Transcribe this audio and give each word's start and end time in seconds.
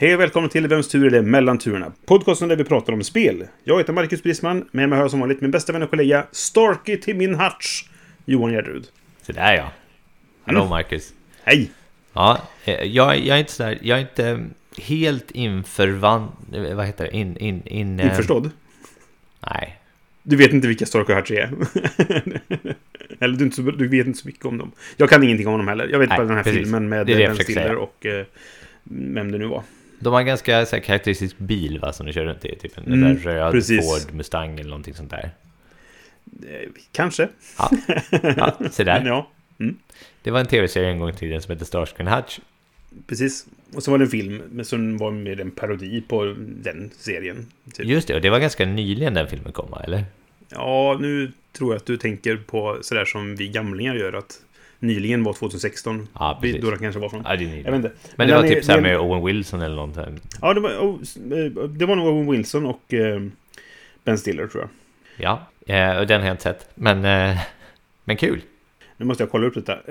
Hej 0.00 0.14
och 0.14 0.20
välkommen 0.20 0.50
till 0.50 0.66
Vems 0.68 0.88
tur 0.88 1.06
är 1.06 1.10
det 1.10 1.22
mellan 1.22 1.58
turerna? 1.58 1.92
Podcasten 2.06 2.48
där 2.48 2.56
vi 2.56 2.64
pratar 2.64 2.92
om 2.92 3.04
spel. 3.04 3.44
Jag 3.64 3.78
heter 3.78 3.92
Marcus 3.92 4.22
Brisman, 4.22 4.68
med 4.72 4.88
mig 4.88 4.96
har 4.96 5.04
jag 5.04 5.10
som 5.10 5.20
vanligt 5.20 5.40
min 5.40 5.50
bästa 5.50 5.72
vän 5.72 5.82
och 5.82 5.90
kollega 5.90 6.26
Starky 6.32 6.96
till 7.00 7.16
min 7.16 7.34
Hutch, 7.34 7.84
Johan 8.24 8.52
Gärderud. 8.52 8.86
Så 9.22 9.32
där 9.32 9.54
ja. 9.54 9.72
Hallå 10.44 10.58
Mm. 10.60 10.70
Marcus. 10.70 11.12
Hej! 11.42 11.70
Ja, 12.12 12.38
eh, 12.64 12.74
jag, 12.82 13.18
jag 13.18 13.36
är 13.36 13.40
inte 13.40 13.52
sådär, 13.52 13.78
jag 13.82 13.98
är 13.98 14.02
inte 14.02 14.44
helt 14.82 15.30
införvan... 15.30 16.28
eh, 16.52 16.74
Vad 16.74 16.86
heter 16.86 17.04
det? 17.04 17.16
In, 17.16 17.36
in, 17.36 17.62
in, 17.66 18.00
eh, 18.00 18.06
Införstådd? 18.06 18.50
Nej. 19.50 19.78
Du 20.22 20.36
vet 20.36 20.52
inte 20.52 20.68
vilka 20.68 20.86
Starky 20.86 21.12
och 21.12 21.16
Hutch 21.16 21.30
är? 21.30 21.50
Eller 23.20 23.36
du, 23.38 23.44
inte 23.44 23.62
du 23.62 23.88
vet 23.88 24.06
inte 24.06 24.18
så 24.18 24.26
mycket 24.28 24.44
om 24.44 24.58
dem. 24.58 24.72
Jag 24.96 25.10
kan 25.10 25.22
ingenting 25.22 25.46
om 25.48 25.58
dem 25.58 25.68
heller. 25.68 25.88
Jag 25.88 25.98
vet 25.98 26.08
Nej, 26.08 26.18
bara 26.18 26.26
den 26.26 26.36
här 26.36 26.42
precis. 26.42 26.60
filmen 26.60 26.88
med 26.88 27.06
Ben 27.06 27.34
Stiller 27.36 27.76
och 27.76 28.06
eh, 28.06 28.26
vem 28.84 29.32
det 29.32 29.38
nu 29.38 29.46
var. 29.46 29.62
De 30.00 30.12
har 30.12 30.20
en 30.20 30.26
ganska 30.26 30.66
så 30.66 30.76
här, 30.76 30.82
karaktäristisk 30.82 31.38
bil 31.38 31.78
va, 31.78 31.92
som 31.92 32.06
de 32.06 32.12
kör 32.12 32.24
runt 32.24 32.44
i. 32.44 32.56
Typ 32.56 32.78
en 32.78 32.92
Mm, 32.92 33.16
röd 33.18 33.52
precis. 33.52 34.04
Ford 34.04 34.14
Mustang 34.14 34.54
eller 34.60 34.70
någonting 34.70 34.94
sånt 34.94 35.10
där. 35.10 35.30
Eh, 36.48 36.68
kanske. 36.92 37.28
Ja, 37.58 37.70
ja 38.36 38.58
så 38.72 38.84
där. 38.84 39.04
Ja, 39.06 39.30
Det 40.22 40.30
var 40.30 40.40
en 40.40 40.46
tv-serie 40.46 40.88
en 40.90 40.98
gång 40.98 41.10
i 41.10 41.12
tiden 41.12 41.42
som 41.42 41.52
hette 41.52 41.64
Starsky 41.64 42.04
Hutch. 42.04 42.38
precis. 43.06 43.46
Och 43.74 43.82
så 43.82 43.90
var 43.90 43.98
det 43.98 44.04
en 44.04 44.10
film 44.10 44.42
men 44.50 44.64
som 44.64 44.98
var 44.98 45.10
med 45.10 45.40
en 45.40 45.50
parodi 45.50 46.00
på 46.08 46.34
den 46.38 46.90
serien. 46.98 47.46
Typ. 47.74 47.86
Just 47.86 48.08
det, 48.08 48.14
och 48.14 48.20
det 48.20 48.30
var 48.30 48.38
ganska 48.38 48.66
nyligen 48.66 49.14
den 49.14 49.28
filmen 49.28 49.52
kom 49.52 49.74
eller? 49.84 50.04
Ja, 50.48 50.96
nu 51.00 51.32
tror 51.52 51.72
jag 51.72 51.76
att 51.76 51.86
du 51.86 51.96
tänker 51.96 52.36
på 52.36 52.78
sådär 52.82 53.04
som 53.04 53.36
vi 53.36 53.48
gamlingar 53.48 53.94
gör. 53.94 54.12
Att 54.12 54.40
nyligen 54.78 55.24
var 55.24 55.32
2016. 55.32 56.08
Ja, 56.14 56.38
precis. 56.42 56.62
Då 56.62 56.70
det 56.70 56.78
kanske 56.78 57.00
var 57.00 57.08
från. 57.08 57.22
Ja, 57.24 57.36
det 57.36 57.44
är 57.44 57.48
Jag 57.56 57.72
vet 57.72 57.74
inte. 57.74 57.92
Men 58.16 58.28
det 58.28 58.34
den 58.34 58.42
var 58.42 58.48
typ 58.48 58.64
så 58.64 58.72
här 58.72 58.78
den- 58.80 58.90
med 58.90 58.98
Owen 59.00 59.24
Wilson 59.24 59.62
eller 59.62 59.76
något. 59.76 59.94
där. 59.94 60.14
Ja, 60.42 60.54
det 60.54 60.60
var, 60.60 60.70
oh, 60.70 60.94
eh, 61.32 61.52
det 61.68 61.86
var 61.86 61.96
nog 61.96 62.06
Owen 62.06 62.30
Wilson 62.30 62.66
och 62.66 62.94
eh, 62.94 63.22
Ben 64.04 64.18
Stiller 64.18 64.46
tror 64.46 64.62
jag. 64.62 64.70
Ja, 65.16 65.46
eh, 65.74 65.98
och 65.98 66.06
den 66.06 66.20
har 66.20 66.26
jag 66.28 66.34
inte 66.34 66.42
sett. 66.42 66.70
Men, 66.74 67.00
men 68.04 68.16
kul. 68.16 68.40
Nu 68.96 69.06
måste 69.06 69.22
jag 69.22 69.30
kolla 69.30 69.46
upp 69.46 69.54
detta. 69.54 69.78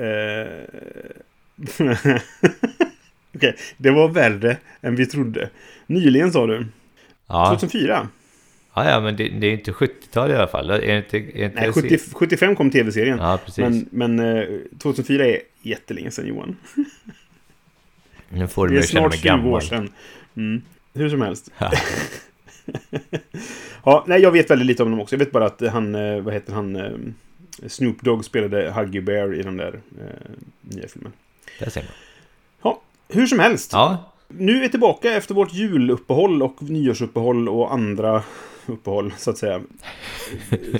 Okej, 3.35 3.55
det 3.77 3.91
var 3.91 4.09
värre 4.09 4.58
än 4.81 4.95
vi 4.95 5.05
trodde. 5.05 5.49
Nyligen 5.88 6.31
sa 6.31 6.47
du? 6.47 6.65
Ja, 7.27 7.49
2004? 7.59 8.08
Ja, 8.83 8.89
ja 8.89 9.00
men 9.02 9.16
det, 9.16 9.30
det 9.30 9.47
är 9.47 9.52
inte 9.53 9.72
70-tal 9.72 10.31
i 10.31 10.36
alla 10.36 10.47
fall. 10.47 10.70
Är 10.70 10.80
det 10.81 10.97
inte, 10.97 11.17
är 11.17 11.22
det 11.22 11.45
inte 11.45 11.61
Nej, 11.61 11.73
70, 11.73 11.97
75 12.14 12.56
kom 12.56 12.72
tv-serien. 12.72 13.17
Ja, 13.22 13.39
precis. 13.45 13.58
men 13.92 14.16
men 14.16 14.38
eh, 14.38 14.44
2004 14.80 15.25
är 15.25 15.39
jättelänge 15.61 16.11
sedan 16.11 16.28
Johan. 16.28 16.56
nu 18.30 18.48
får 18.48 18.67
du 18.67 18.73
Det 18.73 18.73
mig 18.73 18.80
är 18.80 18.83
att 18.83 18.89
känna 18.89 19.02
snart 19.02 19.11
mig 19.11 19.20
20 19.20 19.28
år 19.30 19.38
gammal. 19.38 19.61
sedan. 19.61 19.89
Mm. 20.38 20.61
Hur 20.94 21.09
som 21.09 21.22
helst. 21.22 21.52
Ja. 21.58 21.72
Ja, 23.86 24.03
nej, 24.08 24.22
jag 24.22 24.31
vet 24.31 24.50
väldigt 24.52 24.67
lite 24.67 24.83
om 24.83 24.92
dem 24.92 25.00
också. 25.00 25.16
Jag 25.16 25.20
vet 25.20 25.31
bara 25.31 25.45
att 25.45 25.61
han, 25.61 25.95
eh, 25.95 26.20
vad 26.22 26.33
heter 26.33 26.53
han, 26.53 26.75
eh, 26.75 26.92
Snoop 27.67 28.02
Dogg 28.02 28.25
spelade 28.25 28.72
Huggy 28.72 29.02
Bear 29.02 29.33
i 29.36 29.42
den 29.44 29.58
där 29.58 29.80
eh, 30.02 30.31
nya 30.61 30.87
filmen. 30.87 31.11
Där 31.60 31.70
ser 31.70 31.82
man. 31.82 31.92
Ja, 32.61 32.82
hur 33.10 33.27
som 33.27 33.39
helst. 33.39 33.70
Ja, 33.73 34.14
Nu 34.27 34.58
är 34.58 34.61
vi 34.61 34.70
tillbaka 34.70 35.14
efter 35.14 35.36
vårt 35.36 35.54
juluppehåll 35.54 36.43
och 36.43 36.61
nyårsuppehåll 36.61 37.49
och 37.49 37.73
andra 37.73 38.23
uppehåll, 38.70 39.14
så 39.17 39.30
att 39.30 39.38
säga. 39.38 39.61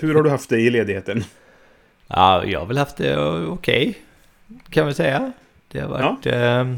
Hur 0.02 0.16
har 0.16 0.24
du 0.24 0.30
haft 0.30 0.50
det 0.50 0.60
i 0.60 0.70
ledigheten? 0.70 1.24
ja, 2.08 2.46
jag 2.46 2.60
har 2.60 2.66
väl 2.66 2.78
haft 2.78 2.98
det 2.98 3.18
okej. 3.48 3.98
kan 4.70 4.86
man 4.86 4.94
säga. 4.94 5.32
Det 5.72 5.80
har 5.80 5.90
varit... 5.90 6.26
Eh, 6.26 6.76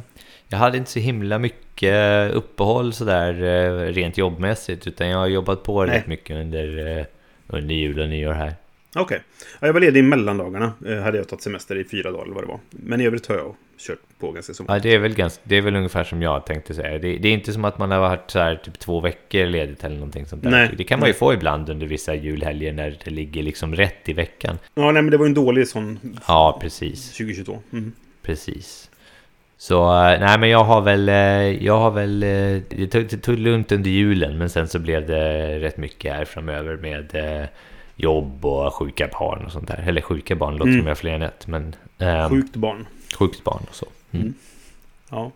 jag 0.48 0.58
hade 0.58 0.78
inte 0.78 0.92
så 0.92 1.00
himla 1.00 1.40
mycket 1.40 2.32
uppehåll 2.32 2.94
sådär 2.94 3.44
eh, 3.44 3.94
rent 3.94 4.18
jobbmässigt. 4.18 4.88
Utan 4.88 5.08
jag 5.08 5.18
har 5.18 5.28
jobbat 5.28 5.64
på 5.64 5.86
Nej. 5.86 5.98
rätt 5.98 6.08
mycket 6.08 6.38
under, 6.38 6.98
eh, 6.98 7.06
under 7.48 7.76
jul 7.76 8.00
och 8.00 8.10
nyår 8.10 8.34
här. 8.34 8.54
Okej. 8.96 9.22
Ja, 9.60 9.68
jag 9.68 9.74
var 9.74 9.82
ledig 9.82 10.00
i 10.00 10.04
mellandagarna. 10.04 10.74
Eh, 10.88 10.98
hade 10.98 11.18
jag 11.18 11.28
tagit 11.28 11.44
semester 11.44 11.76
i 11.78 11.84
fyra 11.84 12.12
dagar 12.12 12.24
eller 12.24 12.34
vad 12.34 12.44
det 12.44 12.48
var. 12.48 12.60
Men 12.70 13.02
i 13.02 13.06
övrigt 13.06 13.28
har 13.28 13.36
jag 13.36 13.56
kört 13.78 14.00
på 14.20 14.32
ganska 14.32 14.54
som 14.54 14.66
Ja, 14.70 14.80
det 14.80 14.94
är 14.94 15.00
väl, 15.00 15.16
ganska, 15.16 15.42
det 15.44 15.56
är 15.58 15.62
väl 15.62 15.76
ungefär 15.76 16.04
som 16.04 16.22
jag 16.22 16.46
tänkte 16.46 16.74
säga. 16.74 17.00
Det, 17.00 17.18
det 17.18 17.28
är 17.28 17.34
inte 17.34 17.54
som 17.54 17.66
att 17.66 17.78
man 17.78 17.92
har 17.92 18.00
varit 18.00 18.32
så 18.32 18.40
här 18.40 18.56
typ 18.56 18.80
två 18.80 19.00
veckor 19.00 19.46
ledigt 19.46 19.84
eller 19.84 19.96
någonting 19.96 20.26
sånt 20.26 20.44
där. 20.44 20.50
Nej. 20.52 20.72
Det 20.78 20.84
kan 20.84 21.00
man 21.00 21.08
ju 21.08 21.14
Nej. 21.14 21.20
få 21.20 21.34
ibland 21.34 21.70
under 21.70 21.88
vissa 21.88 22.16
julhelger 22.16 22.74
när 22.74 22.98
det 23.06 23.12
ligger 23.12 23.44
liksom 23.44 23.76
rätt 23.76 24.10
i 24.10 24.14
veckan. 24.14 24.60
Ja, 24.76 24.92
nej, 24.92 25.02
men 25.02 25.12
det 25.12 25.18
var 25.18 25.26
ju 25.26 25.30
en 25.30 25.34
dålig 25.34 25.68
sån 25.68 26.00
Ja, 26.28 26.60
precis. 26.62 27.12
2022. 27.12 27.60
Mm. 27.74 27.92
Precis. 28.22 28.90
Så, 29.58 29.84
eh, 29.84 30.20
nej 30.20 30.40
men 30.40 30.50
jag 30.50 30.64
har 30.64 30.82
väl, 30.82 31.10
eh, 31.10 31.66
jag 31.66 31.78
har 31.80 31.92
väl, 31.92 32.20
det 32.20 32.88
tog, 32.92 33.08
det 33.10 33.18
tog 33.18 33.40
lugnt 33.40 33.72
under 33.72 33.90
julen 33.90 34.38
men 34.38 34.50
sen 34.50 34.68
så 34.68 34.80
blev 34.80 35.08
det 35.08 35.60
rätt 35.60 35.78
mycket 35.78 36.14
här 36.14 36.26
framöver 36.26 36.78
med 36.78 37.16
jobb 38.02 38.46
och 38.46 38.74
sjuka 38.74 39.10
barn 39.20 39.46
och 39.46 39.52
sånt 39.52 39.68
där. 39.68 39.84
Eller 39.88 40.02
sjuka 40.02 40.36
barn 40.36 40.54
låter 40.54 40.64
Mm. 40.72 40.80
som 40.80 40.88
jag 40.88 40.92
har 40.92 41.00
fler 41.00 41.12
än 41.14 41.22
ett, 41.22 41.48
men 41.48 41.76
eh, 41.98 42.30
Sjukt 42.30 42.56
barn. 42.56 42.86
sjukt 43.20 43.44
barn 43.44 43.64
och 43.70 43.76
så. 43.76 43.86
Mm. 44.12 44.26
Mm. 44.26 44.34
Ja. 45.10 45.32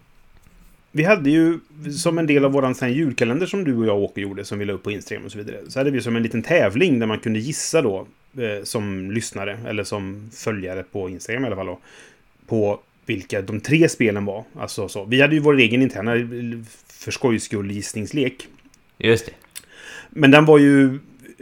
Vi 0.91 1.03
hade 1.03 1.29
ju 1.29 1.59
som 1.97 2.17
en 2.17 2.27
del 2.27 2.45
av 2.45 2.51
våran 2.51 2.75
sån 2.75 2.93
julkalender 2.93 3.45
som 3.45 3.63
du 3.63 3.77
och 3.77 3.85
jag 3.85 3.95
och 3.97 4.03
Åke 4.03 4.21
gjorde 4.21 4.45
som 4.45 4.59
vi 4.59 4.65
la 4.65 4.73
upp 4.73 4.83
på 4.83 4.91
Instagram 4.91 5.25
och 5.25 5.31
så 5.31 5.37
vidare. 5.37 5.57
Så 5.67 5.79
hade 5.79 5.91
vi 5.91 6.01
som 6.01 6.15
en 6.15 6.23
liten 6.23 6.43
tävling 6.43 6.99
där 6.99 7.07
man 7.07 7.19
kunde 7.19 7.39
gissa 7.39 7.81
då 7.81 8.07
eh, 8.37 8.63
som 8.63 9.11
lyssnare 9.11 9.59
eller 9.67 9.83
som 9.83 10.29
följare 10.33 10.83
på 10.91 11.09
Instagram 11.09 11.43
i 11.43 11.47
alla 11.47 11.55
fall 11.55 11.65
då. 11.65 11.79
På 12.47 12.79
vilka 13.05 13.41
de 13.41 13.59
tre 13.59 13.89
spelen 13.89 14.25
var. 14.25 14.43
Alltså 14.59 14.87
så. 14.89 15.03
Vi 15.05 15.21
hade 15.21 15.35
ju 15.35 15.41
vår 15.41 15.57
egen 15.59 15.81
interna 15.81 16.11
för 16.87 17.11
skojs 17.11 17.43
skull 17.43 17.71
gissningslek. 17.71 18.47
Just 18.97 19.25
det. 19.25 19.31
Men 20.09 20.31
den 20.31 20.45
var 20.45 20.57
ju... 20.57 20.99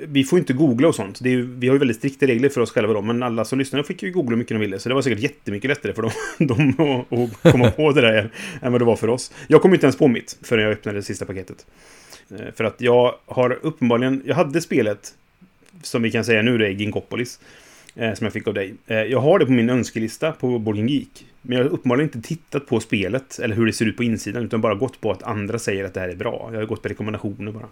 Vi 0.08 0.24
får 0.24 0.40
inte 0.40 0.54
googla 0.54 0.88
och 0.88 0.96
sånt. 0.96 1.20
Det 1.22 1.30
är 1.30 1.34
ju, 1.34 1.56
vi 1.56 1.68
har 1.68 1.76
ju 1.76 1.80
väldigt 1.80 1.98
strikta 1.98 2.28
regler 2.28 2.50
för 2.50 2.62
oss 2.62 2.72
själva 2.72 2.94
då. 2.94 3.02
Men 3.02 3.24
alla 3.24 3.46
som 3.46 3.60
lyssnade 3.60 3.84
fick 3.84 4.04
ju 4.04 4.12
googla 4.12 4.30
hur 4.30 4.38
mycket 4.38 4.56
de 4.56 4.60
ville. 4.60 4.80
Så 4.80 4.90
det 4.90 4.96
var 4.96 5.02
säkert 5.02 5.20
jättemycket 5.20 5.70
lättare 5.70 5.94
för 5.94 6.02
dem, 6.02 6.12
dem 6.48 7.06
att, 7.10 7.52
komma 7.52 7.72
på 7.72 7.92
det 7.92 8.02
där 8.02 8.32
än 8.62 8.72
vad 8.72 8.82
det 8.82 8.86
var 8.86 8.96
för 8.96 9.08
oss. 9.08 9.32
Jag 9.48 9.62
kom 9.62 9.74
inte 9.74 9.86
ens 9.86 9.98
på 9.98 10.08
mitt 10.08 10.38
förrän 10.42 10.64
jag 10.64 10.72
öppnade 10.72 10.98
det 10.98 11.04
sista 11.04 11.26
paketet. 11.26 11.66
Eh, 12.30 12.54
för 12.56 12.64
att 12.64 12.82
jag 12.82 13.16
har 13.26 13.60
uppenbarligen... 13.62 14.24
Jag 14.26 14.36
hade 14.36 14.62
spelet, 14.62 15.14
som 15.82 16.02
vi 16.02 16.12
kan 16.12 16.26
säga 16.26 16.42
nu, 16.42 16.58
det 16.58 16.68
är 16.68 16.72
Ginkopolis. 16.72 17.40
Eh, 17.96 18.14
som 18.14 18.26
jag 18.26 18.34
fick 18.34 18.48
av 18.48 18.54
dig. 18.54 18.74
Eh, 18.88 18.98
jag 18.98 19.20
har 19.20 19.40
det 19.40 19.46
på 19.46 19.52
min 19.52 19.70
önskelista 19.70 20.32
på 20.32 20.60
Borgen 20.60 20.88
Geek. 20.88 21.26
Men 21.42 21.58
jag 21.58 21.66
har 21.66 21.72
uppenbarligen 21.72 22.10
inte 22.14 22.28
tittat 22.28 22.68
på 22.68 22.80
spelet, 22.80 23.40
eller 23.40 23.56
hur 23.56 23.66
det 23.66 23.74
ser 23.74 23.86
ut 23.86 23.98
på 23.98 24.04
insidan, 24.04 24.44
utan 24.44 24.62
bara 24.62 24.76
gått 24.76 25.02
på 25.02 25.12
att 25.12 25.24
andra 25.24 25.60
säger 25.60 25.84
att 25.84 25.94
det 25.94 26.00
här 26.00 26.10
är 26.10 26.16
bra. 26.16 26.50
Jag 26.52 26.60
har 26.60 26.66
gått 26.66 26.82
på 26.82 26.90
rekommendationer 26.90 27.52
bara. 27.52 27.68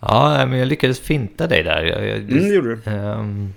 Ja, 0.00 0.46
men 0.46 0.58
jag 0.58 0.68
lyckades 0.68 1.00
finta 1.00 1.46
dig 1.46 1.62
där. 1.62 1.84
Jag, 1.84 2.06
jag, 2.06 2.16
Mm, 2.16 2.48
det 2.48 2.54
gjorde 2.54 2.74
du. 2.76 2.90
Ehm, 2.90 3.54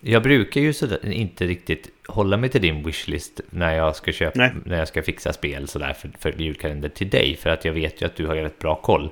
jag 0.00 0.22
brukar 0.22 0.60
ju 0.60 0.72
sådär, 0.72 0.98
inte 1.12 1.46
riktigt 1.46 1.88
hålla 2.06 2.36
mig 2.36 2.50
till 2.50 2.62
din 2.62 2.82
wishlist 2.86 3.40
när 3.50 3.74
jag 3.74 3.96
ska 3.96 4.12
köpa, 4.12 4.38
Nej. 4.38 4.52
när 4.64 4.78
jag 4.78 4.88
ska 4.88 5.02
fixa 5.02 5.32
spel 5.32 5.68
sådär 5.68 5.92
för, 5.92 6.10
för 6.18 6.32
julkalender 6.42 6.88
till 6.88 7.10
dig. 7.10 7.36
För 7.36 7.50
att 7.50 7.64
jag 7.64 7.72
vet 7.72 8.02
ju 8.02 8.06
att 8.06 8.16
du 8.16 8.26
har 8.26 8.36
rätt 8.36 8.58
bra 8.58 8.74
koll. 8.74 9.10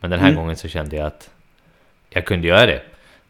Men 0.00 0.10
den 0.10 0.20
här 0.20 0.28
Mm. 0.28 0.40
gången 0.40 0.56
så 0.56 0.68
kände 0.68 0.96
jag 0.96 1.06
att 1.06 1.30
jag 2.10 2.24
kunde 2.24 2.48
göra 2.48 2.66
det. 2.66 2.82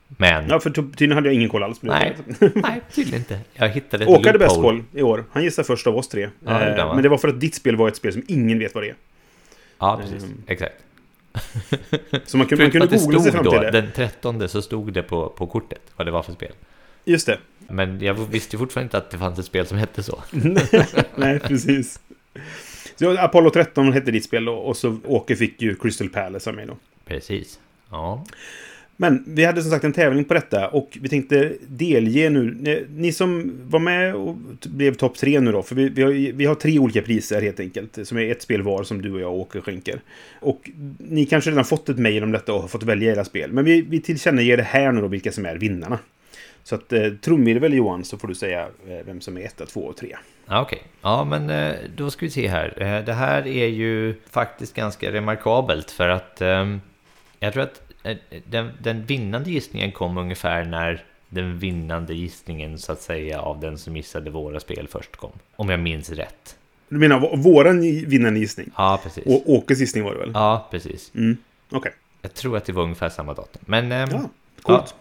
Men 0.08 0.48
Ja, 0.48 0.60
för 0.60 0.70
ty- 0.70 0.82
tydligen 0.82 1.12
hade 1.14 1.28
jag 1.28 1.34
ingen 1.34 1.48
koll 1.48 1.62
alls. 1.62 1.82
nej, 1.82 2.16
nej, 2.54 2.80
tydligen 2.94 3.20
inte. 3.20 3.38
Jag 3.54 3.68
hittade 3.68 4.04
ett 4.04 4.10
Åke 4.10 4.28
hade 4.28 4.38
bäst 4.38 4.54
koll 4.56 4.82
i 4.94 5.02
år. 5.02 5.24
Han 5.32 5.42
gissade 5.44 5.66
först 5.66 5.86
av 5.86 5.96
oss 5.96 6.08
tre. 6.08 6.28
Ja, 6.46 6.58
det 6.58 6.64
Eh, 6.82 6.94
men 6.94 7.02
det 7.02 7.08
var 7.08 7.18
för 7.18 7.28
att 7.28 7.40
ditt 7.40 7.54
spel 7.54 7.76
var 7.76 7.88
ett 7.88 7.96
spel 7.96 8.12
som 8.12 8.22
ingen 8.28 8.58
vet 8.58 8.74
vad 8.74 8.84
det 8.84 8.88
är. 8.88 8.94
Ja, 9.78 10.00
precis. 10.02 10.24
Ehm, 10.24 10.42
Exakt. 10.46 10.74
Så 12.26 12.36
man, 12.36 12.46
kunde- 12.46 12.64
man 12.64 12.70
kunde 12.70 12.96
googla 12.98 13.20
sig 13.20 13.32
fram 13.32 13.42
till 13.44 13.52
då, 13.52 13.60
det. 13.60 13.70
den 13.70 13.88
13 13.94 14.48
så 14.48 14.62
stod 14.62 14.92
det 14.92 15.02
på, 15.02 15.28
på 15.28 15.46
kortet 15.46 15.80
vad 15.96 16.06
det 16.06 16.10
var 16.10 16.22
för 16.22 16.32
spel. 16.32 16.52
Just 17.04 17.26
det. 17.26 17.38
Men 17.68 18.00
jag 18.00 18.14
visste 18.14 18.58
fortfarande 18.58 18.86
inte 18.86 18.98
att 18.98 19.10
det 19.10 19.18
fanns 19.18 19.38
ett 19.38 19.44
spel 19.44 19.66
som 19.66 19.78
hette 19.78 20.02
så. 20.02 20.22
Nej, 21.14 21.40
precis. 21.40 22.00
Så 22.96 23.18
Apollo 23.18 23.50
13 23.50 23.92
hette 23.92 24.10
ditt 24.10 24.24
spel 24.24 24.44
då. 24.44 24.54
Och 24.54 24.76
så 24.76 24.98
Åke 25.04 25.36
fick 25.36 25.62
ju 25.62 25.74
Crystal 25.74 26.08
Palace 26.08 26.50
av 26.50 26.56
mig 26.56 26.66
då. 26.66 26.76
Precis. 27.04 27.60
Ja. 27.90 28.24
Men 28.96 29.24
vi 29.26 29.44
hade 29.44 29.62
som 29.62 29.70
sagt 29.70 29.84
en 29.84 29.92
tävling 29.92 30.24
på 30.24 30.34
detta 30.34 30.68
och 30.68 30.98
vi 31.00 31.08
tänkte 31.08 31.52
delge 31.66 32.30
nu. 32.30 32.56
Eh, 32.72 32.78
ni, 32.96 33.12
som 33.12 33.52
var 33.68 33.78
med 33.78 34.14
och 34.14 34.36
blev 34.64 34.94
topp 34.94 35.16
tre 35.18 35.40
nu 35.40 35.52
då, 35.52 35.62
för 35.62 35.74
vi, 35.74 35.88
vi, 35.88 36.02
har, 36.02 36.10
vi 36.32 36.44
har 36.44 36.54
tre 36.54 36.78
olika 36.78 37.02
priser 37.02 37.42
helt 37.42 37.60
enkelt. 37.60 37.98
Som 38.02 38.18
är 38.18 38.30
ett 38.30 38.42
spel 38.42 38.62
var 38.62 38.82
som 38.82 39.02
du 39.02 39.12
och 39.12 39.20
jag 39.20 39.32
åker 39.32 39.60
skänker. 39.60 40.00
Och 40.40 40.70
ni 40.98 41.26
kanske 41.26 41.50
redan 41.50 41.64
fått 41.64 41.88
ett 41.88 41.98
mejl 41.98 42.22
om 42.22 42.32
detta 42.32 42.52
och 42.52 42.60
har 42.60 42.68
fått 42.68 42.82
välja 42.82 43.12
era 43.12 43.24
spel. 43.24 43.52
Men 43.52 43.64
vi, 43.64 43.82
vi 43.82 44.00
tillkännager 44.00 44.56
det 44.56 44.62
här 44.62 44.92
nu 44.92 45.00
då 45.00 45.06
vilka 45.06 45.32
som 45.32 45.46
är 45.46 45.56
vinnarna. 45.56 45.98
Så 46.64 46.74
att 46.74 46.92
eh, 46.92 47.08
trumvirvel 47.12 47.74
Johan 47.74 48.04
så 48.04 48.18
får 48.18 48.28
du 48.28 48.34
säga 48.34 48.62
eh, 48.62 49.06
vem 49.06 49.20
som 49.20 49.36
är 49.38 49.42
etta, 49.42 49.66
två 49.66 49.80
och 49.80 49.96
tre. 49.96 50.16
Ja, 50.46 50.62
Okej, 50.62 50.82
ja 51.02 51.24
men 51.24 51.50
eh, 51.50 51.74
då 51.96 52.10
ska 52.10 52.26
vi 52.26 52.30
se 52.30 52.48
här. 52.48 52.82
Eh, 52.82 53.04
Det 53.04 53.12
här 53.12 53.46
är 53.46 53.66
ju 53.66 54.14
faktiskt 54.30 54.74
ganska 54.74 55.12
remarkabelt 55.12 55.90
för 55.90 56.08
att 56.08 56.40
eh, 56.40 56.76
jag 57.40 57.52
tror 57.52 57.62
att 57.62 57.82
den, 58.50 58.70
den 58.80 59.04
vinnande 59.06 59.50
gissningen 59.50 59.92
kom 59.92 60.18
ungefär 60.18 60.64
när 60.64 61.04
den 61.28 61.58
vinnande 61.58 62.14
gissningen 62.14 62.78
så 62.78 62.92
att 62.92 63.00
säga 63.00 63.40
av 63.40 63.60
den 63.60 63.78
som 63.78 63.96
gissade 63.96 64.30
våra 64.30 64.60
spel 64.60 64.88
först 64.90 65.16
kom. 65.16 65.30
Om 65.56 65.68
jag 65.68 65.80
minns 65.80 66.10
rätt. 66.10 66.56
Du 66.88 66.98
menar 66.98 67.20
vå- 67.20 67.36
våran 67.36 67.80
vinnande 67.80 68.40
gissning? 68.40 68.70
Ja, 68.76 69.00
precis. 69.02 69.26
Och 69.26 69.50
Åkes 69.52 69.80
gissning 69.80 70.04
var 70.04 70.12
det 70.12 70.18
väl? 70.18 70.30
Ja, 70.34 70.68
precis. 70.70 71.12
Mm, 71.14 71.36
Okej. 71.70 71.92
Jag 72.22 72.34
tror 72.34 72.56
att 72.56 72.64
det 72.64 72.72
var 72.72 72.82
ungefär 72.82 73.08
samma 73.08 73.34
datum. 73.34 73.62
Men 73.66 73.92
ehm, 73.92 74.08
Ja, 74.12 74.28
coolt. 74.62 74.94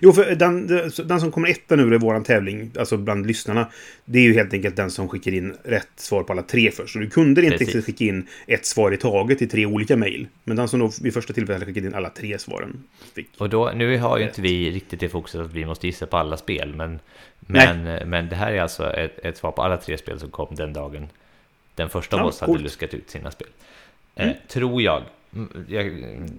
Jo, 0.00 0.12
för 0.12 0.34
den, 0.34 0.66
den 1.04 1.20
som 1.20 1.32
kommer 1.32 1.48
etta 1.48 1.76
nu 1.76 1.94
i 1.94 1.98
våran 1.98 2.24
tävling, 2.24 2.70
alltså 2.78 2.96
bland 2.96 3.26
lyssnarna, 3.26 3.68
det 4.04 4.18
är 4.18 4.22
ju 4.22 4.34
helt 4.34 4.52
enkelt 4.52 4.76
den 4.76 4.90
som 4.90 5.08
skickar 5.08 5.34
in 5.34 5.56
rätt 5.62 5.88
svar 5.96 6.22
på 6.22 6.32
alla 6.32 6.42
tre 6.42 6.70
först. 6.70 6.92
Så 6.92 6.98
du 6.98 7.10
kunde 7.10 7.40
inte 7.40 7.58
Precis. 7.58 7.74
riktigt 7.74 7.84
skicka 7.84 8.04
in 8.04 8.26
ett 8.46 8.66
svar 8.66 8.92
i 8.92 8.96
taget 8.96 9.42
i 9.42 9.46
tre 9.46 9.66
olika 9.66 9.96
mejl. 9.96 10.26
Men 10.44 10.56
den 10.56 10.68
som 10.68 10.80
då 10.80 10.90
vid 11.02 11.14
första 11.14 11.32
tillfället 11.32 11.68
skickade 11.68 11.86
in 11.86 11.94
alla 11.94 12.10
tre 12.10 12.38
svaren 12.38 12.84
fick. 13.14 13.28
Och 13.38 13.50
då, 13.50 13.72
nu 13.74 13.98
har 13.98 14.18
ju 14.18 14.24
inte 14.24 14.42
vi 14.42 14.70
riktigt 14.70 15.00
det 15.00 15.08
fokuset 15.08 15.40
att 15.40 15.52
vi 15.52 15.66
måste 15.66 15.86
gissa 15.86 16.06
på 16.06 16.16
alla 16.16 16.36
spel, 16.36 16.74
men, 16.74 16.98
men, 17.40 17.82
men 18.08 18.28
det 18.28 18.36
här 18.36 18.52
är 18.52 18.60
alltså 18.60 18.92
ett, 18.92 19.18
ett 19.18 19.36
svar 19.36 19.52
på 19.52 19.62
alla 19.62 19.76
tre 19.76 19.98
spel 19.98 20.20
som 20.20 20.30
kom 20.30 20.54
den 20.54 20.72
dagen 20.72 21.08
den 21.74 21.88
första 21.88 22.16
av 22.16 22.22
Ja, 22.22 22.26
oss 22.26 22.40
hade 22.40 22.58
luskat 22.58 22.94
ut 22.94 23.10
sina 23.10 23.30
spel. 23.30 23.48
Mm. 24.14 24.30
Eh, 24.30 24.36
tror 24.48 24.82
jag. 24.82 25.02
Jag 25.68 25.86
mm, 25.86 26.38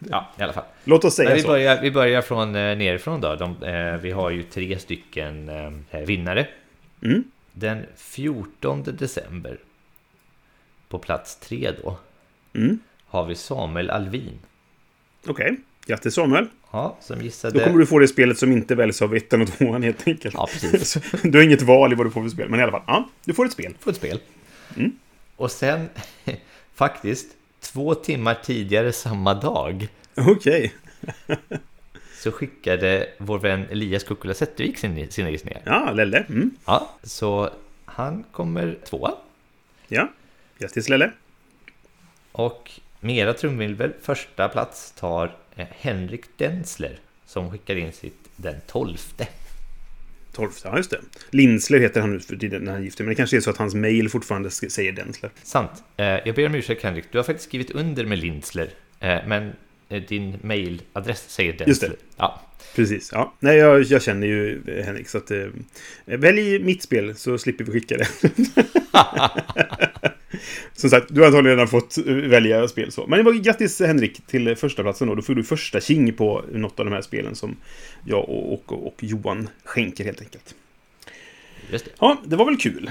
ja, 0.10 0.28
i 0.38 0.42
alla 0.42 0.52
fall. 0.52 0.64
Låt 0.84 1.04
oss 1.04 1.14
säga 1.14 1.34
vi, 1.34 1.40
så. 1.42 1.48
börjar, 1.48 1.82
vi 1.82 1.90
börjar 1.90 2.22
från 2.22 2.48
eh, 2.48 2.76
nerifrån 2.76 3.20
då. 3.20 3.34
De, 3.34 3.62
eh, 3.62 3.96
vi 3.96 4.10
har 4.10 4.30
ju 4.30 4.42
tre 4.42 4.78
stycken 4.78 5.48
eh, 5.90 6.00
vinnare. 6.00 6.46
Mm. 7.02 7.24
Den 7.52 7.86
14 7.96 8.82
december, 8.82 9.58
på 10.88 10.98
plats 10.98 11.36
tre 11.40 11.72
då, 11.82 11.98
Mm. 12.54 12.78
har 13.06 13.24
vi 13.26 13.34
Samuel 13.34 13.90
Alvin. 13.90 14.38
Okej. 15.26 15.56
Grattis 15.86 16.14
Samuel. 16.14 16.46
Ja, 16.72 16.96
som 17.00 17.22
gissade... 17.22 17.58
Då 17.58 17.64
kommer 17.64 17.78
du 17.78 17.86
få 17.86 17.98
det 17.98 18.08
spelet 18.08 18.38
som 18.38 18.52
inte 18.52 18.74
väljs 18.74 19.02
av 19.02 19.16
ettan 19.16 19.42
och 19.42 19.48
tvåan 19.48 19.82
helt 19.82 20.08
enkelt. 20.08 20.34
Ja, 20.34 20.48
precis. 20.52 20.98
Du 21.22 21.38
har 21.38 21.44
inget 21.44 21.62
val 21.62 21.92
i 21.92 21.94
vad 21.94 22.06
du 22.06 22.10
får 22.10 22.22
för 22.22 22.28
spel. 22.28 22.48
Men 22.48 22.60
i 22.60 22.62
alla 22.62 22.72
fall, 22.72 22.82
ja, 22.86 23.08
du 23.24 23.34
får 23.34 23.46
ett 23.46 23.52
spel. 23.52 23.74
få 23.80 23.90
ett 23.90 23.96
spel. 23.96 24.20
Mm. 24.76 24.92
Och 25.36 25.50
sen, 25.50 25.88
faktiskt, 26.74 27.26
två 27.60 27.94
timmar 27.94 28.34
tidigare 28.34 28.92
samma 28.92 29.34
dag 29.34 29.88
Okej. 30.14 30.74
så 32.22 32.32
skickade 32.32 33.08
vår 33.18 33.38
vän 33.38 33.66
Elias 33.70 34.04
Kukkola 34.04 34.34
Zettervik 34.34 34.78
sin, 34.78 35.10
sina 35.10 35.30
gissningar. 35.30 35.62
Ja, 35.64 35.92
Lelle. 35.92 36.24
Mm. 36.28 36.50
Ja, 36.66 36.90
så 37.02 37.50
han 37.84 38.24
kommer 38.32 38.78
tvåa. 38.84 39.12
Ja. 39.88 40.08
Grattis 40.58 40.88
Lelle. 40.88 41.12
Och 42.32 42.80
med 43.00 43.16
era 43.16 43.34
trumvirvel, 43.34 43.92
första 44.02 44.48
plats 44.48 44.92
tar 44.92 45.36
eh, 45.56 45.66
Henrik 45.70 46.24
Densler 46.36 46.98
som 47.26 47.50
skickar 47.50 47.76
in 47.76 47.92
sitt 47.92 48.28
den 48.36 48.60
12. 48.66 48.96
12, 50.38 50.50
ja 50.64 50.76
just 50.76 50.90
det. 50.90 51.00
Linsler 51.30 51.80
heter 51.80 52.00
han 52.00 52.12
nu 52.12 52.20
för 52.20 52.36
tiden 52.36 52.62
när 52.62 52.72
han 52.72 52.80
är 52.80 52.84
gift. 52.84 52.98
Men 52.98 53.08
det 53.08 53.14
kanske 53.14 53.36
är 53.36 53.40
så 53.40 53.50
att 53.50 53.56
hans 53.56 53.74
mail 53.74 54.08
fortfarande 54.08 54.50
säger 54.50 54.92
Densler. 54.92 55.30
Sant. 55.42 55.70
Eh, 55.96 56.06
Jag 56.06 56.34
ber 56.34 56.46
om 56.46 56.54
ursäkt 56.54 56.82
Henrik, 56.82 57.04
du 57.12 57.18
har 57.18 57.22
faktiskt 57.24 57.48
skrivit 57.48 57.70
under 57.70 58.04
med 58.06 58.18
Lindsler. 58.18 58.70
eh, 59.00 59.16
Men 59.26 59.52
eh, 59.88 60.02
din 60.02 60.36
mailadress 60.42 61.24
säger 61.28 61.52
Densler. 61.52 61.68
Just 61.68 61.80
det. 61.80 61.92
Ja, 62.16 62.42
Precis, 62.76 63.10
ja. 63.12 63.34
Nej, 63.40 63.56
jag, 63.56 63.82
jag 63.82 64.02
känner 64.02 64.26
ju 64.26 64.62
Henrik, 64.84 65.08
så 65.08 65.18
att... 65.18 65.30
Eh, 65.30 65.46
välj 66.04 66.58
mitt 66.58 66.82
spel 66.82 67.16
så 67.16 67.38
slipper 67.38 67.64
vi 67.64 67.72
skicka 67.72 67.96
det. 67.96 68.08
Som 70.74 70.90
sagt, 70.90 71.06
du 71.08 71.20
har 71.20 71.26
antagligen 71.26 71.56
redan 71.56 71.68
fått 71.68 71.98
eh, 71.98 72.14
välja 72.14 72.68
spel 72.68 72.92
så. 72.92 73.06
Men 73.06 73.18
det 73.18 73.22
var 73.22 73.32
grattis 73.32 73.80
Henrik 73.80 74.26
till 74.26 74.56
första 74.56 74.82
platsen 74.82 75.08
då. 75.08 75.14
Då 75.14 75.22
får 75.22 75.34
du 75.34 75.44
första 75.44 75.80
king 75.80 76.12
på 76.12 76.44
något 76.52 76.78
av 76.80 76.84
de 76.86 76.92
här 76.94 77.02
spelen 77.02 77.34
som 77.34 77.56
jag 78.04 78.28
och, 78.28 78.52
och, 78.52 78.86
och 78.86 78.96
Johan 79.00 79.48
skänker 79.64 80.04
helt 80.04 80.20
enkelt. 80.20 80.54
just 81.70 81.84
det. 81.84 81.90
Ja, 82.00 82.22
det 82.26 82.36
var 82.36 82.44
väl 82.44 82.56
kul. 82.56 82.90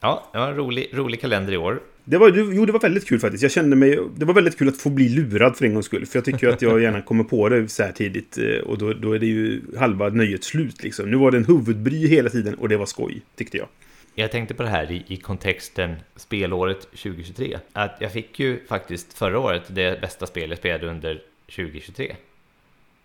Ja, 0.00 0.28
det 0.32 0.38
var 0.38 0.48
en 0.48 0.56
rolig, 0.56 0.90
rolig 0.92 1.20
kalender 1.20 1.52
i 1.52 1.56
år. 1.56 1.80
Det 2.06 2.18
var, 2.18 2.28
jo, 2.52 2.66
det 2.66 2.72
var 2.72 2.80
väldigt 2.80 3.08
kul 3.08 3.20
faktiskt. 3.20 3.42
Jag 3.42 3.52
kände 3.52 3.76
mig... 3.76 3.98
Det 4.16 4.24
var 4.24 4.34
väldigt 4.34 4.58
kul 4.58 4.68
att 4.68 4.76
få 4.78 4.90
bli 4.90 5.08
lurad 5.08 5.56
för 5.56 5.64
en 5.64 5.74
gångs 5.74 5.86
skull. 5.86 6.06
För 6.06 6.16
jag 6.18 6.24
tycker 6.24 6.46
ju 6.46 6.52
att 6.52 6.62
jag 6.62 6.82
gärna 6.82 7.02
kommer 7.02 7.24
på 7.24 7.48
det 7.48 7.68
så 7.68 7.82
här 7.82 7.92
tidigt. 7.92 8.38
eh, 8.38 8.58
Och 8.58 8.78
då, 8.78 8.92
då 8.92 9.12
är 9.12 9.18
det 9.18 9.26
ju 9.26 9.62
halva 9.78 10.08
nöjet 10.08 10.44
slut 10.44 10.82
liksom. 10.82 11.10
Nu 11.10 11.16
var 11.16 11.30
det 11.30 11.36
en 11.36 11.44
huvudbry 11.44 12.06
hela 12.08 12.30
tiden 12.30 12.54
och 12.54 12.68
det 12.68 12.76
var 12.76 12.86
skoj, 12.86 13.22
tyckte 13.36 13.56
jag. 13.58 13.66
Jag 14.14 14.30
tänkte 14.30 14.54
på 14.54 14.62
det 14.62 14.68
här 14.68 14.92
i, 14.92 15.04
i 15.06 15.16
kontexten 15.16 15.96
spelåret 16.16 16.80
2023. 16.80 17.58
Att 17.72 17.96
jag 18.00 18.12
fick 18.12 18.38
ju 18.40 18.66
faktiskt 18.66 19.12
förra 19.12 19.38
året 19.38 19.62
det 19.68 20.00
bästa 20.00 20.26
spelet 20.26 20.50
jag 20.50 20.58
spelade 20.58 20.86
under 20.86 21.22
2023. 21.46 22.16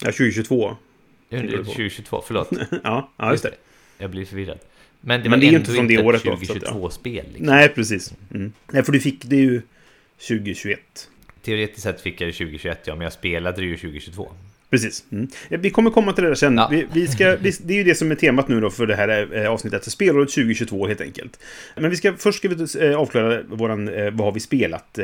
Ja, 0.01 0.05
2022. 0.05 0.65
Under 0.65 0.77
Tänker 1.29 1.57
du 1.57 1.63
på? 1.63 1.69
2022, 1.69 2.23
förlåt. 2.27 2.49
Ja, 2.83 3.11
ja 3.17 3.31
just 3.31 3.43
det. 3.43 3.53
Jag 3.97 4.09
blir 4.09 4.25
förvirrad. 4.25 4.59
Men 5.01 5.23
det 5.23 5.29
Men 5.29 5.39
det 5.39 5.45
är 5.45 5.53
inte 5.53 5.71
från 5.71 5.87
det 5.87 6.03
året 6.03 6.23
då, 6.23 6.37
så 6.37 6.53
att, 6.53 6.61
ja. 6.61 6.71
2022-spel. 6.71 7.25
Liksom. 7.27 7.45
Nej, 7.45 7.69
precis. 7.69 8.13
Mm. 8.33 8.53
Nej, 8.71 8.83
för 8.83 8.91
du 8.91 8.99
fick 8.99 9.25
det 9.25 9.35
ju 9.35 9.61
2021. 10.27 10.79
Teoretiskt 11.41 11.83
sett 11.83 12.01
fick 12.01 12.21
jag 12.21 12.29
det 12.29 12.33
2021, 12.33 12.79
ja, 12.85 12.95
men 12.95 13.03
jag 13.03 13.13
spelade 13.13 13.61
det 13.61 13.67
ju 13.67 13.77
2022. 13.77 14.31
Precis. 14.69 15.03
Mm. 15.11 15.27
Vi 15.49 15.69
kommer 15.69 15.89
komma 15.89 16.13
till 16.13 16.23
det 16.23 16.29
där 16.29 16.35
sen. 16.35 16.57
Ja. 16.57 16.67
Vi, 16.71 16.87
vi 16.93 17.07
ska, 17.07 17.35
vi, 17.35 17.51
det 17.63 17.73
är 17.73 17.77
ju 17.77 17.83
det 17.83 17.95
som 17.95 18.11
är 18.11 18.15
temat 18.15 18.47
nu 18.47 18.61
då 18.61 18.69
för 18.69 18.87
det 18.87 18.95
här 18.95 19.37
eh, 19.37 19.51
avsnittet. 19.51 19.91
Spelåret 19.91 20.29
2022 20.29 20.87
helt 20.87 21.01
enkelt. 21.01 21.39
Men 21.75 21.89
vi 21.89 21.95
ska, 21.95 22.13
först 22.13 22.37
ska 22.37 22.49
vi 22.49 22.87
eh, 22.89 22.99
avklara 22.99 23.41
våran, 23.43 23.87
eh, 23.87 24.11
vad 24.11 24.27
har 24.27 24.31
vi 24.31 24.39
spelat 24.39 24.99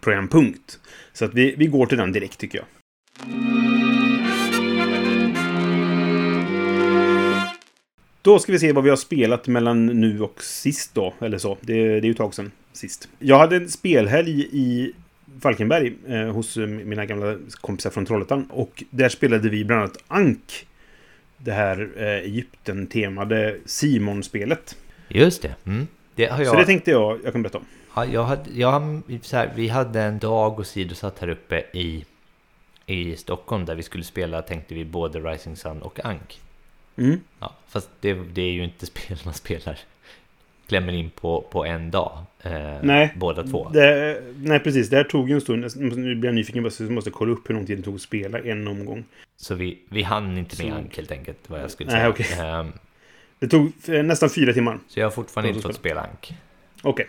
programpunkt. 0.00 0.78
Så 1.12 1.24
att 1.24 1.34
vi, 1.34 1.54
vi 1.58 1.66
går 1.66 1.86
till 1.86 1.98
den 1.98 2.12
direkt 2.12 2.38
tycker 2.38 2.58
jag. 2.58 2.66
Då 8.22 8.38
ska 8.38 8.52
vi 8.52 8.58
se 8.58 8.72
vad 8.72 8.84
vi 8.84 8.90
har 8.90 8.96
spelat 8.96 9.46
mellan 9.46 9.86
nu 9.86 10.20
och 10.20 10.42
sist 10.42 10.94
då, 10.94 11.14
eller 11.20 11.38
så. 11.38 11.58
Det, 11.60 11.74
det 11.74 11.96
är 11.96 12.02
ju 12.02 12.10
ett 12.10 12.16
tag 12.16 12.34
sedan 12.34 12.50
sist. 12.72 13.08
Jag 13.18 13.38
hade 13.38 13.56
en 13.56 13.68
spelhelg 13.68 14.48
i 14.52 14.92
Falkenberg 15.40 15.94
eh, 16.08 16.32
hos 16.32 16.56
eh, 16.56 16.66
mina 16.66 17.06
gamla 17.06 17.36
kompisar 17.60 17.90
från 17.90 18.06
Trollhättan. 18.06 18.46
Och 18.50 18.84
där 18.90 19.08
spelade 19.08 19.48
vi 19.48 19.64
bland 19.64 19.82
annat 19.82 19.96
Ank. 20.08 20.66
Det 21.36 21.52
här 21.52 21.90
eh, 21.96 22.04
Egypten-temade 22.04 23.56
Simon-spelet. 23.66 24.76
Just 25.08 25.42
det. 25.42 25.54
Mm. 25.66 25.86
Det 26.14 26.22
jag... 26.22 26.46
Så 26.46 26.56
det 26.56 26.64
tänkte 26.64 26.90
jag 26.90 27.18
jag 27.24 27.32
kan 27.32 27.42
berätta 27.42 27.58
om. 27.58 27.64
Ja, 27.94 28.04
jag 28.04 28.24
hade, 28.24 28.50
jag, 28.52 29.02
så 29.22 29.36
här, 29.36 29.52
vi 29.56 29.68
hade 29.68 30.02
en 30.02 30.18
dag 30.18 30.58
och 30.58 30.66
sidosatt 30.66 31.18
här 31.18 31.28
uppe 31.28 31.64
i, 31.72 32.04
i 32.86 33.16
Stockholm 33.16 33.64
där 33.64 33.74
vi 33.74 33.82
skulle 33.82 34.04
spela, 34.04 34.42
tänkte 34.42 34.74
vi, 34.74 34.84
både 34.84 35.20
Rising 35.20 35.56
Sun 35.56 35.82
och 35.82 36.04
Ank. 36.04 36.40
Mm. 36.96 37.20
Ja, 37.38 37.54
fast 37.68 37.90
det, 38.00 38.14
det 38.14 38.42
är 38.42 38.52
ju 38.52 38.64
inte 38.64 38.86
spel 38.94 39.18
man 39.24 39.34
spelar 39.34 39.78
klämmer 40.70 40.92
in 40.92 41.10
på, 41.10 41.40
på 41.52 41.64
en 41.64 41.90
dag. 41.90 42.18
Eh, 42.42 42.52
Nej. 42.82 43.12
Båda 43.16 43.42
två. 43.42 43.68
Det, 43.68 44.22
nej, 44.36 44.58
precis. 44.60 44.88
Det 44.90 44.96
här 44.96 45.04
tog 45.04 45.28
ju 45.28 45.34
en 45.34 45.40
stund. 45.40 45.66
Nu 45.76 46.14
blir 46.14 46.28
jag 46.28 46.34
nyfiken. 46.34 46.70
så 46.70 46.82
Jag 46.82 46.90
måste 46.92 47.10
kolla 47.10 47.32
upp 47.32 47.50
hur 47.50 47.54
lång 47.54 47.66
tid 47.66 47.78
det 47.78 47.82
tog 47.82 47.94
att 47.94 48.00
spela 48.00 48.38
en 48.38 48.68
omgång. 48.68 49.04
Så 49.36 49.54
vi, 49.54 49.78
vi 49.88 50.02
hann 50.02 50.38
inte 50.38 50.64
med 50.64 50.74
Ank 50.74 50.96
helt 50.96 51.10
enkelt, 51.10 51.38
vad 51.46 51.60
jag 51.62 51.70
skulle 51.70 51.90
Nej, 51.90 51.98
säga. 52.00 52.08
okej. 52.08 52.26
Ehm, 52.40 52.72
Det 53.38 53.48
tog 53.48 53.72
eh, 53.88 54.02
nästan 54.02 54.30
fyra 54.30 54.52
timmar. 54.52 54.78
så 54.88 55.00
jag 55.00 55.06
har 55.06 55.10
fortfarande 55.10 55.48
inte 55.48 55.62
fått 55.62 55.74
spela 55.76 56.00
Ank. 56.00 56.34
Okej. 56.82 57.06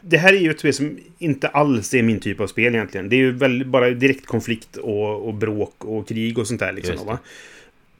Det 0.00 0.16
här 0.16 0.32
är 0.32 0.38
ju 0.38 0.50
ett 0.50 0.58
spel 0.58 0.74
som 0.74 0.98
inte 1.18 1.48
alls 1.48 1.94
är 1.94 2.02
min 2.02 2.20
typ 2.20 2.40
av 2.40 2.46
spel 2.46 2.74
egentligen. 2.74 3.08
Det 3.08 3.16
är 3.16 3.18
ju 3.18 3.32
väldigt, 3.32 3.68
bara 3.68 3.90
direkt 3.90 4.26
konflikt 4.26 4.76
och, 4.76 5.26
och 5.28 5.34
bråk 5.34 5.84
och 5.84 6.08
krig 6.08 6.38
och 6.38 6.46
sånt 6.46 6.60
där. 6.60 6.72
Liksom? 6.72 7.16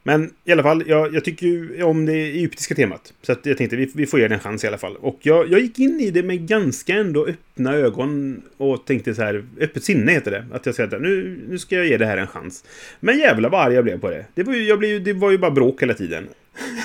Men 0.06 0.30
i 0.44 0.52
alla 0.52 0.62
fall, 0.62 0.84
jag, 0.87 1.14
jag 1.14 1.25
tycker 1.25 1.46
ju 1.46 1.82
om 1.82 2.06
det 2.06 2.12
egyptiska 2.12 2.75
temat. 2.75 3.12
Så 3.23 3.34
jag 3.42 3.58
tänkte 3.58 3.76
vi, 3.76 3.90
vi 3.94 4.06
får 4.06 4.20
ge 4.20 4.28
det 4.28 4.34
en 4.34 4.40
chans 4.40 4.64
i 4.64 4.66
alla 4.66 4.78
fall. 4.78 4.96
Och 4.96 5.18
jag, 5.23 5.52
jag 5.52 5.61
gick 5.61 5.78
in 5.78 6.00
i 6.00 6.11
det 6.11 6.23
med 6.23 6.49
ganska 6.49 6.94
ändå 6.94 7.26
öppna 7.26 7.75
ögon 7.75 8.42
och 8.56 8.84
tänkte 8.87 9.14
så 9.14 9.23
här, 9.23 9.44
öppet 9.61 9.84
sinne 9.84 10.12
heter 10.12 10.30
det. 10.30 10.46
Att 10.52 10.66
jag 10.66 10.75
säger 10.75 10.96
att 10.96 11.02
nu, 11.02 11.40
nu 11.49 11.58
ska 11.58 11.76
jag 11.76 11.87
ge 11.87 11.96
det 11.96 12.06
här 12.06 12.16
en 12.16 12.26
chans. 12.26 12.64
Men 13.00 13.18
jävlar 13.18 13.50
vad 13.50 13.61
arg 13.66 13.75
jag 13.75 13.84
blev 13.84 14.00
på 14.00 14.11
det. 14.11 14.26
Det 14.34 14.42
var 14.42 14.54
ju, 14.54 14.62
jag 14.62 14.78
blev, 14.78 15.04
det 15.04 15.12
var 15.12 15.30
ju 15.30 15.38
bara 15.38 15.50
bråk 15.50 15.82
hela 15.82 15.94
tiden. 15.94 16.28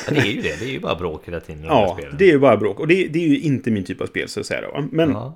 Ja, 0.08 0.14
det 0.14 0.20
är 0.20 0.26
ju 0.26 0.42
det, 0.42 0.60
det 0.60 0.66
är 0.66 0.72
ju 0.72 0.80
bara 0.80 0.96
bråk 0.96 1.28
hela 1.28 1.40
tiden 1.40 1.62
de 1.62 1.68
Ja, 1.68 2.00
det 2.20 2.26
är 2.26 2.32
ju 2.32 2.40
bara 2.40 2.58
bråk. 2.58 2.80
Och 2.80 2.88
det, 2.88 3.08
det 3.08 3.20
är 3.24 3.28
ju 3.28 3.40
inte 3.40 3.72
min 3.72 3.84
typ 3.84 4.02
av 4.02 4.06
spel 4.06 4.28
så 4.28 4.40
att 4.40 4.46
säga 4.46 4.62
då. 4.62 4.88
Men 4.92 5.10
Ja. 5.10 5.36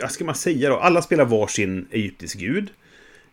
vad 0.00 0.10
ska 0.10 0.24
man 0.24 0.34
säga 0.34 0.68
då? 0.68 0.76
Alla 0.76 1.02
spelar 1.02 1.24
varsin 1.24 1.86
egyptisk 1.90 2.38
gud. 2.38 2.68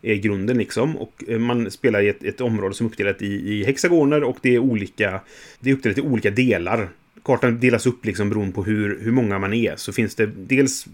Är 0.02 0.16
grunden 0.16 0.58
liksom. 0.58 0.98
Och 0.98 1.24
eh, 1.28 1.40
man 1.40 1.72
spelar 1.72 2.02
i 2.02 2.10
ett, 2.10 2.24
ett 2.24 2.42
område 2.42 2.76
som 2.76 2.86
är 2.86 2.90
uppdelat 2.90 3.22
i, 3.22 3.26
i 3.26 3.64
hexagoner 3.64 4.24
och 4.24 4.38
det 4.42 4.56
är 4.56 4.60
olika... 4.60 5.22
Det 5.60 5.70
är 5.70 5.74
uppdelat 5.74 5.98
i 5.98 6.02
olika 6.02 6.30
delar. 6.30 6.90
Kartan 7.24 7.60
delas 7.60 7.86
upp 7.86 8.06
liksom 8.06 8.30
beroende 8.30 8.54
på 8.54 8.64
hur, 8.64 9.00
hur 9.02 9.12
många 9.12 9.40
man 9.40 9.54
är. 9.54 9.76
Så 9.76 9.94
finns 9.94 10.16
det 10.16 10.26
dels 10.26 10.86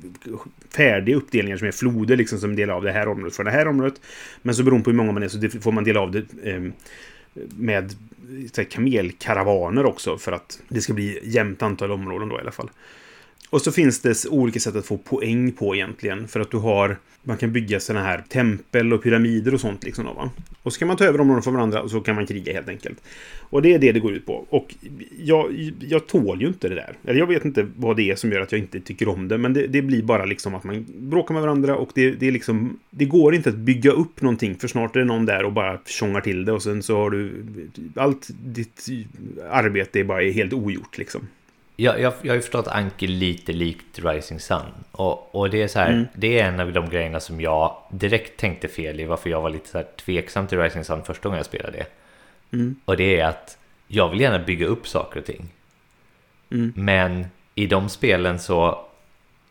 färdiga 0.76 1.16
uppdelningar 1.16 1.58
som 1.58 1.68
är 1.68 1.72
floder 1.72 2.18
liksom 2.18 2.40
som 2.40 2.56
delar 2.56 2.74
av 2.74 2.84
det 2.84 2.92
här 2.92 3.08
området 3.08 3.36
för 3.36 3.44
det 3.44 3.52
här 3.52 3.68
området. 3.68 4.02
Men 4.42 4.56
så 4.56 4.64
beroende 4.64 4.84
på 4.84 4.90
hur 4.90 4.98
många 4.98 5.12
man 5.12 5.24
är 5.24 5.28
så 5.28 5.60
får 5.62 5.72
man 5.72 5.84
dela 5.84 6.00
av 6.00 6.12
det 6.12 6.26
eh, 6.44 6.62
med 7.58 7.92
så 8.54 8.62
här, 8.62 8.70
kamelkaravaner 8.70 9.86
också 9.86 10.18
för 10.18 10.32
att 10.32 10.62
det 10.70 10.82
ska 10.82 10.94
bli 10.94 11.20
jämnt 11.24 11.62
antal 11.62 11.92
områden 11.92 12.30
då 12.30 12.38
i 12.38 12.42
alla 12.42 12.52
fall. 12.52 12.70
Och 13.50 13.62
så 13.62 13.72
finns 13.72 14.00
det 14.00 14.26
olika 14.30 14.60
sätt 14.60 14.76
att 14.76 14.86
få 14.86 14.98
poäng 14.98 15.52
på 15.52 15.76
egentligen. 15.76 16.28
För 16.28 16.40
att 16.40 16.52
du 16.52 16.58
har... 16.58 16.98
Man 17.24 17.38
kan 17.38 17.52
bygga 17.52 17.80
sådana 17.80 18.06
här 18.06 18.24
tempel 18.30 18.94
och 18.94 19.04
pyramider 19.04 19.54
och 19.54 19.62
sånt 19.62 19.84
liksom. 19.84 20.06
Då, 20.06 20.14
va? 20.14 20.32
Och 20.64 20.74
så 20.74 20.80
kan 20.80 20.88
man 20.88 20.98
ta 20.98 21.06
över 21.06 21.22
områden 21.22 21.44
från 21.44 21.54
varandra 21.54 21.82
och 21.82 21.92
så 21.92 22.02
kan 22.02 22.16
man 22.16 22.28
kriga 22.28 22.54
helt 22.54 22.70
enkelt. 22.70 23.02
Och 23.40 23.62
det 23.62 23.74
är 23.74 23.80
det 23.80 23.92
det 23.92 24.00
går 24.00 24.14
ut 24.14 24.26
på. 24.26 24.46
Och 24.50 24.76
jag, 25.18 25.72
jag 25.80 26.08
tål 26.08 26.42
ju 26.42 26.48
inte 26.48 26.70
det 26.70 26.76
där. 26.76 26.94
Eller 27.06 27.20
jag 27.20 27.28
vet 27.28 27.46
inte 27.46 27.68
vad 27.76 27.98
det 27.98 28.12
är 28.12 28.16
som 28.16 28.32
gör 28.32 28.42
att 28.42 28.52
jag 28.52 28.60
inte 28.60 28.80
tycker 28.80 29.08
om 29.08 29.28
det. 29.28 29.38
Men 29.38 29.54
det, 29.54 29.68
det 29.68 29.82
blir 29.82 30.04
bara 30.04 30.26
liksom 30.26 30.56
att 30.56 30.64
man 30.64 30.86
bråkar 30.98 31.34
med 31.34 31.44
varandra 31.44 31.76
och 31.76 31.90
det, 31.96 32.12
det 32.12 32.28
är 32.28 32.32
liksom... 32.32 32.80
Det 32.90 33.06
går 33.06 33.36
inte 33.36 33.50
att 33.50 33.56
bygga 33.56 33.92
upp 33.92 34.22
någonting 34.22 34.56
för 34.56 34.68
snart 34.68 34.96
är 34.96 35.00
det 35.00 35.06
någon 35.06 35.26
där 35.26 35.44
och 35.44 35.54
bara 35.54 35.80
tjongar 35.86 36.22
till 36.22 36.46
det 36.46 36.52
och 36.52 36.64
sen 36.64 36.84
så 36.84 36.98
har 36.98 37.10
du... 37.10 37.32
Allt 37.96 38.30
ditt 38.46 38.86
arbete 39.50 40.00
är 40.00 40.04
bara 40.04 40.22
helt 40.22 40.54
ogjort 40.54 40.98
liksom. 40.98 41.28
Jag, 41.80 42.00
jag, 42.02 42.14
jag 42.22 42.32
har 42.32 42.36
ju 42.36 42.42
förstått 42.42 42.68
Anki 42.68 43.08
lite 43.08 43.54
likt 43.54 44.00
Rising 44.00 44.40
Sun. 44.40 44.66
Och, 44.92 45.36
och 45.36 45.50
det 45.50 45.64
är 45.64 45.68
så 45.68 45.80
här, 45.80 45.92
mm. 45.92 46.08
det 46.14 46.40
är 46.40 46.48
en 46.48 46.60
av 46.60 46.74
de 46.74 46.90
grejerna 46.90 47.20
som 47.20 47.42
jag 47.42 47.76
direkt 47.90 48.40
tänkte 48.40 48.68
fel 48.68 49.00
i, 49.00 49.06
varför 49.06 49.30
jag 49.30 49.42
var 49.42 49.50
lite 49.50 49.70
så 49.70 49.78
här 49.78 49.88
tveksam 50.06 50.48
till 50.48 50.60
Rising 50.60 50.84
Sun 50.84 51.04
första 51.04 51.24
gången 51.24 51.38
jag 51.38 51.46
spelade 51.46 51.78
det. 51.78 51.86
Mm. 52.58 52.76
Och 52.86 52.98
det 52.98 53.20
är 53.20 53.26
att 53.26 53.58
jag 53.88 54.10
vill 54.10 54.22
gärna 54.22 54.40
bygga 54.40 54.66
upp 54.66 54.88
saker 54.88 55.20
och 55.20 55.26
ting. 55.26 55.50
Mm. 56.52 56.74
Men 56.76 57.26
i 57.56 57.68
de 57.68 57.90
spelen 57.90 58.40
så, 58.40 58.86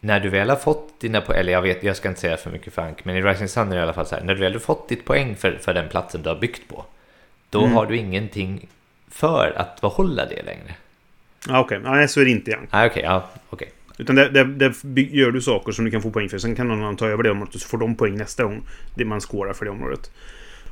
när 0.01 0.21
du 0.21 0.29
väl 0.29 0.51
har 0.51 0.57
fått 0.57 1.01
dina 1.01 1.21
poäng, 1.21 1.41
eller 1.41 1.53
jag 1.53 1.63
vet, 1.63 1.83
jag 1.83 1.97
ska 1.97 2.09
inte 2.09 2.21
säga 2.21 2.37
för 2.37 2.51
mycket 2.51 2.73
Frank, 2.73 3.05
men 3.05 3.17
i 3.17 3.23
Rising 3.23 3.49
Sun 3.49 3.69
är 3.69 3.71
det 3.71 3.79
i 3.79 3.83
alla 3.83 3.93
fall 3.93 4.07
så 4.07 4.15
här, 4.15 4.23
när 4.23 4.35
du 4.35 4.41
väl 4.41 4.53
har 4.53 4.61
fått 4.61 4.89
ditt 4.89 5.05
poäng 5.05 5.37
för, 5.37 5.59
för 5.59 5.75
den 5.75 5.89
platsen 5.89 6.23
du 6.23 6.29
har 6.29 6.37
byggt 6.37 6.69
på, 6.69 6.85
då 7.51 7.61
mm. 7.61 7.73
har 7.73 7.87
du 7.87 7.97
ingenting 7.97 8.69
för 9.09 9.53
att 9.57 9.81
behålla 9.81 10.27
det 10.27 10.43
längre. 10.43 10.75
Ah, 11.49 11.61
Okej, 11.61 11.79
okay. 11.79 11.93
nej 11.93 12.09
så 12.09 12.21
är 12.21 12.25
det 12.25 12.31
inte 12.31 12.51
igen. 12.51 12.67
Ah, 12.71 12.87
okay, 12.87 13.03
ja, 13.03 13.31
okay. 13.51 13.69
Utan 13.99 14.17
där, 14.17 14.31
där, 14.31 14.45
där, 14.45 14.75
gör 15.01 15.31
du 15.31 15.41
saker 15.41 15.73
som 15.73 15.85
du 15.85 15.91
kan 15.91 16.03
få 16.03 16.11
poäng 16.11 16.29
för. 16.29 16.39
Sen 16.39 16.55
kan 16.55 16.69
någon 16.69 16.79
annan 16.79 16.97
ta 16.97 17.07
över 17.07 17.23
det 17.23 17.31
området 17.31 17.55
och 17.55 17.61
så 17.61 17.69
får 17.69 17.79
de 17.79 17.95
poäng 17.95 18.17
nästa 18.17 18.45
gång. 18.45 18.63
Det 18.95 19.05
man 19.05 19.21
skårar 19.21 19.53
för 19.53 19.65
det 19.65 19.71
området. 19.71 20.11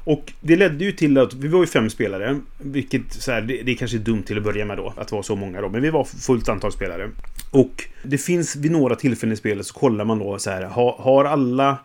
Och 0.04 0.32
det 0.40 0.56
ledde 0.56 0.84
ju 0.84 0.92
till 0.92 1.18
att 1.18 1.34
vi 1.34 1.48
var 1.48 1.60
ju 1.60 1.66
fem 1.66 1.90
spelare. 1.90 2.40
Vilket 2.58 3.12
så 3.12 3.32
här, 3.32 3.40
det, 3.40 3.62
det 3.62 3.72
är 3.72 3.76
kanske 3.76 3.96
är 3.96 3.98
dumt 3.98 4.22
till 4.22 4.38
att 4.38 4.44
börja 4.44 4.64
med 4.64 4.76
då. 4.76 4.94
Att 4.96 5.12
vara 5.12 5.22
så 5.22 5.36
många 5.36 5.60
då. 5.60 5.68
Men 5.68 5.82
vi 5.82 5.90
var 5.90 6.04
fullt 6.04 6.48
antal 6.48 6.72
spelare. 6.72 7.10
Och 7.50 7.84
det 8.02 8.18
finns 8.18 8.56
vid 8.56 8.70
några 8.70 8.94
tillfällen 8.94 9.32
i 9.32 9.36
spelet 9.36 9.66
så 9.66 9.74
kollar 9.74 10.04
man 10.04 10.18
då 10.18 10.38
så 10.38 10.50
här. 10.50 10.62
Har, 10.62 10.92
har 10.98 11.24
alla 11.24 11.78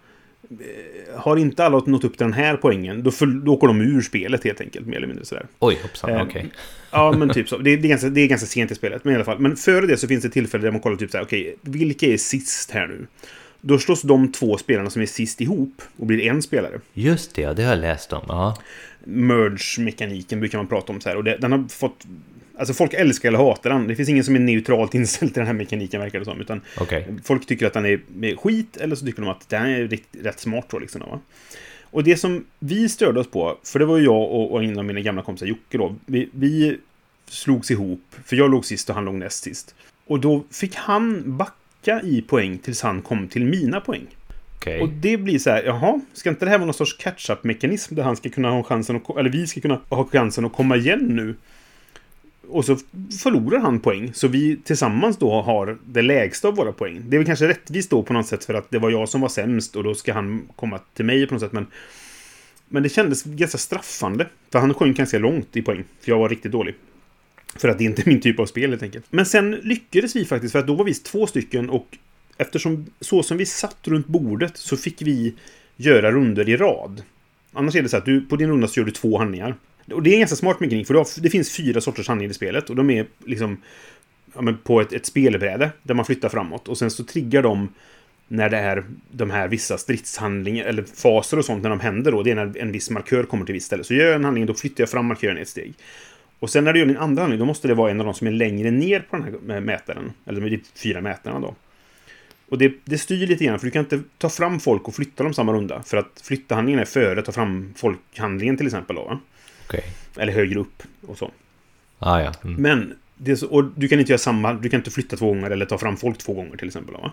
har 1.16 1.38
inte 1.38 1.66
alla 1.66 1.80
nått 1.86 2.04
upp 2.04 2.18
till 2.18 2.26
den 2.26 2.34
här 2.34 2.58
poängen, 2.58 3.04
då, 3.04 3.12
för, 3.12 3.26
då 3.26 3.54
åker 3.54 3.68
de 3.68 3.82
ur 3.82 4.02
spelet 4.02 4.44
helt 4.44 4.62
enkelt. 4.62 4.88
Mer 4.88 4.98
eller 4.98 5.08
mindre 5.08 5.26
sådär. 5.26 5.46
Oj, 5.60 5.78
hoppsan, 5.82 6.10
eh, 6.10 6.22
okej. 6.22 6.40
Okay. 6.40 6.50
Ja, 6.92 7.12
men 7.12 7.30
typ 7.30 7.50
så. 7.50 7.58
Det, 7.58 7.76
det, 7.76 7.88
är 7.88 7.90
ganska, 7.90 8.10
det 8.10 8.22
är 8.22 8.28
ganska 8.28 8.48
sent 8.48 8.72
i 8.72 8.76
spelet, 8.76 9.04
men 9.04 9.14
i 9.14 9.16
alla 9.16 9.26
fall. 9.26 9.40
Men 9.40 9.56
före 9.56 9.88
det 9.88 9.98
så 9.98 10.08
finns 10.08 10.24
det 10.24 10.30
tillfällen 10.30 10.64
där 10.64 10.72
man 10.72 10.82
kollar 10.82 10.98
typ 10.98 11.12
såhär, 11.12 11.26
okej, 11.26 11.42
okay, 11.42 11.74
vilka 11.74 12.06
är 12.06 12.18
sist 12.18 12.72
här 12.72 12.88
nu? 12.88 13.08
Då 13.62 13.80
slås 13.80 14.02
de 14.02 14.32
två 14.32 14.58
spelarna 14.58 14.90
som 14.90 15.02
är 15.02 15.06
sist 15.06 15.42
ihop 15.42 15.82
och 15.98 16.06
blir 16.06 16.22
en 16.22 16.42
spelare. 16.42 16.80
Just 16.94 17.36
det, 17.36 17.42
ja, 17.42 17.54
det 17.54 17.64
har 17.64 17.70
jag 17.70 17.82
läst 17.82 18.14
om. 18.14 18.24
Ja. 18.28 18.58
Merge-mekaniken 19.04 20.40
brukar 20.40 20.58
man 20.58 20.68
prata 20.68 20.94
om 20.94 21.02
så 21.02 21.10
här. 21.10 21.16
Och 21.16 21.24
det, 21.24 21.38
den 21.38 21.52
har 21.52 21.68
fått 21.70 22.06
Alltså 22.60 22.74
folk 22.74 22.94
älskar 22.94 23.30
eller 23.30 23.40
hatar 23.40 23.70
den. 23.70 23.88
Det 23.88 23.96
finns 23.96 24.10
ingen 24.10 24.24
som 24.24 24.36
är 24.36 24.40
neutralt 24.40 24.94
inställd 24.96 25.34
till 25.34 25.40
den 25.40 25.48
här 25.48 25.54
mekaniken 25.54 26.02
verkar 26.02 26.20
det 26.20 26.26
som. 26.26 26.42
Utan 26.42 26.62
okay. 26.82 27.04
folk 27.24 27.46
tycker 27.46 27.68
att 27.68 27.74
den 27.74 27.86
är 27.86 28.36
skit 28.36 28.78
eller 28.78 28.96
så 28.96 29.06
tycker 29.06 29.22
de 29.22 29.32
att 29.32 29.50
den 29.50 29.66
är 29.66 29.88
rätt, 29.88 30.04
rätt 30.24 30.40
smart 30.40 30.66
då 30.70 30.80
liksom. 30.80 31.02
Va? 31.02 31.20
Och 31.92 32.04
det 32.04 32.18
som 32.18 32.46
vi 32.60 32.90
störde 32.90 33.20
oss 33.20 33.32
på, 33.32 33.58
för 33.64 33.80
det 33.80 33.86
var 33.86 33.98
ju 33.98 34.04
jag 34.04 34.22
och, 34.22 34.52
och 34.52 34.64
en 34.64 34.80
av 34.80 34.86
mina 34.86 35.00
gamla 35.00 35.22
kompisar 35.22 35.48
Jocke 35.48 35.78
då. 35.78 35.96
Vi, 36.06 36.30
vi 36.32 36.78
slogs 37.30 37.72
ihop, 37.72 38.16
för 38.26 38.36
jag 38.36 38.52
låg 38.52 38.66
sist 38.66 38.90
och 38.90 38.96
han 38.96 39.06
låg 39.06 39.16
näst 39.16 39.44
sist. 39.44 39.76
Och 40.06 40.20
då 40.20 40.44
fick 40.52 40.76
han 40.76 41.38
backa 41.38 42.02
i 42.02 42.22
poäng 42.22 42.58
tills 42.58 42.82
han 42.82 43.02
kom 43.02 43.28
till 43.28 43.46
mina 43.46 43.82
poäng. 43.82 44.08
Okay. 44.58 44.80
Och 44.80 44.90
det 44.90 45.18
blir 45.18 45.40
så 45.40 45.50
här, 45.50 45.64
jaha, 45.64 46.02
ska 46.14 46.30
inte 46.30 46.46
det 46.46 46.52
här 46.52 46.58
vara 46.58 46.66
någon 46.66 46.74
sorts 46.74 46.98
catch-up-mekanism 46.98 47.96
där 47.96 48.04
han 48.04 48.16
ska 48.16 48.30
kunna 48.30 48.52
ha 48.52 48.64
chansen 48.64 48.96
att, 48.96 49.18
eller 49.18 49.30
vi 49.30 49.48
ska 49.48 49.62
kunna 49.62 49.82
ha 49.90 50.06
chansen 50.06 50.46
att 50.46 50.54
komma 50.54 50.76
igen 50.76 51.00
nu? 51.00 51.36
Och 52.50 52.66
så 52.66 52.78
förlorar 53.24 53.60
han 53.60 53.80
poäng. 53.80 54.14
Så 54.14 54.28
vi 54.28 54.58
tillsammans 54.64 55.18
då 55.18 55.42
har 55.42 55.78
det 55.86 56.02
lägsta 56.02 56.48
av 56.48 56.56
våra 56.56 56.72
poäng. 56.72 57.02
Det 57.08 57.16
är 57.16 57.18
väl 57.18 57.26
kanske 57.26 57.48
rättvist 57.48 57.90
då 57.90 58.04
på 58.04 58.14
något 58.14 58.28
sätt 58.28 58.46
för 58.46 58.54
att 58.54 58.72
det 58.72 58.80
var 58.80 58.90
jag 58.90 59.10
som 59.10 59.22
var 59.22 59.30
sämst 59.30 59.76
och 59.76 59.84
då 59.84 59.96
ska 59.96 60.14
han 60.14 60.48
komma 60.56 60.80
till 60.94 61.06
mig 61.06 61.28
på 61.28 61.34
något 61.34 61.42
sätt. 61.42 61.52
Men, 61.52 61.68
men 62.68 62.84
det 62.84 62.90
kändes 62.90 63.24
ganska 63.24 63.58
straffande. 63.58 64.28
För 64.52 64.60
han 64.60 64.74
sjönk 64.74 64.98
ganska 64.98 65.20
långt 65.20 65.58
i 65.58 65.62
poäng. 65.62 65.84
För 66.02 66.12
jag 66.12 66.20
var 66.20 66.30
riktigt 66.30 66.52
dålig. 66.52 66.76
För 67.56 67.70
att 67.70 67.78
det 67.78 67.84
inte 67.84 68.02
är 68.02 68.06
min 68.10 68.22
typ 68.22 68.40
av 68.40 68.46
spel 68.46 68.70
helt 68.70 68.84
enkelt. 68.84 69.06
Men 69.10 69.26
sen 69.26 69.52
lyckades 69.52 70.16
vi 70.16 70.26
faktiskt 70.26 70.52
för 70.52 70.60
att 70.60 70.68
då 70.68 70.76
var 70.76 70.86
vi 70.86 70.94
två 70.94 71.28
stycken 71.28 71.70
och 71.70 71.98
eftersom 72.38 72.86
så 73.00 73.24
som 73.24 73.38
vi 73.38 73.46
satt 73.46 73.88
runt 73.88 74.08
bordet 74.08 74.58
så 74.58 74.78
fick 74.78 75.02
vi 75.02 75.36
göra 75.76 76.12
runder 76.12 76.50
i 76.50 76.58
rad. 76.58 77.04
Annars 77.54 77.76
är 77.76 77.82
det 77.82 77.90
så 77.90 77.98
att 77.98 78.06
du, 78.06 78.22
på 78.22 78.36
din 78.36 78.50
runda 78.50 78.68
så 78.68 78.80
gör 78.80 78.86
du 78.86 78.92
två 78.92 79.18
handlingar. 79.18 79.56
Och 79.94 80.04
det 80.04 80.10
är 80.10 80.14
en 80.14 80.20
ganska 80.20 80.36
smart 80.36 80.60
mekanik, 80.60 80.88
för 80.88 81.22
det 81.22 81.30
finns 81.30 81.56
fyra 81.56 81.82
sorters 81.82 82.08
handlingar 82.08 82.32
i 82.32 82.34
spelet. 82.34 82.70
Och 82.70 82.76
de 82.76 82.90
är 82.90 83.06
liksom 83.26 83.58
ja, 84.34 84.54
på 84.64 84.82
ett, 84.82 84.94
ett 84.94 85.06
spelbräde 85.06 85.72
där 85.84 85.94
man 85.94 86.06
flyttar 86.06 86.30
framåt. 86.30 86.68
Och 86.68 86.78
sen 86.78 86.92
så 86.92 87.04
triggar 87.04 87.42
de 87.42 87.70
när 88.28 88.50
det 88.50 88.58
är 88.58 88.84
de 89.12 89.30
här 89.30 89.48
vissa 89.48 89.78
stridshandlingar, 89.78 90.66
eller 90.66 90.84
faser 90.84 91.38
och 91.38 91.46
sånt, 91.46 91.64
när 91.64 91.70
de 91.70 91.80
händer 91.80 92.12
då. 92.12 92.24
Det 92.24 92.32
är 92.32 92.36
när 92.36 92.58
en 92.58 92.72
viss 92.72 92.90
markör 92.90 93.24
kommer 93.24 93.46
till 93.46 93.54
ett 93.54 93.56
visst 93.56 93.66
ställe. 93.66 93.84
Så 93.84 93.94
gör 93.94 94.06
jag 94.06 94.16
en 94.16 94.24
handling, 94.24 94.46
då 94.46 94.54
flyttar 94.54 94.82
jag 94.82 94.90
fram 94.90 95.06
markören 95.06 95.38
ett 95.38 95.48
steg. 95.48 95.74
Och 96.40 96.50
sen 96.50 96.64
när 96.64 96.74
du 96.74 96.80
gör 96.80 96.86
din 96.86 96.98
andra 96.98 97.24
handling, 97.24 97.40
då 97.40 97.46
måste 97.46 97.68
det 97.68 97.74
vara 97.74 97.92
en 97.92 98.00
av 98.00 98.06
de 98.06 98.14
som 98.14 98.28
är 98.28 98.32
längre 98.32 98.72
ner 98.72 99.00
på 99.00 99.18
den 99.18 99.52
här 99.52 99.60
mätaren. 99.60 100.14
Eller 100.26 100.50
de 100.50 100.62
fyra 100.76 101.02
mätarna 101.02 101.40
då. 101.40 101.56
Och 102.50 102.58
det, 102.58 102.74
det 102.86 102.98
styr 102.98 103.28
lite 103.28 103.46
grann, 103.46 103.60
för 103.60 103.66
du 103.66 103.72
kan 103.72 103.80
inte 103.80 104.02
ta 104.18 104.30
fram 104.30 104.60
folk 104.60 104.88
och 104.88 104.96
flytta 104.96 105.24
dem 105.24 105.34
samma 105.34 105.54
runda. 105.54 105.84
För 105.84 105.98
att 105.98 106.22
flytta 106.24 106.56
handlingen 106.56 106.80
är 106.80 106.86
före 106.86 107.22
ta 107.22 107.32
fram 107.32 107.74
folkhandlingen 107.78 108.58
till 108.58 108.66
exempel 108.66 108.96
då. 108.96 109.04
Va? 109.04 109.20
Okay. 109.70 109.82
Eller 110.18 110.34
högre 110.34 110.60
upp 110.60 110.84
och 111.08 111.18
så. 111.18 111.32
Ah, 112.00 112.22
ja. 112.22 112.34
Mm. 112.44 112.62
Men, 112.62 112.96
så, 113.38 113.48
och 113.48 113.64
du 113.76 113.88
kan 113.88 114.00
inte 114.00 114.12
göra 114.12 114.20
samma, 114.20 114.54
du 114.54 114.70
kan 114.70 114.80
inte 114.80 114.92
flytta 114.92 115.18
två 115.18 115.28
gånger 115.28 115.52
eller 115.52 115.66
ta 115.66 115.78
fram 115.78 115.98
folk 115.98 116.18
två 116.18 116.34
gånger 116.34 116.58
till 116.58 116.68
exempel. 116.68 116.96
Va? 116.96 117.12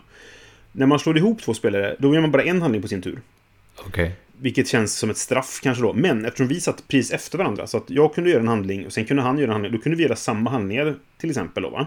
När 0.72 0.86
man 0.86 0.98
slår 0.98 1.18
ihop 1.18 1.42
två 1.42 1.54
spelare, 1.54 1.96
då 1.98 2.14
gör 2.14 2.20
man 2.20 2.30
bara 2.30 2.42
en 2.42 2.62
handling 2.62 2.82
på 2.82 2.88
sin 2.88 3.02
tur. 3.02 3.20
Okay. 3.86 4.10
Vilket 4.40 4.68
känns 4.68 4.94
som 4.98 5.10
ett 5.10 5.16
straff 5.16 5.60
kanske 5.62 5.82
då. 5.82 5.92
Men 5.92 6.24
eftersom 6.24 6.48
vi 6.48 6.60
satt 6.60 6.88
precis 6.88 7.12
efter 7.12 7.38
varandra, 7.38 7.66
så 7.66 7.76
att 7.76 7.90
jag 7.90 8.14
kunde 8.14 8.30
göra 8.30 8.40
en 8.40 8.48
handling 8.48 8.86
och 8.86 8.92
sen 8.92 9.04
kunde 9.04 9.22
han 9.22 9.38
göra 9.38 9.46
en 9.46 9.52
handling, 9.52 9.72
då 9.72 9.78
kunde 9.78 9.96
vi 9.96 10.02
göra 10.02 10.16
samma 10.16 10.50
handlingar 10.50 10.94
till 11.18 11.30
exempel 11.30 11.62
då 11.62 11.70
va. 11.70 11.86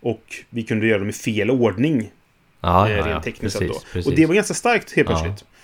Och 0.00 0.24
vi 0.50 0.62
kunde 0.62 0.86
göra 0.86 0.98
dem 0.98 1.08
i 1.08 1.12
fel 1.12 1.50
ordning. 1.50 2.10
Ah, 2.60 2.88
eh, 2.88 2.94
rent 2.94 3.08
ja, 3.08 3.22
tekniskt 3.22 3.58
precis, 3.58 3.76
då. 3.76 3.82
Precis. 3.92 4.06
Och 4.06 4.16
det 4.16 4.26
var 4.26 4.34
ganska 4.34 4.54
starkt 4.54 4.92
helt 4.92 5.08
plötsligt. 5.08 5.40
Ja. 5.40 5.57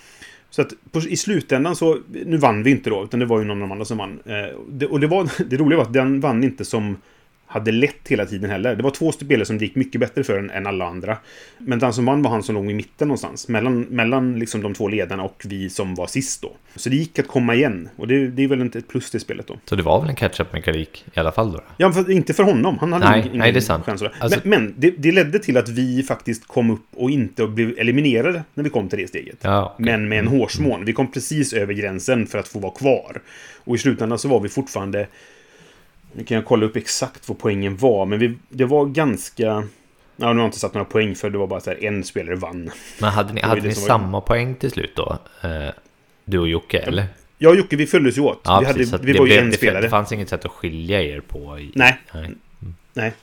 Så 0.55 0.61
att 0.61 0.73
på, 0.91 0.99
i 0.99 1.17
slutändan 1.17 1.75
så, 1.75 1.97
nu 2.25 2.37
vann 2.37 2.63
vi 2.63 2.71
inte 2.71 2.89
då, 2.89 3.03
utan 3.03 3.19
det 3.19 3.25
var 3.25 3.39
ju 3.39 3.45
någon 3.45 3.57
av 3.57 3.61
de 3.61 3.71
andra 3.71 3.85
som 3.85 3.97
vann. 3.97 4.19
Eh, 4.25 4.59
det, 4.69 4.85
och 4.85 4.99
det, 4.99 5.07
var, 5.07 5.43
det 5.49 5.57
roliga 5.57 5.77
var 5.77 5.85
att 5.85 5.93
den 5.93 6.19
vann 6.19 6.43
inte 6.43 6.65
som 6.65 6.97
hade 7.55 7.71
lätt 7.71 8.07
hela 8.07 8.25
tiden 8.25 8.49
heller. 8.49 8.75
Det 8.75 8.83
var 8.83 8.91
två 8.91 9.11
spelare 9.11 9.45
som 9.45 9.57
det 9.57 9.65
gick 9.65 9.75
mycket 9.75 10.01
bättre 10.01 10.23
för 10.23 10.39
än, 10.39 10.49
än, 10.49 10.67
alla 10.67 10.85
andra. 10.85 11.17
Men 11.57 11.79
den 11.79 11.93
som 11.93 12.05
vann 12.05 12.21
var 12.21 12.31
han 12.31 12.43
som 12.43 12.55
låg 12.55 12.71
i 12.71 12.73
mitten 12.73 13.07
någonstans. 13.07 13.47
Mellan, 13.47 13.81
mellan 13.81 14.39
liksom 14.39 14.61
de 14.61 14.73
två 14.73 14.87
ledarna 14.87 15.23
och 15.23 15.43
vi 15.45 15.69
som 15.69 15.95
var 15.95 16.07
sist 16.07 16.41
då. 16.41 16.51
Så 16.75 16.89
det 16.89 16.95
gick 16.95 17.19
att 17.19 17.27
komma 17.27 17.55
igen. 17.55 17.89
Och 17.95 18.07
det, 18.07 18.27
det 18.27 18.43
är 18.43 18.47
väl 18.47 18.61
inte 18.61 18.77
ett 18.77 18.87
plus 18.87 19.11
till 19.11 19.19
spelet 19.19 19.47
då. 19.47 19.57
Så 19.65 19.75
det 19.75 19.83
var 19.83 20.01
väl 20.01 20.09
en 20.09 20.15
catch-up-mekanik 20.15 21.05
i 21.13 21.19
alla 21.19 21.31
fall 21.31 21.51
då? 21.51 21.61
Ja, 21.77 21.91
för, 21.91 22.11
inte 22.11 22.33
för 22.33 22.43
honom. 22.43 22.77
Han 22.79 22.93
hade 22.93 23.09
nej, 23.09 23.21
ingen, 23.25 23.37
nej, 23.37 23.51
det 23.51 23.59
är 23.59 23.61
sant. 23.61 23.85
chans. 23.85 24.03
Alltså... 24.19 24.39
Men, 24.43 24.63
men 24.63 24.73
det, 24.77 24.91
det, 24.97 25.11
ledde 25.11 25.39
till 25.39 25.57
att 25.57 25.69
vi 25.69 26.03
faktiskt 26.03 26.47
kom 26.47 26.69
upp 26.69 26.87
och 26.95 27.11
inte 27.11 27.47
blev 27.47 27.79
eliminerade 27.79 28.43
när 28.53 28.63
vi 28.63 28.69
kom 28.69 28.89
till 28.89 28.99
det 28.99 29.07
steget. 29.07 29.37
Ja, 29.41 29.73
okay. 29.73 29.85
Men 29.85 30.09
med 30.09 30.19
en 30.19 30.27
hårsmån. 30.27 30.85
Vi 30.85 30.93
kom 30.93 31.11
precis 31.11 31.53
över 31.53 31.73
gränsen 31.73 32.27
för 32.27 32.37
att 32.37 32.47
få 32.47 32.59
vara 32.59 32.73
kvar. 32.73 33.21
Och 33.63 33.75
i 33.75 33.77
slutändan 33.77 34.19
så 34.19 34.27
var 34.27 34.39
vi 34.39 34.49
fortfarande 34.49 35.07
nu 36.15 36.23
kan 36.23 36.35
jag 36.35 36.45
kolla 36.45 36.65
upp 36.65 36.75
exakt 36.75 37.29
vad 37.29 37.37
poängen 37.37 37.77
var, 37.77 38.05
men 38.05 38.19
vi, 38.19 38.37
det 38.49 38.65
var 38.65 38.85
ganska... 38.85 39.43
Ja, 39.43 39.63
nu 40.17 40.25
har 40.25 40.35
jag 40.35 40.45
inte 40.45 40.59
satt 40.59 40.73
några 40.73 40.85
poäng 40.85 41.15
för 41.15 41.29
det 41.29 41.37
var 41.37 41.47
bara 41.47 41.59
så 41.59 41.69
här 41.69 41.83
en 41.83 42.03
spelare 42.03 42.35
vann. 42.35 42.71
Men 42.99 43.09
hade 43.09 43.33
ni, 43.33 43.41
hade 43.41 43.61
ni 43.61 43.75
samma 43.75 44.11
var... 44.11 44.21
poäng 44.21 44.55
till 44.55 44.71
slut 44.71 44.95
då? 44.95 45.17
Eh, 45.41 45.69
du 46.25 46.39
och 46.39 46.47
Jocke, 46.47 46.79
eller? 46.79 47.05
Jag 47.37 47.51
och 47.51 47.57
Jocke, 47.57 47.75
vi 47.75 47.87
följdes 47.87 48.17
ju 48.17 48.21
åt. 48.21 48.41
Ja, 48.43 48.59
vi, 48.59 48.65
precis, 48.65 48.91
hade, 48.91 49.05
vi 49.05 49.13
var 49.13 49.25
ju 49.25 49.37
en 49.37 49.51
spelare. 49.51 49.81
Det 49.81 49.89
fanns 49.89 50.11
inget 50.11 50.29
sätt 50.29 50.45
att 50.45 50.51
skilja 50.51 51.01
er 51.01 51.19
på. 51.19 51.59
I, 51.59 51.71
nej. 51.75 51.97
nej. 52.13 52.31
Nej. 52.93 53.13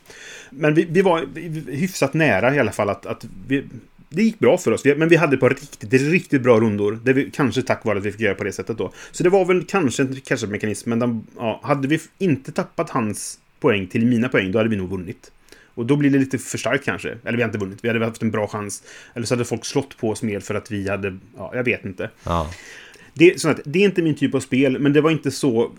Men 0.50 0.74
vi, 0.74 0.86
vi 0.88 1.02
var 1.02 1.26
hyfsat 1.70 2.14
nära 2.14 2.54
i 2.54 2.58
alla 2.58 2.72
fall 2.72 2.90
att, 2.90 3.06
att 3.06 3.24
vi, 3.46 3.64
det 4.12 4.22
gick 4.22 4.38
bra 4.38 4.58
för 4.58 4.72
oss. 4.72 4.84
Men 4.84 5.08
vi 5.08 5.16
hade 5.16 5.34
ett 5.34 5.40
par 5.40 5.50
riktigt, 5.50 5.92
riktigt 5.92 6.42
bra 6.42 6.60
rundor. 6.60 6.98
Det 7.04 7.12
vi, 7.12 7.30
kanske 7.30 7.62
tack 7.62 7.84
vare 7.84 7.98
att 7.98 8.04
vi 8.04 8.12
fick 8.12 8.20
göra 8.20 8.34
på 8.34 8.44
det 8.44 8.52
sättet 8.52 8.78
då. 8.78 8.92
Så 9.10 9.22
det 9.22 9.30
var 9.30 9.44
väl 9.44 9.64
kanske 9.64 10.02
en 10.02 10.20
catch-up-mekanism, 10.20 10.88
men 10.90 10.98
de, 10.98 11.26
ja, 11.36 11.60
hade 11.62 11.88
vi 11.88 12.00
inte 12.18 12.52
tappat 12.52 12.90
hans 12.90 13.38
poäng 13.60 13.86
till 13.86 14.06
mina 14.06 14.28
poäng, 14.28 14.52
då 14.52 14.58
hade 14.58 14.70
vi 14.70 14.76
nog 14.76 14.90
vunnit. 14.90 15.32
Och 15.74 15.86
då 15.86 15.96
blir 15.96 16.10
det 16.10 16.18
lite 16.18 16.38
för 16.38 16.58
starkt 16.58 16.84
kanske. 16.84 17.18
Eller 17.24 17.36
vi 17.36 17.42
har 17.42 17.48
inte 17.48 17.58
vunnit, 17.58 17.78
vi 17.82 17.88
hade 17.88 18.04
haft 18.04 18.22
en 18.22 18.30
bra 18.30 18.46
chans. 18.48 18.82
Eller 19.14 19.26
så 19.26 19.34
hade 19.34 19.44
folk 19.44 19.64
slått 19.64 19.96
på 19.96 20.10
oss 20.10 20.22
mer 20.22 20.40
för 20.40 20.54
att 20.54 20.70
vi 20.70 20.88
hade, 20.88 21.18
ja, 21.36 21.52
jag 21.54 21.64
vet 21.64 21.84
inte. 21.84 22.10
Ja. 22.24 22.50
Det, 23.14 23.40
så 23.40 23.48
att, 23.48 23.60
det 23.64 23.78
är 23.78 23.84
inte 23.84 24.02
min 24.02 24.14
typ 24.14 24.34
av 24.34 24.40
spel, 24.40 24.78
men 24.78 24.92
det 24.92 25.00
var 25.00 25.10
inte 25.10 25.30
så 25.30 25.70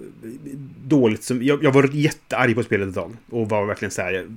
dåligt 0.85 1.23
som... 1.23 1.43
Jag, 1.43 1.63
jag 1.63 1.71
var 1.71 1.89
jättearg 1.93 2.55
på 2.55 2.63
spelet 2.63 2.89
ett 2.89 2.95
tag. 2.95 3.11
Och 3.29 3.49
var 3.49 3.65
verkligen 3.65 3.91
så 3.91 4.01
här, 4.01 4.27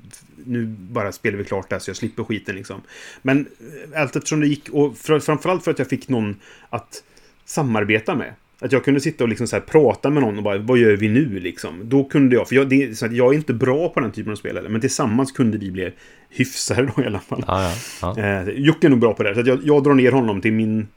nu 0.45 0.67
bara 0.67 1.13
spelar 1.13 1.39
vi 1.39 1.45
klart 1.45 1.71
det 1.71 1.81
så 1.81 1.91
jag 1.91 1.97
slipper 1.97 2.25
skiten 2.25 2.57
liksom. 2.57 2.81
Men 3.23 3.47
eh, 3.93 4.01
allt 4.01 4.17
eftersom 4.17 4.41
det 4.41 4.47
gick, 4.47 4.69
och 4.69 4.99
för, 4.99 5.21
framförallt 5.21 5.65
för 5.65 5.71
att 5.71 5.79
jag 5.79 5.89
fick 5.89 6.09
någon 6.09 6.37
att 6.71 7.03
samarbeta 7.45 8.15
med. 8.15 8.33
Att 8.59 8.73
jag 8.73 8.85
kunde 8.85 9.01
sitta 9.01 9.25
och 9.25 9.29
liksom 9.29 9.47
så 9.47 9.61
prata 9.61 10.11
med 10.11 10.23
någon 10.23 10.37
och 10.37 10.43
bara, 10.43 10.59
vad 10.59 10.79
gör 10.79 10.97
vi 10.97 11.09
nu 11.09 11.41
liksom? 11.41 11.81
Då 11.85 12.05
kunde 12.05 12.37
jag, 12.37 12.49
för 12.49 12.57
jag, 12.57 12.69
det, 12.69 12.83
är 12.83 12.95
så 12.95 13.07
att 13.07 13.13
jag 13.13 13.33
är 13.33 13.37
inte 13.37 13.55
bra 13.55 13.89
på 13.89 14.01
den 14.01 14.13
typen 14.13 14.33
av 14.33 14.37
spel, 14.37 14.67
men 14.69 14.81
tillsammans 14.81 15.33
kunde 15.33 15.59
vi 15.59 15.71
bli 15.71 15.93
hyfsade 16.29 16.93
då 16.97 17.03
i 17.03 17.07
alla 17.07 17.21
fall. 17.21 17.45
Ja, 17.47 17.73
ja, 18.03 18.15
ja. 18.17 18.23
Eh, 18.23 18.49
Jocke 18.49 18.87
är 18.87 18.89
nog 18.89 18.99
bra 18.99 19.15
på 19.15 19.23
det, 19.23 19.35
så 19.35 19.41
jag, 19.41 19.61
jag 19.65 19.85
drar 19.85 19.95
ner 19.95 20.13
honom 20.13 20.41
till 20.41 20.53
min, 20.53 20.89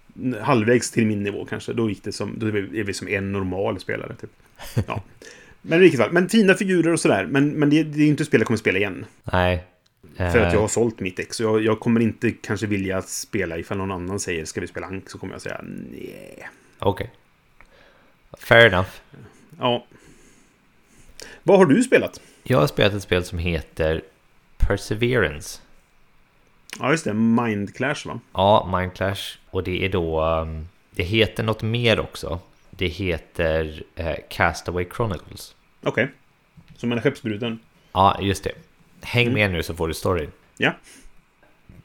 halvvägs 0.41 0.91
till 0.91 1.05
min 1.05 1.23
nivå 1.23 1.45
kanske. 1.45 1.73
Då 1.73 1.89
gick 1.89 2.03
det 2.03 2.11
som, 2.11 2.39
då 2.39 2.47
är 2.47 2.83
vi 2.83 2.93
som 2.93 3.07
en 3.07 3.31
normal 3.31 3.79
spelare 3.79 4.15
typ. 4.15 4.31
Ja. 4.87 5.03
Men 5.61 5.79
i 5.79 5.81
vilket 5.81 5.99
fall, 5.99 6.11
men 6.11 6.29
fina 6.29 6.53
figurer 6.53 6.93
och 6.93 6.99
sådär. 6.99 7.25
Men, 7.25 7.49
men 7.49 7.69
det, 7.69 7.83
det 7.83 8.03
är 8.03 8.07
inte 8.07 8.25
spel 8.25 8.39
jag 8.41 8.47
kommer 8.47 8.57
spela 8.57 8.77
igen. 8.77 9.05
Nej. 9.23 9.63
För 10.17 10.25
att 10.25 10.33
jag 10.35 10.53
Eh, 10.53 10.61
har 10.61 10.67
sålt 10.67 10.99
mitt 10.99 11.19
ex. 11.19 11.37
Så 11.37 11.43
jag, 11.43 11.63
jag 11.63 11.79
kommer 11.79 11.99
inte 11.99 12.31
kanske 12.31 12.67
vilja 12.67 13.01
spela 13.01 13.57
ifall 13.57 13.77
någon 13.77 13.91
annan 13.91 14.19
säger 14.19 14.45
ska 14.45 14.61
vi 14.61 14.67
spela 14.67 14.87
Ank 14.87 15.09
så 15.09 15.17
kommer 15.17 15.33
jag 15.33 15.41
säga 15.41 15.61
nej. 15.63 16.49
Okej. 16.79 17.11
Fair 18.39 18.65
enough. 18.65 18.89
Ja. 19.59 19.85
Vad 21.43 21.57
har 21.57 21.65
du 21.65 21.83
spelat? 21.83 22.21
Jag 22.43 22.59
har 22.59 22.67
spelat 22.67 22.93
ett 22.93 23.03
spel 23.03 23.23
som 23.23 23.39
heter 23.39 24.01
Perseverance. 24.57 25.61
Ja, 26.79 26.91
just 26.91 27.03
det. 27.05 27.13
Mind 27.13 27.75
Clash, 27.75 28.05
va? 28.07 28.19
Ja, 28.33 28.77
Mind 28.79 28.93
Clash. 28.93 29.37
Och 29.49 29.63
det 29.63 29.85
är 29.85 29.89
då... 29.89 30.23
um, 30.25 30.67
Det 30.91 31.03
heter 31.03 31.43
något 31.43 31.61
mer 31.61 31.99
också. 31.99 32.39
Det 32.69 32.87
heter 32.87 33.83
eh, 33.95 34.15
Castaway 34.29 34.85
Chronicles. 34.95 35.55
Okej. 35.83 36.11
Som 36.77 36.91
en 36.91 37.01
skeppsbruden. 37.01 37.59
Ja, 37.91 38.17
just 38.21 38.43
det. 38.43 38.51
Häng 39.01 39.33
med 39.33 39.51
nu 39.51 39.63
så 39.63 39.73
får 39.75 39.87
du 39.87 39.93
storyn. 39.93 40.31
Ja. 40.57 40.71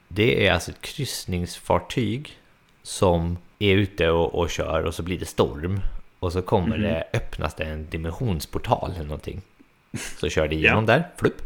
Det 0.07 0.47
är 0.47 0.53
alltså 0.53 0.71
ett 0.71 0.81
kryssningsfartyg 0.81 2.37
som 2.83 3.37
är 3.59 3.75
ute 3.75 4.09
och, 4.09 4.35
och 4.35 4.49
kör 4.49 4.83
och 4.83 4.93
så 4.95 5.03
blir 5.03 5.19
det 5.19 5.25
storm. 5.25 5.79
Och 6.19 6.31
så 6.33 6.41
kommer 6.41 6.77
det, 6.77 7.07
öppnas 7.13 7.55
det 7.55 7.63
en 7.63 7.89
dimensionsportal 7.89 8.91
eller 8.95 9.03
någonting. 9.05 9.41
Så 10.19 10.29
kör 10.29 10.47
det 10.47 10.55
igenom 10.61 10.85
där, 10.85 11.07
flupp. 11.17 11.41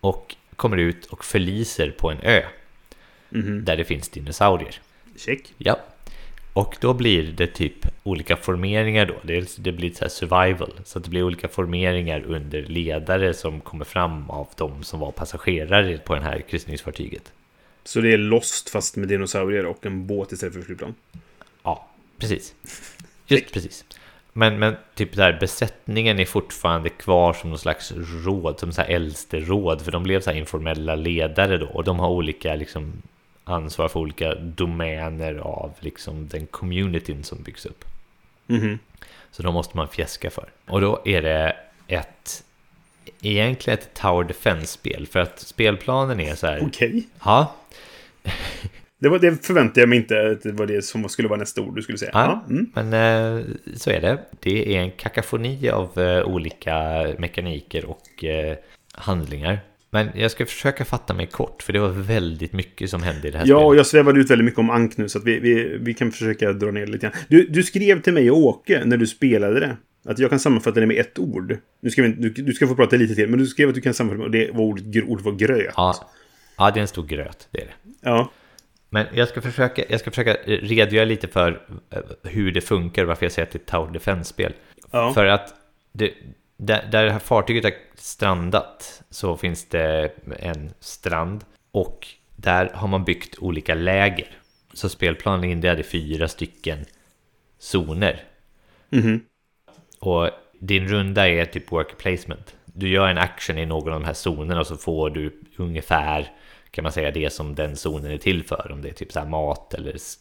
Och 0.00 0.36
kommer 0.56 0.76
ut 0.76 1.06
och 1.06 1.24
förliser 1.24 1.90
på 1.90 2.10
en 2.10 2.18
ö. 2.22 2.42
Där 3.42 3.76
det 3.76 3.84
finns 3.84 4.08
dinosaurier. 4.08 4.80
Check. 5.16 5.54
Ja. 5.58 5.78
Och 6.52 6.76
då 6.80 6.94
blir 6.94 7.32
det 7.32 7.46
typ 7.46 7.86
olika 8.02 8.36
formeringar 8.36 9.06
då. 9.06 9.14
Det, 9.22 9.56
det 9.58 9.72
blir 9.72 9.90
så 9.90 10.00
här 10.00 10.08
survival. 10.08 10.72
Så 10.84 10.98
att 10.98 11.04
det 11.04 11.10
blir 11.10 11.22
olika 11.22 11.48
formeringar 11.48 12.24
under 12.26 12.62
ledare 12.62 13.34
som 13.34 13.60
kommer 13.60 13.84
fram 13.84 14.30
av 14.30 14.48
de 14.56 14.82
som 14.82 15.00
var 15.00 15.12
passagerare 15.12 15.98
på 15.98 16.14
det 16.14 16.20
här 16.20 16.40
kryssningsfartyget. 16.40 17.32
Så 17.84 18.00
det 18.00 18.12
är 18.12 18.18
Lost 18.18 18.70
fast 18.70 18.96
med 18.96 19.08
dinosaurier 19.08 19.66
och 19.66 19.86
en 19.86 20.06
båt 20.06 20.32
istället 20.32 20.54
för 20.54 20.62
flygplan. 20.62 20.94
Ja, 21.62 21.88
precis. 22.18 22.54
Just 23.26 23.52
precis. 23.52 23.84
Men, 24.32 24.58
men 24.58 24.76
typ 24.94 25.16
där 25.16 25.38
besättningen 25.40 26.18
är 26.18 26.24
fortfarande 26.24 26.88
kvar 26.88 27.32
som 27.32 27.50
någon 27.50 27.58
slags 27.58 27.92
råd, 28.24 28.60
som 28.60 28.72
så 28.72 28.82
här 28.82 28.88
äldste 28.88 29.40
råd, 29.40 29.82
för 29.82 29.92
de 29.92 30.02
blev 30.02 30.20
så 30.20 30.30
här 30.30 30.38
informella 30.38 30.94
ledare 30.94 31.58
då, 31.58 31.66
och 31.66 31.84
de 31.84 31.98
har 31.98 32.08
olika 32.08 32.54
liksom 32.54 33.02
ansvar 33.44 33.88
för 33.88 34.00
olika 34.00 34.34
domäner 34.34 35.34
av 35.34 35.72
liksom 35.80 36.28
den 36.28 36.46
communityn 36.46 37.24
som 37.24 37.42
byggs 37.42 37.66
upp. 37.66 37.84
Mhm. 38.46 38.78
Så 39.30 39.42
då 39.42 39.52
måste 39.52 39.76
man 39.76 39.88
fjäska 39.88 40.30
för. 40.30 40.48
Och 40.66 40.80
då 40.80 41.02
är 41.04 41.22
det 41.22 41.56
ett 41.86 42.44
egentligen 43.20 43.78
ett 43.78 43.94
Tower 43.94 44.24
Defense-spel, 44.24 45.06
för 45.06 45.20
att 45.20 45.38
spelplanen 45.38 46.20
är 46.20 46.34
så 46.34 46.46
här, 46.46 46.62
Okej. 46.66 47.02
ja, 47.24 47.54
Det, 48.98 49.08
var, 49.08 49.18
det 49.18 49.46
förväntade 49.46 49.80
jag 49.80 49.88
mig 49.88 49.98
inte 49.98 50.30
att 50.30 50.42
det 50.42 50.52
var 50.52 50.66
det 50.66 50.82
som 50.82 51.08
skulle 51.08 51.28
vara 51.28 51.38
nästa 51.38 51.60
ord 51.60 51.76
du 51.76 51.82
skulle 51.82 51.98
säga. 51.98 52.10
Ja, 52.14 52.42
Ja. 52.46 52.54
Mm. 52.54 52.70
men 52.74 52.92
eh, 53.38 53.44
så 53.76 53.90
är 53.90 54.00
det. 54.00 54.18
Det 54.40 54.76
är 54.76 54.80
en 54.80 54.90
kakafoni 54.90 55.68
av 55.70 55.98
eh, 56.00 56.24
olika 56.24 57.06
mekaniker 57.18 57.84
och 57.84 58.24
eh, 58.24 58.56
handlingar. 58.92 59.60
Men 59.94 60.08
jag 60.14 60.30
ska 60.30 60.46
försöka 60.46 60.84
fatta 60.84 61.14
mig 61.14 61.26
kort, 61.26 61.62
för 61.62 61.72
det 61.72 61.78
var 61.78 61.88
väldigt 61.88 62.52
mycket 62.52 62.90
som 62.90 63.02
hände 63.02 63.28
i 63.28 63.30
det 63.30 63.38
här 63.38 63.46
Ja, 63.46 63.64
och 63.64 63.76
jag 63.76 63.86
svävade 63.86 64.20
ut 64.20 64.30
väldigt 64.30 64.44
mycket 64.44 64.58
om 64.58 64.70
Ank 64.70 64.96
nu, 64.96 65.08
så 65.08 65.18
vi, 65.18 65.38
vi, 65.38 65.78
vi 65.80 65.94
kan 65.94 66.12
försöka 66.12 66.52
dra 66.52 66.70
ner 66.70 66.80
det 66.80 66.92
lite 66.92 67.06
grann. 67.06 67.16
Du, 67.28 67.46
du 67.46 67.62
skrev 67.62 68.02
till 68.02 68.12
mig 68.12 68.30
och 68.30 68.38
Åke 68.38 68.82
när 68.84 68.96
du 68.96 69.06
spelade 69.06 69.60
det. 69.60 69.76
Att 70.04 70.18
jag 70.18 70.30
kan 70.30 70.38
sammanfatta 70.40 70.80
det 70.80 70.86
med 70.86 70.96
ett 70.96 71.18
ord. 71.18 71.56
Nu 71.80 71.90
ska 71.90 72.02
vi, 72.02 72.08
du, 72.08 72.30
du 72.30 72.52
ska 72.52 72.66
få 72.66 72.74
prata 72.74 72.96
lite 72.96 73.14
till, 73.14 73.28
men 73.28 73.38
du 73.38 73.46
skrev 73.46 73.68
att 73.68 73.74
du 73.74 73.80
kan 73.80 73.94
sammanfatta 73.94 74.28
det 74.28 74.50
var 74.50 74.60
ordet, 74.60 75.04
ordet 75.04 75.24
var 75.24 75.32
gröt. 75.32 75.72
Ja, 75.76 76.10
ja, 76.56 76.70
det 76.70 76.78
är 76.78 76.82
en 76.82 76.88
stor 76.88 77.06
gröt, 77.06 77.48
det 77.50 77.60
är 77.60 77.66
det. 77.66 77.90
Ja. 78.00 78.30
Men 78.90 79.06
jag 79.14 79.28
ska 79.28 79.40
försöka, 79.40 79.82
jag 79.88 80.00
ska 80.00 80.10
försöka 80.10 80.34
redogöra 80.46 81.04
lite 81.04 81.28
för 81.28 81.60
eh, 81.90 82.00
hur 82.30 82.52
det 82.52 82.60
funkar, 82.60 83.04
varför 83.04 83.24
jag 83.24 83.32
säger 83.32 83.46
att 83.46 83.52
det 83.52 83.56
är 83.56 83.60
ett 83.60 83.66
Tower 83.66 83.92
Defense-spel. 83.92 84.52
Ja. 84.90 85.12
För 85.14 85.26
att 85.26 85.54
det, 85.92 86.10
där, 86.66 86.88
där 86.92 87.08
här 87.08 87.18
fartyget 87.18 87.64
har 87.64 87.72
strandat 87.94 89.02
så 89.10 89.36
finns 89.36 89.68
det 89.68 90.12
en 90.38 90.70
strand 90.80 91.44
och 91.70 92.08
där 92.36 92.70
har 92.74 92.88
man 92.88 93.04
byggt 93.04 93.38
olika 93.38 93.74
läger. 93.74 94.26
Så 94.72 94.88
spelplanen 94.88 95.44
är 95.44 95.48
indelad 95.52 95.80
i 95.80 95.82
fyra 95.82 96.28
stycken 96.28 96.84
zoner. 97.58 98.24
Mhm. 98.90 99.20
Och 100.00 100.30
din 100.60 100.88
runda 100.88 101.28
är 101.28 101.44
typ 101.44 101.72
worker 101.72 101.96
placement. 101.96 102.54
Du 102.64 102.88
gör 102.88 103.08
en 103.08 103.18
action 103.18 103.58
i 103.58 103.66
någon 103.66 103.92
av 103.92 104.00
de 104.00 104.06
här 104.06 104.14
zonerna 104.14 104.60
och 104.60 104.66
så 104.66 104.76
får 104.76 105.10
du 105.10 105.40
ungefär 105.56 106.32
kan 106.70 106.82
man 106.82 106.92
säga 106.92 107.10
det 107.10 107.30
som 107.32 107.54
den 107.54 107.76
zonen 107.76 108.10
är 108.10 108.18
till 108.18 108.44
för. 108.44 108.72
Om 108.72 108.82
det 108.82 108.88
är 108.88 108.92
typ 108.92 109.12
så 109.12 109.18
här 109.18 109.26
mat 109.26 109.74
eller 109.74 109.94
s- 109.94 110.18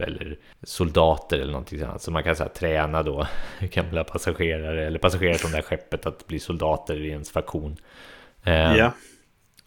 eller 0.00 0.36
soldater 0.62 1.38
eller 1.38 1.52
någonting 1.52 1.78
sånt. 1.80 2.02
Så 2.02 2.10
man 2.10 2.22
kan 2.22 2.36
så 2.36 2.42
här 2.42 2.50
träna 2.50 3.02
då 3.02 3.26
gamla 3.60 4.04
passagerare 4.04 4.86
eller 4.86 4.98
passagerare 4.98 5.38
från 5.38 5.50
det 5.50 5.56
här 5.56 5.62
skeppet 5.64 6.06
att 6.06 6.26
bli 6.26 6.38
soldater 6.38 6.96
i 7.00 7.08
ens 7.08 7.30
faktion. 7.30 7.76
Eh, 8.44 8.76
Ja. 8.76 8.92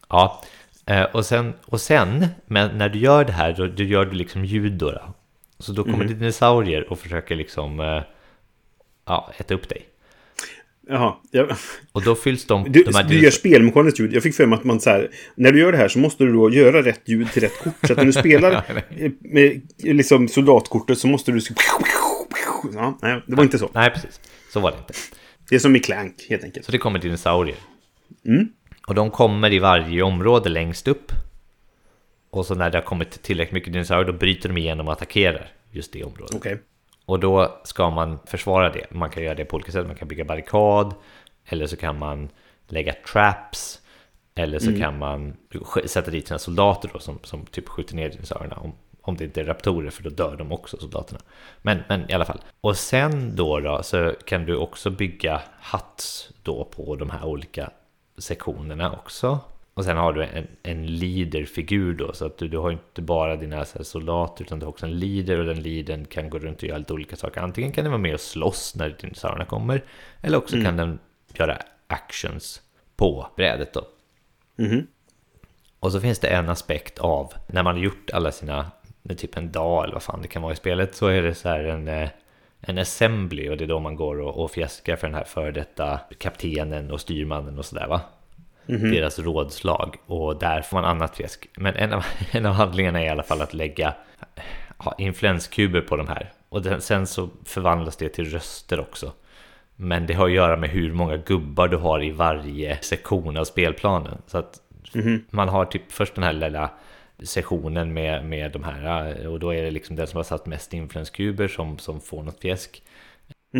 Ja, 0.08 0.42
eh, 0.86 1.02
och 1.02 1.26
sen, 1.26 1.54
och 1.66 1.80
sen 1.80 2.26
men 2.46 2.78
när 2.78 2.88
du 2.88 2.98
gör 2.98 3.24
det 3.24 3.32
här, 3.32 3.52
då, 3.52 3.66
då 3.66 3.82
gör 3.82 4.04
du 4.04 4.12
liksom 4.12 4.44
ljud 4.44 4.72
då. 4.72 4.90
då. 4.90 5.02
Så 5.58 5.72
då 5.72 5.84
kommer 5.84 6.04
Mhm. 6.04 6.18
dinosaurier 6.18 6.90
och 6.92 6.98
försöker 6.98 7.36
liksom 7.36 7.80
eh, 7.80 8.02
ja, 9.06 9.30
äta 9.38 9.54
upp 9.54 9.68
dig. 9.68 9.86
Jaha. 10.88 11.14
Ja. 11.30 11.46
Och 11.92 12.02
då 12.02 12.14
fylls 12.14 12.44
de... 12.44 12.72
Du, 12.72 12.82
de 12.82 12.94
här 12.94 13.04
du 13.04 13.22
gör 13.22 13.30
spelmekaniskt 13.30 14.00
ljud. 14.00 14.12
Jag 14.12 14.22
fick 14.22 14.34
för 14.34 14.46
mig 14.46 14.58
att 14.58 14.64
man 14.64 14.80
så 14.80 14.90
här, 14.90 15.10
när 15.34 15.52
du 15.52 15.58
gör 15.58 15.72
det 15.72 15.78
här 15.78 15.88
så 15.88 15.98
måste 15.98 16.24
du 16.24 16.32
då 16.32 16.50
göra 16.50 16.82
rätt 16.82 17.00
ljud 17.04 17.32
till 17.32 17.42
rätt 17.42 17.58
kort. 17.58 17.74
Så 17.86 17.92
att 17.92 17.96
när 17.96 18.04
du 18.04 18.12
spelar 18.20 18.52
eh, 18.96 19.10
med 19.20 19.62
liksom 19.78 20.28
soldatkortet 20.28 20.98
så 20.98 21.06
måste 21.06 21.32
du... 21.32 21.40
Ja, 22.74 22.98
nej, 23.02 23.22
det 23.26 23.34
var 23.34 23.44
inte 23.44 23.58
så. 23.58 23.70
Nej, 23.74 23.90
precis. 23.90 24.20
Så 24.52 24.60
var 24.60 24.70
det 24.70 24.76
inte. 24.78 24.92
Det 25.48 25.54
är 25.54 25.58
som 25.58 25.76
i 25.76 25.80
Clank, 25.80 26.26
helt 26.28 26.44
enkelt. 26.44 26.66
Så 26.66 26.72
det 26.72 26.78
kommer 26.78 26.98
dinosaurier. 26.98 27.56
Mm. 28.26 28.48
Och 28.86 28.94
de 28.94 29.10
kommer 29.10 29.52
i 29.52 29.58
varje 29.58 30.02
område 30.02 30.48
längst 30.48 30.88
upp. 30.88 31.12
Och 32.30 32.46
så 32.46 32.54
när 32.54 32.70
det 32.70 32.78
har 32.78 32.82
kommit 32.82 33.22
tillräckligt 33.22 33.54
mycket 33.54 33.72
dinosaurier, 33.72 34.12
då 34.12 34.18
bryter 34.18 34.48
de 34.48 34.58
igenom 34.58 34.86
och 34.86 34.92
attackerar 34.92 35.52
just 35.70 35.92
det 35.92 36.04
området. 36.04 36.34
Okej. 36.34 36.58
Och 37.06 37.20
då 37.20 37.60
ska 37.64 37.90
man 37.90 38.18
försvara 38.26 38.70
det. 38.72 38.86
Man 38.90 39.10
kan 39.10 39.22
göra 39.22 39.34
det 39.34 39.44
på 39.44 39.56
olika 39.56 39.72
sätt. 39.72 39.86
Man 39.86 39.96
kan 39.96 40.08
bygga 40.08 40.24
barrikad. 40.24 40.94
Eller 41.44 41.66
så 41.66 41.76
kan 41.76 41.98
man 41.98 42.28
lägga 42.68 42.92
traps. 42.92 43.80
Eller 44.34 44.58
så 44.58 44.78
kan 44.78 44.98
man 44.98 45.36
sätta 45.86 46.10
dit 46.10 46.28
sina 46.28 46.38
soldater 46.38 46.90
då, 46.92 46.98
som, 46.98 47.18
som 47.22 47.46
typ 47.46 47.68
skjuter 47.68 47.94
ner 47.96 48.08
dinosaurierna. 48.08 48.56
Om, 48.56 48.72
om 49.02 49.16
det 49.16 49.24
inte 49.24 49.40
är 49.40 49.44
raptorer, 49.44 49.90
för 49.90 50.02
då 50.02 50.10
dör 50.10 50.36
de 50.36 50.52
också, 50.52 50.76
soldaterna. 50.76 51.20
Men, 51.62 51.78
men 51.88 52.10
i 52.10 52.14
alla 52.14 52.24
fall. 52.24 52.40
Och 52.60 52.76
sen 52.76 53.36
då, 53.36 53.60
då 53.60 53.82
så 53.82 54.12
kan 54.24 54.44
du 54.44 54.56
också 54.56 54.90
bygga 54.90 55.42
huts 55.72 56.30
då 56.42 56.64
på 56.64 56.96
de 56.96 57.10
här 57.10 57.24
olika 57.24 57.70
sektionerna 58.18 58.92
också. 58.92 59.40
Och 59.74 59.84
sen 59.84 59.96
har 59.96 60.12
du 60.12 60.24
en, 60.24 60.46
en 60.62 60.86
leaderfigur 60.86 61.94
då, 61.94 62.12
så 62.12 62.26
att 62.26 62.38
du, 62.38 62.48
du 62.48 62.58
har 62.58 62.70
inte 62.70 63.02
bara 63.02 63.36
dina 63.36 63.64
så 63.64 63.78
här, 63.78 63.84
soldater, 63.84 64.44
utan 64.44 64.58
du 64.58 64.66
har 64.66 64.70
också 64.70 64.86
en 64.86 64.98
leader 64.98 65.38
och 65.38 65.46
den 65.46 65.62
leadern 65.62 66.04
kan 66.04 66.30
gå 66.30 66.38
runt 66.38 66.62
och 66.62 66.68
göra 66.68 66.78
lite 66.78 66.92
olika 66.92 67.16
saker. 67.16 67.40
Antingen 67.40 67.72
kan 67.72 67.84
den 67.84 67.90
vara 67.92 68.02
med 68.02 68.14
och 68.14 68.20
slåss 68.20 68.74
när 68.76 68.96
dinosaurierna 69.00 69.44
kommer, 69.44 69.84
eller 70.20 70.38
också 70.38 70.62
kan 70.62 70.76
den 70.76 70.98
göra 71.34 71.58
actions 71.86 72.62
på 72.96 73.26
brädet 73.36 73.72
då. 73.72 73.86
Mhm. 74.56 74.86
Och 75.80 75.92
så 75.92 76.00
finns 76.00 76.18
det 76.18 76.28
en 76.28 76.48
aspekt 76.48 76.98
av 76.98 77.32
när 77.46 77.62
man 77.62 77.76
har 77.76 77.82
gjort 77.82 78.10
alla 78.12 78.32
sina, 78.32 78.70
typ 79.16 79.36
en 79.36 79.52
dag 79.52 79.84
eller 79.84 79.92
vad 79.92 80.02
fan 80.02 80.22
det 80.22 80.28
kan 80.28 80.42
vara 80.42 80.52
i 80.52 80.56
spelet, 80.56 80.94
så 80.94 81.06
är 81.06 81.22
det 81.22 81.34
så 81.34 81.48
här 81.48 81.64
en, 81.64 81.88
eh, 81.88 82.08
en 82.60 82.78
assembly 82.78 83.48
och 83.48 83.56
det 83.56 83.64
är 83.64 83.68
då 83.68 83.80
man 83.80 83.96
går 83.96 84.20
och, 84.20 84.44
och 84.44 84.50
fjäskar 84.50 84.96
för 84.96 85.06
den 85.06 85.14
här 85.16 85.24
före 85.24 85.50
detta 85.50 86.00
kaptenen 86.18 86.90
och 86.90 87.00
styrmannen 87.00 87.58
och 87.58 87.64
sådär 87.64 87.86
va. 87.86 88.00
Deras 88.66 89.18
rådslag 89.18 89.96
och 90.06 90.38
där 90.38 90.62
får 90.62 90.76
man 90.76 90.84
annat 90.84 91.16
fjäsk. 91.16 91.48
Men 91.56 91.76
en 91.76 91.92
av, 91.92 92.04
en 92.32 92.46
av 92.46 92.52
handlingarna 92.52 93.00
är 93.00 93.06
i 93.06 93.08
alla 93.08 93.22
fall 93.22 93.42
att 93.42 93.54
lägga 93.54 93.94
ja, 94.84 94.94
influenskuber 94.98 95.80
på 95.80 95.96
de 95.96 96.08
här. 96.08 96.32
Och 96.48 96.62
den, 96.62 96.80
sen 96.80 97.06
så 97.06 97.28
förvandlas 97.44 97.96
det 97.96 98.08
till 98.08 98.30
röster 98.30 98.80
också. 98.80 99.12
Men 99.76 100.06
det 100.06 100.14
har 100.14 100.26
att 100.26 100.32
göra 100.32 100.56
med 100.56 100.70
hur 100.70 100.92
många 100.92 101.16
gubbar 101.16 101.68
du 101.68 101.76
har 101.76 102.04
i 102.04 102.10
varje 102.10 102.78
sektion 102.82 103.36
av 103.36 103.44
spelplanen. 103.44 104.18
Så 104.26 104.38
att 104.38 104.60
man 105.30 105.48
har 105.48 105.64
typ 105.64 105.92
först 105.92 106.14
den 106.14 106.24
här 106.24 106.32
lilla 106.32 106.70
sessionen 107.22 107.92
med, 107.92 108.24
med 108.24 108.52
de 108.52 108.64
här 108.64 109.26
och 109.26 109.40
då 109.40 109.54
är 109.54 109.62
det 109.62 109.70
liksom 109.70 109.96
den 109.96 110.06
som 110.06 110.16
har 110.16 110.24
satt 110.24 110.46
mest 110.46 110.74
influenskuber 110.74 111.48
som, 111.48 111.78
som 111.78 112.00
får 112.00 112.22
något 112.22 112.40
fjäsk. 112.40 112.82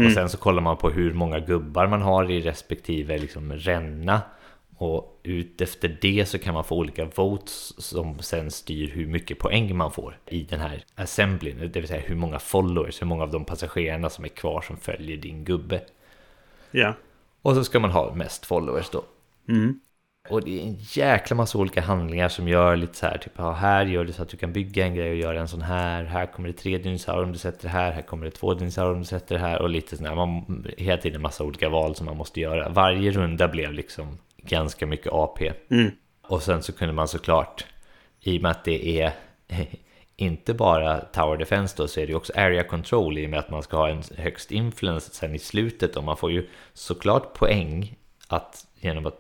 Och 0.06 0.12
sen 0.12 0.28
så 0.28 0.36
kollar 0.38 0.62
man 0.62 0.76
på 0.76 0.90
hur 0.90 1.12
många 1.12 1.40
gubbar 1.40 1.86
man 1.86 2.02
har 2.02 2.30
i 2.30 2.40
respektive 2.40 3.18
liksom 3.18 3.52
ränna. 3.52 4.20
Och 4.76 5.20
ut 5.22 5.60
efter 5.60 5.98
det 6.00 6.26
så 6.26 6.38
kan 6.38 6.54
man 6.54 6.64
få 6.64 6.76
olika 6.76 7.04
votes 7.04 7.82
som 7.84 8.18
sen 8.18 8.50
styr 8.50 8.90
hur 8.90 9.06
mycket 9.06 9.38
poäng 9.38 9.76
man 9.76 9.92
får 9.92 10.18
i 10.26 10.42
den 10.42 10.60
här 10.60 10.84
assemblyn. 10.94 11.58
Det 11.58 11.80
vill 11.80 11.88
säga 11.88 12.02
hur 12.06 12.16
många 12.16 12.38
followers, 12.38 13.02
hur 13.02 13.06
många 13.06 13.22
av 13.22 13.30
de 13.30 13.44
passagerarna 13.44 14.10
som 14.10 14.24
är 14.24 14.28
kvar 14.28 14.60
som 14.60 14.76
följer 14.76 15.16
din 15.16 15.44
gubbe. 15.44 15.80
Ja. 16.70 16.94
Och 17.42 17.54
så 17.54 17.64
ska 17.64 17.80
man 17.80 17.90
ha 17.90 18.14
mest 18.14 18.46
followers 18.46 18.90
då. 18.90 19.04
Mm. 19.48 19.80
Och 20.28 20.44
det 20.44 20.60
är 20.60 20.62
en 20.62 20.76
jäkla 20.78 21.36
massa 21.36 21.58
olika 21.58 21.80
handlingar 21.80 22.28
som 22.28 22.48
gör 22.48 22.76
lite 22.76 22.94
så 22.94 23.06
här, 23.06 23.18
typ 23.18 23.32
ja, 23.36 23.52
här 23.52 23.86
gör 23.86 24.04
det 24.04 24.12
så 24.12 24.22
att 24.22 24.28
du 24.28 24.36
kan 24.36 24.52
bygga 24.52 24.86
en 24.86 24.94
grej 24.94 25.10
och 25.10 25.16
göra 25.16 25.40
en 25.40 25.48
sån 25.48 25.62
här. 25.62 26.04
Här 26.04 26.26
kommer 26.26 26.48
det 26.48 26.54
tre 26.54 26.78
dinosaurier 26.78 27.24
om 27.24 27.32
du 27.32 27.38
sätter 27.38 27.62
det 27.62 27.68
här. 27.68 27.92
Här 27.92 28.02
kommer 28.02 28.24
det 28.24 28.30
två 28.30 28.54
dinosaurier 28.54 28.94
om 28.94 29.00
du 29.00 29.06
sätter 29.06 29.34
det 29.34 29.40
här. 29.40 29.62
Och 29.62 29.68
lite 29.68 29.96
sådär, 29.96 30.14
man 30.14 30.66
hela 30.78 30.96
tiden 30.96 31.16
en 31.16 31.22
massa 31.22 31.44
olika 31.44 31.68
val 31.68 31.94
som 31.94 32.06
man 32.06 32.16
måste 32.16 32.40
göra. 32.40 32.68
Varje 32.68 33.10
runda 33.10 33.48
blev 33.48 33.72
liksom 33.72 34.18
ganska 34.46 34.86
mycket 34.86 35.12
AP. 35.12 35.52
Mm. 35.70 35.90
Och 36.22 36.42
sen 36.42 36.62
så 36.62 36.72
kunde 36.72 36.94
man 36.94 37.08
såklart, 37.08 37.64
i 38.20 38.38
och 38.38 38.42
med 38.42 38.50
att 38.50 38.64
det 38.64 39.00
är 39.00 39.12
inte 40.16 40.54
bara 40.54 41.00
Tower 41.00 41.36
Defense 41.36 41.74
då, 41.76 41.88
så 41.88 42.00
är 42.00 42.06
det 42.06 42.14
också 42.14 42.32
Area 42.36 42.64
Control 42.64 43.18
i 43.18 43.26
och 43.26 43.30
med 43.30 43.38
att 43.38 43.50
man 43.50 43.62
ska 43.62 43.76
ha 43.76 43.88
en 43.88 44.02
högst 44.16 44.50
influence 44.50 45.14
sen 45.14 45.34
i 45.34 45.38
slutet. 45.38 45.96
Och 45.96 46.04
man 46.04 46.16
får 46.16 46.32
ju 46.32 46.48
såklart 46.72 47.34
poäng 47.34 47.96
att 48.28 48.66
genom 48.80 49.06
att 49.06 49.18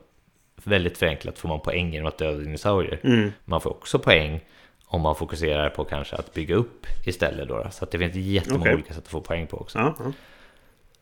väldigt 0.64 0.98
förenklat 0.98 1.38
får 1.38 1.48
man 1.48 1.60
poäng 1.60 1.92
genom 1.92 2.08
att 2.08 2.18
döda 2.18 2.38
dinosaurier. 2.38 3.00
Mm. 3.04 3.32
Man 3.44 3.60
får 3.60 3.70
också 3.70 3.98
poäng 3.98 4.40
om 4.86 5.00
man 5.00 5.14
fokuserar 5.14 5.70
på 5.70 5.84
kanske 5.84 6.16
att 6.16 6.34
bygga 6.34 6.54
upp 6.54 6.86
istället 7.04 7.48
då. 7.48 7.66
Så 7.70 7.84
att 7.84 7.90
det 7.90 7.98
finns 7.98 8.14
jättemånga 8.14 8.62
Okej. 8.62 8.74
olika 8.74 8.94
sätt 8.94 9.04
att 9.04 9.10
få 9.10 9.20
poäng 9.20 9.46
på 9.46 9.56
också. 9.56 9.78
Ja, 9.78 9.96
ja. 9.98 10.12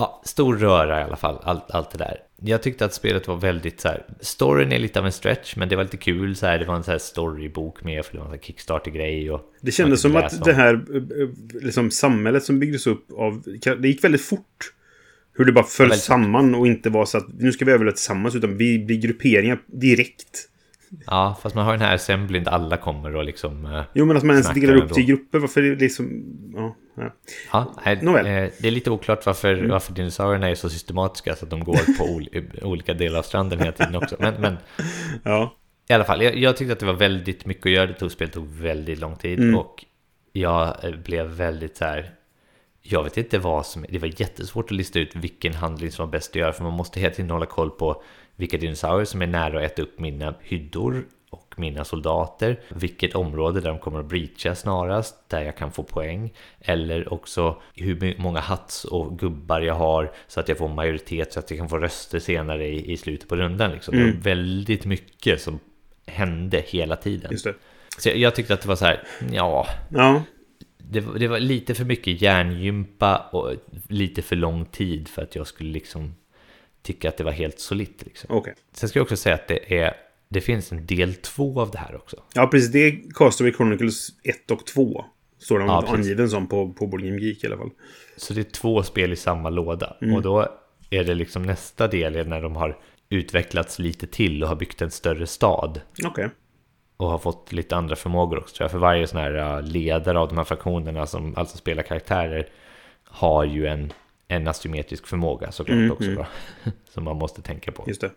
Ja, 0.03 0.23
stor 0.25 0.57
röra 0.57 1.01
i 1.01 1.05
alla 1.05 1.17
fall, 1.17 1.39
allt, 1.43 1.71
allt 1.71 1.91
det 1.91 1.99
där. 1.99 2.17
Jag 2.45 2.63
tyckte 2.63 2.85
att 2.85 2.95
spelet 2.95 3.29
var 3.29 3.37
väldigt 3.37 3.81
så 3.81 3.89
här, 3.89 4.05
storyn 4.21 4.73
är 4.73 4.79
lite 4.79 4.99
av 4.99 5.07
en 5.07 5.13
stretch, 5.13 5.57
men 5.57 5.69
det 5.69 5.77
var 5.77 5.83
lite 5.83 5.97
kul 5.97 6.37
så 6.37 6.47
här, 6.47 6.59
det 6.59 6.65
var 6.65 6.75
en 6.77 6.85
så 6.85 6.91
här 6.91 6.99
storybok 6.99 7.85
med, 7.85 8.05
för 8.05 8.13
det 8.17 8.25
var 8.25 8.33
en 8.33 8.39
Kickstarter-grej 8.39 9.31
och... 9.31 9.41
Det 9.61 9.73
kändes 9.73 10.01
som 10.01 10.17
att 10.17 10.23
läsa 10.23 10.45
det 10.45 10.51
om- 10.51 10.57
här 10.57 10.75
eh, 10.75 11.23
eh, 11.23 11.29
liksom, 11.65 11.91
samhället 11.91 12.45
som 12.45 12.59
byggdes 12.59 12.87
upp 12.87 13.13
av... 13.13 13.43
Det 13.79 13.89
gick 13.89 14.05
väldigt 14.05 14.25
fort. 14.25 14.73
Hur 15.35 15.45
det 15.45 15.53
bara 15.53 15.65
föll 15.65 15.89
fort. 15.89 15.99
samman 15.99 16.55
och 16.55 16.67
inte 16.67 16.91
var 16.91 17.05
så 17.05 17.19
att 17.19 17.27
nu 17.39 17.53
ska 17.53 17.65
vi 17.65 17.73
överleva 17.73 17.95
tillsammans 17.95 18.35
utan 18.35 18.57
vi 18.57 18.79
blir 18.79 18.97
grupperingar 18.97 19.59
direkt. 19.67 20.49
Ja, 21.07 21.39
fast 21.43 21.55
man 21.55 21.65
har 21.65 21.73
den 21.73 21.81
här 21.81 21.95
assemblyn 21.95 22.45
där 22.45 22.53
alla 22.53 22.77
kommer 22.77 23.17
och 23.17 23.25
liksom... 23.25 23.67
eh, 23.67 23.83
Jo 23.95 24.05
men 24.05 24.17
att 24.17 24.23
man 24.23 24.37
ens 24.37 24.55
delar 24.55 24.75
upp 24.75 24.93
till 24.93 25.05
grupper. 25.07 25.39
Varför 25.39 25.63
det 25.63 25.75
liksom... 25.75 26.25
Ja, 26.55 26.77
ja. 26.95 27.13
Ja, 27.53 27.75
nej, 27.85 27.99
Nåväl. 28.03 28.27
eh, 28.27 28.51
det 28.61 28.67
är 28.69 28.71
lite 28.71 28.91
oklart 28.91 29.27
varför, 29.27 29.67
varför 29.69 29.93
dinosaurierna 29.93 30.51
är 30.51 30.55
så 30.55 30.69
systematiska 30.71 31.37
så 31.37 31.45
att 31.45 31.51
de 31.51 31.65
går 31.65 31.99
på 31.99 32.05
ol- 32.05 32.29
olika 32.63 32.95
delar 32.95 33.19
av 33.19 33.23
stranden 33.23 33.59
hela 33.59 33.73
tiden 33.73 33.97
också. 33.97 34.17
Men, 34.19 34.35
men 34.41 34.57
ja. 35.23 35.57
i 35.89 35.93
alla 35.93 36.05
fall, 36.05 36.23
jag, 36.23 36.37
jag 36.37 36.57
tyckte 36.57 36.73
att 36.73 36.79
det 36.81 36.87
var 36.87 36.93
väldigt 36.93 37.47
mycket 37.47 37.67
att 37.67 37.73
göra. 37.73 37.87
Det 37.87 37.93
tog, 37.95 38.13
spelet 38.13 38.33
tog 38.35 38.47
väldigt 38.49 38.99
lång 38.99 39.17
tid 39.17 39.39
Mm. 39.41 39.59
och 39.59 39.85
jag 40.33 40.85
eh, 40.85 40.91
blev 40.97 41.27
väldigt 41.27 41.77
så 41.77 41.85
här... 41.85 42.11
Jag 42.83 43.03
vet 43.05 43.17
inte 43.17 43.39
vad 43.39 43.67
som... 43.67 43.85
Det 43.89 43.99
var 43.99 44.21
jättesvårt 44.21 44.65
att 44.65 44.77
lista 44.77 44.99
ut 44.99 45.17
vilken 45.17 45.55
handling 45.55 45.91
som 45.93 46.07
var 46.07 46.13
bäst 46.13 46.31
att 46.31 46.37
göra 46.37 46.53
för 46.53 46.65
man 46.65 46.73
måste 46.73 47.01
hela 47.01 47.15
tiden 47.15 47.31
hålla 47.31 47.47
koll 47.47 47.71
på 47.71 48.03
vilka 48.37 48.57
dinosaurier 48.57 49.05
som 49.05 49.23
är 49.23 49.27
nära 49.27 49.59
att 49.59 49.73
äta 49.73 49.83
upp 49.83 49.99
mina 49.99 50.35
hyddor 50.41 51.05
och 51.33 51.55
mina 51.57 51.85
soldater, 51.85 52.61
vilket 52.69 53.15
område 53.15 53.61
där 53.61 53.69
de 53.69 53.79
kommer 53.79 54.01
att 54.01 54.07
breacha 54.07 54.55
snarast, 54.55 55.29
där 55.29 55.43
jag 55.43 55.57
kan 55.57 55.73
få 55.73 55.83
poäng, 55.83 56.33
eller 56.61 57.13
också 57.13 57.63
hur 57.75 58.15
många 58.19 58.41
hats 58.41 58.85
och 58.85 59.19
gubbar 59.19 59.61
jag 59.61 59.75
har 59.75 60.13
så 60.27 60.41
att 60.41 60.49
jag 60.49 60.59
får 60.59 60.69
majoritet 60.69 61.33
så 61.33 61.39
att 61.39 61.51
jag 61.51 61.59
kan 61.59 61.69
få 61.69 61.79
röster 61.79 62.19
senare 62.19 62.67
i, 62.69 62.93
i 62.93 62.97
slutet 62.97 63.29
på 63.29 63.37
rundan. 63.37 63.71
Liksom. 63.73 63.97
Det 63.97 64.05
var 64.05 64.13
väldigt 64.23 64.85
mycket 64.85 65.41
som 65.41 65.59
hände 66.07 66.63
hela 66.67 66.97
tiden. 66.97 67.31
Så 67.99 68.09
jag, 68.09 68.17
jag 68.19 68.35
tyckte 68.35 68.55
att 68.55 68.61
det 68.63 68.69
var 68.69 68.77
så 68.77 68.85
här, 68.85 69.03
ja, 69.33 69.67
Ja. 69.91 70.23
det, 70.79 71.01
var- 71.01 71.19
det 71.19 71.29
var 71.29 71.41
lite 71.41 71.75
för 71.75 71.85
mycket 71.85 72.23
hjärngympa 72.23 73.17
och 73.33 73.51
lite 73.89 74.23
för 74.23 74.37
lång 74.37 74.65
tid 74.65 75.09
för 75.09 75.23
att 75.23 75.37
jag 75.37 75.47
skulle 75.47 75.71
liksom 75.73 76.15
tycka 76.83 77.09
att 77.09 77.17
det 77.17 77.25
var 77.25 77.33
helt 77.33 77.61
solitt. 77.61 78.03
Liksom. 78.07 78.37
Okej. 78.37 78.55
Sen 78.73 78.89
ska 78.89 78.99
jag 78.99 79.03
också 79.05 79.17
säga 79.17 79.35
att 79.35 79.49
det, 79.49 79.79
är, 79.79 79.95
det 80.33 80.41
finns 80.41 80.73
en 80.73 80.87
del 80.87 81.15
två 81.15 81.61
av 81.61 81.71
det 81.71 81.79
här 81.79 81.97
också. 81.97 82.17
Ja 82.35 82.47
precis. 82.47 82.73
Det 82.73 82.79
är 82.79 83.11
Castaway 83.15 83.53
Chronicles 83.53 84.09
1 84.23 84.51
och 84.51 84.67
2. 84.67 85.05
Står 85.39 85.59
de 85.59 85.69
Ja, 85.69 85.85
angiven 85.89 86.31
som 86.31 86.47
på, 86.47 86.73
på 86.73 86.87
Board 86.87 87.03
Game 87.03 87.21
Geek 87.21 87.45
i 87.45 87.47
alla 87.47 87.57
fall. 87.57 87.71
Så 88.17 88.35
det 88.35 88.41
är 88.41 88.53
två 88.53 88.83
spel 88.83 89.13
i 89.13 89.17
samma 89.17 89.51
låda. 89.51 89.97
Och 90.15 90.23
då 90.23 90.49
är 90.91 91.05
det 91.05 91.15
liksom 91.15 91.43
nästa 91.43 91.89
del 91.89 92.17
är 92.17 92.25
när 92.25 92.43
de 92.43 92.57
har 92.57 92.79
utvecklats 93.09 93.79
lite 93.79 94.07
till 94.07 94.43
och 94.43 94.49
har 94.49 94.57
byggt 94.57 94.83
en 94.83 94.91
större 94.91 95.27
stad. 95.27 95.81
Okej. 96.05 96.29
Och 96.97 97.09
har 97.09 97.19
fått 97.19 97.53
lite 97.53 97.77
andra 97.77 97.97
förmågor 97.97 98.39
också 98.39 98.57
tror 98.57 98.65
jag. 98.65 98.71
För 98.71 98.79
varje 98.79 99.07
sån 99.07 99.21
här 99.21 99.59
uh, 99.59 99.63
ledare 99.63 100.19
av 100.19 100.29
de 100.29 100.37
här 100.37 100.45
fraktionerna 100.45 101.07
som 101.07 101.37
alltså 101.37 101.57
spelar 101.57 101.83
karaktärer 101.83 102.49
har 103.05 103.45
ju 103.45 103.67
en, 103.67 103.93
en 104.29 104.49
asymmetrisk 104.49 105.07
förmåga 105.07 105.53
såklart 105.53 105.91
också. 105.93 106.11
Då, 106.11 106.27
som 106.91 107.05
man 107.05 107.17
måste 107.17 107.43
tänka 107.43 107.73
på. 107.73 107.85
Just 107.87 108.01
det. 108.01 108.11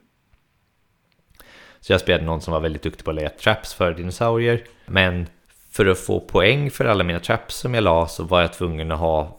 Så 1.85 1.93
jag 1.93 2.01
spelade 2.01 2.25
någon 2.25 2.41
som 2.41 2.53
var 2.53 2.59
väldigt 2.59 2.81
duktig 2.81 3.05
på 3.05 3.11
att 3.11 3.15
lägga 3.15 3.29
traps 3.29 3.73
för 3.73 3.93
dinosaurier. 3.93 4.63
Men 4.85 5.27
för 5.71 5.85
att 5.85 5.97
få 5.97 6.19
poäng 6.19 6.71
för 6.71 6.85
alla 6.85 7.03
mina 7.03 7.19
traps 7.19 7.55
som 7.55 7.73
jag 7.73 7.83
la 7.83 8.07
så 8.07 8.23
var 8.23 8.41
jag 8.41 8.53
tvungen 8.53 8.91
att 8.91 8.99
ha 8.99 9.37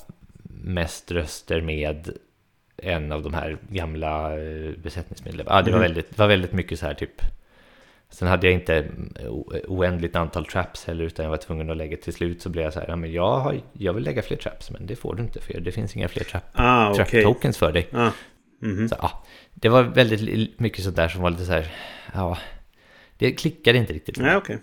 mest 0.61 1.13
röster 1.13 1.61
med 1.61 2.11
en 2.77 3.13
av 3.13 3.23
de 3.23 3.35
här 3.35 3.59
gamla 3.69 4.39
eh, 4.39 4.71
besättningsmedlemmarna. 4.83 5.59
Ja, 5.59 5.63
det, 5.63 5.73
var 5.73 5.79
väldigt, 5.79 6.11
det 6.11 6.19
var 6.19 6.27
väldigt 6.27 6.53
mycket 6.53 6.79
så 6.79 6.87
här 6.87 6.95
typ. 6.95 7.23
Sen 8.11 8.29
hade 8.29 8.47
jag 8.47 8.55
inte 8.55 8.87
oändligt 9.67 10.17
antal 10.17 10.47
traps 10.47 10.87
heller 10.87 11.05
utan 11.05 11.25
jag 11.25 11.31
var 11.31 11.37
tvungen 11.37 11.71
att 11.71 11.77
lägga 11.77 11.97
till 11.97 12.13
slut 12.13 12.43
så 12.43 12.49
blev 12.49 12.65
jag 12.65 12.73
så 12.73 12.81
här, 12.81 12.89
ja 12.89 12.97
men 12.97 13.13
jag, 13.13 13.39
har, 13.39 13.61
jag 13.73 13.93
vill 13.93 14.05
lägga 14.05 14.23
fler 14.23 14.37
traps 14.37 14.71
men 14.71 14.87
det 14.87 14.97
får 14.97 15.15
du 15.15 15.23
inte 15.23 15.41
för 15.41 15.61
det 15.61 15.73
finns 15.73 15.97
inga 15.97 16.09
fler 16.09 16.25
trap, 16.25 16.43
Ah, 16.53 16.95
trap 16.95 17.09
okej. 17.09 17.23
tokens 17.23 17.59
för 17.59 17.73
dig. 17.73 17.89
Ah. 17.93 18.11
Mhm. 18.63 18.89
Så, 18.89 18.97
ja, 18.99 19.25
det 19.55 19.69
var 19.69 19.83
väldigt 19.83 20.61
mycket 20.61 20.85
sånt 20.85 20.97
där 20.97 21.09
som 21.09 21.23
var 21.23 21.31
lite 21.31 21.45
så 21.45 21.53
här, 21.53 21.75
ja, 22.15 22.39
det 23.19 23.33
klickade 23.33 23.79
inte 23.79 23.93
riktigt. 23.93 24.19
Nej, 24.19 24.37
okej. 24.37 24.59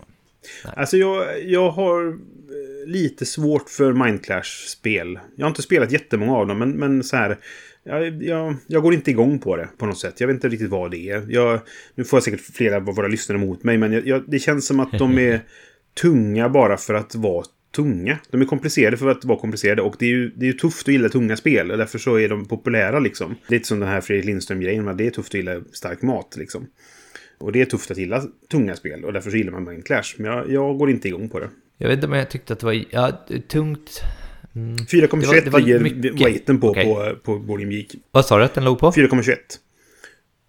Alltså 0.64 0.96
jag, 0.96 1.42
jag 1.44 1.70
har 1.70 2.08
eh, 2.08 2.86
lite 2.86 3.26
svårt 3.26 3.70
för 3.70 3.92
Mindclash-spel. 3.92 5.18
Jag 5.36 5.44
har 5.44 5.50
inte 5.50 5.62
spelat 5.62 5.92
jättemånga 5.92 6.36
av 6.36 6.46
dem, 6.46 6.58
men, 6.58 6.70
men 6.70 7.04
så 7.04 7.16
här... 7.16 7.38
Jag, 7.86 8.22
jag, 8.22 8.56
jag 8.66 8.82
går 8.82 8.94
inte 8.94 9.10
igång 9.10 9.38
på 9.38 9.56
det 9.56 9.68
på 9.78 9.86
något 9.86 9.98
sätt. 9.98 10.20
Jag 10.20 10.26
vet 10.26 10.34
inte 10.34 10.48
riktigt 10.48 10.70
vad 10.70 10.90
det 10.90 11.10
är. 11.10 11.26
Jag, 11.28 11.60
nu 11.94 12.04
får 12.04 12.16
jag 12.16 12.24
säkert 12.24 12.40
flera 12.40 12.76
av 12.76 12.82
våra 12.82 13.08
lyssnare 13.08 13.38
emot 13.38 13.64
mig, 13.64 13.78
men 13.78 14.06
jag, 14.06 14.24
det 14.30 14.38
känns 14.38 14.66
som 14.66 14.80
att 14.80 14.98
de 14.98 15.18
är 15.18 15.40
tunga 16.00 16.48
bara 16.48 16.76
för 16.76 16.94
att 16.94 17.14
vara 17.14 17.44
tunga. 17.74 18.18
De 18.30 18.40
är 18.40 18.44
komplicerade 18.44 18.96
för 18.96 19.08
att 19.08 19.24
vara 19.24 19.38
komplicerade 19.38 19.82
och 19.82 19.96
det 19.98 20.04
är 20.04 20.08
ju, 20.10 20.30
det 20.36 20.44
är 20.44 20.46
ju 20.46 20.52
tufft 20.52 20.88
att 20.88 20.92
gilla 20.92 21.08
tunga 21.08 21.36
spel 21.36 21.70
och 21.70 21.78
därför 21.78 21.98
så 21.98 22.16
är 22.18 22.28
de 22.28 22.44
populära 22.44 22.98
liksom. 23.00 23.34
Lite 23.48 23.68
som 23.68 23.80
den 23.80 23.88
här 23.88 24.00
Fredrik 24.00 24.24
Lindström-grejen, 24.26 24.96
det 24.96 25.06
är 25.06 25.10
tufft 25.10 25.30
att 25.30 25.34
gilla 25.34 25.60
stark 25.72 26.02
mat 26.02 26.34
liksom. 26.38 26.66
Och 27.38 27.52
det 27.52 27.60
är 27.60 27.64
tufft 27.64 27.90
att 27.90 27.98
gilla 27.98 28.22
tunga 28.50 28.76
spel 28.76 29.04
och 29.04 29.12
därför 29.12 29.30
så 29.30 29.36
gillar 29.36 29.52
man 29.52 29.64
Mind 29.64 29.84
Clash. 29.86 30.14
Men 30.18 30.30
jag, 30.32 30.50
jag 30.50 30.78
går 30.78 30.90
inte 30.90 31.08
igång 31.08 31.28
på 31.28 31.38
det. 31.40 31.48
Jag 31.78 31.88
vet 31.88 31.94
inte 31.96 32.06
om 32.06 32.12
jag 32.12 32.30
tyckte 32.30 32.52
att 32.52 32.58
det 32.60 32.66
var 32.66 32.84
ja, 32.90 33.26
tungt. 33.48 34.02
Mm. 34.54 34.76
4,21 34.76 35.20
Det 35.20 35.26
var- 35.26 35.40
det 35.44 35.50
var 35.50 35.60
ligger 35.60 35.80
mycket. 35.80 36.20
weighten 36.20 36.60
på, 36.60 36.70
Okej. 36.70 37.14
på, 37.24 37.40
på 37.40 37.60
Geek. 37.60 37.94
Vad 38.10 38.24
sa 38.26 38.38
du 38.38 38.44
att 38.44 38.54
den 38.54 38.64
låg 38.64 38.78
på? 38.78 38.90
4,21. 38.92 39.36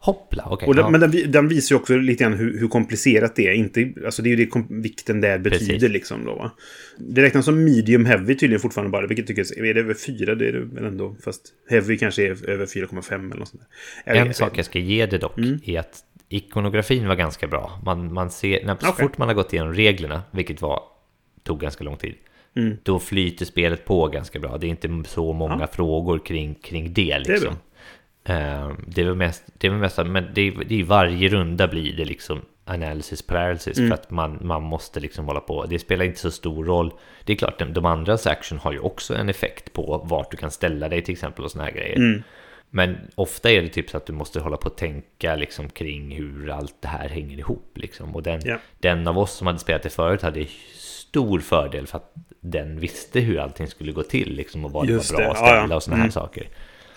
Hoppla, 0.05 0.43
okej. 0.49 0.67
Och 0.67 0.75
den, 0.75 0.83
ja. 0.85 0.89
Men 0.89 0.99
den, 0.99 1.31
den 1.31 1.47
visar 1.47 1.75
ju 1.75 1.79
också 1.79 1.97
lite 1.97 2.23
grann 2.23 2.33
hur, 2.33 2.59
hur 2.59 2.67
komplicerat 2.67 3.35
det 3.35 3.47
är. 3.47 3.53
Inte, 3.53 3.93
alltså 4.05 4.21
det 4.21 4.29
är 4.31 4.37
ju 4.37 4.45
det 4.45 4.63
vikten 4.69 5.21
där 5.21 5.39
betyder 5.39 5.73
Precis. 5.73 5.91
liksom 5.91 6.25
då 6.25 6.35
va. 6.35 6.51
Det 6.97 7.21
räknas 7.21 7.45
som 7.45 7.63
medium 7.63 8.05
heavy 8.05 8.35
tydligen 8.35 8.59
fortfarande 8.59 8.91
bara. 8.91 9.07
Vilket 9.07 9.27
tycker 9.27 9.45
jag, 9.57 9.67
är 9.67 9.73
det 9.73 9.79
över 9.79 9.93
4? 9.93 10.35
Det 10.35 10.47
är 10.47 10.53
det 10.53 10.59
väl 10.59 10.85
ändå. 10.85 11.15
Fast 11.23 11.41
heavy 11.69 11.97
kanske 11.97 12.23
är 12.23 12.49
över 12.49 12.65
4,5 12.65 13.13
eller 13.13 13.35
något 13.35 13.47
sånt 13.47 13.63
där. 14.05 14.15
En 14.15 14.33
sak 14.33 14.57
jag 14.57 14.65
ska 14.65 14.79
ge 14.79 15.05
det 15.05 15.17
dock 15.17 15.37
Mm. 15.37 15.59
är 15.65 15.79
att 15.79 15.99
ikonografin 16.29 17.07
var 17.07 17.15
ganska 17.15 17.47
bra. 17.47 17.81
Man, 17.85 18.13
man 18.13 18.31
ser, 18.31 18.65
när, 18.65 18.75
så 18.75 18.91
fort 18.91 19.17
man 19.17 19.27
har 19.27 19.35
gått 19.35 19.53
igenom 19.53 19.73
reglerna, 19.73 20.21
vilket 20.31 20.61
var, 20.61 20.79
tog 21.43 21.59
ganska 21.59 21.83
lång 21.83 21.97
tid, 21.97 22.13
Mm. 22.57 22.77
då 22.83 22.99
flyter 22.99 23.45
spelet 23.45 23.85
på 23.85 24.07
ganska 24.07 24.39
bra. 24.39 24.57
Det 24.57 24.67
är 24.67 24.69
inte 24.69 25.03
så 25.09 25.33
många 25.33 25.67
frågor 25.67 26.19
kring, 26.25 26.53
kring 26.55 26.93
det. 26.93 27.19
Liksom. 27.19 27.47
Eh, 27.47 27.55
det 28.87 29.01
är 29.01 29.05
väl 29.05 29.15
mest, 29.15 29.43
det 29.57 29.67
är 29.67 29.71
väl 29.71 29.79
mest 29.79 29.97
men 30.05 30.27
det 30.33 30.41
är, 30.41 30.63
det 30.65 30.79
är 30.79 30.83
varje 30.83 31.29
runda 31.29 31.67
blir 31.67 31.93
det 31.97 32.05
liksom 32.05 32.41
analysis 32.65 33.21
paralysis 33.21 33.77
Mm. 33.77 33.89
för 33.89 33.93
att 33.97 34.11
man, 34.11 34.37
man 34.41 34.63
måste 34.63 34.99
liksom 34.99 35.25
hålla 35.25 35.39
på. 35.39 35.65
Det 35.65 35.79
spelar 35.79 36.05
inte 36.05 36.19
så 36.19 36.31
stor 36.31 36.65
roll. 36.65 36.93
Det 37.23 37.33
är 37.33 37.37
klart, 37.37 37.59
de, 37.59 37.73
de 37.73 37.85
andras 37.85 38.27
action 38.27 38.57
har 38.59 38.71
ju 38.71 38.79
också 38.79 39.15
en 39.15 39.29
effekt 39.29 39.73
på 39.73 40.01
vart 40.05 40.31
du 40.31 40.37
kan 40.37 40.51
ställa 40.51 40.89
dig 40.89 41.01
till 41.01 41.11
exempel 41.11 41.45
och 41.45 41.51
såna 41.51 41.63
här 41.63 41.71
grejer. 41.71 41.95
Mm. 41.95 42.23
Men 42.69 42.97
ofta 43.15 43.51
är 43.51 43.61
det 43.61 43.69
typ 43.69 43.89
så 43.89 43.97
att 43.97 44.05
du 44.05 44.13
måste 44.13 44.39
hålla 44.39 44.57
på 44.57 44.67
och 44.69 44.77
tänka 44.77 45.35
liksom 45.35 45.69
kring 45.69 46.11
hur 46.15 46.49
allt 46.49 46.75
det 46.81 46.87
här 46.87 47.09
hänger 47.09 47.37
ihop. 47.39 47.71
Liksom. 47.75 48.15
Och 48.15 48.23
den, 48.23 48.41
Ja. 48.45 48.57
den 48.79 49.07
av 49.07 49.17
oss 49.17 49.31
som 49.33 49.47
hade 49.47 49.59
spelat 49.59 49.83
det 49.83 49.89
förut 49.89 50.21
hade 50.21 50.45
stor 50.75 51.39
fördel 51.39 51.87
för 51.87 51.97
att 51.97 52.13
den 52.39 52.79
visste 52.79 53.19
hur 53.19 53.39
allting 53.39 53.67
skulle 53.67 53.91
gå 53.91 54.03
till 54.03 54.35
liksom, 54.35 54.65
och 54.65 54.71
vad 54.71 54.89
Just 54.89 55.09
det 55.09 55.13
var 55.15 55.21
bra 55.23 55.33
det, 55.33 55.39
att 55.39 55.47
ja, 55.47 55.55
ja. 55.55 55.59
ställa 55.61 55.75
och 55.75 55.83
såna 55.83 55.95
Mm. 55.95 56.03
här 56.03 56.11
saker. 56.11 56.47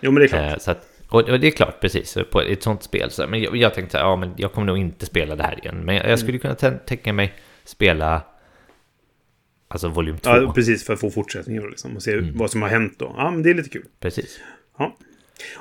Jo, 0.01 0.11
men 0.11 0.21
det 0.21 0.27
är 0.27 0.29
klart. 0.29 0.53
Eh, 0.53 0.59
så 0.59 0.71
att, 0.71 0.87
och, 1.09 1.41
det 1.41 1.47
är 1.47 1.51
klart, 1.51 1.81
precis, 1.81 2.19
på 2.31 2.41
ett 2.41 2.63
sånt 2.63 2.83
spel. 2.83 3.11
Så, 3.11 3.27
men 3.27 3.43
jag, 3.43 3.57
jag 3.57 3.75
tänkte 3.75 3.93
så 3.93 3.99
här, 3.99 4.05
ja, 4.05 4.17
men 4.17 4.35
jag 4.37 4.53
kommer 4.53 4.67
nog 4.67 4.79
inte 4.79 5.07
spela 5.07 5.37
det 5.37 5.43
här 5.43 5.59
igen. 5.63 5.85
Men 5.85 5.95
jag, 5.95 6.09
jag 6.11 6.19
skulle 6.19 6.39
kunna 6.39 6.55
tän- 6.55 6.79
tänka 6.87 7.13
mig 7.13 7.35
spela 7.65 8.23
alltså 9.69 9.89
volym 9.89 10.19
2. 10.19 10.31
Ja, 10.31 10.53
precis, 10.55 10.85
för 10.87 10.93
att 10.93 11.01
få 11.01 11.11
fortsättningen 11.11 11.63
då, 11.63 11.69
liksom, 11.69 11.97
och 11.97 12.03
se 12.03 12.13
Mm. 12.13 12.37
vad 12.39 12.51
som 12.51 12.63
har 12.63 12.69
hänt 12.69 12.95
då. 12.99 13.15
Ja, 13.17 13.31
men 13.31 13.43
det 13.43 13.51
är 13.51 13.55
lite 13.55 13.69
kul. 13.69 13.85
precis. 14.01 14.41
Ja. 14.79 14.97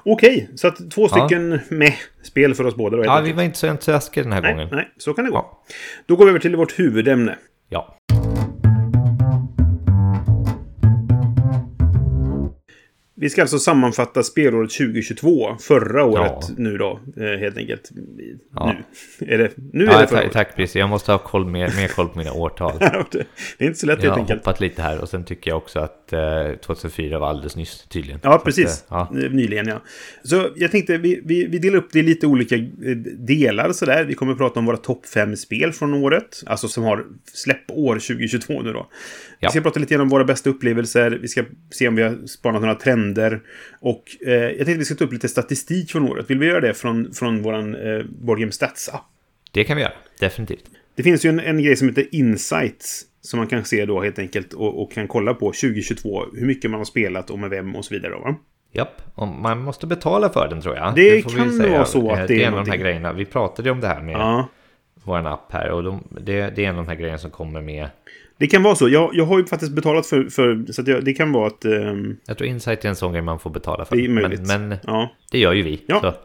Okej, 0.04 0.50
så 0.56 0.68
att 0.68 0.92
två 0.92 1.08
Ja. 1.12 1.18
stycken 1.28 1.60
med 1.70 1.94
spel 2.24 2.56
för 2.56 2.64
oss 2.66 2.76
båda 2.76 2.98
då. 2.98 3.06
Ja, 3.06 3.22
vi 3.22 3.34
var 3.34 3.44
inte 3.44 3.58
så 3.58 3.68
entusiastiska 3.68 4.24
den 4.24 4.32
här 4.32 4.42
nej, 4.42 4.54
gången. 4.54 4.70
nej, 4.72 4.92
så 4.98 5.14
kan 5.14 5.26
det 5.26 5.32
gå. 5.32 5.38
Ja. 5.38 5.64
Då 6.06 6.16
går 6.16 6.26
vi 6.26 6.30
över 6.30 6.40
till 6.40 6.56
vårt 6.56 6.80
huvudämne. 6.80 7.38
Ja. 7.70 7.97
Vi 13.20 13.30
ska 13.30 13.42
alltså 13.42 13.60
sammanfatta 13.60 14.24
spelåret 14.24 14.72
2022, 14.72 15.56
förra 15.60 16.04
året 16.06 16.32
Ja. 16.48 16.54
nu 16.58 16.78
då, 16.78 17.00
eh, 17.18 17.40
helt 17.40 17.58
enkelt. 17.58 17.90
Ja. 18.56 18.74
Nu. 19.20 19.34
Är 19.34 19.38
det, 19.38 19.52
nu 19.74 19.84
är 19.86 19.92
Ja, 19.92 20.02
det 20.02 20.08
förra 20.08 20.18
tack, 20.18 20.24
året. 20.24 20.34
tack, 20.34 20.56
precis. 20.56 20.76
Jag 20.76 20.90
måste 20.90 21.12
ha 21.12 21.20
koll 21.20 21.46
mer, 21.46 21.74
mer 21.76 21.88
koll 21.88 22.10
på 22.10 22.18
mina 22.18 22.32
årtal. 22.34 22.74
det 22.80 23.64
är 23.64 23.68
inte 23.68 23.80
så 23.80 23.86
lätt 23.88 23.96
Jag 23.98 24.04
helt 24.04 24.14
har 24.14 24.20
enkelt. 24.20 24.40
hoppat 24.40 24.60
lite 24.60 24.82
här 24.82 25.02
och 25.02 25.10
sen 25.10 25.26
tycker 25.26 25.52
jag 25.52 25.58
också 25.58 25.80
att 25.80 26.14
eh, 26.14 26.20
2004 26.66 27.20
var 27.20 27.28
alldeles 27.30 27.56
nyss 27.56 27.86
tydligen. 27.90 28.20
Ja, 28.24 28.36
att, 28.36 28.44
precis. 28.44 28.66
eh, 28.68 28.86
ja. 28.90 29.12
Eh, 29.24 29.32
Nyligen, 29.32 29.68
ja. 29.68 29.82
Så 30.24 30.48
jag 30.56 30.72
tänkte, 30.72 30.98
vi, 30.98 31.22
vi, 31.26 31.46
vi 31.48 31.58
delar 31.60 31.78
upp 31.78 31.90
det 31.92 32.00
i 32.00 32.04
lite 32.04 32.28
olika 32.28 32.56
eh, 32.56 32.64
delar 33.18 33.72
sådär. 33.72 34.04
Vi 34.04 34.14
kommer 34.14 34.32
att 34.32 34.38
prata 34.38 34.60
om 34.60 34.66
våra 34.66 34.78
topp 34.78 35.06
fem 35.06 35.36
spel 35.36 35.72
från 35.74 35.94
året. 35.94 36.44
Alltså 36.46 36.68
som 36.68 36.84
har 36.84 37.06
släppår 37.34 37.94
2022 37.96 38.62
nu 38.62 38.74
då. 38.74 38.88
Vi 39.40 39.48
ska 39.50 39.62
prata 39.62 39.80
lite 39.80 39.94
grann 39.94 40.02
om 40.02 40.10
våra 40.10 40.24
bästa 40.24 40.50
upplevelser. 40.50 41.20
Vi 41.22 41.28
ska 41.28 41.44
se 41.72 41.88
om 41.88 41.96
vi 41.96 42.04
har 42.04 42.28
spanat 42.28 42.62
några 42.62 42.76
trender. 42.76 43.07
Och 43.80 44.04
eh, 44.26 44.34
jag 44.34 44.56
tänkte 44.58 44.74
vi 44.74 44.86
ska 44.86 44.96
ta 44.96 45.04
upp 45.06 45.14
lite 45.14 45.28
statistik 45.28 45.92
från 45.92 46.04
året. 46.12 46.30
Vill 46.30 46.40
vi 46.40 46.46
göra 46.46 46.60
det 46.62 46.74
från, 46.74 47.14
från 47.14 47.42
våran 47.42 47.76
eh, 47.76 48.04
Board 48.22 48.40
Game 48.40 48.52
Stats-app? 48.52 49.02
Det 49.52 49.64
kan 49.64 49.76
vi 49.78 49.82
göra, 49.84 49.94
definitivt. 50.20 50.64
Det 50.96 51.04
finns 51.04 51.26
ju 51.26 51.30
en, 51.30 51.40
en 51.40 51.64
grej 51.64 51.76
som 51.76 51.88
heter 51.90 52.06
Insights. 52.12 53.04
Som 53.22 53.38
man 53.40 53.48
kan 53.48 53.66
se 53.66 53.86
då 53.86 54.02
helt 54.02 54.20
enkelt 54.20 54.54
och, 54.54 54.82
och 54.82 54.92
kan 54.92 55.08
kolla 55.08 55.34
på 55.34 55.46
2022. 55.52 56.24
Hur 56.34 56.46
mycket 56.46 56.72
man 56.72 56.80
har 56.80 56.86
spelat 56.86 57.30
och 57.30 57.40
med 57.40 57.50
vem 57.50 57.76
och 57.76 57.86
så 57.86 57.94
vidare. 57.94 58.12
Va? 58.14 58.36
Japp, 58.72 59.02
och 59.16 59.28
man 59.28 59.62
måste 59.62 59.88
betala 59.88 60.30
för 60.30 60.48
den 60.50 60.62
tror 60.62 60.76
jag. 60.76 60.96
Det 60.96 61.12
vi 61.12 61.22
kan 61.22 61.60
vara 61.60 61.86
så 61.86 62.12
att 62.12 62.20
Eh, 62.20 62.26
det 62.28 62.34
är 62.34 62.40
är 62.40 62.48
en 62.48 62.48
av 62.48 62.52
de 62.52 62.52
här 62.52 62.52
någonting. 62.52 62.82
grejerna. 62.82 63.14
Vi 63.14 63.26
pratade 63.26 63.70
ju 63.70 63.74
om 63.74 63.82
det 63.82 63.88
här 63.88 64.02
med 64.02 64.14
Ja. 64.16 64.50
vår 65.04 65.28
app 65.28 65.52
här 65.52 65.72
och 65.72 65.84
de, 65.84 66.04
det, 66.22 66.50
det 66.56 66.66
är 66.66 66.70
en 66.70 66.76
av 66.78 66.84
de 66.86 66.90
här 66.90 66.96
grejerna 66.96 67.18
som 67.18 67.32
kommer 67.32 67.62
med. 67.62 67.88
Det 68.40 68.48
kan 68.48 68.64
vara 68.64 68.76
så. 68.76 68.90
Jag, 68.90 69.10
jag 69.14 69.26
har 69.26 69.38
ju 69.40 69.46
faktiskt 69.46 69.72
betalat 69.72 70.08
för... 70.08 70.24
för 70.24 70.66
så 70.74 70.84
jag, 70.86 71.06
det 71.06 71.14
kan 71.14 71.32
vara 71.32 71.48
att... 71.48 71.66
ehm, 71.66 72.18
Jag 72.26 72.38
tror 72.38 72.50
Insight 72.50 72.86
är 72.86 72.90
en 72.90 72.96
sån 72.96 73.12
grej 73.12 73.22
man 73.22 73.40
får 73.40 73.50
betala 73.50 73.86
för. 73.86 73.96
det 73.96 74.06
är 74.06 74.10
möjligt. 74.10 74.48
Men, 74.48 74.68
men 74.68 74.78
ja. 74.84 75.12
det 75.32 75.40
gör 75.40 75.54
ju 75.54 75.64
vi. 75.64 75.82
Ja. 75.88 76.00
Så. 76.02 76.14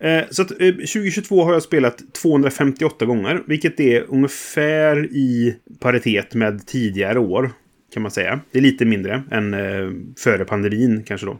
Eh, 0.00 0.22
så 0.30 0.42
att 0.42 0.50
eh, 0.50 0.68
2022 0.68 1.44
har 1.44 1.52
jag 1.52 1.62
spelat 1.62 2.14
258 2.22 3.04
gånger. 3.06 3.42
Vilket 3.46 3.80
är 3.80 4.04
ungefär 4.08 5.04
i 5.04 5.56
paritet 5.80 6.34
med 6.34 6.66
tidigare 6.66 7.18
år. 7.18 7.50
Kan 7.94 8.02
man 8.02 8.10
säga. 8.10 8.40
Det 8.52 8.58
är 8.58 8.62
lite 8.62 8.84
mindre 8.84 9.22
än 9.30 9.54
eh, 9.54 9.90
före 10.18 10.44
pandemin 10.44 11.02
kanske 11.06 11.26
då. 11.26 11.38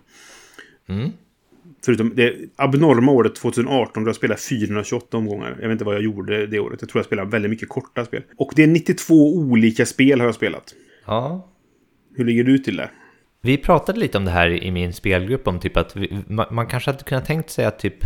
Mm. 0.89 1.11
Förutom 1.85 2.13
det 2.15 2.37
abnorma 2.57 3.13
året 3.13 3.35
2018 3.35 4.05
då 4.05 4.09
jag 4.09 4.17
spelade 4.17 4.41
428 4.41 5.17
omgångar. 5.17 5.57
Jag 5.61 5.69
vet 5.69 5.73
inte 5.73 5.85
vad 5.85 5.95
jag 5.95 6.03
gjorde 6.03 6.47
det 6.47 6.61
året. 6.61 6.79
Jag 6.81 6.91
tror 6.91 6.99
jag 6.99 7.07
spelade 7.07 7.31
väldigt 7.31 7.51
mycket 7.51 7.69
korta 7.69 8.05
spel. 8.05 8.23
Och 8.37 8.53
det 8.57 8.63
är 8.63 8.67
92 8.67 9.37
olika 9.37 9.87
spel 9.87 10.21
har 10.21 10.27
jag 10.27 10.35
spelat. 10.35 10.75
Ja, 11.07 11.49
Hur 12.15 12.25
ligger 12.25 12.45
du 12.45 12.59
till 12.59 12.77
där? 12.77 12.91
Vi 13.43 13.57
pratade 13.57 14.01
lite 14.01 14.19
om 14.19 14.25
det 14.25 14.31
här 14.31 14.51
i 14.51 14.71
min 14.71 14.93
spelgrupp 14.93 15.49
om 15.49 15.61
typ 15.61 15.77
att 15.77 15.97
vi, 15.97 16.19
man, 16.29 16.47
man 16.51 16.67
kanske 16.67 16.91
hade 16.91 17.05
kunnat 17.05 17.27
tänkt 17.27 17.51
sig 17.51 17.65
att 17.65 17.79
typ 17.79 18.05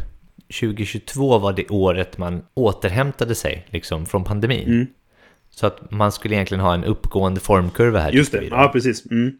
2022 0.60 1.38
var 1.38 1.52
det 1.52 1.70
året 1.70 2.18
man 2.18 2.42
återhämtade 2.54 3.34
sig 3.34 3.66
liksom 3.70 4.06
från 4.06 4.24
pandemin. 4.24 4.68
Mm. 4.68 4.86
Så 5.50 5.66
att 5.66 5.90
man 5.90 6.12
skulle 6.12 6.34
egentligen 6.34 6.60
ha 6.64 6.74
en 6.74 6.84
uppgående 6.84 7.40
formkurva 7.40 7.98
här. 7.98 8.12
Just 8.12 8.32
det. 8.32 8.44
Ja, 8.50 8.70
precis. 8.72 9.10
Mm. 9.10 9.38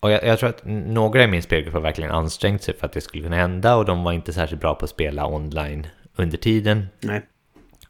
Och 0.00 0.10
jag, 0.10 0.24
jag 0.24 0.38
tror 0.38 0.48
att 0.48 0.62
några 0.64 1.24
i 1.24 1.26
min 1.26 1.42
spelgrupp 1.42 1.74
har 1.74 1.80
verkligen 1.80 2.10
ansträngt 2.10 2.62
sig 2.62 2.76
för 2.76 2.86
att 2.86 2.92
det 2.92 3.00
skulle 3.00 3.22
kunna 3.22 3.36
hända 3.36 3.76
och 3.76 3.84
de 3.84 4.04
var 4.04 4.12
inte 4.12 4.32
särskilt 4.32 4.60
bra 4.60 4.74
på 4.74 4.84
att 4.84 4.90
spela 4.90 5.26
online 5.26 5.86
under 6.16 6.38
tiden. 6.38 6.86
Nej. 7.00 7.22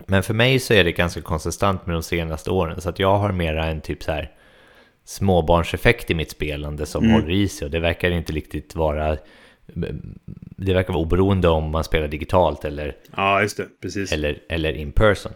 Men 0.06 0.22
för 0.22 0.34
mig 0.34 0.58
så 0.58 0.74
är 0.74 0.84
det 0.84 0.92
ganska 0.92 1.20
konsistent 1.20 1.86
med 1.86 1.96
de 1.96 2.02
senaste 2.02 2.50
åren 2.50 2.80
så 2.80 2.88
att 2.88 2.98
jag 2.98 3.18
har 3.18 3.32
mera 3.32 3.64
en 3.66 3.80
typ 3.80 4.02
så 4.02 4.12
här 4.12 4.30
småbarnseffekt 5.04 6.10
i 6.10 6.14
mitt 6.14 6.30
spelande 6.30 6.86
som 6.86 7.04
Mm. 7.04 7.14
håller 7.14 7.30
i 7.30 7.48
sig 7.48 7.64
och 7.64 7.70
det 7.70 7.80
verkar 7.80 8.10
inte 8.10 8.32
riktigt 8.32 8.74
vara 8.74 9.16
det 10.56 10.74
verkar 10.74 10.92
vara 10.92 11.02
oberoende 11.02 11.48
om 11.48 11.70
man 11.70 11.84
spelar 11.84 12.08
digitalt 12.08 12.64
eller, 12.64 12.96
Ja, 13.16 13.42
just 13.42 13.56
det. 13.56 13.66
Precis. 13.82 14.12
eller, 14.12 14.38
eller 14.48 14.72
in 14.72 14.92
person. 14.92 15.32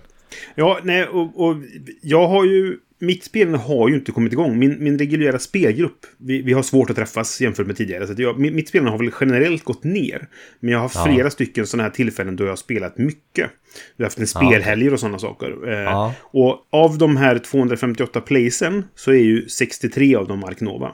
Ja, 0.54 0.78
nej, 0.82 1.06
och, 1.06 1.44
och 1.48 1.56
jag 2.02 2.28
har 2.28 2.44
ju... 2.44 2.78
Mitt 3.06 3.24
spelande 3.24 3.58
har 3.58 3.88
ju 3.88 3.94
inte 3.94 4.12
kommit 4.12 4.32
igång. 4.32 4.58
Min, 4.58 4.84
min 4.84 4.98
reguljära 4.98 5.38
spelgrupp, 5.38 6.06
vi, 6.18 6.42
vi 6.42 6.52
har 6.52 6.62
svårt 6.62 6.90
att 6.90 6.96
träffas 6.96 7.40
jämfört 7.40 7.66
med 7.66 7.76
tidigare. 7.76 8.06
Så 8.06 8.14
jag, 8.22 8.36
mi- 8.36 8.50
mitt 8.52 8.68
spelande 8.68 8.90
har 8.90 8.98
väl 8.98 9.10
generellt 9.20 9.64
gått 9.64 9.84
ner. 9.84 10.28
Men 10.60 10.70
jag 10.70 10.78
har 10.78 10.82
haft 10.82 10.94
Ja. 10.96 11.04
flera 11.04 11.30
stycken 11.30 11.66
sådana 11.66 11.82
här 11.82 11.90
tillfällen 11.90 12.36
då 12.36 12.44
jag 12.44 12.50
har 12.50 12.56
spelat 12.56 12.98
mycket. 12.98 13.50
Vi 13.96 14.04
har 14.04 14.06
haft 14.06 14.18
en 14.18 14.26
spelhelger 14.26 14.92
och 14.92 15.00
sådana 15.00 15.18
saker. 15.18 15.68
Eh, 15.72 15.78
Ja. 15.78 16.14
Och 16.22 16.66
av 16.70 16.98
de 16.98 17.16
här 17.16 17.38
258 17.38 18.20
placen 18.20 18.84
så 18.94 19.10
är 19.10 19.14
ju 19.22 19.48
63 19.48 20.14
av 20.14 20.28
dem 20.28 20.44
Ark 20.44 20.60
Nova. 20.60 20.92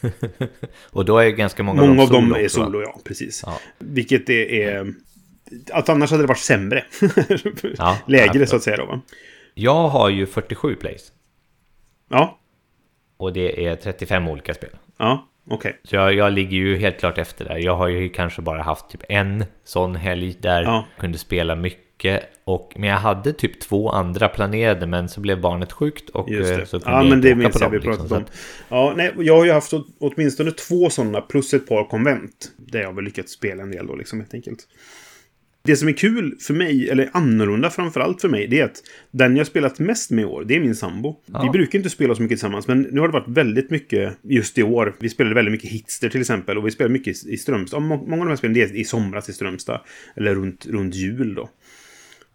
Och 0.90 1.04
då 1.04 1.18
är 1.18 1.24
ju 1.24 1.32
ganska 1.32 1.62
många, 1.62 1.80
Många 1.86 2.02
av 2.02 2.06
solo 2.06 2.20
dem 2.20 2.32
är 2.34 2.44
också, 2.44 2.60
va? 2.60 2.66
solo, 2.66 2.82
ja. 2.82 3.00
Precis. 3.04 3.42
Ja. 3.46 3.60
Vilket 3.78 4.30
är... 4.30 4.52
är 4.52 4.94
att 5.72 5.88
annars 5.88 6.10
hade 6.10 6.22
det 6.22 6.26
varit 6.26 6.38
sämre. 6.38 6.84
Lägre 8.06 8.46
så 8.46 8.56
att 8.56 8.62
säga 8.62 8.76
då, 8.76 8.86
va? 8.86 9.00
Jag 9.54 9.88
har 9.88 10.08
ju 10.10 10.26
47 10.26 10.74
plays 10.74 11.12
Ja, 12.10 12.38
och 13.16 13.32
det 13.32 13.66
är 13.66 13.76
35 13.76 14.28
olika 14.28 14.54
spel. 14.54 14.70
ja, 14.98 15.28
okej. 15.50 15.80
Så 15.84 15.96
jag, 15.96 16.14
jag 16.14 16.32
ligger 16.32 16.56
ju 16.56 16.76
helt 16.76 16.98
klart 17.00 17.18
efter 17.18 17.44
där. 17.44 17.56
Jag 17.56 17.76
har 17.76 17.88
ju 17.88 18.08
kanske 18.08 18.42
bara 18.42 18.62
haft 18.62 18.88
typ 18.90 19.02
en 19.08 19.44
sån 19.64 19.96
helg 19.96 20.36
där 20.40 20.62
Ja. 20.62 20.84
jag 20.94 21.00
kunde 21.00 21.18
spela 21.18 21.54
mycket. 21.54 22.22
Och, 22.44 22.72
men 22.76 22.88
jag 22.88 22.96
hade 22.96 23.32
typ 23.32 23.60
två 23.60 23.90
andra 23.90 24.28
planerade 24.28 24.86
men 24.86 25.08
så 25.08 25.20
blev 25.20 25.40
barnet 25.40 25.72
sjukt 25.72 26.10
och 26.10 26.30
eh, 26.32 26.64
så 26.64 26.80
kunde 26.80 26.90
Ja, 26.96 27.02
jag 27.02 27.10
men 27.10 27.20
det 27.20 27.28
åka 27.28 27.36
minns 27.36 27.58
på 27.58 27.64
jag 27.64 27.72
dem. 27.72 27.80
vi 27.82 27.88
liksom. 27.88 28.16
om. 28.16 28.22
att, 28.22 28.32
Ja, 28.68 28.92
nej, 28.96 29.12
jag 29.18 29.36
har 29.36 29.44
ju 29.44 29.52
haft 29.52 29.72
åt- 29.74 29.86
åtminstone 30.00 30.50
två 30.50 30.90
sådana 30.90 31.20
plus 31.20 31.54
ett 31.54 31.68
par 31.68 31.84
konvent. 31.84 32.52
Där 32.56 32.80
jag 32.80 32.92
väl 32.94 33.04
lyckats 33.04 33.32
spela 33.32 33.62
en 33.62 33.70
del 33.70 33.86
då, 33.86 33.94
liksom 33.96 34.20
helt 34.20 34.34
enkelt. 34.34 34.58
Det 35.66 35.76
som 35.76 35.88
är 35.88 35.92
kul 35.92 36.36
för 36.40 36.54
mig, 36.54 36.88
eller 36.90 37.10
annorlunda 37.12 37.70
framförallt 37.70 38.20
för 38.20 38.28
mig, 38.28 38.46
det 38.46 38.60
är 38.60 38.64
att 38.64 38.82
den 39.10 39.36
jag 39.36 39.46
spelat 39.46 39.78
mest 39.78 40.10
med 40.10 40.22
i 40.22 40.24
år, 40.24 40.44
det 40.44 40.56
är 40.56 40.60
min 40.60 40.74
sambo. 40.74 41.16
Ja. 41.26 41.42
Vi 41.42 41.50
brukar 41.58 41.78
inte 41.78 41.90
spela 41.90 42.14
så 42.14 42.22
mycket 42.22 42.38
tillsammans, 42.38 42.68
men 42.68 42.82
nu 42.82 43.00
har 43.00 43.08
det 43.08 43.12
varit 43.12 43.28
väldigt 43.28 43.70
mycket 43.70 44.12
just 44.22 44.58
i 44.58 44.62
år. 44.62 44.96
Vi 45.00 45.08
spelade 45.08 45.34
väldigt 45.34 45.52
mycket 45.52 45.70
Hitster 45.70 46.08
till 46.08 46.20
exempel, 46.20 46.58
och 46.58 46.66
vi 46.66 46.70
spelade 46.70 46.92
mycket 46.92 47.26
i 47.26 47.36
Strömstad. 47.36 47.82
Må- 47.82 48.06
Många 48.06 48.22
av 48.22 48.26
de 48.26 48.28
här 48.28 48.36
spelen 48.36 48.54
det 48.54 48.62
är 48.62 48.76
i 48.76 48.84
somras 48.84 49.28
i 49.28 49.32
Strömstad, 49.32 49.80
eller 50.16 50.34
runt, 50.34 50.66
runt 50.66 50.94
jul 50.94 51.34
då. 51.34 51.50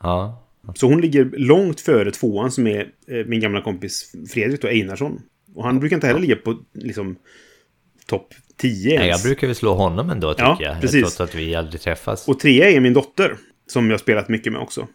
ja. 0.03 0.47
Så 0.75 0.87
hon 0.87 1.01
ligger 1.01 1.25
långt 1.37 1.81
före 1.81 2.11
tvåan 2.11 2.51
som 2.51 2.67
är 2.67 2.79
eh, 3.07 3.25
min 3.25 3.39
gamla 3.39 3.61
kompis 3.61 4.11
Fredrik 4.29 4.61
då, 4.61 4.67
Einarsson. 4.67 5.21
Och 5.55 5.63
han 5.63 5.79
brukar 5.79 5.95
inte 5.97 6.07
heller 6.07 6.19
ligga 6.19 6.35
på 6.35 6.59
liksom 6.73 7.15
topp 8.11 8.33
10 8.57 8.99
Nej, 8.99 9.07
jag 9.09 9.21
brukar 9.21 9.47
väl 9.47 9.55
slå 9.55 9.73
honom 9.73 10.09
ändå 10.09 10.33
tycker 10.33 10.43
Ja, 10.43 10.57
jag. 10.59 10.81
precis. 10.81 11.01
Trots 11.01 11.21
att 11.21 11.35
vi 11.35 11.55
aldrig 11.55 11.81
träffas. 11.81 12.27
Och 12.27 12.39
trea 12.39 12.69
är 12.69 12.79
min 12.79 12.93
dotter. 12.93 13.35
Som 13.67 13.85
jag 13.85 13.93
har 13.93 13.97
spelat 13.99 14.29
mycket 14.29 14.53
med 14.53 14.61
också. 14.61 14.87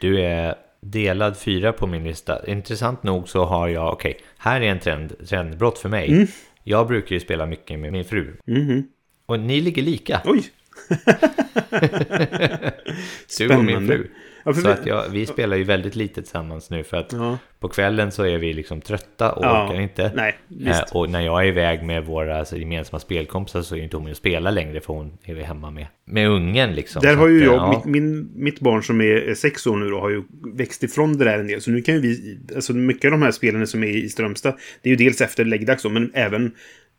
Du 0.00 0.20
är 0.20 0.54
delad 0.80 1.38
fyra 1.38 1.72
på 1.72 1.86
min 1.86 2.04
lista. 2.04 2.46
Intressant 2.46 3.02
nog 3.02 3.28
så 3.28 3.44
har 3.44 3.68
jag, 3.68 3.92
okej, 3.92 4.18
här 4.38 4.60
är 4.60 4.66
en 4.66 4.80
trend, 4.80 5.28
trendbrott 5.28 5.78
för 5.78 5.88
mig. 5.88 6.08
Mm. 6.12 6.26
Jag 6.64 6.86
brukar 6.86 7.14
ju 7.14 7.20
spela 7.20 7.46
mycket 7.46 7.78
med 7.78 7.92
min 7.92 8.04
fru. 8.04 8.36
Mhm. 8.46 8.88
Och 9.26 9.40
ni 9.40 9.60
ligger 9.60 9.82
lika. 9.82 10.20
Oj! 10.24 10.42
Du 13.38 13.56
och 13.56 13.64
min 13.64 13.88
fru. 13.88 14.08
Ja, 14.44 14.52
Så 14.52 14.60
vi- 14.60 14.68
att 14.68 14.86
jag, 14.86 15.08
vi 15.08 15.26
spelar 15.26 15.56
ju 15.56 15.64
väldigt 15.64 15.96
lite 15.96 16.14
tillsammans 16.22 16.70
nu 16.70 16.84
för 16.84 16.96
att 16.96 17.12
Ja. 17.12 17.38
på 17.60 17.68
kvällen 17.68 18.12
så 18.12 18.22
är 18.26 18.38
vi 18.38 18.52
liksom 18.52 18.80
trötta 18.80 19.32
och 19.32 19.44
Ja. 19.44 19.66
orkar 19.68 19.80
inte. 19.80 20.12
Nej, 20.14 20.38
Eh, 20.66 20.80
och 20.92 21.10
när 21.10 21.20
jag 21.20 21.42
är 21.42 21.46
iväg 21.48 21.82
med 21.82 22.04
våra 22.06 22.38
alltså, 22.38 22.56
gemensamma 22.56 23.00
spelkompisar 23.00 23.62
så 23.62 23.76
är 23.76 23.80
inte 23.80 23.96
hon 23.96 24.04
med 24.04 24.10
och 24.10 24.16
spelar 24.16 24.50
längre 24.52 24.80
för 24.80 24.92
hon 24.94 25.18
är 25.24 25.34
ju 25.34 25.42
hemma 25.42 25.70
med, 25.70 25.86
med 26.04 26.28
ungen 26.28 26.74
liksom. 26.74 27.02
Där 27.02 27.16
har 27.16 27.28
ju 27.28 27.38
att, 27.40 27.44
jag, 27.46 27.54
ja. 27.54 27.70
mitt, 27.76 27.84
min, 27.84 28.30
mitt 28.34 28.60
barn 28.60 28.82
som 28.82 29.00
är 29.00 29.04
är 29.14 29.34
sex 29.34 29.66
år 29.66 29.76
nu 29.76 29.88
då, 29.90 30.00
har 30.00 30.10
ju 30.10 30.22
växt 30.54 30.82
ifrån 30.82 31.18
det 31.18 31.24
där 31.24 31.38
en 31.38 31.46
del. 31.46 31.60
Så 31.60 31.70
nu 31.70 31.82
kan 31.82 31.94
ju 31.94 32.00
vi, 32.00 32.38
alltså 32.54 32.72
mycket 32.72 33.04
av 33.04 33.10
de 33.10 33.22
här 33.22 33.30
spelen 33.30 33.66
som 33.66 33.82
är 33.84 33.88
i 33.88 34.08
Strömstad, 34.08 34.54
det 34.82 34.88
är 34.88 34.90
ju 34.90 34.96
dels 35.04 35.20
efter 35.20 35.44
läggdags 35.44 35.82
då, 35.82 35.88
men 35.88 36.10
även 36.14 36.52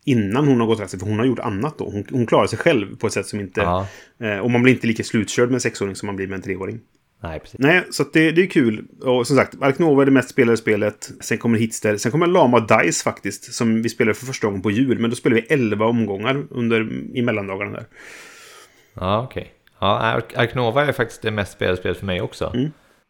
innan 0.07 0.47
hon 0.47 0.59
har 0.59 0.67
gått 0.67 0.79
raster, 0.79 0.97
för 0.97 1.05
hon 1.05 1.19
har 1.19 1.25
gjort 1.25 1.39
annat 1.39 1.77
då. 1.77 1.85
Hon, 1.85 2.05
hon 2.11 2.25
klarar 2.25 2.47
sig 2.47 2.59
själv 2.59 2.97
på 2.97 3.07
ett 3.07 3.13
sätt 3.13 3.25
som 3.25 3.39
inte... 3.39 3.61
Ja. 3.61 3.87
Eh, 4.19 4.37
och 4.39 4.51
man 4.51 4.63
blir 4.63 4.73
inte 4.73 4.87
lika 4.87 5.03
slutkörd 5.03 5.47
med 5.49 5.53
en 5.55 5.61
sexåring 5.61 5.95
som 5.95 6.07
man 6.07 6.15
blir 6.15 6.27
med 6.27 6.35
en 6.35 6.41
treåring. 6.41 6.79
Nej, 7.23 7.39
precis. 7.39 7.59
Nej, 7.59 7.83
så 7.91 8.03
det, 8.13 8.31
det 8.31 8.41
är 8.41 8.47
kul. 8.47 8.85
Och 9.01 9.27
som 9.27 9.37
sagt, 9.37 9.61
Ark 9.61 9.79
Nova 9.79 10.01
är 10.01 10.05
det 10.05 10.11
mest 10.11 10.29
spelade 10.29 10.57
spelet. 10.57 11.11
Sen 11.21 11.37
kommer 11.37 11.57
Hitster. 11.59 11.97
Sen 11.97 12.11
kommer 12.11 12.27
Lama 12.27 12.59
Dice 12.59 13.03
faktiskt, 13.03 13.53
som 13.53 13.81
vi 13.81 13.89
spelade 13.89 14.13
för 14.15 14.25
första 14.25 14.47
gången 14.47 14.61
på 14.61 14.71
jul. 14.71 14.99
Men 14.99 15.09
då 15.09 15.15
spelade 15.15 15.41
vi 15.41 15.47
11 15.53 15.85
omgångar 15.85 16.43
under, 16.49 16.93
i 17.17 17.21
mellandagarna 17.21 17.71
där. 17.71 17.85
Ja, 18.93 19.23
okej. 19.23 19.51
Ja, 19.79 19.99
Ark- 19.99 20.33
Ark 20.35 20.55
Nova 20.55 20.85
är 20.85 20.91
faktiskt 20.91 21.21
det 21.21 21.31
mest 21.31 21.51
spelade 21.53 21.77
spelet 21.77 21.97
för 21.97 22.05
mig 22.05 22.21
också. 22.21 22.55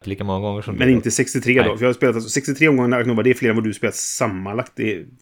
Lika 0.04 0.24
många 0.24 0.40
gånger 0.40 0.62
som 0.62 0.74
Men 0.74 0.88
du. 0.88 0.94
inte 0.94 1.10
63 1.10 1.62
då. 1.62 1.76
För 1.76 1.84
jag 1.84 1.88
har 1.88 1.94
spelat 1.94 2.14
alltså 2.14 2.30
63 2.30 2.68
omgångar 2.68 2.98
Ark 2.98 3.06
Nova. 3.06 3.22
Det 3.22 3.30
är 3.30 3.34
fler 3.34 3.50
än 3.50 3.56
vad 3.56 3.64
du 3.64 3.74
spelat 3.74 3.94
sammanlagt 3.94 4.72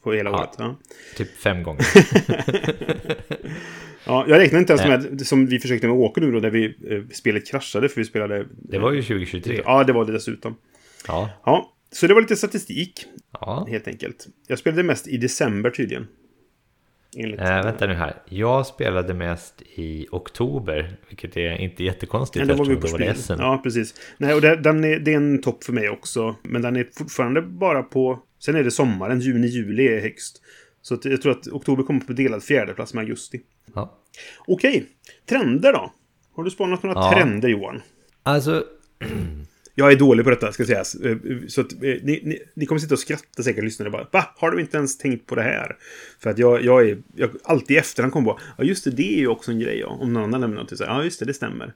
på 0.03 0.12
hela 0.12 0.31
Ja. 0.31 0.38
året. 0.38 0.51
Ja. 0.59 0.77
Typ 1.16 1.37
fem 1.38 1.62
gånger. 1.62 1.85
Ja, 4.06 4.24
jag 4.28 4.38
räknar 4.38 4.60
inte 4.60 4.72
ens 4.72 4.86
med, 4.86 5.26
som 5.26 5.46
vi 5.46 5.58
försökte 5.58 5.86
med 5.86 5.96
Åke 5.96 6.20
nu 6.20 6.32
då, 6.32 6.40
där 6.40 6.50
vi 6.50 6.64
eh, 6.64 7.02
spelet 7.12 7.46
kraschade. 7.46 7.88
För 7.88 8.00
vi 8.00 8.04
spelade... 8.04 8.46
Det 8.50 8.78
var 8.78 8.92
ju 8.92 9.02
2023. 9.02 9.60
Ja, 9.64 9.84
det 9.84 9.92
var 9.92 10.04
det 10.04 10.12
dessutom. 10.12 10.56
Ja. 11.08 11.30
Ja, 11.44 11.72
så 11.92 12.06
det 12.06 12.14
var 12.14 12.20
lite 12.20 12.36
statistik, 12.36 13.06
ja. 13.40 13.66
helt 13.70 13.88
enkelt. 13.88 14.26
Jag 14.46 14.58
spelade 14.58 14.82
mest 14.82 15.08
i 15.08 15.16
december 15.16 15.70
tydligen. 15.70 16.06
Enligt, 17.16 17.40
Eh, 17.40 17.64
vänta 17.64 17.86
nu 17.86 17.94
här. 17.94 18.14
Jag 18.28 18.66
spelade 18.66 19.14
mest 19.14 19.62
i 19.74 20.06
oktober, 20.10 20.96
vilket 21.08 21.36
är 21.36 21.60
inte 21.60 21.84
jättekonstigt 21.84 22.46
Men 22.46 22.56
då 22.56 22.64
var 22.64 22.70
vi 22.70 22.76
på 22.76 22.86
då 22.86 22.92
var 22.92 22.98
det. 22.98 23.14
SM. 23.14 23.32
Ja, 23.38 23.60
precis. 23.62 23.94
Nej, 24.18 24.34
och 24.34 24.40
det, 24.40 24.56
den 24.56 24.84
är, 24.84 24.98
det 24.98 25.12
är 25.12 25.16
en 25.16 25.42
topp 25.42 25.64
för 25.64 25.72
mig 25.72 25.88
också. 25.88 26.36
Men 26.42 26.62
den 26.62 26.76
är 26.76 26.88
fortfarande 26.98 27.42
bara 27.42 27.82
på... 27.82 28.18
Sen 28.38 28.56
är 28.56 28.64
det 28.64 28.70
sommaren, 28.70 29.20
juni, 29.20 29.46
juli 29.46 29.88
är 29.88 30.00
högst. 30.00 30.42
Så 30.82 30.98
jag 31.02 31.22
tror 31.22 31.32
att 31.32 31.48
oktober 31.48 31.82
kommer 31.82 32.00
på 32.00 32.12
delad 32.12 32.42
fjärdeplats 32.42 32.94
med 32.94 33.02
augusti. 33.02 33.40
Ja. 33.74 33.98
Okej, 34.46 34.87
trender 35.29 35.72
då? 35.72 35.92
Har 36.37 36.44
du 36.44 36.50
spanat 36.50 36.83
några 36.83 37.00
Ja. 37.00 37.12
trender 37.12 37.48
Johan? 37.48 37.83
Alltså, 38.22 38.64
Jag 39.77 39.92
är 39.92 39.96
dålig 39.96 40.24
på 40.24 40.31
detta, 40.31 40.53
ska 40.53 40.64
sägas. 40.64 40.94
Eh, 40.94 41.16
Så 41.48 41.61
att, 41.61 41.72
eh, 41.72 41.79
ni, 41.81 42.20
ni, 42.24 42.38
ni 42.55 42.66
kommer 42.66 42.79
sitta 42.79 42.94
och 42.94 42.98
skratta 42.98 43.42
säkert, 43.42 43.64
lyssnare 43.64 43.90
bara. 43.90 44.07
Va? 44.12 44.24
Har 44.37 44.50
du 44.50 44.61
inte 44.61 44.77
ens 44.77 44.98
tänkt 44.98 45.27
på 45.27 45.35
det 45.35 45.42
här? 45.42 45.77
För 46.18 46.31
att 46.31 46.38
jag, 46.38 46.64
jag 46.64 46.88
är 46.88 46.98
jag, 47.16 47.31
alltid 47.44 47.77
i 47.77 47.79
efterhand 47.81 48.12
kommer 48.12 48.31
på. 48.33 48.38
Ja, 48.59 48.64
just 48.64 48.85
det, 48.85 48.90
det 48.90 49.14
är 49.14 49.18
ju 49.18 49.29
också 49.29 49.50
en 49.50 49.59
grej, 49.59 49.79
ja. 49.79 49.87
Om 49.87 50.12
någon 50.12 50.22
annan 50.24 50.40
nämner 50.40 50.57
något. 50.62 50.79
Så, 50.79 50.85
här, 50.85 50.92
ja, 50.92 51.05
just 51.05 51.20
det, 51.20 51.27
det 51.27 51.35
stämmer. 51.35 51.72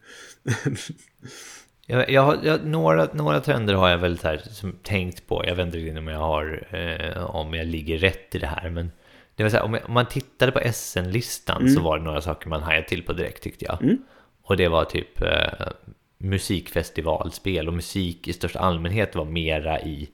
jag, 1.86 2.10
jag 2.10 2.22
har, 2.22 2.38
jag, 2.42 2.66
några, 2.66 3.08
några 3.14 3.40
trender 3.40 3.74
har 3.74 3.88
jag 3.88 3.98
väl 3.98 4.18
här, 4.22 4.36
som 4.50 4.72
tänkt 4.82 5.26
på. 5.26 5.44
Jag 5.46 5.54
vet 5.54 5.74
inte 5.74 5.98
om 5.98 6.08
jag 6.08 6.18
har, 6.18 6.66
eh, 6.70 7.24
om 7.24 7.54
jag 7.54 7.66
ligger 7.66 7.98
rätt 7.98 8.34
i 8.34 8.38
det 8.38 8.46
här. 8.46 8.70
Men 8.70 8.90
det 9.38 9.44
var 9.44 9.50
så 9.50 9.56
här, 9.56 9.64
om, 9.64 9.74
jag, 9.74 9.84
om 9.86 9.94
man 9.94 10.06
tittade 10.06 10.52
på 10.52 10.60
SN-listan 10.72 11.70
så 11.70 11.80
var 11.80 11.98
det 11.98 12.04
några 12.04 12.20
saker 12.20 12.48
man 12.48 12.62
hajade 12.62 12.88
till 12.88 13.02
på 13.02 13.12
direkt 13.12 13.42
tyckte 13.42 13.64
jag. 13.64 13.78
Och 14.42 14.56
det 14.56 14.68
var 14.68 14.84
typ 14.84 15.22
eh, 15.22 15.68
musikfestivalspel 16.18 17.68
och 17.68 17.74
musik 17.74 18.28
i 18.28 18.32
största 18.32 18.58
allmänhet 18.58 19.14
var 19.14 19.24
mera 19.24 19.80
i, 19.80 20.08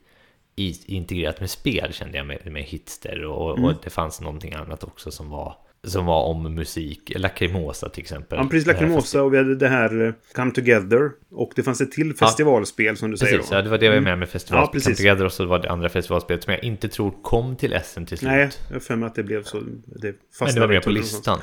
i 0.56 0.94
integrerat 0.94 1.40
med 1.40 1.50
spel 1.50 1.92
kände 1.92 2.16
jag 2.16 2.26
med, 2.26 2.46
med 2.46 2.62
Hitster 2.62 3.24
och, 3.24 3.58
och 3.58 3.74
det 3.84 3.90
fanns 3.90 4.20
någonting 4.20 4.52
annat 4.54 4.84
också 4.84 5.10
som 5.10 5.30
var 5.30 5.56
som 5.84 6.06
var 6.06 6.22
om 6.24 6.54
musik, 6.54 7.12
Lacrimosa 7.16 7.88
till 7.88 8.00
exempel. 8.02 8.38
Ja, 8.38 8.48
precis. 8.50 8.66
Lacrimosa 8.66 9.22
och 9.22 9.32
vi 9.34 9.38
hade 9.38 9.54
det 9.56 9.68
här 9.68 10.06
eh, 10.06 10.12
Come 10.34 10.50
Together. 10.50 11.10
Och 11.30 11.52
det 11.56 11.62
fanns 11.62 11.80
ett 11.80 11.92
till 11.92 12.14
festivalspel 12.16 12.96
som 12.96 13.10
du 13.10 13.16
säger 13.16 13.36
Precis, 13.36 13.50
då. 13.50 13.56
ja, 13.56 13.62
det 13.62 13.70
var 13.70 13.78
det 13.78 13.86
jag 13.86 13.92
var 13.92 14.00
med 14.00 14.18
med 14.18 14.26
Ja, 14.28 14.30
festivalspel. 14.32 14.72
precis. 14.80 14.86
Come 14.86 14.96
Together 14.96 15.24
och 15.24 15.32
så 15.32 15.44
var 15.44 15.58
det 15.58 15.70
andra 15.70 15.88
festivalspelet 15.88 16.42
som 16.44 16.52
jag 16.52 16.64
inte 16.64 16.88
tror 16.88 17.14
kom 17.22 17.56
till 17.56 17.78
SM 17.84 18.04
till 18.04 18.18
slut. 18.18 18.30
Nej, 18.30 18.50
jag 18.68 18.74
har 18.74 18.80
för 18.80 18.96
mig 18.96 19.06
att 19.06 19.14
det 19.14 19.22
blev 19.22 19.42
så. 19.42 19.60
Det 19.86 20.14
men 20.40 20.54
det 20.54 20.60
var 20.60 20.68
med 20.68 20.82
på 20.82 20.90
listan. 20.90 21.38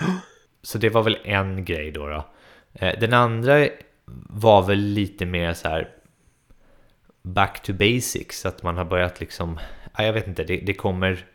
Så 0.63 0.77
det 0.77 0.89
var 0.89 1.03
väl 1.03 1.17
en 1.23 1.65
grej 1.65 1.91
då. 1.91 2.07
då. 2.07 2.25
Eh, 2.73 2.99
Den 2.99 3.13
andra 3.13 3.67
var 4.29 4.67
väl 4.67 4.79
lite 4.79 5.25
mer 5.25 5.53
så 5.53 5.67
här 5.67 5.89
back 7.23 7.63
to 7.63 7.73
basics. 7.73 8.45
Att 8.45 8.63
man 8.63 8.77
har 8.77 8.85
börjat 8.85 9.19
liksom, 9.19 9.59
ja, 9.97 10.03
jag 10.03 10.13
vet 10.13 10.27
inte, 10.27 10.43
det, 10.43 10.57
det 10.57 10.73
kommer 10.73 11.25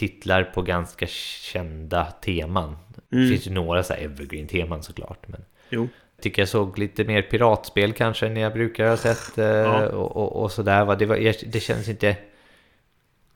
titlar 0.00 0.44
på 0.44 0.62
ganska 0.62 1.06
kända 1.06 2.04
teman. 2.04 2.76
Mm. 3.12 3.24
Det 3.24 3.30
finns 3.30 3.46
ju 3.46 3.50
några 3.50 3.82
så 3.82 3.92
här 3.94 4.00
evergreen-teman 4.00 4.82
såklart. 4.82 5.28
Men 5.28 5.44
Jo. 5.70 5.88
tycker 6.20 6.42
jag 6.42 6.48
såg 6.48 6.78
lite 6.78 7.04
mer 7.04 7.22
piratspel 7.22 7.92
kanske 7.92 8.26
än 8.26 8.36
jag 8.36 8.52
brukar 8.52 8.88
ha 8.88 8.96
sett. 8.96 9.38
eh, 9.38 9.72
och, 9.84 10.16
och, 10.16 10.42
och 10.42 10.52
sådär. 10.52 10.84
va. 10.84 10.96
Det, 10.96 11.06
var, 11.06 11.16
jag- 11.16 11.34
det 11.46 11.60
känns 11.60 11.88
inte... 11.88 12.16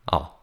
Ja. 0.07 0.41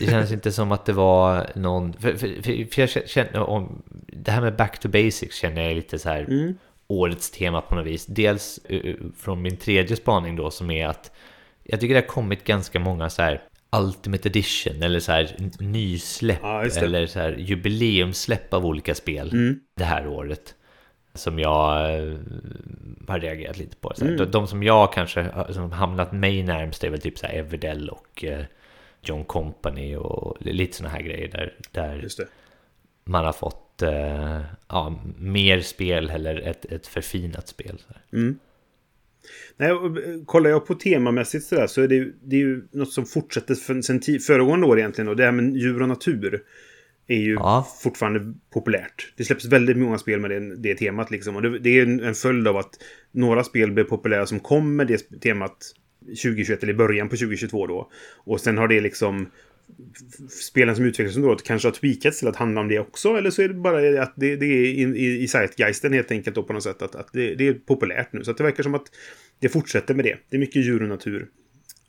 Det 0.00 0.06
känns 0.06 0.32
inte 0.32 0.52
som 0.52 0.72
att 0.72 0.84
det 0.84 0.92
var 0.92 1.46
någon... 1.54 1.92
För, 1.92 2.12
för, 2.14 2.42
för, 2.72 2.80
jag 2.80 3.08
känner... 3.08 3.38
Om, 3.38 3.82
det 4.06 4.30
här 4.30 4.40
med 4.40 4.56
back 4.56 4.78
to 4.78 4.88
basics 4.88 5.36
känner 5.36 5.62
jag 5.62 5.74
lite 5.76 5.98
så 5.98 6.08
här... 6.08 6.20
Mm. 6.22 6.58
Årets 6.90 7.30
tema 7.30 7.60
på 7.60 7.74
något 7.74 7.86
vis. 7.86 8.06
Dels 8.06 8.60
uh, 8.70 8.94
från 9.18 9.42
min 9.42 9.56
tredje 9.56 9.96
spaning 9.96 10.36
då 10.36 10.50
som 10.50 10.70
är 10.70 10.86
att... 10.86 11.12
Jag 11.64 11.80
tycker 11.80 11.94
det 11.94 12.00
har 12.00 12.06
kommit 12.06 12.44
ganska 12.44 12.80
många 12.80 13.10
så 13.10 13.22
här... 13.22 13.42
Ultimate 13.76 14.28
Edition 14.28 14.82
eller 14.82 15.00
så 15.00 15.12
här 15.12 15.36
nysläpp 15.60 16.38
Ja, 16.42 16.64
eller 16.64 17.06
så 17.06 17.18
här 17.18 17.32
jubileumsläpp 17.32 18.54
av 18.54 18.66
olika 18.66 18.94
spel 18.94 19.30
Mm. 19.32 19.60
det 19.76 19.84
här 19.84 20.06
året. 20.06 20.54
Som 21.14 21.38
jag 21.38 21.94
eh, 21.94 22.14
har 23.08 23.20
reagerat 23.20 23.58
lite 23.58 23.76
på. 23.76 23.92
Så 23.96 24.04
här, 24.04 24.12
Mm. 24.14 24.30
de, 24.30 24.46
som 24.46 24.62
jag 24.62 24.92
kanske 24.92 25.30
som 25.50 25.72
hamnat 25.72 26.12
mig 26.12 26.42
närmst 26.42 26.84
är 26.84 26.90
väl 26.90 27.00
typ 27.00 27.18
så 27.18 27.26
här 27.26 27.34
Everdell 27.34 27.88
och 27.88 28.24
eh, 28.24 28.44
John 29.02 29.24
Company 29.24 29.96
och 29.96 30.36
lite 30.40 30.76
sådana 30.76 30.94
här 30.94 31.02
grejer 31.02 31.28
där, 31.28 31.54
där 31.72 32.08
man 33.04 33.24
har 33.24 33.32
fått 33.32 33.82
eh, 33.82 34.40
ja, 34.68 34.94
mer 35.18 35.60
spel 35.60 36.10
eller 36.10 36.36
ett, 36.40 36.64
ett 36.64 36.86
förfinat 36.86 37.48
spel. 37.48 37.78
Så. 37.88 38.16
Mm. 38.16 38.38
Nej, 39.56 39.70
eh, 39.70 39.76
kollar 40.26 40.50
jag 40.50 40.66
på 40.66 40.74
temamässigt 40.74 41.44
sådär 41.44 41.66
så 41.66 41.82
är 41.82 41.88
det, 41.88 42.12
det 42.24 42.36
är 42.36 42.40
ju 42.40 42.62
något 42.72 42.92
som 42.92 43.06
fortsätter 43.06 43.54
för, 43.54 43.82
sen 43.82 44.00
ti- 44.00 44.18
föregående 44.18 44.66
år 44.66 44.78
egentligen. 44.78 45.08
Och 45.08 45.16
det 45.16 45.24
här 45.24 45.32
med 45.32 45.56
djur 45.56 45.82
och 45.82 45.88
natur 45.88 46.42
är 47.06 47.16
ju 47.20 47.32
Ja. 47.32 47.68
fortfarande 47.82 48.34
populärt. 48.52 49.12
Det 49.16 49.24
släpps 49.24 49.44
väldigt 49.44 49.76
många 49.76 49.98
spel 49.98 50.20
med 50.20 50.30
det, 50.30 50.56
det 50.56 50.74
temat 50.74 51.10
liksom. 51.10 51.36
Och 51.36 51.42
det, 51.42 51.58
det 51.58 51.78
är 51.78 51.82
en, 51.82 52.00
en 52.00 52.14
följd 52.14 52.48
av 52.48 52.56
att 52.56 52.70
några 53.12 53.44
spel 53.44 53.72
blev 53.72 53.84
populära 53.84 54.26
som 54.26 54.40
kom 54.40 54.76
med 54.76 54.86
det 54.86 55.20
temat 55.20 55.56
2021 56.06 56.62
eller 56.62 56.72
i 56.72 56.76
början 56.76 57.08
på 57.08 57.16
2022 57.16 57.66
då. 57.66 57.90
Och 58.16 58.40
sen 58.40 58.58
har 58.58 58.68
det 58.68 58.80
liksom 58.80 59.26
spelen 60.30 60.76
som 60.76 60.84
utvecklas 60.84 61.16
under 61.16 61.28
året 61.28 61.42
kanske 61.42 61.68
har 61.68 61.72
tweakats 61.72 62.18
till 62.18 62.28
att 62.28 62.36
handla 62.36 62.60
om 62.60 62.68
det 62.68 62.78
också. 62.78 63.08
Eller 63.08 63.30
så 63.30 63.42
är 63.42 63.48
det 63.48 63.54
bara 63.54 64.02
att 64.02 64.12
det, 64.16 64.36
det 64.36 64.46
är 64.46 64.64
i, 64.64 64.82
i, 64.82 65.22
i 65.22 65.28
zeitgeisten 65.28 65.92
helt 65.92 66.10
enkelt 66.10 66.36
då 66.36 66.42
på 66.42 66.52
något 66.52 66.62
sätt. 66.62 66.82
Att, 66.82 66.94
att 66.94 67.08
det, 67.12 67.34
det 67.34 67.48
är 67.48 67.54
populärt 67.54 68.12
nu. 68.12 68.24
Så 68.24 68.32
det 68.32 68.42
verkar 68.42 68.62
som 68.62 68.74
att 68.74 68.86
det 69.40 69.48
fortsätter 69.48 69.94
med 69.94 70.04
det. 70.04 70.16
Det 70.30 70.36
är 70.36 70.40
mycket 70.40 70.64
djur 70.64 70.82
och 70.82 70.88
natur. 70.88 71.26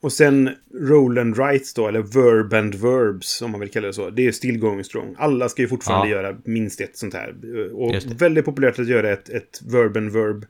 Och 0.02 0.14
sen 0.14 0.50
Roland 0.74 1.38
Rights 1.38 1.74
då, 1.74 1.88
eller 1.88 2.02
Verb 2.02 2.54
and 2.54 2.76
Verbs 2.76 3.42
om 3.42 3.52
man 3.52 3.60
vill 3.60 3.70
kalla 3.70 3.88
det 3.88 3.94
så. 3.94 4.10
Det 4.10 4.28
är 4.28 4.32
still 4.32 4.60
going 4.60 4.84
strong. 4.84 5.16
Alla 5.18 5.50
ska 5.50 5.62
ju 5.62 5.68
fortfarande 5.68 6.10
Ja. 6.10 6.16
göra 6.16 6.38
minst 6.46 6.82
ett 6.82 6.98
sånt 6.98 7.14
här. 7.14 7.36
Och 7.74 7.96
väldigt 8.18 8.46
populärt 8.46 8.80
att 8.80 8.88
göra 8.88 9.10
ett, 9.10 9.30
ett 9.30 9.62
Verb 9.72 9.98
and 9.98 10.12
Verb 10.12 10.46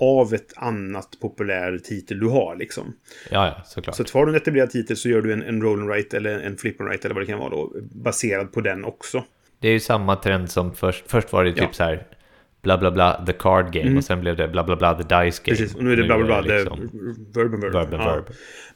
av 0.00 0.34
ett 0.34 0.52
annat 0.56 1.08
populär 1.20 1.78
titel 1.78 2.20
du 2.20 2.26
har 2.28 2.56
liksom. 2.56 2.92
Ja, 3.30 3.46
ja, 3.46 3.62
såklart. 3.64 3.96
Så 3.96 4.02
att 4.02 4.10
har 4.10 4.26
du 4.26 4.32
en 4.32 4.36
etablerad 4.36 4.70
titel 4.70 4.96
så 4.96 5.08
gör 5.08 5.22
du 5.22 5.32
en, 5.32 5.42
en 5.42 5.62
roll 5.62 5.80
and 5.80 5.88
write 5.88 6.16
eller 6.16 6.40
en 6.40 6.56
flip 6.56 6.80
and 6.80 6.88
write 6.90 7.06
eller 7.08 7.14
vad 7.14 7.22
det 7.22 7.26
kan 7.26 7.38
vara 7.38 7.50
då. 7.50 7.72
Baserad 7.92 8.52
på 8.52 8.60
den 8.60 8.84
också. 8.84 9.24
Det 9.60 9.68
är 9.68 9.72
ju 9.72 9.80
samma 9.80 10.16
trend 10.16 10.50
som 10.50 10.74
först, 10.74 11.04
först 11.10 11.32
var 11.32 11.44
det 11.44 11.50
typ 11.52 11.58
Ja. 11.58 11.64
Mm. 11.64 11.74
så 11.74 11.82
här 11.82 12.06
bla 12.62 12.78
bla 12.78 12.90
bla 12.90 13.24
the 13.26 13.32
card 13.32 13.72
game 13.72 13.96
och 13.96 14.04
sen 14.04 14.20
blev 14.20 14.36
det 14.36 14.48
bla 14.48 14.64
bla 14.64 14.76
bla 14.76 14.94
the 14.94 15.02
dice 15.02 15.42
game. 15.44 15.56
Precis, 15.58 15.74
och 15.74 15.84
nu 15.84 15.92
är 15.92 15.96
det 15.96 16.02
bla 16.04 16.18
bla 16.18 16.42
bla. 16.42 16.54
är 16.54 16.58
liksom 16.58 16.78
verb 17.34 17.54
and 17.54 17.62
verb. 17.62 17.72
verb 17.72 17.94
and 17.94 18.02
Ja. 18.02 18.14
verb. 18.14 18.24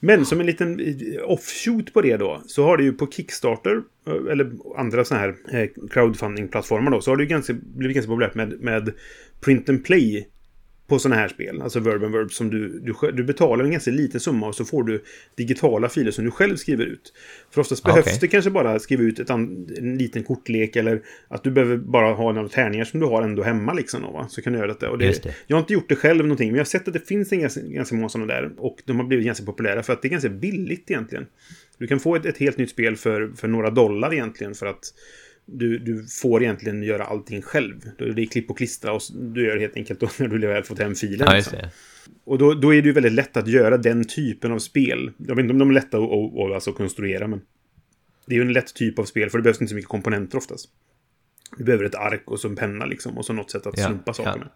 Men 0.00 0.24
som 0.26 0.40
en 0.40 0.46
liten 0.46 0.80
eh, 0.80 1.30
offshoot 1.30 1.92
på 1.92 2.00
det 2.02 2.16
då, 2.16 2.42
så 2.46 2.64
har 2.64 2.76
det 2.76 2.82
ju 2.84 2.92
på 2.92 3.06
Kickstarter, 3.10 3.82
eh, 4.06 4.32
eller 4.32 4.52
andra 4.76 5.04
sådana 5.04 5.26
här 5.26 5.34
eh, 5.62 5.68
crowdfunding-plattformar 5.90 6.90
då, 6.90 7.00
så 7.00 7.10
har 7.10 7.16
det 7.16 7.22
ju 7.22 7.28
ganska, 7.28 7.52
blivit 7.52 7.94
ganska 7.94 8.10
populärt 8.10 8.34
med, 8.34 8.60
med 8.60 8.92
print 9.40 9.68
and 9.68 9.84
play 9.84 10.28
på 10.86 10.98
sådana 10.98 11.20
här 11.20 11.28
spel, 11.28 11.62
alltså 11.62 11.80
Verb 11.80 12.04
and 12.04 12.12
Verb, 12.12 12.32
som 12.32 12.50
du, 12.50 12.80
du, 12.80 13.12
du 13.12 13.24
betalar 13.24 13.64
en 13.64 13.70
ganska 13.70 13.90
liten 13.90 14.20
summa 14.20 14.46
och 14.46 14.54
så 14.54 14.64
får 14.64 14.82
du 14.82 15.02
digitala 15.34 15.88
filer 15.88 16.10
som 16.10 16.24
du 16.24 16.30
själv 16.30 16.56
skriver 16.56 16.84
ut. 16.84 17.12
För 17.50 17.60
oftast 17.60 17.86
Ah, 17.86 17.88
behövs 17.88 18.20
det 18.20 18.28
kanske 18.28 18.50
bara 18.50 18.78
skriva 18.78 19.02
ut 19.02 19.18
ett 19.18 19.30
an, 19.30 19.68
en 19.78 19.98
liten 19.98 20.22
kortlek 20.22 20.76
eller 20.76 21.02
att 21.28 21.44
du 21.44 21.50
behöver 21.50 21.76
bara 21.76 22.12
ha 22.12 22.32
några 22.32 22.48
tärningar 22.48 22.84
som 22.84 23.00
du 23.00 23.06
har 23.06 23.22
ändå 23.22 23.42
hemma 23.42 23.72
liksom. 23.72 24.02
Då? 24.02 24.26
Så 24.28 24.42
kan 24.42 24.52
du 24.52 24.58
göra 24.58 24.68
detta. 24.68 24.90
Och 24.90 24.98
det, 24.98 25.22
det. 25.22 25.34
Jag 25.46 25.56
har 25.56 25.60
inte 25.60 25.72
gjort 25.72 25.88
det 25.88 25.96
själv 25.96 26.24
någonting, 26.24 26.48
men 26.48 26.56
jag 26.56 26.60
har 26.60 26.66
sett 26.66 26.88
att 26.88 26.94
det 26.94 27.08
finns 27.08 27.32
en 27.32 27.40
ganska, 27.40 27.60
ganska 27.60 27.94
många 27.94 28.08
sådana 28.08 28.34
där. 28.34 28.50
Och 28.56 28.78
de 28.84 28.96
har 28.96 29.06
blivit 29.06 29.26
ganska 29.26 29.44
populära 29.44 29.82
för 29.82 29.92
att 29.92 30.02
det 30.02 30.08
är 30.08 30.10
ganska 30.10 30.28
billigt 30.28 30.90
egentligen. 30.90 31.26
Du 31.78 31.86
kan 31.86 32.00
få 32.00 32.16
ett, 32.16 32.26
ett 32.26 32.38
helt 32.38 32.58
nytt 32.58 32.70
spel 32.70 32.96
för, 32.96 33.32
för 33.36 33.48
några 33.48 33.70
dollar 33.70 34.12
egentligen 34.12 34.54
för 34.54 34.66
att 34.66 34.94
du, 35.46 35.78
du 35.78 36.06
får 36.06 36.42
egentligen 36.42 36.82
göra 36.82 37.04
allting 37.04 37.42
själv. 37.42 37.80
Det 37.98 38.22
är 38.22 38.26
klipp 38.26 38.50
och 38.50 38.56
klistra 38.56 38.92
och 38.92 39.00
du 39.14 39.46
gör 39.46 39.54
det 39.54 39.60
helt 39.60 39.76
enkelt 39.76 40.00
då 40.00 40.08
när 40.18 40.28
du 40.28 40.46
väl 40.46 40.64
fått 40.64 40.78
hem 40.78 40.94
filen. 40.94 41.28
Ja, 41.30 41.42
det. 41.50 41.70
Och 42.24 42.38
då, 42.38 42.54
då 42.54 42.74
är 42.74 42.82
det 42.82 42.88
ju 42.88 42.92
väldigt 42.92 43.12
lätt 43.12 43.36
att 43.36 43.48
göra 43.48 43.76
den 43.76 44.04
typen 44.04 44.52
av 44.52 44.58
spel. 44.58 45.12
Jag 45.18 45.36
vet 45.36 45.42
inte 45.42 45.52
om 45.52 45.58
de 45.58 45.70
är 45.70 45.74
lätta 45.74 45.98
att, 45.98 46.02
att, 46.02 46.38
att 46.38 46.54
alltså 46.54 46.72
konstruera, 46.72 47.26
men 47.26 47.40
det 48.26 48.34
är 48.34 48.36
ju 48.36 48.42
en 48.42 48.52
lätt 48.52 48.74
typ 48.74 48.98
av 48.98 49.04
spel, 49.04 49.30
för 49.30 49.38
det 49.38 49.42
behövs 49.42 49.60
inte 49.60 49.68
så 49.68 49.74
mycket 49.74 49.88
komponenter 49.88 50.38
oftast. 50.38 50.68
Du 51.58 51.64
behöver 51.64 51.84
ett 51.84 51.94
ark 51.94 52.22
och 52.26 52.40
så 52.40 52.48
en 52.48 52.56
penna 52.56 52.84
liksom, 52.84 53.18
och 53.18 53.24
så 53.24 53.32
något 53.32 53.50
sätt 53.50 53.66
att 53.66 53.78
Ja, 53.78 53.86
slumpa 53.86 54.12
saker 54.12 54.38
med. 54.38 54.48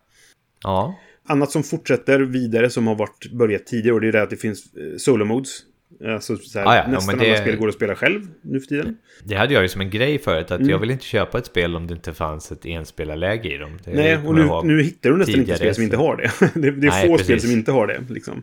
Ja, 0.63 0.99
Annat 1.31 1.51
som 1.51 1.63
fortsätter 1.63 2.21
vidare, 2.21 2.71
som 2.71 2.87
har 2.87 2.95
varit 2.95 3.33
börjat 3.33 3.67
tidigare, 3.67 3.95
och 3.95 4.01
det 4.01 4.09
är 4.09 4.13
det 4.13 4.23
att 4.23 4.31
det 4.31 4.37
finns 4.37 4.75
eh, 4.75 4.97
solo 4.97 5.25
modes. 5.25 5.63
Alltså 6.07 6.37
så 6.37 6.59
här, 6.59 6.67
Ah, 6.67 6.75
ja, 6.77 6.83
ja, 6.87 6.91
nästan 6.91 7.17
men 7.17 7.25
det- 7.25 7.31
alla 7.33 7.41
spel 7.43 7.57
går 7.57 7.69
att 7.69 7.75
spela 7.75 7.95
själv 7.95 8.27
nu 8.43 8.61
för 8.61 8.67
tiden. 8.67 8.97
det 9.25 9.35
hade 9.35 9.55
jag 9.55 9.63
ju 9.63 9.69
som 9.69 9.81
en 9.81 9.91
grej 9.91 10.19
förut, 10.19 10.51
att 10.51 10.59
Mm. 10.61 10.71
jag 10.71 10.79
vill 10.79 10.91
inte 10.91 11.05
köpa 11.05 11.39
ett 11.39 11.47
spel 11.47 11.77
om 11.77 11.87
det 11.87 11.95
inte 11.95 12.15
fanns 12.15 12.53
ett 12.53 12.67
enspelarläge 12.67 13.55
i 13.55 13.57
dem. 13.57 13.79
Det 13.85 13.91
Nej, 13.91 14.17
och 14.17 14.35
nu, 14.35 14.75
nu 14.77 14.83
hittar 14.83 15.11
du 15.11 15.17
nästan 15.17 15.41
inte 15.41 15.57
spel 15.57 15.75
som 15.75 15.85
inte 15.85 15.97
har 15.97 16.17
det. 16.17 16.31
det, 16.61 16.71
det 16.71 16.87
är 16.87 16.91
Nej, 16.91 17.07
få 17.09 17.19
spel 17.19 17.27
precis. 17.27 17.43
som 17.51 17.59
inte 17.59 17.73
har 17.73 17.87
det. 17.87 18.01
Liksom. 18.09 18.43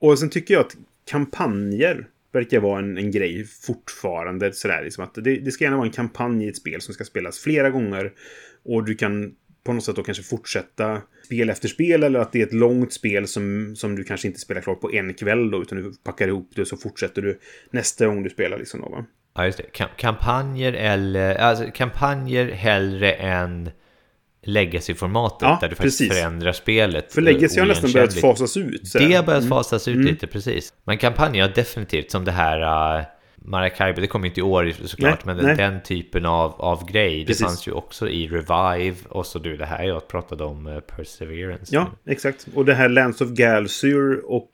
Och 0.00 0.18
sen 0.18 0.30
tycker 0.30 0.54
jag 0.54 0.60
att 0.60 0.76
kampanjer 1.10 2.06
verkar 2.32 2.60
vara 2.60 2.78
en, 2.78 2.98
en 2.98 3.10
grej 3.10 3.44
fortfarande. 3.44 4.52
Sådär, 4.52 4.84
liksom 4.84 5.04
att 5.04 5.14
det, 5.14 5.36
det 5.36 5.50
ska 5.50 5.64
gärna 5.64 5.76
vara 5.76 5.86
en 5.86 5.92
kampanj 5.92 6.44
i 6.44 6.48
ett 6.48 6.56
spel 6.56 6.80
som 6.80 6.94
ska 6.94 7.04
spelas 7.04 7.38
flera 7.38 7.70
gånger. 7.70 8.12
Och 8.64 8.84
du 8.84 8.94
kan 8.94 9.32
på 9.64 9.72
något 9.72 9.84
sätt 9.84 9.96
då 9.96 10.02
kanske 10.02 10.22
fortsätta 10.22 11.02
spel 11.30 11.50
efter 11.50 11.68
spel 11.68 12.02
eller 12.02 12.20
att 12.20 12.32
det 12.32 12.40
är 12.42 12.46
ett 12.46 12.52
långt 12.52 12.92
spel 12.92 13.26
som, 13.28 13.76
som 13.76 13.96
du 13.96 14.04
kanske 14.04 14.26
inte 14.28 14.40
spelar 14.40 14.60
klart 14.60 14.80
på 14.80 14.92
en 14.92 15.14
kväll 15.14 15.50
då 15.50 15.62
utan 15.62 15.78
du 15.82 15.92
packar 16.04 16.28
ihop 16.28 16.50
det 16.54 16.62
och 16.62 16.68
så 16.68 16.76
fortsätter 16.76 17.22
du 17.22 17.38
nästa 17.70 18.06
gång 18.06 18.22
du 18.22 18.30
spelar 18.30 18.58
liksom 18.58 18.80
då 18.80 18.88
va. 18.88 19.04
Ja, 19.34 19.44
just 19.46 19.58
det. 19.58 19.64
Kam- 19.72 19.88
kampanjer 19.96 20.72
eller... 20.72 21.34
Alltså 21.34 21.64
kampanjer 21.74 22.46
hellre 22.52 23.12
än 23.12 23.70
legacy-formatet 24.42 25.38
Ja, 25.40 25.58
där 25.60 25.68
du 25.68 25.74
faktiskt 25.74 25.98
precis. 25.98 26.18
förändrar 26.18 26.52
spelet. 26.52 27.12
För 27.12 27.20
Legacy 27.20 27.60
har 27.60 27.66
nästan 27.66 27.92
börjat 27.92 28.14
fasas 28.20 28.56
ut. 28.56 28.88
sådär. 28.88 29.08
Det 29.08 29.14
har 29.14 29.22
börjat 29.24 29.42
Mm. 29.42 29.50
fasas 29.50 29.88
ut 29.88 29.96
lite, 29.96 30.26
precis. 30.26 30.72
Men 30.84 30.98
kampanjer 30.98 31.52
definitivt, 31.54 32.10
som 32.10 32.24
det 32.24 32.32
här 32.32 32.60
uh, 32.98 33.04
Maracaibo, 33.42 34.00
det 34.00 34.06
kom 34.06 34.24
inte 34.24 34.40
i 34.40 34.42
år 34.42 34.72
såklart, 34.84 35.24
Nej, 35.24 35.34
men 35.34 35.44
nej. 35.44 35.56
den 35.56 35.82
typen 35.82 36.26
av, 36.26 36.52
av 36.60 36.90
grej, 36.90 37.26
Precis. 37.26 37.38
det 37.38 37.44
fanns 37.44 37.68
ju 37.68 37.72
också 37.72 38.08
i 38.08 38.28
Revive, 38.28 38.96
och 39.08 39.26
så 39.26 39.38
du, 39.38 39.56
det 39.56 39.66
här 39.66 39.84
jag 39.84 40.08
pratade 40.08 40.44
om, 40.44 40.66
uh, 40.66 40.80
Perseverance. 40.80 41.74
Ja, 41.74 41.90
exakt. 42.06 42.46
Och 42.54 42.64
det 42.64 42.74
här 42.74 42.88
Lands 42.88 43.20
of 43.20 43.28
Galsyr 43.28 44.20
och... 44.24 44.50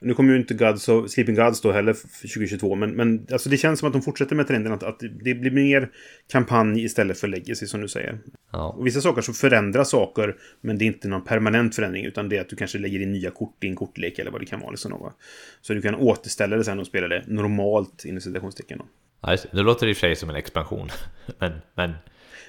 Nu 0.00 0.14
kommer 0.14 0.32
ju 0.32 0.38
inte 0.38 0.54
Gods 0.54 0.88
of, 0.88 1.10
Sleeping 1.10 1.34
Gods 1.34 1.60
då 1.60 1.72
heller 1.72 1.92
för 1.92 2.28
2022, 2.28 2.74
men, 2.74 2.90
men 2.90 3.26
alltså 3.32 3.48
det 3.48 3.56
känns 3.56 3.80
som 3.80 3.86
att 3.86 3.92
de 3.92 4.02
fortsätter 4.02 4.36
med 4.36 4.46
trenden 4.46 4.72
att, 4.72 4.82
att 4.82 5.00
det 5.00 5.34
blir 5.34 5.50
mer 5.50 5.90
kampanj 6.32 6.84
istället 6.84 7.18
för 7.18 7.28
legacy, 7.28 7.66
som 7.66 7.80
du 7.80 7.88
säger. 7.88 8.18
Ja. 8.52 8.68
Och 8.78 8.86
vissa 8.86 9.00
saker 9.00 9.22
så 9.22 9.32
förändrar 9.32 9.84
saker, 9.84 10.36
men 10.60 10.78
det 10.78 10.84
är 10.84 10.86
inte 10.86 11.08
någon 11.08 11.24
permanent 11.24 11.74
förändring, 11.74 12.04
utan 12.04 12.28
det 12.28 12.36
är 12.36 12.40
att 12.40 12.48
du 12.48 12.56
kanske 12.56 12.78
lägger 12.78 13.00
in 13.00 13.12
nya 13.12 13.30
kort 13.30 13.64
i 13.64 13.66
en 13.66 13.76
kortlek 13.76 14.18
eller 14.18 14.30
vad 14.30 14.40
det 14.40 14.46
kan 14.46 14.60
vara. 14.60 14.70
Liksom, 14.70 14.90
va? 14.92 15.12
så 15.60 15.74
du 15.74 15.82
kan 15.82 15.94
återställa 15.94 16.56
det 16.56 16.64
sen 16.64 16.80
och 16.80 16.86
spela 16.86 17.08
det 17.08 17.24
normalt, 17.26 18.04
inom 18.04 18.20
citationstecken. 18.20 18.82
Ja, 19.22 19.30
just 19.30 19.46
det. 19.52 19.62
Låter 19.62 19.86
i 19.86 19.92
och 19.92 19.96
för 19.96 20.00
sig 20.00 20.16
som 20.16 20.30
en 20.30 20.36
expansion, 20.36 20.88
men, 21.38 21.52
men 21.74 21.92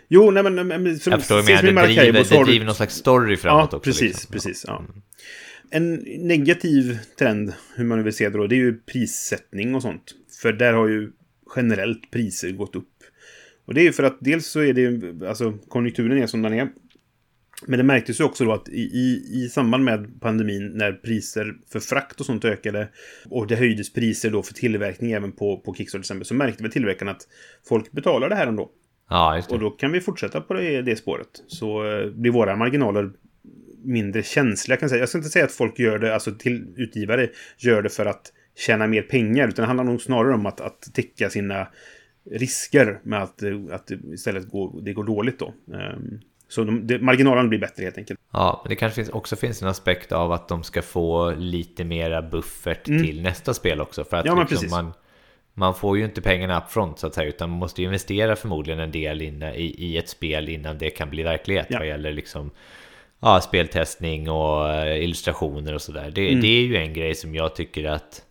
Jo, 0.08 0.32
nej 0.32 0.43
men... 0.43 0.68
men- 0.68 1.00
som, 1.00 1.12
jag 1.12 1.20
förstår 1.20 1.36
vad 1.36 1.45
du 1.45 1.54
menar, 1.54 1.88
det 1.88 1.93
driver, 1.93 2.24
det 2.24 2.38
du- 2.38 2.43
driver 2.43 2.66
någon 2.66 2.76
slags 2.76 2.95
story 2.95 3.38
framåt 3.38 3.70
ja, 3.72 3.78
också. 3.78 3.89
Precis, 3.89 4.02
liksom. 4.02 4.32
precis. 4.32 4.66
Ja. 4.68 4.84
En 5.70 5.93
negativ 6.20 6.99
trend, 7.20 7.53
hur 7.76 7.86
man 7.86 7.97
nu 7.97 8.03
vill 8.03 8.13
se 8.13 8.30
det 8.30 8.38
då, 8.38 8.47
det 8.47 8.55
är 8.55 8.57
ju 8.57 8.78
prissättning 8.78 9.76
och 9.76 9.82
sånt. 9.82 10.15
För 10.41 10.53
där 10.53 10.74
har 10.74 10.88
ju 10.88 11.11
generellt 11.55 12.11
priser 12.11 12.51
gått 12.51 12.76
upp. 12.76 12.93
Och 13.65 13.74
det 13.74 13.82
är 13.82 13.84
ju 13.84 13.91
för 13.91 14.03
att 14.03 14.18
dels 14.20 14.47
så 14.47 14.59
är 14.59 14.74
det 14.74 14.82
ju, 14.82 15.26
alltså 15.28 15.51
konjunkturen 15.68 16.18
är 16.18 16.28
som 16.28 16.41
den 16.41 16.53
är. 16.53 16.70
Men 17.65 17.78
det 17.78 17.84
märktes 17.84 18.20
ju 18.20 18.24
också 18.24 18.45
då 18.45 18.53
att 18.53 18.70
i, 18.70 18.82
i, 18.82 19.24
i 19.34 19.49
samband 19.49 19.84
med 19.84 20.22
pandemin 20.22 20.72
när 20.74 20.91
priser 20.91 21.55
för 21.72 21.80
frakt 21.80 22.20
och 22.20 22.26
sånt 22.26 22.45
ökade 22.45 22.89
och 23.30 23.47
det 23.47 23.55
höjdes 23.55 23.93
priser 23.93 24.32
då 24.32 24.43
för 24.43 24.53
tillverkning 24.53 25.11
även 25.11 25.32
på, 25.32 25.57
på 25.57 25.74
Kickstarter 25.74 26.01
exempel 26.01 26.26
så 26.26 26.34
märkte 26.34 26.63
väl 26.63 26.72
tillverkarna 26.72 27.11
att 27.11 27.28
folk 27.70 27.91
betalar 27.91 28.30
det 28.30 28.36
här 28.36 28.47
ändå. 28.47 28.72
Ja, 29.09 29.36
just 29.36 29.49
det. 29.49 29.55
Och 29.55 29.61
då 29.61 29.70
kan 29.70 29.91
vi 29.91 30.01
fortsätta 30.01 30.41
på 30.41 30.53
det, 30.53 30.82
det 30.82 30.95
spåret. 30.95 31.43
Så 31.47 31.91
eh, 31.91 32.09
blir 32.09 32.32
våra 32.32 32.55
marginaler 32.55 33.11
mindre 33.84 34.24
känsliga 34.24 34.78
kan 34.78 34.86
jag 34.86 34.90
säga. 34.90 35.00
Jag 35.00 35.10
ska 35.10 35.18
inte 35.18 35.30
säga 35.30 35.46
att 35.46 35.52
folk 35.52 35.80
gör 35.80 36.00
det, 36.00 36.14
alltså 36.14 36.32
till 36.32 36.68
utgivare 36.78 37.30
gör 37.58 37.82
det 37.82 37.90
för 37.90 38.06
att 38.06 38.34
tjäna 38.58 38.88
mer 38.88 39.02
pengar. 39.02 39.48
Utan 39.48 39.64
det 39.64 39.68
handlar 39.68 39.84
nog 39.84 40.02
snarare 40.02 40.34
om 40.34 40.46
att, 40.46 40.62
att 40.62 40.94
täcka 40.94 41.30
sina 41.30 41.68
risker 42.32 43.00
med 43.04 43.24
att, 43.24 43.44
att 43.72 43.92
istället 44.14 44.50
går, 44.50 44.82
det 44.82 44.94
går 44.94 45.04
dåligt 45.04 45.40
då. 45.40 45.54
Ehm, 45.74 46.20
Så 46.48 46.64
de, 46.64 46.88
det, 46.88 47.00
marginalen 47.00 47.50
blir 47.50 47.60
bättre 47.60 47.84
helt 47.84 47.98
enkelt. 47.98 48.20
Ja, 48.34 48.62
men 48.64 48.70
det 48.70 48.76
kanske 48.76 48.96
finns, 48.96 49.10
också 49.10 49.36
finns 49.36 49.62
en 49.62 49.68
aspekt 49.68 50.12
av 50.12 50.32
att 50.32 50.48
de 50.48 50.64
ska 50.64 50.82
få 50.82 51.32
lite 51.32 51.84
mera 51.84 52.22
buffert 52.22 52.84
till 52.84 53.22
nästa 53.22 53.54
spel 53.54 53.82
också. 53.82 54.04
För 54.04 54.18
att 54.18 54.26
Mm. 54.26 54.38
Ja, 54.38 54.48
liksom 54.50 54.70
man, 54.70 54.94
man 55.54 55.76
får 55.76 55.98
ju 55.98 56.06
inte 56.06 56.22
pengarna 56.22 56.62
upfront 56.62 57.00
så 57.00 57.08
att 57.08 57.14
säga, 57.14 57.30
utan 57.30 57.50
man 57.50 57.60
måste 57.60 57.82
ju 57.82 57.86
investera 57.86 58.36
förmodligen 58.36 58.80
en 58.80 58.92
del 58.92 59.22
innan, 59.22 59.54
i, 59.54 59.66
i 59.66 59.98
ett 59.98 60.10
spel 60.10 60.50
innan 60.50 60.78
det 60.78 60.90
kan 60.90 61.10
bli 61.10 61.24
verklighet. 61.24 61.68
Ja. 61.70 61.80
Vad 61.80 61.88
gäller 61.88 62.12
liksom 62.12 62.52
ja, 63.20 63.41
speltestning 63.41 64.30
och 64.30 64.70
eh, 64.74 65.03
illustrationer 65.03 65.74
och 65.74 65.82
sådär. 65.82 66.11
Det, 66.15 66.28
Mm. 66.30 66.41
det 66.41 66.47
är 66.47 66.61
ju 66.61 66.78
en 66.78 66.93
grej 66.93 67.15
som 67.15 67.36
jag 67.36 67.55
tycker 67.55 67.84
att 67.84 68.24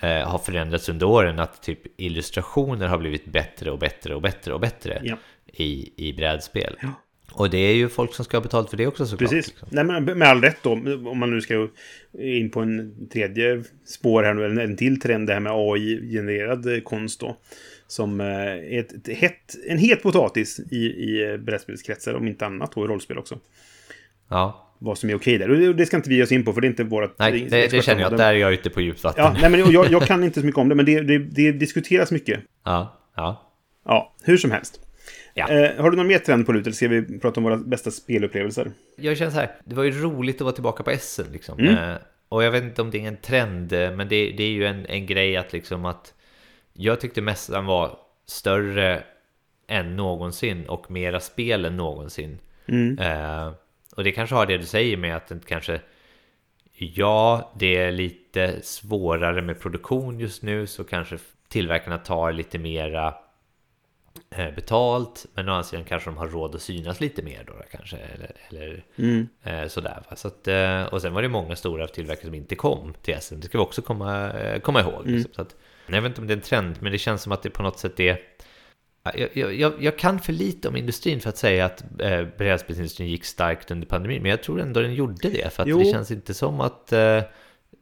eh, 0.00 0.28
har 0.28 0.38
förändrats 0.38 0.88
under 0.88 1.06
åren, 1.06 1.38
att 1.38 1.62
typ 1.62 1.80
illustrationer 2.00 2.86
har 2.88 2.98
blivit 2.98 3.24
bättre 3.24 3.70
och 3.70 3.78
bättre 3.78 4.14
och 4.14 4.22
bättre 4.22 4.54
och 4.54 4.60
bättre 4.60 5.00
Ja. 5.04 5.16
i, 5.52 5.92
i 6.08 6.12
brädspel. 6.12 6.76
Ja. 6.82 6.88
Och 7.34 7.50
det 7.50 7.58
är 7.58 7.74
ju 7.74 7.88
folk 7.88 8.14
som 8.14 8.24
ska 8.24 8.36
ha 8.36 8.42
betalt 8.42 8.70
för 8.70 8.76
det 8.76 8.86
också 8.86 9.06
såklart. 9.06 9.30
Precis. 9.30 9.48
liksom. 9.48 9.68
Nej, 9.72 9.84
men 9.84 10.04
med 10.18 10.28
all 10.28 10.40
rätt 10.40 10.62
då. 10.62 10.72
Om 10.72 11.18
man 11.18 11.30
nu 11.30 11.40
ska 11.40 11.68
in 12.18 12.50
på 12.50 12.60
en 12.60 12.94
tredje 13.12 13.62
spår 13.86 14.22
här 14.22 14.34
nu, 14.34 14.44
eller 14.44 14.62
en 14.64 14.76
till 14.76 15.00
trend, 15.00 15.26
det 15.26 15.32
här 15.32 15.40
med 15.40 15.52
AI-genererad 15.52 16.74
eh, 16.74 16.80
konst 16.80 17.20
då. 17.20 17.36
Som 17.86 18.20
eh, 18.20 18.26
är 18.26 18.80
ett, 18.80 18.92
ett 19.08 19.16
hett, 19.18 19.54
en 19.68 19.78
het 19.78 20.02
potatis 20.02 20.60
i, 20.70 20.76
i 20.76 21.38
brädspelskretsar, 21.38 22.14
om 22.14 22.28
inte 22.28 22.46
annat, 22.46 22.74
och 22.76 22.84
i 22.84 22.88
rollspel 22.88 23.18
också. 23.18 23.38
Ja, 24.32 24.74
Vad 24.78 24.98
som 24.98 25.10
är 25.10 25.14
okej 25.16 25.38
där. 25.38 25.50
Och 25.68 25.76
det- 25.76 25.86
ska 25.86 25.96
inte 25.96 26.08
vi 26.08 26.16
ge 26.16 26.22
oss 26.22 26.32
in 26.32 26.44
på, 26.44 26.52
för 26.52 26.60
det 26.60 26.66
är 26.66 26.68
inte 26.68 26.84
vårt... 26.84 27.18
nej, 27.18 27.46
det, 27.50 27.70
det 27.70 27.82
känner 27.84 28.02
jag 28.02 28.12
att 28.12 28.18
där 28.18 28.34
är 28.34 28.38
jag 28.38 28.52
ute 28.52 28.70
på 28.70 28.80
djupt 28.80 29.04
vatten. 29.04 29.24
Ja, 29.24 29.36
nej, 29.40 29.50
men 29.50 29.72
jag, 29.72 29.90
jag 29.90 30.02
kan 30.02 30.24
inte 30.28 30.40
så 30.40 30.46
mycket 30.46 30.58
om 30.58 30.68
det, 30.68 30.74
men 30.74 30.84
det, 30.86 31.00
det, 31.00 31.18
det 31.18 31.52
diskuteras 31.52 32.10
mycket. 32.12 32.40
ja, 32.64 32.98
ja. 33.16 33.48
Ja, 33.84 34.14
hur 34.22 34.36
som 34.36 34.50
helst. 34.50 34.80
Ja. 35.34 35.48
Eh, 35.48 35.82
har 35.82 35.90
du 35.90 35.96
någon 35.96 36.06
mer 36.06 36.18
trend 36.18 36.46
på 36.46 36.52
lut, 36.52 36.66
eller 36.66 36.74
ska 36.74 36.88
vi 36.88 37.18
prata 37.18 37.40
om 37.40 37.44
våra 37.44 37.56
bästa 37.56 37.90
spelupplevelser? 37.90 38.70
Jag 38.96 39.16
känner 39.16 39.30
så 39.30 39.38
här, 39.38 39.50
det 39.64 39.74
var 39.74 39.84
ju 39.84 39.90
roligt 39.90 40.36
att 40.36 40.40
vara 40.40 40.52
tillbaka 40.52 40.82
på 40.82 40.90
Essen 40.90 41.26
liksom. 41.32 41.58
Mm. 41.58 41.74
Eh, 41.90 41.96
och 42.28 42.44
jag 42.44 42.50
vet 42.50 42.62
inte 42.64 42.82
om 42.82 42.90
det 42.90 42.98
är 43.00 43.08
en 43.08 43.16
trend, 43.16 43.72
eh, 43.72 43.90
men 43.90 44.08
det, 44.08 44.30
det 44.36 44.42
är 44.42 44.50
ju 44.50 44.66
en, 44.66 44.86
en 44.86 45.06
grej 45.06 45.36
att 45.36 45.52
liksom 45.52 45.84
att 45.84 46.14
jag 46.72 47.00
tyckte 47.00 47.20
mässan 47.22 47.66
var 47.66 47.98
större 48.26 49.02
än 49.68 49.96
någonsin 49.96 50.66
och 50.68 50.90
mera 50.90 51.20
spel 51.20 51.64
än 51.64 51.76
någonsin. 51.76 52.38
Mm. 52.66 52.98
Eh, 52.98 53.52
och 53.96 54.04
det 54.04 54.12
kanske 54.12 54.34
har 54.34 54.46
det 54.46 54.58
du 54.58 54.66
säger 54.66 54.96
med 54.96 55.16
att 55.16 55.26
det 55.28 55.40
kanske 55.46 55.80
Ja, 56.74 57.52
det 57.58 57.76
är 57.76 57.92
lite 57.92 58.62
svårare 58.62 59.42
med 59.42 59.60
produktion 59.60 60.20
just 60.20 60.42
nu 60.42 60.66
så 60.66 60.84
kanske 60.84 61.18
tillverkarna 61.48 61.98
tar 61.98 62.32
lite 62.32 62.58
mera 62.58 63.14
eh, 64.30 64.50
betalt 64.54 65.26
men 65.34 65.48
å 65.48 65.52
andra 65.52 65.62
sidan 65.62 65.84
kanske 65.84 66.10
de 66.10 66.16
har 66.16 66.28
råd 66.28 66.54
att 66.54 66.62
synas 66.62 67.00
lite 67.00 67.22
mer 67.22 67.44
då 67.46 67.52
kanske 67.70 67.96
eller, 67.96 68.32
eller 68.48 68.84
Mm. 68.96 69.28
eh, 69.42 69.66
sådär 69.68 70.02
va? 70.10 70.16
så 70.16 70.28
att, 70.28 70.48
eh, 70.48 70.82
och 70.84 71.02
sen 71.02 71.14
var 71.14 71.22
det 71.22 71.28
många 71.28 71.56
stora 71.56 71.86
tillverkare 71.86 72.24
som 72.26 72.34
inte 72.34 72.54
kom 72.54 72.94
till 73.02 73.16
SM 73.20 73.40
det 73.40 73.46
ska 73.46 73.58
vi 73.58 73.64
också 73.64 73.82
komma, 73.82 74.32
komma 74.62 74.80
ihåg 74.80 75.02
Mm. 75.02 75.14
liksom. 75.14 75.34
så 75.34 75.42
att, 75.42 75.56
jag 75.86 76.02
vet 76.02 76.08
inte 76.10 76.20
om 76.20 76.26
det 76.26 76.32
är 76.32 76.36
en 76.36 76.42
trend 76.42 76.76
men 76.80 76.92
det 76.92 76.98
känns 76.98 77.22
som 77.22 77.32
att 77.32 77.42
det 77.42 77.50
på 77.50 77.62
något 77.62 77.78
sätt 77.78 78.00
är 78.00 78.18
jag, 79.14 79.54
jag, 79.54 79.72
jag, 79.82 79.98
kan 79.98 80.18
för 80.18 80.32
lite 80.32 80.68
om 80.68 80.76
industrin 80.76 81.20
för 81.20 81.28
att 81.28 81.36
säga 81.36 81.64
att 81.64 81.84
eh, 82.00 82.24
brädspelsindustrin 82.38 83.08
gick 83.08 83.24
starkt 83.24 83.70
under 83.70 83.86
pandemin 83.86 84.22
men 84.22 84.30
jag 84.30 84.42
tror 84.42 84.60
ändå 84.60 84.80
den 84.80 84.94
gjorde 84.94 85.30
det 85.30 85.52
för 85.52 85.62
att 85.62 85.68
Jo. 85.68 85.78
det 85.78 85.84
känns 85.84 86.10
inte 86.10 86.34
som 86.34 86.60
att 86.60 86.92
eh, 86.92 87.22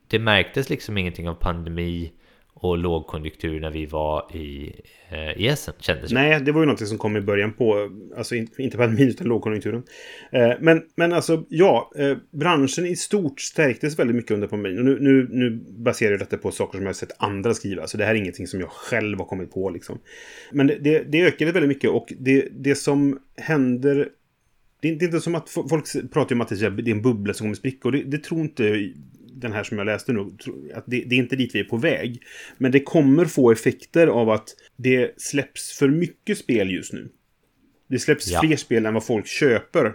det 0.07 0.19
märktes 0.19 0.71
liksom 0.71 0.99
ingenting 0.99 1.29
av 1.29 1.35
pandemi 1.35 2.13
och 2.61 2.79
lågkonjunktur 2.79 3.61
när 3.61 3.71
vi 3.71 3.87
var 3.87 4.37
i, 4.37 4.73
eh, 5.09 5.41
i 5.41 5.49
Essen, 5.49 5.75
kändes 5.79 6.11
det 6.11 6.15
Nej, 6.15 6.41
det 6.41 6.53
var 6.53 6.61
ju 6.61 6.67
något 6.67 6.89
som 6.89 6.99
kom 6.99 7.17
i 7.17 7.21
början 7.21 7.53
på, 7.53 7.91
alltså 8.17 8.35
inte 8.35 8.77
pandemin 8.77 9.09
utan 9.09 9.27
lågkonjunkturen. 9.27 9.83
Eh, 10.33 10.53
men, 10.61 10.83
men 10.95 11.13
alltså, 11.13 11.45
ja, 11.49 11.93
eh, 11.97 12.17
branschen 12.31 12.87
i 12.87 12.97
stort 12.97 13.41
stärktes 13.41 13.99
väldigt 13.99 14.17
mycket 14.17 14.31
under 14.31 14.49
pandemin. 14.49 14.79
Och 14.79 14.85
nu, 14.85 14.99
nu, 15.01 15.29
nu 15.31 15.51
baserar 15.69 16.11
jag 16.11 16.21
detta 16.21 16.37
på 16.37 16.51
saker 16.51 16.79
som 16.79 16.83
jag 16.83 16.89
har 16.89 16.95
sett 16.95 17.13
andra 17.19 17.55
skriva, 17.55 17.87
så 17.87 17.97
det 17.97 18.05
här 18.05 18.15
är 18.15 18.19
ingenting 18.19 18.47
som 18.47 18.61
jag 18.61 18.71
själv 18.71 19.19
har 19.19 19.27
kommit 19.27 19.53
på 19.53 19.71
liksom. 19.71 19.99
Men 20.53 20.67
det, 20.67 20.79
det, 20.81 21.03
det 21.13 21.23
ökade 21.23 21.53
väldigt 21.53 21.69
mycket 21.69 21.91
och 21.91 22.13
det, 22.19 22.49
det 22.53 22.75
som 22.75 23.19
händer 23.37 24.09
det 24.83 24.89
är 24.89 25.05
inte 25.05 25.21
som 25.21 25.35
att 25.35 25.51
folk 25.51 26.13
pratar 26.13 26.35
om 26.35 26.41
att 26.41 26.49
det 26.49 26.63
är 26.63 26.89
en 26.89 27.03
bubbla 27.03 27.35
som 27.35 27.45
kommer 27.45 27.55
spricka. 27.55 27.89
Och 27.89 27.93
det, 27.93 28.03
det 28.03 28.25
tror 28.25 28.41
inte 28.41 28.93
den 29.41 29.53
här 29.53 29.65
som 29.65 29.79
jag 29.79 29.85
läste 29.85 30.13
nu, 30.13 30.21
att 30.75 30.85
det, 30.87 31.05
det, 31.07 31.15
är 31.15 31.19
inte 31.19 31.37
dit 31.37 31.55
vi 31.55 31.61
är 31.61 31.65
på 31.65 31.77
väg. 31.77 32.23
Men 32.59 32.73
det 32.73 32.81
kommer 32.81 33.25
få 33.25 33.51
effekter 33.53 34.07
av 34.07 34.31
att 34.31 34.49
det 34.77 35.21
släpps 35.21 35.79
för 35.79 35.89
mycket 35.89 36.39
spel 36.39 36.71
just 36.71 36.93
nu. 36.93 37.09
Det 37.89 37.99
släpps 37.99 38.29
ja. 38.29 38.41
fler 38.41 38.57
spel 38.57 38.87
än 38.87 38.95
vad 38.95 39.07
folk 39.07 39.27
köper. 39.27 39.95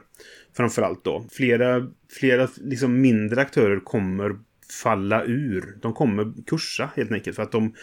Framförallt 0.57 1.03
då. 1.03 1.25
Flera, 1.31 1.87
flera 2.11 2.49
liksom 2.57 3.01
mindre 3.01 3.41
aktörer 3.41 3.79
kommer 3.79 4.35
falla 4.83 5.23
ur. 5.25 5.77
De 5.81 5.93
kommer 5.93 6.33
kursa 6.45 6.89
helt 6.95 7.11
enkelt. 7.11 7.35
För 7.35 7.43
att 7.43 7.51
de, 7.51 7.73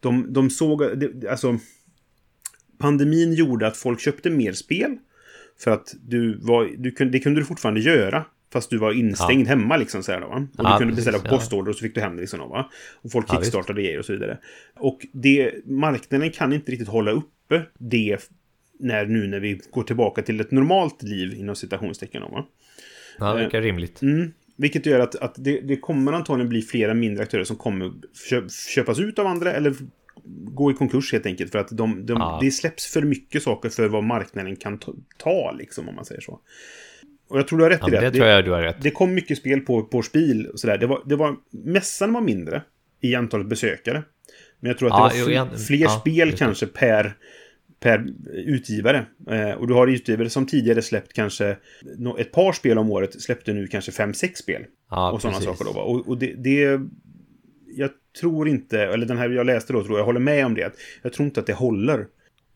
de, 0.00 0.32
de 0.32 0.50
såg... 0.50 0.82
Alltså, 1.28 1.58
pandemin 2.78 3.32
gjorde 3.32 3.66
att 3.66 3.76
folk 3.76 4.00
köpte 4.00 4.30
mer 4.30 4.52
spel. 4.52 4.98
För 5.58 5.70
att 5.70 5.94
du 6.02 6.38
var, 6.38 6.70
du 6.78 6.90
kunde, 6.90 7.12
det 7.12 7.20
kunde 7.20 7.40
du 7.40 7.44
fortfarande 7.44 7.80
göra. 7.80 8.24
Fast 8.52 8.70
du 8.70 8.78
var 8.78 8.92
instängd 8.92 9.46
ja. 9.46 9.48
hemma 9.48 9.76
liksom 9.76 10.02
så 10.02 10.12
här, 10.12 10.20
då, 10.20 10.28
va? 10.28 10.46
Och 10.58 10.64
ja, 10.64 10.72
du 10.72 10.78
kunde 10.78 10.94
beställa 10.94 11.18
på 11.18 11.28
postorder 11.28 11.70
och 11.70 11.76
så 11.76 11.82
fick 11.82 11.94
du 11.94 12.00
hem 12.00 12.16
det 12.16 12.20
liksom, 12.20 12.40
va? 12.40 12.70
Och 13.02 13.12
folk 13.12 13.26
ja, 13.28 13.34
kickstartade 13.34 13.82
grejer 13.82 13.98
och 13.98 14.04
så 14.04 14.12
vidare. 14.12 14.38
Och 14.76 15.06
det, 15.12 15.66
marknaden 15.66 16.30
kan 16.30 16.52
inte 16.52 16.72
riktigt 16.72 16.88
hålla 16.88 17.10
uppe 17.10 17.62
det 17.78 18.30
när, 18.78 19.06
nu 19.06 19.26
när 19.26 19.40
vi 19.40 19.60
går 19.70 19.82
tillbaka 19.82 20.22
till 20.22 20.40
ett 20.40 20.50
normalt 20.50 21.02
liv 21.02 21.34
inom 21.34 21.56
citationstecken. 21.56 22.22
Va? 22.22 22.46
Ja, 23.18 23.34
det 23.34 23.42
verkar 23.42 23.58
eh, 23.58 23.62
rimligt. 23.62 24.02
Mm, 24.02 24.32
vilket 24.56 24.86
gör 24.86 25.00
att, 25.00 25.14
att 25.14 25.34
det, 25.36 25.60
det, 25.60 25.76
kommer 25.76 26.12
antagligen 26.12 26.48
bli 26.48 26.62
flera 26.62 26.94
mindre 26.94 27.22
aktörer 27.22 27.44
som 27.44 27.56
kommer 27.56 27.92
köpas 28.74 28.98
ut 29.00 29.18
av 29.18 29.26
andra 29.26 29.52
eller 29.52 29.74
gå 30.44 30.70
i 30.70 30.74
konkurs 30.74 31.12
helt 31.12 31.26
enkelt. 31.26 31.52
För 31.52 31.58
att 31.58 31.68
de, 31.68 32.06
de, 32.06 32.12
ja. 32.12 32.38
det 32.42 32.50
släpps 32.50 32.92
för 32.92 33.02
mycket 33.02 33.42
saker 33.42 33.68
för 33.68 33.88
vad 33.88 34.04
marknaden 34.04 34.56
kan 34.56 34.80
ta, 35.18 35.52
liksom, 35.58 35.88
om 35.88 35.94
man 35.94 36.04
säger 36.04 36.20
så. 36.20 36.40
Och 37.32 37.38
jag 37.38 37.48
tror 37.48 37.58
du 37.58 37.64
har 37.64 37.70
rätt 37.70 37.80
ja, 37.82 37.88
i 37.88 37.90
det. 37.90 38.00
Det 38.00 38.10
tror 38.10 38.26
jag 38.26 38.44
du 38.44 38.50
har 38.50 38.62
rätt. 38.62 38.76
Det 38.80 38.90
kom 38.90 39.14
mycket 39.14 39.38
spel 39.38 39.60
på, 39.60 39.82
på 39.82 40.02
spel 40.02 40.46
och 40.46 40.60
sådär. 40.60 40.78
Det 40.78 40.86
var, 40.86 41.02
det 41.06 41.16
var, 41.16 41.36
mässan 41.50 42.12
var 42.12 42.20
mindre 42.20 42.62
i 43.00 43.14
antalet 43.14 43.46
besökare. 43.46 44.02
Men 44.60 44.68
jag 44.68 44.78
tror 44.78 44.88
att 44.88 45.14
ja, 45.14 45.26
det 45.26 45.36
var 45.36 45.48
jo, 45.52 45.58
fler 45.58 45.78
ja, 45.78 45.88
spel 45.88 46.32
kanske 46.32 46.66
per, 46.66 47.14
per 47.80 48.06
utgivare. 48.32 49.06
Eh, 49.30 49.50
och 49.50 49.68
du 49.68 49.74
har 49.74 49.86
utgivare 49.86 50.30
som 50.30 50.46
tidigare 50.46 50.82
släppt 50.82 51.12
kanske 51.12 51.56
ett 52.18 52.32
par 52.32 52.52
spel 52.52 52.78
om 52.78 52.90
året 52.90 53.22
släppte 53.22 53.52
nu 53.52 53.66
kanske 53.66 53.92
fem, 53.92 54.14
sex 54.14 54.40
spel. 54.40 54.64
Ja, 54.90 55.12
och 55.12 55.22
sådana 55.22 55.40
saker 55.40 55.64
då. 55.64 55.70
Och, 55.70 56.08
och 56.08 56.18
det, 56.18 56.34
det, 56.34 56.80
Jag 57.66 57.90
tror 58.20 58.48
inte, 58.48 58.80
eller 58.80 59.06
den 59.06 59.18
här 59.18 59.30
jag 59.30 59.46
läste 59.46 59.72
då 59.72 59.84
tror 59.84 59.92
jag, 59.92 60.00
jag 60.00 60.06
håller 60.06 60.20
med 60.20 60.46
om 60.46 60.54
det. 60.54 60.64
Att 60.64 60.76
jag 61.02 61.12
tror 61.12 61.26
inte 61.26 61.40
att 61.40 61.46
det 61.46 61.54
håller 61.54 62.06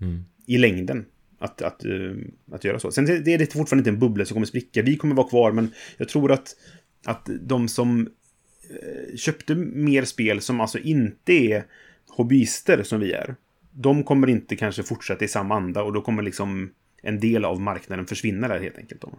mm. 0.00 0.24
i 0.46 0.58
längden 0.58 1.04
att, 1.38 1.62
att, 1.62 1.84
uh, 1.84 2.16
att 2.52 2.64
göra 2.64 2.78
så. 2.78 2.92
Sen 2.92 3.04
det 3.04 3.34
är 3.34 3.38
det 3.38 3.52
fortfarande 3.52 3.80
inte 3.80 3.90
en 3.90 3.98
bubbla 3.98 4.24
som 4.24 4.34
kommer 4.34 4.46
spricka. 4.46 4.82
Vi 4.82 4.96
kommer 4.96 5.14
vara 5.14 5.28
kvar, 5.28 5.52
men 5.52 5.72
jag 5.96 6.08
tror 6.08 6.32
att, 6.32 6.56
att 7.04 7.28
de 7.40 7.68
som 7.68 8.00
uh, 8.00 9.16
köpte 9.16 9.54
mer 9.54 10.04
spel 10.04 10.40
som 10.40 10.60
alltså 10.60 10.78
inte 10.78 11.32
är 11.32 11.64
hobbyister 12.08 12.82
som 12.82 13.00
vi 13.00 13.12
är, 13.12 13.34
de 13.70 14.04
kommer 14.04 14.26
inte 14.26 14.56
kanske 14.56 14.82
fortsätta 14.82 15.24
i 15.24 15.28
samma 15.28 15.56
anda 15.56 15.82
och 15.82 15.92
då 15.92 16.00
kommer 16.00 16.22
liksom 16.22 16.70
en 17.02 17.20
del 17.20 17.44
av 17.44 17.60
marknaden 17.60 18.06
försvinna 18.06 18.48
där 18.48 18.60
helt 18.60 18.78
enkelt. 18.78 19.00
Då. 19.00 19.18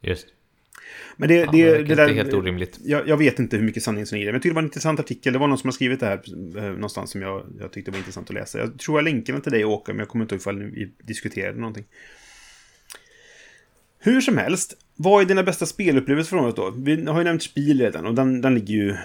Just. 0.00 0.26
Men 1.16 1.28
det, 1.28 1.34
ja, 1.34 1.50
det, 1.52 1.70
det, 1.70 1.82
det 1.82 1.94
där, 1.94 2.08
är 2.08 2.14
helt 2.14 2.34
orimligt. 2.34 2.78
Jag, 2.84 3.08
jag, 3.08 3.16
vet 3.16 3.38
inte 3.38 3.56
hur 3.56 3.64
mycket 3.64 3.82
sanning 3.82 4.06
som 4.06 4.18
är 4.18 4.20
det. 4.20 4.26
Men 4.26 4.34
jag 4.34 4.42
tycker 4.42 4.50
det 4.50 4.54
var 4.54 4.62
en 4.62 4.68
intressant 4.68 5.00
artikel. 5.00 5.32
Det 5.32 5.38
var 5.38 5.48
någon 5.48 5.58
som 5.58 5.68
har 5.68 5.72
skrivit 5.72 6.00
det 6.00 6.06
här 6.06 6.22
eh, 6.56 6.62
någonstans 6.62 7.10
som 7.10 7.22
jag, 7.22 7.46
jag 7.60 7.72
tyckte 7.72 7.90
var 7.90 7.98
intressant 7.98 8.30
att 8.30 8.34
läsa. 8.34 8.58
Jag 8.58 8.78
tror 8.78 8.98
jag 8.98 9.04
länkar 9.04 9.32
den 9.32 9.42
till 9.42 9.52
dig 9.52 9.64
Åke, 9.64 9.92
men 9.92 9.98
jag 9.98 10.08
kommer 10.08 10.24
inte 10.24 10.34
ihåg 10.34 10.40
ifall 10.40 10.62
vi 10.62 10.92
diskuterade 11.02 11.60
någonting. 11.60 11.84
Hur 13.98 14.20
som 14.20 14.38
helst, 14.38 14.74
vad 14.96 15.22
är 15.22 15.26
dina 15.26 15.42
bästa 15.42 15.66
spelupplevelser 15.66 16.30
från 16.30 16.44
året 16.44 16.56
då? 16.56 16.70
Vi 16.76 17.04
har 17.04 17.18
ju 17.18 17.24
nämnt 17.24 17.42
Spiel 17.42 17.80
redan 17.80 18.06
och 18.06 18.14
den, 18.14 18.40
den 18.40 18.54
ligger 18.54 18.74
ju 18.74 18.96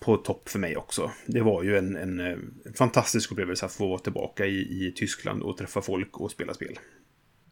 på 0.00 0.16
topp 0.16 0.48
för 0.48 0.58
mig 0.58 0.76
också. 0.76 1.10
Det 1.26 1.40
var 1.40 1.62
ju 1.62 1.78
en, 1.78 1.96
en, 1.96 2.20
en 2.20 2.72
fantastisk 2.74 3.32
upplevelse 3.32 3.66
att 3.66 3.72
få 3.72 3.88
vara 3.88 3.98
tillbaka 3.98 4.46
i, 4.46 4.58
i 4.58 4.92
Tyskland 4.96 5.42
och 5.42 5.56
träffa 5.56 5.80
folk 5.80 6.20
och 6.20 6.30
spela 6.30 6.54
spel. 6.54 6.78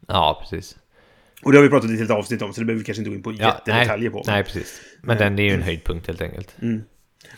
Ja, 0.07 0.39
precis. 0.41 0.77
Och 1.43 1.51
det 1.51 1.57
har 1.57 1.63
vi 1.63 1.69
pratat 1.69 1.89
i 1.89 1.93
ett 1.93 1.99
helt 1.99 2.11
avsnitt 2.11 2.41
om, 2.41 2.53
så 2.53 2.61
det 2.61 2.65
behöver 2.65 2.79
vi 2.79 2.85
kanske 2.85 3.01
inte 3.01 3.09
gå 3.09 3.15
in 3.15 3.23
på 3.23 3.31
ja, 3.31 3.47
jättedetaljer 3.47 4.09
på. 4.09 4.23
Nej, 4.27 4.43
precis. 4.43 4.81
Men 5.01 5.17
den 5.17 5.39
är 5.39 5.43
ju 5.43 5.49
en 5.49 5.61
höjdpunkt 5.61 6.07
helt 6.07 6.21
enkelt. 6.21 6.55
Mm. 6.61 6.83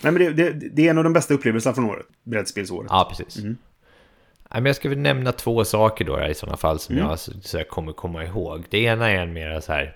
Nej, 0.01 0.14
men 0.14 0.16
det, 0.16 0.34
det, 0.34 0.70
det, 0.70 0.86
är 0.86 0.89
en 0.89 0.97
av 0.97 1.04
de 1.04 1.14
bästa 1.14 1.34
upplevelserna 1.34 1.76
från 1.76 1.86
året. 1.86 2.06
Brädspelsåret. 2.24 2.88
Ja, 2.89 3.08
precis. 3.10 3.43
Mm. 3.43 3.58
Men 4.49 4.66
jag 4.66 4.76
ska 4.76 4.89
väl 4.89 4.97
nämna 4.97 5.32
två 5.32 5.66
saker 5.66 6.06
då 6.06 6.26
i 6.26 6.34
sådana 6.34 6.58
fall 6.58 6.80
som 6.80 6.95
mm. 6.95 7.08
jag 7.08 7.20
så, 7.20 7.32
så 7.41 7.58
jag 7.58 7.68
kommer 7.68 7.93
komma 7.93 8.24
ihåg. 8.24 8.66
Det 8.70 8.78
ena 8.78 9.10
är 9.12 9.16
en 9.16 9.34
mera 9.34 9.62
så 9.62 9.72
här. 9.72 9.95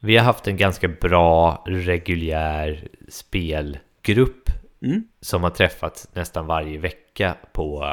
Vi 0.00 0.16
har 0.16 0.24
haft 0.24 0.48
en 0.48 0.56
ganska 0.56 0.88
bra 0.88 1.64
reguljär 1.66 2.88
spelgrupp 3.08 4.50
mm. 4.82 5.04
som 5.20 5.42
har 5.42 5.50
träffats 5.50 6.08
nästan 6.14 6.46
varje 6.46 6.78
vecka 6.78 7.36
på 7.52 7.84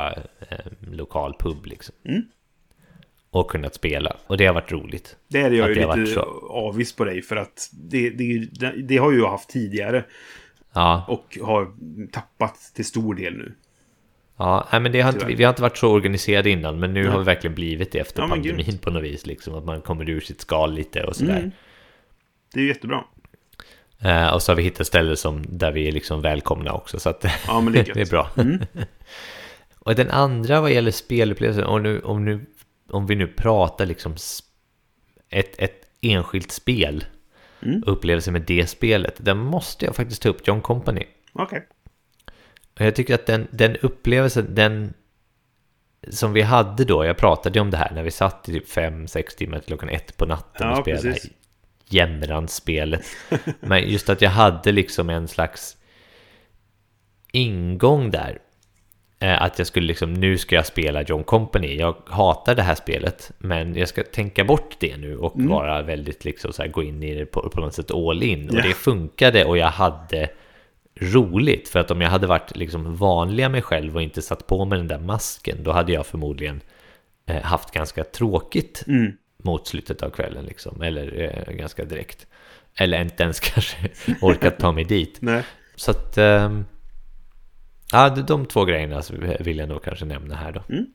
eh, 0.50 0.58
lokal 0.92 1.36
pub 1.40 1.66
liksom. 1.66 1.96
Och 3.34 3.50
kunnat 3.50 3.76
spela. 3.76 4.18
Och 4.28 4.38
det 4.38 4.46
har 4.46 4.54
varit 4.54 4.72
roligt. 4.72 5.18
Det 5.28 5.42
är 5.42 5.52
jag 5.52 5.70
ju 5.70 5.76
lite 5.76 6.22
avis 6.50 6.96
på 6.96 7.06
dig 7.06 7.22
för 7.22 7.36
att 7.36 7.70
det, 7.72 8.10
det, 8.10 8.48
det, 8.84 8.98
har 8.98 9.14
jag 9.14 9.30
haft 9.30 9.50
tidigare. 9.50 10.04
Ja. 10.74 11.06
Och 11.08 11.38
har 11.42 11.72
tappat 12.12 12.56
till 12.76 12.86
stor 12.86 13.16
del 13.16 13.38
nu. 13.38 13.54
Ja, 14.38 14.68
nej, 14.72 14.82
men 14.82 14.92
det 14.92 15.02
har 15.02 15.14
inte, 15.14 15.26
vi 15.26 15.44
har 15.44 15.50
inte 15.50 15.62
varit 15.62 15.78
så 15.78 15.92
organiserade 15.92 16.50
innan, 16.50 16.80
men 16.80 16.94
nu 16.94 17.04
ja. 17.04 17.12
har 17.12 17.20
vi 17.20 17.26
verkligen 17.26 17.56
blivit 17.56 17.92
det 17.92 18.00
efter 18.00 18.22
ja, 18.22 18.28
pandemin 18.28 18.78
på 18.78 18.92
något 18.92 19.04
vis. 19.04 19.26
Liksom, 19.26 19.56
att 19.56 19.66
man 19.66 19.82
kommer 19.82 20.10
ur 20.10 20.20
sitt 20.20 20.42
skal 20.42 20.74
lite 20.74 21.04
och 21.04 21.16
sådär. 21.16 21.38
Mm. 21.38 21.52
Det 22.54 22.60
är 22.60 22.66
jättebra. 22.66 23.04
Uh, 24.06 24.34
och 24.34 24.42
så 24.42 24.52
har 24.52 24.56
vi 24.56 24.64
hittat 24.64 24.88
ställen 24.88 25.18
som, 25.18 25.44
där 25.50 25.72
vi 25.72 25.88
är 25.88 25.92
liksom 25.92 26.22
välkomna 26.22 26.74
också, 26.74 27.00
så 27.00 27.10
att 27.10 27.24
ja, 27.48 27.64
det, 27.74 27.80
är 27.80 27.94
det 27.94 28.02
är 28.02 28.10
bra. 28.10 28.30
Mm. 28.38 28.60
och 29.80 29.96
den 29.96 30.12
andra 30.12 30.62
vad 30.62 30.72
gäller 30.72 30.92
spelupplevelsen, 30.92 31.64
och 31.64 31.82
nu, 31.82 32.00
om 32.00 32.26
nu 32.26 32.46
om 32.94 33.06
vi 33.06 33.16
nu 33.16 33.28
pratar 33.28 33.86
liksom 33.86 34.16
ett, 35.30 35.60
ett 35.60 35.88
enskilt 36.02 36.52
spel, 36.52 37.06
mm. 37.62 37.84
upplevelse 37.86 38.32
med 38.32 38.42
det 38.42 38.68
spelet, 38.68 39.16
där 39.18 39.34
måste 39.34 39.86
jag 39.86 39.96
faktiskt 39.96 40.22
ta 40.22 40.30
upp 40.30 40.48
John 40.48 40.62
Company. 40.62 41.06
Okej. 41.34 41.66
Okay. 42.74 42.86
Jag 42.86 42.96
tycker 42.96 43.16
att 43.16 43.26
den, 43.26 43.48
den 43.52 43.76
upplevelsen, 43.76 44.56
den 44.56 44.94
som 46.10 46.34
vi 46.34 46.42
hade 46.42 46.86
då, 46.86 47.06
jag 47.06 47.18
pratade 47.18 47.60
om 47.60 47.72
det 47.72 47.78
här 47.78 47.92
när 47.94 48.04
vi 48.04 48.12
satt 48.12 48.50
i 48.50 48.54
typ 48.54 48.68
5-6 48.68 49.38
timmar 49.38 49.60
till 49.60 49.68
klockan 49.68 49.90
ett 49.90 50.18
på 50.18 50.26
natten 50.26 50.68
ja, 50.68 50.72
och 50.72 50.84
spelade 50.84 51.12
precis. 51.14 51.32
jämranspelet. 51.88 53.06
Men 53.60 53.90
just 53.90 54.10
att 54.10 54.22
jag 54.22 54.30
hade 54.30 54.72
liksom 54.72 55.10
en 55.10 55.28
slags 55.28 55.78
ingång 57.32 58.12
där 58.12 58.40
att 59.24 59.58
jag 59.58 59.68
skulle 59.68 59.88
liksom, 59.88 60.14
nu 60.14 60.38
ska 60.38 60.56
jag 60.56 60.66
spela 60.66 61.02
John 61.02 61.24
Company. 61.24 61.76
Jag 61.76 61.96
hatar 62.06 62.56
det 62.56 62.62
här 62.62 62.76
spelet, 62.76 63.32
men 63.38 63.76
jag 63.76 63.88
ska 63.88 64.04
tänka 64.04 64.44
bort 64.44 64.76
det 64.80 64.98
nu 64.98 65.18
och 65.18 65.36
mm. 65.36 65.50
vara 65.50 65.82
väldigt 65.82 66.26
liksom 66.26 66.54
så 66.54 66.62
här, 66.62 66.70
gå 66.70 66.84
in 66.84 67.04
i 67.04 67.14
det 67.14 67.26
på, 67.26 67.50
på 67.50 67.62
något 67.62 67.74
sätt 67.74 67.92
all 67.92 68.24
in. 68.24 68.50
Och 68.50 68.56
det 68.56 68.74
funkade 68.74 69.46
och 69.46 69.58
jag 69.58 69.68
hade 69.68 70.30
roligt. 70.96 71.70
För 71.70 71.80
att 71.80 71.92
om 71.92 72.02
jag 72.02 72.10
hade 72.10 72.28
varit 72.28 72.58
liksom 72.58 72.96
vanliga 72.96 73.50
mig 73.50 73.62
själv 73.62 73.96
och 73.96 74.02
inte 74.02 74.22
satt 74.22 74.48
på 74.48 74.66
mig 74.66 74.78
den 74.78 74.88
där 74.88 75.00
masken, 75.00 75.64
då 75.64 75.72
hade 75.72 75.94
jag 75.94 76.06
förmodligen 76.06 76.62
eh, 77.26 77.42
haft 77.42 77.72
ganska 77.72 78.04
tråkigt 78.04 78.84
mm. 78.88 79.12
mot 79.44 79.68
slutet 79.68 80.04
av 80.04 80.10
kvällen 80.10 80.46
liksom. 80.46 80.82
Eller 80.82 81.22
eh, 81.48 81.54
ganska 81.54 81.86
direkt. 81.86 82.28
Eller 82.78 83.02
inte 83.02 83.24
ens 83.24 83.40
kanske 83.54 83.78
orkat 84.22 84.60
ta 84.60 84.72
mig 84.72 84.84
dit. 84.84 85.18
Nej. 85.22 85.44
Så 85.76 85.92
att... 85.92 86.18
Eh, 86.18 86.60
Ja, 87.94 88.10
de 88.10 88.46
två 88.46 88.66
grejerna 88.66 89.02
vill 89.40 89.58
jag 89.58 89.70
nog 89.70 89.84
kanske 89.84 90.06
nämna 90.06 90.36
här 90.36 90.52
då. 90.52 90.64
Mm. 90.70 90.86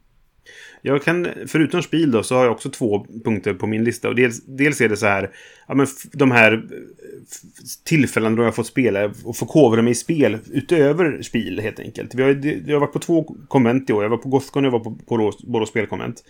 Jag 0.83 1.03
kan, 1.03 1.29
förutom 1.47 1.83
Spiel 1.83 2.11
då, 2.11 2.23
så 2.23 2.35
har 2.35 2.45
jag 2.45 2.53
också 2.53 2.71
två 2.71 3.07
punkter 3.25 3.55
på 3.55 3.67
min 3.67 3.85
lista. 3.85 4.09
Och 4.09 4.15
dels, 4.15 4.45
dels 4.45 4.81
är 4.81 4.89
det 4.89 4.97
så 4.97 5.07
här, 5.07 5.31
ja 5.69 5.75
men 5.75 5.87
de 6.13 6.31
här 6.31 6.53
eh, 6.53 6.61
tillfällen 7.85 8.37
då 8.37 8.43
jag 8.43 8.55
fått 8.55 8.67
spela 8.67 9.13
och 9.25 9.37
förkovra 9.37 9.83
mig 9.83 9.91
i 9.91 9.95
spel 9.95 10.39
utöver 10.53 11.23
Spiel 11.23 11.61
helt 11.61 11.81
enkelt. 11.81 12.15
Vi 12.15 12.23
har, 12.23 12.31
jag 12.67 12.75
har 12.75 12.81
varit 12.81 12.93
på 12.93 12.99
två 12.99 13.23
konvent 13.49 13.91
i 13.91 13.93
år. 13.93 14.03
Jag 14.03 14.11
var 14.11 14.17
på 14.17 14.29
Gothcon 14.29 14.65
och 14.65 14.67
jag 14.67 14.79
var 14.79 14.85
på 14.85 14.91
Borås, 14.91 15.43
Borås 15.43 15.69
spelkonvent. 15.69 16.25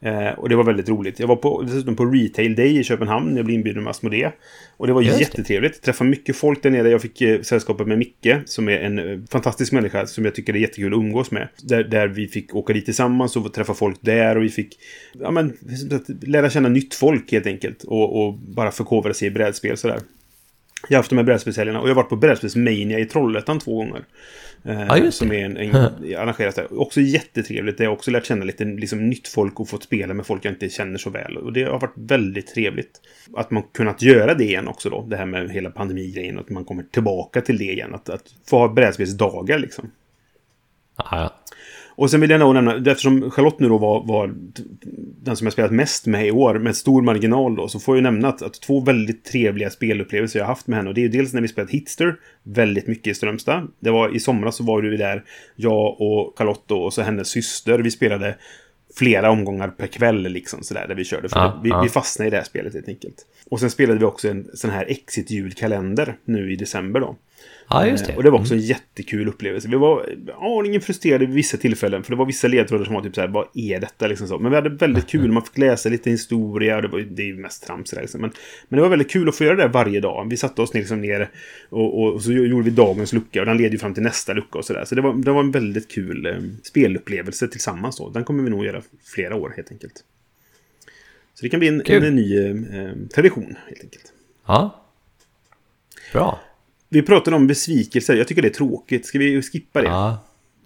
Eh, 0.00 0.28
och 0.28 0.48
det 0.48 0.56
var 0.56 0.64
väldigt 0.64 0.88
roligt. 0.88 1.20
Jag 1.20 1.26
var 1.26 1.36
på, 1.36 1.62
dessutom 1.62 1.96
på 1.96 2.04
Retail 2.04 2.54
Day 2.54 2.78
i 2.78 2.84
Köpenhamn. 2.84 3.36
Jag 3.36 3.44
blev 3.44 3.54
inbjuden 3.54 3.84
med 3.84 3.90
Asmodee. 3.90 4.32
Och 4.76 4.86
det 4.86 4.92
var 4.92 5.02
Just 5.02 5.18
det. 5.18 5.24
jättetrevligt. 5.24 5.74
Jag 5.74 5.82
träffade 5.82 6.10
mycket 6.10 6.36
folk 6.36 6.62
där 6.62 6.70
nere. 6.70 6.90
Jag 6.90 7.02
fick 7.02 7.20
eh, 7.20 7.40
sällskapet 7.40 7.86
med 7.86 7.98
Micke, 7.98 8.36
som 8.44 8.68
är 8.68 8.78
en 8.78 8.98
eh, 8.98 9.18
fantastisk 9.30 9.72
människa 9.72 10.06
som 10.06 10.24
jag 10.24 10.34
tycker 10.34 10.54
är 10.54 10.58
jättekul 10.58 10.94
att 10.94 10.98
umgås 10.98 11.30
med. 11.30 11.48
Där, 11.62 11.84
där 11.84 12.08
vi 12.08 12.28
fick 12.28 12.54
åka 12.54 12.72
dit 12.72 12.84
tillsammans 12.84 13.36
och 13.36 13.54
träffa 13.54 13.74
folk 13.74 13.98
där. 14.00 14.36
Och 14.36 14.42
vi 14.42 14.48
fick 14.48 14.78
ja, 15.12 15.30
men, 15.30 15.56
lära 16.22 16.50
känna 16.50 16.68
nytt 16.68 16.94
folk 16.94 17.32
helt 17.32 17.46
enkelt. 17.46 17.84
Och, 17.84 18.26
och 18.26 18.34
bara 18.34 18.70
förkovra 18.70 19.14
sig 19.14 19.28
i 19.28 19.30
brädspel 19.30 19.76
sådär. 19.76 20.00
Jag 20.88 20.96
har 20.96 20.98
haft 20.98 21.10
de 21.10 21.16
här 21.16 21.24
brädspelshelgerna 21.24 21.80
och 21.80 21.88
jag 21.88 21.94
har 21.94 22.02
varit 22.02 22.08
på 22.08 22.16
Brädspelsmania 22.16 22.98
i 22.98 23.06
Trollhättan 23.06 23.58
två 23.58 23.76
gånger. 23.76 24.04
Eh, 24.64 24.94
det. 24.94 25.12
som 25.12 25.32
är 25.32 25.44
en, 25.44 25.56
en 25.56 25.74
arrangerat 26.16 26.54
där. 26.54 26.80
Också 26.80 27.00
jättetrevligt. 27.00 27.78
Där 27.78 27.84
jag 27.84 27.92
också 27.92 28.10
lärt 28.10 28.26
känna 28.26 28.44
lite 28.44 28.64
liksom, 28.64 29.08
nytt 29.08 29.28
folk 29.28 29.60
och 29.60 29.68
fått 29.68 29.82
spela 29.82 30.14
med 30.14 30.26
folk 30.26 30.44
jag 30.44 30.52
inte 30.52 30.68
känner 30.68 30.98
så 30.98 31.10
väl. 31.10 31.36
Och 31.36 31.52
det 31.52 31.62
har 31.62 31.80
varit 31.80 31.94
väldigt 31.96 32.54
trevligt. 32.54 33.00
Att 33.36 33.50
man 33.50 33.62
kunnat 33.62 34.02
göra 34.02 34.34
det 34.34 34.44
igen 34.44 34.68
också 34.68 34.90
då. 34.90 35.06
Det 35.06 35.16
här 35.16 35.26
med 35.26 35.50
hela 35.50 35.70
pandemigrejen. 35.70 36.38
Att 36.38 36.50
man 36.50 36.64
kommer 36.64 36.82
tillbaka 36.82 37.40
till 37.40 37.58
det 37.58 37.72
igen. 37.72 37.94
Att, 37.94 38.08
att 38.08 38.24
få 38.46 38.58
ha 38.58 38.68
brädspelsdagar 38.68 39.58
liksom. 39.58 39.90
Ja. 40.96 41.34
Och 41.98 42.10
sen 42.10 42.20
vill 42.20 42.30
jag 42.30 42.40
nog 42.40 42.54
nämna, 42.54 42.76
eftersom 42.76 43.30
Charlotte 43.30 43.60
nu 43.60 43.68
då 43.68 43.78
var, 43.78 44.04
var 44.06 44.34
den 45.22 45.36
som 45.36 45.46
jag 45.46 45.52
spelat 45.52 45.70
mest 45.70 46.06
med 46.06 46.26
i 46.26 46.30
år, 46.30 46.58
med 46.58 46.76
stor 46.76 47.02
marginal 47.02 47.56
då, 47.56 47.68
så 47.68 47.80
får 47.80 47.96
jag 47.96 47.98
ju 47.98 48.02
nämna 48.02 48.28
att, 48.28 48.42
att 48.42 48.60
två 48.60 48.80
väldigt 48.80 49.24
trevliga 49.24 49.70
spelupplevelser 49.70 50.38
jag 50.38 50.46
har 50.46 50.52
haft 50.52 50.66
med 50.66 50.76
henne. 50.76 50.88
Och 50.88 50.94
det 50.94 51.00
är 51.00 51.02
ju 51.02 51.08
dels 51.08 51.32
när 51.32 51.40
vi 51.40 51.48
spelat 51.48 51.70
Hitster, 51.70 52.16
väldigt 52.42 52.86
mycket 52.86 53.06
i 53.06 53.14
Strömstad. 53.14 53.68
Det 53.80 53.90
var 53.90 54.16
i 54.16 54.20
somras 54.20 54.56
så 54.56 54.64
var 54.64 54.82
du 54.82 54.96
där, 54.96 55.24
jag 55.56 56.00
och 56.00 56.34
Charlotte 56.38 56.70
och 56.70 56.92
så 56.92 57.02
hennes 57.02 57.28
syster. 57.28 57.78
Vi 57.78 57.90
spelade 57.90 58.34
flera 58.96 59.30
omgångar 59.30 59.68
per 59.68 59.86
kväll 59.86 60.22
liksom 60.22 60.62
sådär, 60.62 60.88
där 60.88 60.94
vi 60.94 61.04
körde. 61.04 61.28
För 61.28 61.38
Ja, 61.38 61.60
vi, 61.62 61.70
ja. 61.70 61.82
vi 61.82 61.88
fastnade 61.88 62.26
i 62.26 62.30
det 62.30 62.36
här 62.36 62.44
spelet 62.44 62.74
helt 62.74 62.88
enkelt. 62.88 63.26
Och 63.50 63.60
sen 63.60 63.70
spelade 63.70 63.98
vi 63.98 64.04
också 64.04 64.28
en 64.28 64.50
sån 64.54 64.70
här 64.70 64.84
Exit-julkalender 64.84 66.14
nu 66.24 66.52
i 66.52 66.56
december 66.56 67.00
då. 67.00 67.16
Ja, 67.70 67.86
just 67.86 68.06
det. 68.06 68.12
Eh, 68.12 68.16
Och 68.16 68.22
det 68.22 68.30
var 68.30 68.38
också 68.38 68.54
en 68.54 68.60
jättekul 68.60 69.28
upplevelse. 69.28 69.68
Vi 69.68 69.76
var 69.76 70.16
aningen 70.40 70.80
frustrerade 70.80 71.26
vid 71.26 71.34
vissa 71.34 71.56
tillfällen. 71.56 72.02
För 72.02 72.10
det 72.10 72.16
var 72.16 72.26
vissa 72.26 72.48
ledtrådar 72.48 72.84
som 72.84 72.94
var 72.94 73.02
typ 73.02 73.14
så 73.14 73.20
här, 73.20 73.28
vad 73.28 73.46
är 73.54 73.80
detta? 73.80 74.06
Liksom 74.06 74.28
så. 74.28 74.38
Men 74.38 74.50
vi 74.50 74.56
hade 74.56 74.68
väldigt 74.70 75.06
kul. 75.06 75.32
Man 75.32 75.42
fick 75.42 75.58
läsa 75.58 75.88
lite 75.88 76.10
historia. 76.10 76.76
Och 76.76 76.82
det, 76.82 76.88
var, 76.88 77.00
det 77.00 77.22
är 77.22 77.26
ju 77.26 77.36
mest 77.36 77.66
trams 77.66 77.90
där, 77.90 78.00
liksom. 78.00 78.20
men, 78.20 78.30
men 78.68 78.76
det 78.76 78.82
var 78.82 78.88
väldigt 78.88 79.10
kul 79.10 79.28
att 79.28 79.36
få 79.36 79.44
göra 79.44 79.56
det 79.56 79.68
varje 79.68 80.00
dag. 80.00 80.26
Vi 80.30 80.36
satte 80.36 80.62
oss 80.62 80.74
liksom 80.74 81.00
ner 81.00 81.30
och, 81.68 82.02
och, 82.02 82.14
och 82.14 82.22
så 82.22 82.32
gjorde 82.32 82.64
vi 82.64 82.70
dagens 82.70 83.12
lucka. 83.12 83.40
Och 83.40 83.46
den 83.46 83.56
leder 83.56 83.70
ju 83.70 83.78
fram 83.78 83.94
till 83.94 84.02
nästa 84.02 84.32
lucka 84.32 84.58
och 84.58 84.64
sådär. 84.64 84.84
Så 84.84 84.94
det 84.94 85.00
var, 85.00 85.14
det 85.14 85.32
var 85.32 85.40
en 85.40 85.50
väldigt 85.50 85.90
kul 85.90 86.26
eh, 86.26 86.34
spelupplevelse 86.62 87.48
tillsammans 87.48 87.96
då. 87.96 88.08
Den 88.10 88.24
kommer 88.24 88.42
vi 88.42 88.50
nog 88.50 88.64
göra 88.64 88.82
flera 89.04 89.36
år 89.36 89.52
helt 89.56 89.72
enkelt. 89.72 90.04
Så 91.34 91.42
det 91.44 91.48
kan 91.48 91.60
bli 91.60 91.68
en, 91.68 91.82
Kul. 91.84 92.04
en, 92.04 92.16
ny 92.16 92.38
eh, 92.38 92.94
tradition 93.14 93.56
helt 93.68 93.82
enkelt. 93.82 94.12
Ja. 94.46 94.84
Bra. 96.12 96.40
Vi 96.88 97.02
pratade 97.02 97.36
om 97.36 97.46
besvikelser. 97.46 98.14
Jag 98.14 98.28
tycker 98.28 98.42
det 98.42 98.48
är 98.48 98.52
tråkigt. 98.52 99.06
Ska 99.06 99.18
vi 99.18 99.42
skippa 99.42 99.82
det? 99.82 99.88
Ja. 99.88 100.18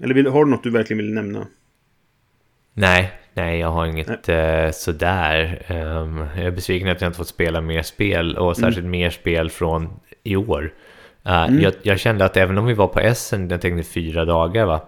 Eller 0.03 0.15
vill, 0.15 0.27
har 0.27 0.45
du 0.45 0.51
något 0.51 0.63
du 0.63 0.71
verkligen 0.71 0.99
vill 0.99 1.15
nämna? 1.15 1.47
Nej, 2.75 3.13
nej, 3.35 3.59
jag 3.59 3.69
har 3.69 3.87
inget 3.87 4.29
eh, 4.29 4.71
sådär. 4.73 5.63
Ehm, 5.67 6.19
jag 6.37 6.47
är 6.47 6.51
besviken 6.51 6.89
att 6.89 7.01
jag 7.01 7.09
inte 7.09 7.17
fått 7.17 7.29
spela 7.29 7.61
mer 7.61 7.83
spel 7.83 8.37
och 8.37 8.57
särskilt 8.57 8.87
mer 8.87 9.11
spel 9.11 9.51
från 9.51 9.89
i 10.25 10.37
år. 10.37 10.75
Eh, 11.27 11.47
jag, 11.61 11.73
jag 11.83 12.01
kände 12.01 12.25
att 12.25 12.37
även 12.37 12.59
om 12.59 12.67
vi 12.67 12.75
var 12.75 12.89
på 12.89 13.01
Essen, 13.01 13.51
jag 13.51 13.61
tänkte 13.61 13.91
fyra 13.91 14.25
dagar 14.25 14.67
va, 14.67 14.81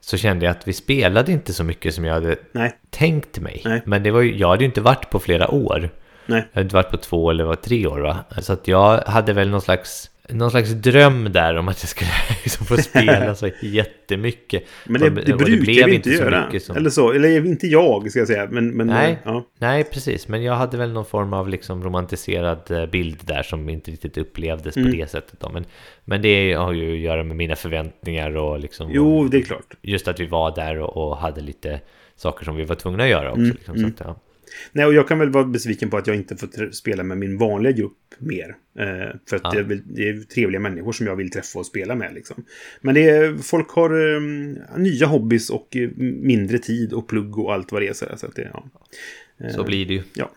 så 0.00 0.16
kände 0.16 0.44
jag 0.44 0.50
att 0.52 0.68
vi 0.68 0.72
spelade 0.72 1.32
inte 1.32 1.52
så 1.52 1.64
mycket 1.64 1.94
som 1.94 2.04
jag 2.04 2.14
hade 2.14 2.36
Nej. 2.52 2.72
tänkt 2.90 3.38
mig. 3.38 3.62
Nej. 3.64 3.82
Men 3.84 4.02
det 4.02 4.10
var 4.10 4.20
ju, 4.20 4.36
jag 4.36 4.48
hade 4.48 4.62
ju 4.62 4.66
inte 4.66 4.80
varit 4.80 5.10
på 5.10 5.18
flera 5.18 5.50
år. 5.50 5.90
Nej. 6.26 6.44
Jag 6.52 6.54
hade 6.54 6.62
inte 6.64 6.74
varit 6.76 6.90
på 6.90 6.96
två 6.96 7.30
eller 7.30 7.44
var 7.44 7.54
tre 7.54 7.86
år 7.86 8.00
va. 8.00 8.16
Så 8.38 8.52
att 8.52 8.68
jag 8.68 8.98
hade 8.98 9.32
väl 9.32 9.50
någon 9.50 9.60
slags, 9.60 10.10
någon 10.32 10.50
slags 10.50 10.70
dröm 10.70 11.32
där 11.32 11.56
om 11.56 11.68
att 11.68 11.82
jag 11.82 11.88
skulle 11.88 12.10
liksom 12.44 12.66
få 12.66 12.76
spela 12.76 13.34
så 13.34 13.48
jättemycket. 13.62 14.62
Men 14.84 15.00
det, 15.00 15.10
det 15.10 15.36
brukar 15.36 15.86
vi 15.86 15.94
inte 15.94 16.10
göra. 16.10 16.50
som- 16.60 16.76
Eller 16.76 16.90
så. 16.90 17.12
Eller 17.12 17.46
inte 17.46 17.66
jag, 17.66 18.10
ska 18.10 18.18
jag 18.18 18.28
säga. 18.28 18.48
Men, 18.50 18.70
men 18.70 18.86
Nej. 18.86 19.10
eh, 19.12 19.16
Ja. 19.24 19.46
Nej, 19.58 19.84
precis. 19.84 20.28
Men 20.28 20.42
jag 20.42 20.54
hade 20.54 20.76
väl 20.76 20.92
någon 20.92 21.04
form 21.04 21.32
av 21.32 21.48
liksom 21.48 21.82
romantiserad 21.84 22.70
eh, 22.70 22.86
bild 22.86 23.18
där 23.24 23.42
som 23.42 23.68
inte 23.68 23.90
riktigt 23.90 24.18
upplevdes 24.18 24.76
Mm. 24.76 24.90
på 24.90 24.96
det 24.96 25.10
sättet. 25.10 25.40
Då. 25.40 25.48
Men, 25.48 25.64
men 26.04 26.22
det 26.22 26.52
har 26.52 26.72
ju 26.72 26.92
att 26.92 26.98
göra 26.98 27.24
med 27.24 27.36
mina 27.36 27.56
förväntningar 27.56 28.36
och 28.36 28.60
liksom... 28.60 28.90
Jo, 28.92 29.28
det 29.28 29.36
är 29.36 29.42
klart. 29.42 29.74
Just 29.82 30.08
att 30.08 30.20
vi 30.20 30.26
var 30.26 30.54
där 30.54 30.78
och, 30.78 30.96
och 31.10 31.16
hade 31.16 31.40
lite 31.40 31.80
saker 32.16 32.44
som 32.44 32.56
vi 32.56 32.64
var 32.64 32.74
tvungna 32.76 33.04
att 33.04 33.10
göra 33.10 33.28
också. 33.30 33.40
Mm, 33.42 33.56
liksom, 33.56 33.78
så 33.78 33.86
att, 33.86 33.92
ja. 34.00 34.16
Nej, 34.72 34.86
och 34.86 34.94
jag 34.94 35.08
kan 35.08 35.18
väl 35.18 35.30
vara 35.30 35.44
besviken 35.44 35.90
på 35.90 35.96
att 35.96 36.06
jag 36.06 36.16
inte 36.16 36.36
fått 36.36 36.74
spela 36.74 37.02
med 37.02 37.18
min 37.18 37.38
vanliga 37.38 37.72
grupp 37.72 37.96
mer. 38.18 38.56
Eh, 38.78 38.86
för 39.28 39.36
att 39.36 39.42
Ja. 39.44 39.50
det, 39.50 39.58
är, 39.74 39.82
det 39.84 40.08
är 40.08 40.20
trevliga 40.20 40.60
människor 40.60 40.92
som 40.92 41.06
jag 41.06 41.16
vill 41.16 41.30
träffa 41.30 41.58
och 41.58 41.66
spela 41.66 41.94
med. 41.94 42.14
Liksom. 42.14 42.44
Men 42.80 42.94
det 42.94 43.08
är, 43.10 43.36
folk 43.42 43.68
har 43.70 44.14
eh, 44.14 44.20
nya 44.78 45.06
hobbys 45.06 45.50
och 45.50 45.76
eh, 45.76 45.88
mindre 45.98 46.58
tid 46.58 46.92
och 46.92 47.08
plugg 47.08 47.38
och 47.38 47.52
allt 47.54 47.72
vad 47.72 47.82
det 47.82 47.88
är. 47.88 47.92
Så, 47.92 48.04
att 48.26 48.34
det, 48.34 48.50
ja. 48.54 49.50
Så 49.54 49.64
blir 49.64 49.86
det 49.86 49.94
ju. 49.94 50.02
ja. 50.14 50.30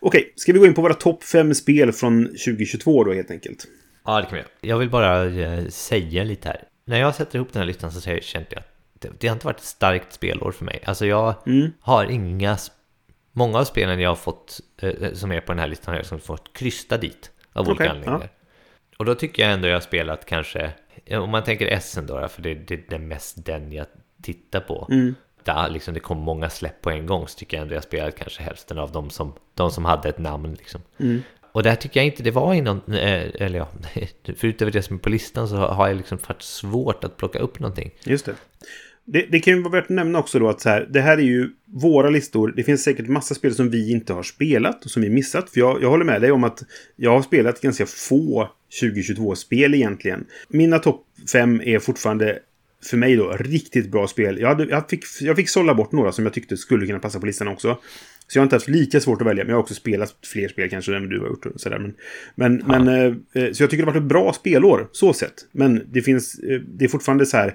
Okej, 0.00 0.32
ska 0.36 0.52
vi 0.52 0.58
gå 0.58 0.66
in 0.66 0.74
på 0.74 0.82
våra 0.82 0.94
topp 0.94 1.24
fem 1.24 1.54
spel 1.54 1.92
från 1.92 2.24
2022 2.26 3.04
då 3.04 3.12
helt 3.12 3.30
enkelt? 3.30 3.66
Ja, 4.04 4.16
det 4.20 4.22
kan 4.26 4.32
vi 4.32 4.38
göra. 4.38 4.48
Jag 4.60 4.78
vill 4.78 4.90
bara 4.90 5.24
eh, 5.24 5.66
säga 5.68 6.24
lite 6.24 6.48
här. 6.48 6.62
När 6.84 7.00
jag 7.00 7.14
sätter 7.14 7.36
ihop 7.36 7.52
den 7.52 7.60
här 7.60 7.66
listan 7.66 7.92
så 7.92 8.00
kände 8.20 8.48
jag 8.50 8.58
att 8.58 8.68
det, 8.98 9.08
det 9.20 9.28
har 9.28 9.34
inte 9.36 9.46
varit 9.46 9.58
ett 9.58 9.64
starkt 9.64 10.12
spelår 10.12 10.52
för 10.52 10.64
mig. 10.64 10.80
Alltså 10.84 11.06
jag 11.06 11.34
Mm. 11.46 11.70
har 11.80 12.04
inga... 12.04 12.54
sp- 12.54 12.70
Många 13.32 13.58
av 13.58 13.64
spelen 13.64 14.00
jag 14.00 14.10
har 14.10 14.16
fått, 14.16 14.60
eh, 14.82 15.12
som 15.12 15.32
är 15.32 15.40
på 15.40 15.52
den 15.52 15.58
här 15.58 15.68
listan, 15.68 15.92
har 15.92 15.94
jag 15.94 16.02
liksom 16.02 16.20
fått 16.20 16.52
krysta 16.52 16.98
dit 16.98 17.30
av 17.52 17.68
olika 17.68 17.84
Okej, 17.84 17.88
anledningar. 17.88 18.30
Och 18.98 19.04
då 19.04 19.14
tycker 19.14 19.42
jag 19.42 19.52
ändå 19.52 19.68
jag 19.68 19.76
har 19.76 19.80
spelat 19.80 20.26
kanske, 20.26 20.70
ja, 21.04 21.20
om 21.20 21.30
man 21.30 21.44
tänker 21.44 21.66
Essen 21.66 22.06
då, 22.06 22.28
för 22.28 22.42
det, 22.42 22.54
det 22.54 22.92
är 22.92 22.98
mest 22.98 23.44
den 23.44 23.72
jag 23.72 23.86
tittar 24.22 24.60
på. 24.60 24.88
Mm. 24.90 25.14
Där 25.44 25.70
liksom 25.70 25.94
det 25.94 26.00
kom 26.00 26.18
många 26.18 26.50
släpp 26.50 26.82
på 26.82 26.90
en 26.90 27.06
gång 27.06 27.28
så 27.28 27.38
tycker 27.38 27.56
jag 27.56 27.62
ändå 27.62 27.74
jag 27.74 27.84
spelat 27.84 28.16
kanske 28.16 28.42
hälften 28.42 28.78
av 28.78 28.92
dem 28.92 29.10
som, 29.10 29.34
de 29.54 29.70
som 29.70 29.84
hade 29.84 30.08
ett 30.08 30.18
namn 30.18 30.54
liksom. 30.54 30.80
Mm. 30.98 31.22
Och 31.52 31.62
där 31.62 31.74
tycker 31.74 32.00
jag 32.00 32.06
inte 32.06 32.22
det 32.22 32.30
var 32.30 32.54
i 32.54 32.60
någon, 32.60 32.94
eh, 32.94 33.30
eller 33.34 33.58
ja, 33.58 33.68
förutom 34.36 34.70
det 34.70 34.82
som 34.82 34.96
är 34.96 35.00
på 35.00 35.08
listan 35.08 35.48
så 35.48 35.56
har 35.56 35.88
jag 35.88 35.96
liksom 35.96 36.18
varit 36.28 36.42
svårt 36.42 37.04
att 37.04 37.16
plocka 37.16 37.38
upp 37.38 37.58
någonting. 37.58 37.90
Just 38.04 38.26
det. 38.26 38.34
Det. 39.04 39.26
Det 39.30 39.40
kan 39.40 39.56
ju 39.56 39.62
vara 39.62 39.72
värt 39.72 39.84
att 39.84 39.90
nämna 39.90 40.18
också 40.18 40.38
då 40.38 40.48
att 40.48 40.60
så 40.60 40.68
här, 40.68 40.88
det 40.90 41.00
här 41.00 41.18
är 41.18 41.22
ju 41.22 41.50
våra 41.66 42.10
listor. 42.10 42.52
Det 42.56 42.62
finns 42.62 42.82
säkert 42.82 43.08
massa 43.08 43.34
spel 43.34 43.54
som 43.54 43.70
vi 43.70 43.92
inte 43.92 44.12
har 44.12 44.22
spelat 44.22 44.84
och 44.84 44.90
som 44.90 45.02
vi 45.02 45.10
missat. 45.10 45.50
För 45.50 45.60
jag, 45.60 45.82
jag 45.82 45.90
håller 45.90 46.04
med 46.04 46.20
dig 46.20 46.32
om 46.32 46.44
att 46.44 46.62
jag 46.96 47.10
har 47.10 47.22
spelat 47.22 47.60
ganska 47.60 47.86
få 47.86 48.50
2022-spel 48.82 49.74
egentligen. 49.74 50.24
Mina 50.48 50.78
topp 50.78 51.06
fem 51.32 51.60
är 51.64 51.78
fortfarande 51.78 52.38
för 52.84 52.96
mig 52.96 53.16
då 53.16 53.36
riktigt 53.40 53.90
bra 53.90 54.06
spel. 54.06 54.38
Jag, 54.40 54.48
hade, 54.48 54.64
jag, 54.64 54.90
fick, 54.90 55.04
jag 55.20 55.36
fick 55.36 55.48
sålla 55.48 55.74
bort 55.74 55.92
några 55.92 56.12
som 56.12 56.24
jag 56.24 56.34
tyckte 56.34 56.56
skulle 56.56 56.86
kunna 56.86 56.98
passa 56.98 57.20
på 57.20 57.26
listan 57.26 57.48
också. 57.48 57.78
Så 58.28 58.38
jag 58.38 58.40
har 58.40 58.46
inte 58.46 58.56
haft 58.56 58.68
lika 58.68 59.00
svårt 59.00 59.20
att 59.20 59.26
välja, 59.26 59.44
men 59.44 59.50
jag 59.50 59.56
har 59.56 59.62
också 59.62 59.74
spelat 59.74 60.16
fler 60.32 60.48
spel 60.48 60.70
kanske 60.70 60.96
än 60.96 61.08
du 61.08 61.20
har 61.20 61.26
gjort. 61.26 61.46
Och 61.46 61.60
sådär. 61.60 61.78
Men, 61.78 61.94
men, 62.34 62.62
men, 62.66 62.88
eh, 62.88 63.42
eh, 63.42 63.52
så 63.52 63.62
jag 63.62 63.70
tycker 63.70 63.76
det 63.76 63.90
har 63.90 63.92
varit 63.92 64.02
ett 64.02 64.08
bra 64.08 64.32
spelår, 64.32 64.88
så 64.92 65.12
sett. 65.12 65.34
Men 65.52 65.82
det 65.92 66.02
finns, 66.02 66.38
eh, 66.38 66.60
det 66.60 66.84
är 66.84 66.88
fortfarande 66.88 67.26
så 67.26 67.36
här, 67.36 67.54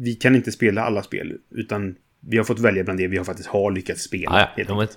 vi 0.00 0.14
kan 0.14 0.36
inte 0.36 0.52
spela 0.52 0.82
alla 0.82 1.02
spel, 1.02 1.32
utan 1.50 1.94
vi 2.20 2.36
har 2.36 2.44
fått 2.44 2.58
välja 2.58 2.84
bland 2.84 2.98
det 2.98 3.06
vi 3.06 3.16
har 3.16 3.24
faktiskt 3.24 3.48
har 3.48 3.70
lyckats 3.70 4.02
spela. 4.02 4.50
Ja, 4.56 4.64
ja. 4.68 4.76
men 4.76 4.88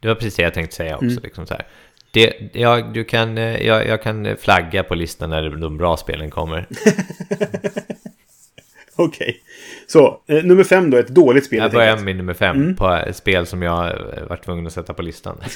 det 0.00 0.08
var 0.08 0.14
precis 0.14 0.36
det 0.36 0.42
jag 0.42 0.54
tänkte 0.54 0.76
säga 0.76 0.94
också. 0.94 1.06
Mm. 1.06 1.22
Liksom 1.22 1.46
så 1.46 1.54
här. 1.54 1.66
Det, 2.10 2.50
jag, 2.52 2.92
du 2.94 3.04
kan, 3.04 3.38
eh, 3.38 3.66
jag, 3.66 3.86
jag 3.88 4.02
kan 4.02 4.36
flagga 4.36 4.82
på 4.82 4.94
listan 4.94 5.30
när 5.30 5.50
de 5.50 5.78
bra 5.78 5.96
spelen 5.96 6.30
kommer. 6.30 6.66
Okej. 8.96 9.42
Så, 9.86 10.20
eh, 10.26 10.44
nummer 10.44 10.64
fem 10.64 10.90
då, 10.90 10.96
ett 10.96 11.08
dåligt 11.08 11.44
spel. 11.44 11.58
Jag 11.58 11.72
börjar 11.72 11.96
med 11.98 12.16
nummer 12.16 12.34
fem 12.34 12.56
Mm. 12.56 12.76
på 12.76 12.88
ett 12.88 13.16
spel 13.16 13.46
som 13.46 13.62
jag 13.62 13.86
eh, 13.86 14.26
varit 14.28 14.44
tvungen 14.44 14.66
att 14.66 14.72
sätta 14.72 14.94
på 14.94 15.02
listan. 15.02 15.38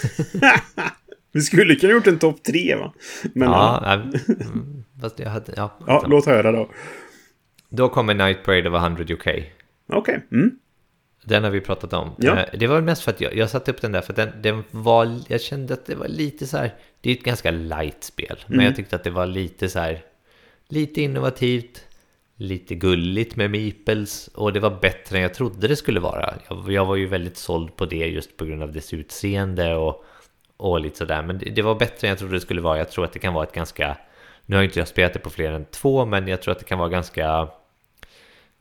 Vi 1.33 1.41
skulle 1.41 1.75
kunna 1.75 1.93
gjort 1.93 2.07
en 2.07 2.19
topp 2.19 2.43
tre, 2.43 2.77
va? 2.77 2.93
Men, 3.35 3.49
ja, 3.49 3.83
ja, 3.85 3.93
mm, 3.93 4.85
fast 5.01 5.19
jag 5.19 5.31
hade, 5.31 5.53
ja, 5.57 5.79
ja, 5.87 6.05
låt 6.09 6.27
höra 6.27 6.53
då. 6.53 6.71
Då 7.69 7.89
kommer 7.89 8.15
Night 8.15 8.45
Parade 8.45 8.71
of 8.71 8.75
100 8.83 9.05
UK. 9.15 9.27
Okej. 9.93 10.21
Mm. 10.33 10.59
Den 11.25 11.45
har 11.45 11.51
vi 11.51 11.61
pratat 11.61 11.93
om. 11.93 12.11
Ja. 12.19 12.37
Eh, 12.39 12.45
Det 12.59 12.67
var 12.67 12.81
mest 12.81 13.03
för 13.03 13.11
att 13.11 13.21
jag, 13.21 13.37
jag 13.37 13.51
satte 13.51 13.71
upp 13.71 13.81
den 13.81 13.93
där 13.93 14.01
för 14.01 14.13
att 14.13 14.17
den, 14.17 14.33
den 14.43 14.65
var, 14.71 15.19
jag 15.29 15.41
kände 15.41 15.75
att 15.75 15.87
det 15.87 15.95
var 15.95 16.09
lite 16.09 16.47
så 16.47 16.57
här, 16.57 16.75
det 17.01 17.11
är 17.11 17.15
ett 17.15 17.23
ganska 17.25 17.51
light 17.51 18.05
spel, 18.05 18.37
men 18.47 18.55
Mm. 18.55 18.67
jag 18.67 18.77
tyckte 18.77 18.97
att 18.97 19.05
det 19.05 19.11
var 19.11 19.27
lite 19.27 19.69
så 19.69 19.79
här, 19.79 20.01
lite 20.69 21.03
innovativt, 21.03 21.85
lite 22.37 22.75
gulligt 22.75 23.37
med 23.37 23.51
meeples 23.51 24.29
och 24.29 24.53
det 24.53 24.61
var 24.61 24.79
bättre 24.81 25.17
än 25.17 25.23
jag 25.23 25.35
trodde 25.35 25.69
det 25.69 25.77
skulle 25.77 26.01
vara. 26.01 26.35
Jag, 26.49 26.73
jag 26.73 26.85
var 26.87 26.97
ju 26.97 27.07
väldigt 27.07 27.37
såld 27.37 27.77
på 27.77 27.87
det 27.87 28.07
just 28.07 28.37
på 28.37 28.45
grund 28.45 28.63
av 28.63 28.73
dess 28.73 28.95
utseende 28.95 29.75
och, 29.75 30.05
och 30.57 30.81
lite 30.81 30.97
sådär, 30.99 31.23
men 31.23 31.39
det, 31.39 31.51
det 31.51 31.63
var 31.63 31.75
bättre 31.75 32.07
än 32.07 32.09
jag 32.09 32.19
trodde 32.19 32.35
det 32.35 32.41
skulle 32.41 32.61
vara. 32.61 32.79
Jag 32.79 32.91
tror 32.91 33.05
att 33.05 33.13
det 33.13 33.19
kan 33.19 33.35
vara 33.35 33.45
ett 33.45 33.55
ganska, 33.55 33.97
nu 34.47 34.57
har 34.57 34.63
inte 34.63 34.79
jag 34.79 34.89
spelat 34.89 35.13
det 35.13 35.19
på 35.19 35.31
fler 35.31 35.53
än 35.53 35.65
två, 35.65 36.07
men 36.07 36.29
jag 36.29 36.43
tror 36.43 36.53
att 36.53 36.59
det 36.59 36.65
kan 36.65 36.79
vara 36.79 36.89
ganska 36.89 37.49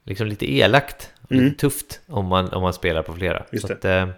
liksom 0.04 0.28
lite 0.28 0.54
elakt 0.54 1.12
och 1.22 1.32
Mm. 1.32 1.46
lite 1.46 1.58
tufft 1.58 2.02
om 2.08 2.26
man, 2.26 2.50
om 2.50 2.62
man 2.62 2.74
spelar 2.74 3.04
på 3.04 3.14
flera. 3.14 3.46
Just 3.52 3.68
så 3.68 3.74
att, 3.74 3.86
eh, 3.86 4.10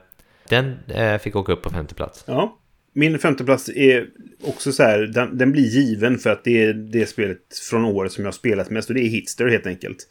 Den 0.50 0.76
eh, 0.88 1.18
fick 1.18 1.36
åka 1.36 1.52
upp 1.52 1.62
på 1.62 1.70
femte 1.70 1.96
plats. 1.96 2.24
Ja. 2.28 2.60
Min 2.94 3.20
femteplats 3.20 3.70
är 3.70 4.08
också 4.44 4.72
så 4.72 4.84
här, 4.84 5.00
den, 5.00 5.38
den, 5.38 5.52
blir 5.52 5.64
given 5.64 6.18
för 6.18 6.30
att 6.30 6.44
det 6.44 6.64
är 6.64 6.74
det 6.74 7.06
spelet 7.06 7.40
från 7.70 7.86
året 7.86 8.12
som 8.12 8.24
jag 8.24 8.28
har 8.28 8.34
spelat 8.34 8.70
mest 8.70 8.90
och 8.90 8.96
det 8.96 9.02
är 9.02 9.10
Hitster 9.10 9.48
helt 9.48 9.68
enkelt. 9.68 10.08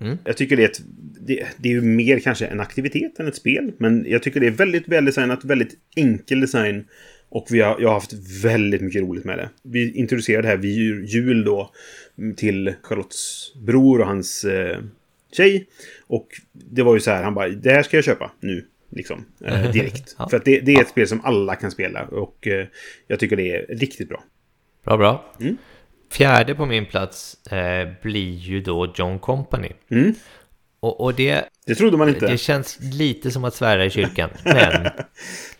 Mm. 0.00 0.18
Jag 0.24 0.36
tycker 0.36 0.56
det 0.56 0.62
är, 0.62 0.68
ett, 0.68 0.80
det, 1.20 1.46
det, 1.56 1.68
är 1.68 1.72
ju 1.72 1.80
mer 1.80 2.20
kanske 2.20 2.46
en 2.46 2.60
aktivitet 2.60 3.20
än 3.20 3.28
ett 3.28 3.36
spel, 3.36 3.72
men 3.78 4.06
jag 4.08 4.22
tycker 4.22 4.40
det 4.40 4.46
är 4.46 4.50
väldigt 4.50 4.88
väldesignat, 4.88 5.44
väldigt 5.44 5.74
enkel 5.96 6.40
design 6.40 6.84
och 7.34 7.46
vi 7.50 7.60
har, 7.60 7.76
jag 7.80 7.88
har 7.88 7.94
haft 7.94 8.12
väldigt 8.44 8.80
mycket 8.80 9.02
roligt 9.02 9.24
med 9.24 9.38
det. 9.38 9.50
Vi 9.62 9.92
introducerade 9.92 10.42
det 10.42 10.48
här 10.48 10.56
vid 10.56 11.04
jul 11.04 11.44
då 11.44 11.70
till 12.36 12.74
Charlottes 12.82 13.52
bror 13.54 14.00
och 14.00 14.06
hans 14.06 14.44
eh, 14.44 14.78
tjej. 15.36 15.66
Och 16.06 16.28
det 16.52 16.82
var 16.82 16.94
ju 16.94 17.00
så 17.00 17.10
här, 17.10 17.22
han 17.22 17.34
bara, 17.34 17.48
det 17.48 17.70
här 17.70 17.82
ska 17.82 17.96
jag 17.96 18.04
köpa 18.04 18.32
nu. 18.40 18.66
Liksom, 18.90 19.24
eh, 19.44 19.70
direkt. 19.72 20.14
ja. 20.18 20.28
För 20.28 20.36
att 20.36 20.44
det, 20.44 20.60
det, 20.60 20.74
är 20.74 20.80
ett 20.80 20.88
spel 20.88 21.08
som 21.08 21.20
alla 21.24 21.54
kan 21.54 21.70
spela. 21.70 22.04
Och 22.04 22.46
eh, 22.46 22.66
jag 23.06 23.18
tycker 23.18 23.36
det 23.36 23.50
är 23.50 23.66
riktigt 23.76 24.08
bra. 24.08 24.24
Bra, 24.84 24.96
bra. 24.96 25.34
Mm. 25.40 25.56
Fjärde 26.10 26.54
på 26.54 26.66
min 26.66 26.86
plats 26.86 27.46
eh, 27.46 27.88
blir 28.02 28.34
ju 28.34 28.60
då 28.60 28.92
John 28.94 29.18
Company. 29.18 29.72
Mm. 29.90 30.14
Och, 30.80 31.00
och, 31.00 31.14
det... 31.14 31.44
Det 31.66 31.74
trodde 31.74 31.96
man 31.96 32.08
inte. 32.08 32.26
Det 32.26 32.38
känns 32.38 32.78
lite 32.80 33.30
som 33.30 33.44
att 33.44 33.54
svära 33.54 33.84
i 33.84 33.90
kyrkan. 33.90 34.30
Men 34.44 34.90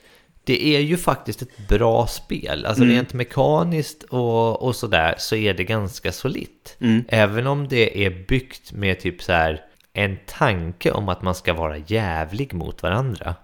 det 0.44 0.76
är 0.76 0.80
ju 0.80 0.96
faktiskt 0.96 1.42
ett 1.42 1.68
bra 1.68 2.06
spel. 2.06 2.66
Alltså 2.66 2.82
mm. 2.82 2.94
rent 2.94 3.12
mekaniskt 3.12 4.02
och, 4.02 4.62
och 4.62 4.76
sådär 4.76 5.14
så 5.18 5.36
är 5.36 5.54
det 5.54 5.64
ganska 5.64 6.12
solitt. 6.12 6.76
Mm. 6.80 7.04
Även 7.08 7.46
om 7.46 7.68
det 7.68 8.04
är 8.06 8.26
byggt 8.28 8.72
med 8.72 9.00
typ 9.00 9.22
så 9.22 9.32
här 9.32 9.60
en 9.92 10.18
tanke 10.26 10.90
om 10.90 11.08
att 11.08 11.22
man 11.22 11.34
ska 11.34 11.54
vara 11.54 11.76
jävlig 11.76 12.54
mot 12.54 12.82
varandra 12.82 13.34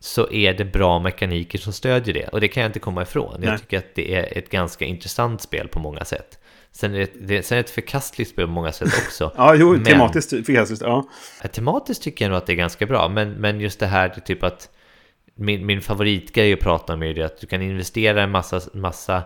så 0.00 0.30
är 0.30 0.54
det 0.54 0.64
bra 0.64 0.98
mekaniker 0.98 1.58
som 1.58 1.72
stödjer 1.72 2.14
det. 2.14 2.28
Och 2.28 2.40
det 2.40 2.48
kan 2.48 2.62
jag 2.62 2.68
inte 2.68 2.78
komma 2.78 3.02
ifrån. 3.02 3.42
Jag 3.42 3.50
Nej. 3.50 3.58
tycker 3.58 3.78
att 3.78 3.94
det 3.94 4.14
är 4.14 4.38
ett 4.38 4.50
ganska 4.50 4.84
intressant 4.84 5.42
spel 5.42 5.68
på 5.68 5.78
många 5.78 6.04
sätt. 6.04 6.38
Sen 6.72 6.94
är 6.94 6.98
det, 6.98 7.10
det, 7.20 7.42
sen 7.42 7.58
är 7.58 7.62
det 7.62 7.68
ett 7.68 7.74
förkastligt 7.74 8.30
spel 8.30 8.46
på 8.46 8.52
många 8.52 8.72
sätt 8.72 8.88
också. 9.06 9.32
ja, 9.36 9.54
jo, 9.54 9.72
men, 9.72 9.84
tematiskt 9.84 10.30
förkastligt. 10.30 10.82
Ja. 10.82 11.08
Tematiskt 11.52 12.02
tycker 12.02 12.24
jag 12.24 12.30
nog 12.30 12.38
att 12.38 12.46
det 12.46 12.52
är 12.52 12.56
ganska 12.56 12.86
bra. 12.86 13.08
Men, 13.08 13.32
men 13.32 13.60
just 13.60 13.80
det 13.80 13.86
här, 13.86 14.08
typ 14.08 14.42
att 14.42 14.70
min, 15.36 15.66
min 15.66 15.80
favoritgrej 15.80 16.52
att 16.52 16.60
prata 16.60 16.92
om 16.92 17.02
är 17.02 17.14
det 17.14 17.22
att 17.22 17.40
du 17.40 17.46
kan 17.46 17.62
investera 17.62 18.22
en 18.22 18.30
massa, 18.30 18.60
massa 18.72 19.22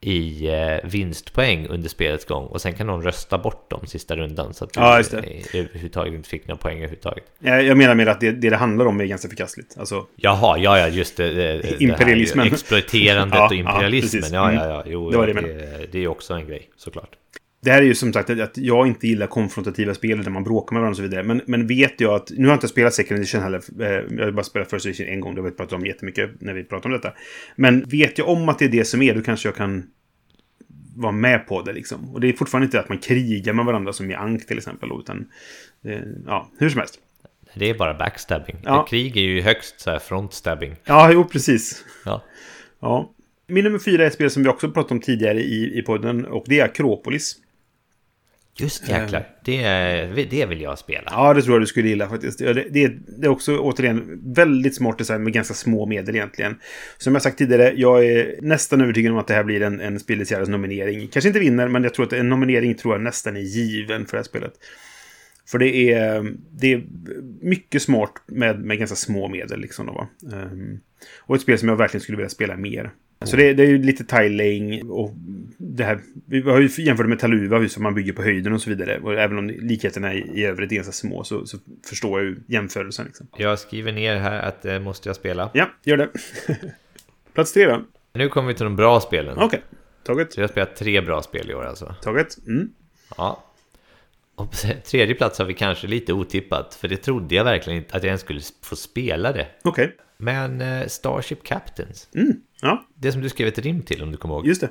i 0.00 0.48
eh, 0.48 0.90
vinstpoäng 0.90 1.66
under 1.66 1.88
spelets 1.88 2.24
gång 2.24 2.46
och 2.46 2.60
sen 2.60 2.74
kan 2.74 2.86
någon 2.86 3.02
rösta 3.02 3.38
bort 3.38 3.70
dem 3.70 3.86
sista 3.86 4.16
rundan 4.16 4.54
så 4.54 4.64
att 4.64 4.72
du 4.72 4.80
ja, 4.80 4.98
överhuvudtaget 5.54 6.14
inte 6.14 6.28
fick 6.28 6.48
några 6.48 6.58
poäng 6.58 6.76
överhuvudtaget. 6.76 7.24
Ja, 7.38 7.60
jag 7.60 7.76
menar 7.76 7.94
med 7.94 8.08
att 8.08 8.20
det, 8.20 8.32
det, 8.32 8.50
det 8.50 8.56
handlar 8.56 8.86
om 8.86 9.00
är 9.00 9.04
ganska 9.04 9.28
förkastligt. 9.28 9.78
Alltså... 9.78 10.06
Jaha, 10.16 10.58
ja, 10.58 10.78
ja, 10.78 10.88
just 10.88 11.16
det. 11.16 11.30
det 11.30 11.82
Imperialismen. 11.82 12.44
Det 12.44 12.50
här, 12.50 12.54
exploaterandet 12.54 13.38
ja, 13.38 13.46
och 13.46 13.54
imperialismen. 13.54 14.32
Ja, 14.32 14.52
ja, 14.52 14.66
ja, 14.66 14.84
jo, 14.86 15.10
det, 15.10 15.16
var 15.16 15.26
det, 15.26 15.32
det, 15.32 15.86
det 15.92 16.04
är 16.04 16.08
också 16.08 16.34
en 16.34 16.46
grej, 16.46 16.70
såklart. 16.76 17.16
Det 17.66 17.72
här 17.72 17.82
är 17.82 17.86
ju 17.86 17.94
som 17.94 18.12
sagt 18.12 18.30
att 18.30 18.56
jag 18.56 18.86
inte 18.86 19.06
gillar 19.08 19.26
konfrontativa 19.26 19.94
spel 19.94 20.24
där 20.24 20.30
man 20.30 20.44
bråkar 20.44 20.74
med 20.74 20.80
varandra 20.80 20.92
och 20.92 20.96
så 20.96 21.02
vidare. 21.02 21.22
Men, 21.22 21.40
men 21.46 21.66
vet 21.66 22.00
jag 22.00 22.14
att... 22.14 22.30
Nu 22.30 22.44
har 22.44 22.52
jag 22.52 22.56
inte 22.56 22.68
spelat 22.68 22.94
Second 22.94 23.18
Edition 23.20 23.42
heller. 23.42 23.62
Eh, 23.80 24.16
jag 24.18 24.24
har 24.24 24.32
bara 24.32 24.42
spelat 24.42 24.70
First 24.70 24.86
Edition 24.86 25.06
en 25.06 25.20
gång. 25.20 25.34
Det 25.34 25.40
har 25.40 25.50
vi 25.50 25.56
pratat 25.56 25.72
om 25.72 25.86
jättemycket 25.86 26.30
när 26.40 26.54
vi 26.54 26.64
pratar 26.64 26.88
om 26.88 26.92
detta. 26.92 27.12
Men 27.56 27.84
vet 27.88 28.18
jag 28.18 28.28
om 28.28 28.48
att 28.48 28.58
det 28.58 28.64
är 28.64 28.68
det 28.68 28.84
som 28.84 29.02
är, 29.02 29.14
då 29.14 29.22
kanske 29.22 29.48
jag 29.48 29.56
kan 29.56 29.86
vara 30.96 31.12
med 31.12 31.46
på 31.46 31.62
det 31.62 31.72
liksom. 31.72 32.14
Och 32.14 32.20
det 32.20 32.28
är 32.28 32.32
fortfarande 32.32 32.64
inte 32.64 32.80
att 32.80 32.88
man 32.88 32.98
krigar 32.98 33.52
med 33.52 33.64
varandra 33.64 33.92
som 33.92 34.10
i 34.10 34.14
Ank 34.14 34.46
till 34.46 34.58
exempel. 34.58 34.88
Utan, 35.00 35.28
ja, 36.26 36.50
hur 36.58 36.68
som 36.68 36.78
helst. 36.78 36.98
Det 37.54 37.70
är 37.70 37.74
bara 37.74 37.94
backstabbing. 37.94 38.56
Ja. 38.64 38.86
Krig 38.90 39.16
är 39.16 39.20
ju 39.20 39.40
högst 39.40 39.80
så 39.80 39.90
här 39.90 39.98
frontstabbing. 39.98 40.76
Ja, 40.84 41.10
jo, 41.12 41.24
precis. 41.24 41.84
Ja. 42.04 42.22
ja. 42.80 43.12
Min 43.46 43.64
nummer 43.64 43.78
fyra 43.78 44.02
är 44.02 44.06
ett 44.06 44.14
spel 44.14 44.30
som 44.30 44.42
vi 44.42 44.48
också 44.48 44.70
pratat 44.70 44.92
om 44.92 45.00
tidigare 45.00 45.40
i, 45.40 45.78
i 45.78 45.82
podden. 45.82 46.26
Och 46.26 46.44
det 46.46 46.60
är 46.60 46.64
Akropolis. 46.64 47.36
Just 48.58 48.88
jäklar, 48.88 49.20
eh. 49.20 49.26
det, 50.14 50.24
det 50.30 50.46
vill 50.46 50.60
jag 50.60 50.78
spela. 50.78 51.10
Ja, 51.10 51.34
det 51.34 51.42
tror 51.42 51.54
jag 51.54 51.62
du 51.62 51.66
skulle 51.66 51.88
gilla 51.88 52.08
faktiskt. 52.08 52.38
Det, 52.38 52.52
det, 52.52 52.88
det 53.18 53.26
är 53.26 53.28
också 53.28 53.58
återigen 53.58 54.20
väldigt 54.34 54.74
smart 54.74 54.98
design 54.98 55.22
med 55.22 55.32
ganska 55.32 55.54
små 55.54 55.86
medel 55.86 56.16
egentligen. 56.16 56.56
Som 56.98 57.14
jag 57.14 57.22
sagt 57.22 57.38
tidigare, 57.38 57.72
jag 57.76 58.04
är 58.04 58.38
nästan 58.42 58.80
övertygad 58.80 59.12
om 59.12 59.18
att 59.18 59.26
det 59.26 59.34
här 59.34 59.44
blir 59.44 59.62
en, 59.62 59.80
en 59.80 60.00
Spelets 60.00 60.48
nominering. 60.48 61.08
Kanske 61.08 61.28
inte 61.28 61.40
vinner, 61.40 61.68
men 61.68 61.82
jag 61.82 61.94
tror 61.94 62.06
att 62.06 62.12
en 62.12 62.28
nominering 62.28 62.74
tror 62.74 62.94
jag 62.94 63.02
nästan 63.02 63.36
är 63.36 63.40
given 63.40 64.06
för 64.06 64.16
det 64.16 64.18
här 64.18 64.24
spelet. 64.24 64.52
För 65.48 65.58
det 65.58 65.92
är, 65.92 66.34
det 66.50 66.72
är 66.72 66.84
mycket 67.40 67.82
smart 67.82 68.12
med, 68.26 68.60
med 68.64 68.78
ganska 68.78 68.96
små 68.96 69.28
medel. 69.28 69.60
Liksom 69.60 69.86
då, 69.86 70.08
um, 70.32 70.80
och 71.20 71.36
ett 71.36 71.42
spel 71.42 71.58
som 71.58 71.68
jag 71.68 71.76
verkligen 71.76 72.02
skulle 72.02 72.16
vilja 72.16 72.28
spela 72.28 72.56
mer. 72.56 72.90
Så 73.24 73.36
det, 73.36 73.52
det, 73.52 73.62
är 73.62 73.66
ju 73.66 73.82
lite 73.82 74.04
tiling 74.04 74.90
och 74.90 75.12
det 75.58 75.84
här. 75.84 76.00
Vi 76.26 76.40
har 76.40 76.60
ju 76.60 76.82
jämfört 76.82 77.06
med 77.06 77.18
Taluva, 77.18 77.58
hur 77.58 77.80
man 77.80 77.94
bygger 77.94 78.12
på 78.12 78.22
höjden 78.22 78.52
och 78.52 78.62
så 78.62 78.70
vidare. 78.70 78.98
Och 78.98 79.14
även 79.14 79.38
om 79.38 79.48
likheterna 79.48 80.14
i, 80.14 80.18
i 80.34 80.44
övrigt 80.44 80.72
är 80.72 80.76
ganska 80.76 80.92
små 80.92 81.24
så, 81.24 81.46
så 81.46 81.58
förstår 81.88 82.20
jag 82.20 82.28
ju 82.28 82.36
jämförelsen. 82.46 83.06
Liksom. 83.06 83.26
Jag 83.36 83.58
skriver 83.58 83.92
ner 83.92 84.16
här 84.16 84.42
att 84.42 84.62
det 84.62 84.80
måste 84.80 85.08
jag 85.08 85.16
spela. 85.16 85.50
Ja, 85.54 85.70
gör 85.84 85.96
det. 85.96 86.08
Plats 87.34 87.52
tre 87.52 87.66
då? 87.66 87.84
Nu 88.12 88.28
kommer 88.28 88.48
vi 88.48 88.54
till 88.54 88.64
de 88.64 88.76
bra 88.76 89.00
spelen. 89.00 89.32
Okej, 89.36 89.46
okay. 89.46 89.60
taget. 90.02 90.32
Så 90.32 90.40
jag 90.40 90.44
har 90.44 90.52
spelat 90.52 90.76
tre 90.76 91.00
bra 91.00 91.22
spel 91.22 91.50
i 91.50 91.54
år 91.54 91.64
alltså. 91.64 91.94
Taget. 92.02 92.46
Mm. 92.46 92.68
Ja. 93.16 93.44
Och 94.34 94.50
på 94.50 94.56
tredje 94.84 95.14
plats 95.14 95.38
har 95.38 95.46
vi 95.46 95.54
kanske 95.54 95.86
lite 95.86 96.12
otippat, 96.12 96.74
för 96.74 96.88
det 96.88 96.96
trodde 96.96 97.34
jag 97.34 97.44
verkligen 97.44 97.78
inte 97.78 97.96
att 97.96 98.02
jag 98.02 98.08
ens 98.08 98.20
skulle 98.20 98.40
få 98.62 98.76
spela 98.76 99.32
det. 99.32 99.46
Okej. 99.64 99.84
Okay. 99.84 99.96
Men 100.16 100.60
uh, 100.60 100.86
Starship 100.86 101.42
Captains. 101.44 102.08
Mm. 102.14 102.32
Ja. 102.60 102.86
Det 102.94 103.12
som 103.12 103.20
du 103.20 103.28
skrev 103.28 103.48
ett 103.48 103.58
rim 103.58 103.82
till 103.82 104.02
om 104.02 104.10
du 104.10 104.16
kommer 104.16 104.34
ihåg. 104.34 104.46
Just 104.46 104.60
det. 104.60 104.70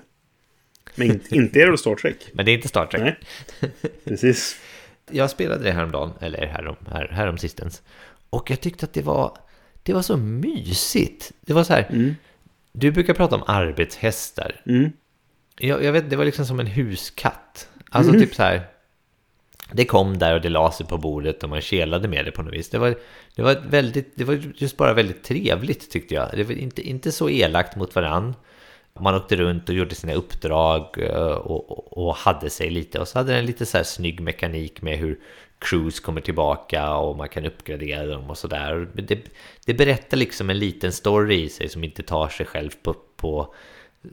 Men 0.96 1.22
inte 1.30 1.62
är 1.62 1.72
det 1.72 1.78
Star 1.78 1.96
Trek. 1.96 2.18
Men 2.34 2.46
det 2.46 2.52
är 2.52 2.54
inte 2.54 2.68
Star 2.68 2.86
Trek. 2.86 3.02
Nej, 3.02 3.72
precis. 4.06 4.60
jag 5.12 5.30
spelade 5.30 5.64
det 5.64 5.72
häromdagen, 5.72 6.14
eller 6.22 6.48
härom, 6.48 6.76
här, 6.92 7.08
härom 7.08 7.38
sistens. 7.38 7.82
Och 8.30 8.52
jag 8.52 8.62
tyckte 8.62 8.86
att 8.86 8.94
det 8.94 9.02
var, 9.02 9.38
det 9.84 9.94
var 9.94 10.02
så 10.02 10.18
mysigt. 10.18 11.32
Det 11.42 11.54
var 11.54 11.64
så 11.64 11.74
här, 11.74 11.88
mm. 11.90 12.16
du 12.72 12.92
brukar 12.92 13.14
prata 13.14 13.36
om 13.36 13.44
arbetshästar. 13.48 14.62
Mm. 14.66 14.92
Jag, 15.58 15.84
jag, 15.84 15.92
vet, 15.92 16.10
det 16.10 16.16
var 16.16 16.26
liksom 16.26 16.46
som 16.46 16.60
en 16.60 16.68
huskatt. 16.68 17.70
Alltså 17.90 18.14
mm. 18.14 18.22
typ 18.22 18.36
så 18.36 18.44
här, 18.44 18.68
det 19.72 19.86
kom 19.86 20.18
där 20.18 20.36
och 20.36 20.41
det 20.41 20.49
la 20.49 20.72
sig 20.72 20.86
på 20.86 20.97
bordet 20.97 21.43
och 21.43 21.49
man 21.49 21.61
kelade 21.61 22.07
med 22.07 22.26
det 22.26 22.32
på 22.32 22.43
något 22.43 22.53
vis. 22.53 22.70
Det 22.70 22.78
var, 22.78 22.95
det 23.36 23.41
var, 23.41 23.55
väldigt, 23.70 24.11
det 24.16 24.24
var 24.24 24.41
just 24.55 24.78
bara 24.78 24.93
väldigt 24.93 25.24
trevligt 25.24 25.91
tyckte 25.91 26.13
jag. 26.13 26.30
Det 26.34 26.43
var 26.43 26.53
inte, 26.53 26.82
inte 26.82 27.11
så 27.11 27.30
elakt 27.30 27.76
mot 27.76 27.95
varann. 27.95 28.36
Man 28.99 29.16
åkte 29.16 29.36
runt 29.36 29.70
och 29.70 29.76
gjorde 29.76 29.95
sina 29.95 30.13
uppdrag 30.13 30.97
eh, 30.97 31.16
och, 31.22 31.72
och, 31.72 32.07
och 32.07 32.16
hade 32.16 32.49
sig 32.49 32.70
lite. 32.70 32.99
Och 32.99 33.07
så 33.07 33.20
hade 33.20 33.34
den 33.34 33.45
lite 33.45 33.66
så 33.66 33.78
här 33.78 33.84
snygg 33.84 34.20
mekanik 34.20 34.82
med 34.82 34.97
hur 34.97 35.20
Cruise 35.59 36.01
kommer 36.01 36.22
tillbaka 36.22 36.95
och 36.95 37.18
man 37.18 37.30
kan 37.30 37.45
uppgradera 37.45 38.05
dem 38.05 38.30
och 38.30 38.38
sådär. 38.38 38.88
Det, 38.93 39.20
det 39.66 39.74
berättar 39.74 40.18
liksom 40.18 40.49
en 40.49 40.59
liten 40.59 40.91
story 40.91 41.43
i 41.43 41.49
sig 41.49 41.70
som 41.70 41.84
inte 41.84 42.03
tar 42.03 42.30
sig 42.30 42.45
själv 42.45 42.70
på, 42.84 42.95
på 43.16 43.55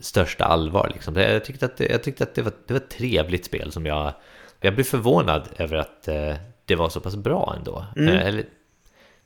största 0.01 0.45
allvar. 0.45 0.91
Liksom. 0.95 1.17
Jag 1.17 1.45
tyckte 1.45 1.67
att, 1.67 1.77
det, 1.77 1.87
jag 1.87 2.03
tyckte 2.03 2.25
att 2.25 2.35
det, 2.35 2.43
var, 2.43 2.53
det 2.67 2.75
var 2.75 2.81
ett 2.81 2.91
trevligt 2.91 3.45
spel 3.45 3.73
som 3.73 3.87
jag 3.87 4.13
jag 4.63 4.75
blev 4.75 4.85
förvånad 4.85 5.49
över 5.59 5.77
att 5.77 6.09
eh, 6.09 6.35
det 6.65 6.75
var 6.75 6.89
så 6.89 7.01
pass 7.01 7.17
bra 7.17 7.55
ändå. 7.59 7.85
Mm. 7.97 8.15
Eh, 8.15 8.27
eller 8.27 8.45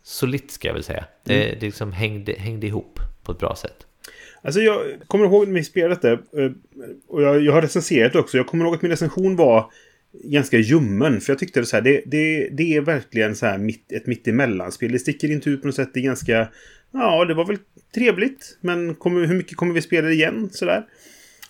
solitt 0.02 0.50
ska 0.50 0.68
jag 0.68 0.74
väl 0.74 0.82
säga. 0.82 1.04
Det, 1.24 1.44
mm. 1.44 1.56
det 1.60 1.66
liksom 1.66 1.92
hängde, 1.92 2.32
hängde 2.38 2.66
ihop 2.66 3.00
på 3.22 3.32
ett 3.32 3.38
bra 3.38 3.56
sätt. 3.56 3.86
Alltså 4.42 4.60
jag 4.60 4.80
kommer 5.06 5.24
ihåg 5.24 5.48
när 5.48 5.54
vi 5.54 5.64
spelade 5.64 6.00
det. 6.00 6.42
Eh, 6.42 6.50
och 7.08 7.22
jag, 7.22 7.40
jag 7.42 7.52
har 7.52 7.62
recenserat 7.62 8.12
det 8.12 8.18
också. 8.18 8.36
Jag 8.36 8.46
kommer 8.46 8.64
ihåg 8.64 8.74
att 8.74 8.82
min 8.82 8.90
recension 8.90 9.36
var 9.36 9.70
ganska 10.24 10.58
ljummen. 10.58 11.20
För 11.20 11.32
jag 11.32 11.38
tyckte 11.38 11.60
det 11.60 11.66
så 11.66 11.76
här, 11.76 11.82
det, 11.82 12.02
det, 12.06 12.48
det 12.48 12.76
är 12.76 12.80
verkligen 12.80 13.36
så 13.36 13.46
här 13.46 13.58
mitt, 13.58 13.92
ett 13.92 14.06
mittemellanspel. 14.06 14.92
Det 14.92 14.98
sticker 14.98 15.30
inte 15.30 15.50
ut 15.50 15.60
på 15.60 15.68
något 15.68 15.74
sätt. 15.74 15.90
Det 15.94 16.00
är 16.00 16.04
ganska... 16.04 16.48
Ja, 16.92 17.24
det 17.24 17.34
var 17.34 17.46
väl 17.46 17.58
trevligt. 17.94 18.58
Men 18.60 18.94
kommer, 18.94 19.26
hur 19.26 19.36
mycket 19.36 19.56
kommer 19.56 19.74
vi 19.74 19.82
spela 19.82 20.10
igen? 20.10 20.48
Sådär. 20.52 20.86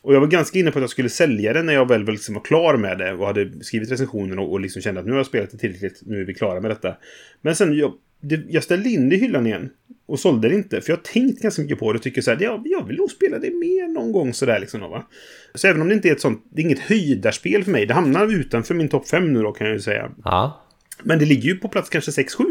Och 0.07 0.15
jag 0.15 0.21
var 0.21 0.27
ganska 0.27 0.59
inne 0.59 0.71
på 0.71 0.79
att 0.79 0.83
jag 0.83 0.91
skulle 0.91 1.09
sälja 1.09 1.53
det 1.53 1.63
när 1.63 1.73
jag 1.73 1.89
väl 1.89 2.05
liksom 2.05 2.35
var 2.35 2.43
klar 2.43 2.77
med 2.77 2.99
det 2.99 3.13
och 3.13 3.27
hade 3.27 3.65
skrivit 3.65 3.91
recensionen 3.91 4.39
och, 4.39 4.53
och 4.53 4.61
liksom 4.61 4.83
kände 4.83 5.01
att 5.01 5.07
nu 5.07 5.13
har 5.13 5.19
jag 5.19 5.27
spelat 5.27 5.51
det 5.51 5.59
tillräckligt, 5.59 6.03
nu 6.07 6.21
är 6.21 6.25
vi 6.25 6.35
klara 6.35 6.61
med 6.61 6.71
detta. 6.71 6.97
Men 7.43 7.57
sen, 7.57 7.77
jag, 7.77 7.93
det, 8.21 8.41
jag 8.49 8.63
ställde 8.63 8.89
in 8.89 9.09
det 9.09 9.17
i 9.17 9.19
hyllan 9.19 9.47
igen 9.47 9.71
och 10.07 10.21
sålde 10.21 10.49
det 10.49 10.55
inte. 10.55 10.81
För 10.81 10.91
jag 10.91 10.97
har 10.97 11.03
tänkt 11.03 11.43
ganska 11.43 11.63
mycket 11.63 11.79
på 11.79 11.93
det 11.93 11.97
och 11.97 12.03
tycker 12.03 12.23
så 12.23 12.31
här, 12.31 12.39
ja, 12.41 12.63
jag 12.65 12.87
vill 12.87 12.97
nog 12.97 13.11
spela 13.11 13.39
det 13.39 13.51
mer 13.51 13.89
någon 13.89 14.13
gång 14.13 14.35
sådär 14.35 14.61
liksom. 14.61 14.81
Va? 14.81 15.07
Så 15.55 15.69
även 15.69 15.83
om 15.83 15.89
det 15.89 15.95
inte 15.95 16.09
är 16.09 16.13
ett 16.13 16.21
sånt, 16.21 16.45
det 16.51 16.61
är 16.61 16.65
inget 16.65 16.79
höjdarspel 16.79 17.65
för 17.65 17.71
mig. 17.71 17.87
Det 17.87 17.95
hamnar 17.95 18.33
utanför 18.33 18.75
min 18.75 18.89
topp 18.89 19.09
5 19.09 19.33
nu 19.33 19.43
då 19.43 19.53
kan 19.53 19.67
jag 19.67 19.75
ju 19.75 19.81
säga. 19.83 20.11
Ja. 20.25 20.65
Men 21.03 21.19
det 21.19 21.25
ligger 21.25 21.49
ju 21.49 21.57
på 21.57 21.69
plats 21.69 21.91
kanske 21.91 22.11
6-7. 22.11 22.45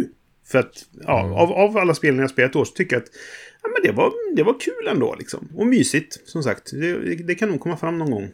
För 0.47 0.59
att, 0.59 0.85
ja, 1.01 1.25
mm. 1.25 1.33
av, 1.33 1.51
av 1.51 1.77
alla 1.77 1.93
spelen 1.93 2.19
jag 2.19 2.29
spelat 2.29 2.53
då 2.53 2.65
så 2.65 2.73
tycker 2.73 2.95
jag 2.95 3.03
att 3.03 3.09
ja, 3.65 3.71
men 3.73 3.91
det, 3.91 3.97
var, 3.97 4.35
det 4.35 4.43
var 4.43 4.59
kul 4.59 4.87
ändå 4.89 5.15
liksom. 5.19 5.47
Och 5.55 5.67
mysigt, 5.67 6.29
som 6.29 6.43
sagt. 6.43 6.71
Det, 6.71 7.15
det 7.15 7.35
kan 7.35 7.49
nog 7.49 7.59
komma 7.59 7.77
fram 7.77 7.97
någon 7.97 8.11
gång. 8.11 8.29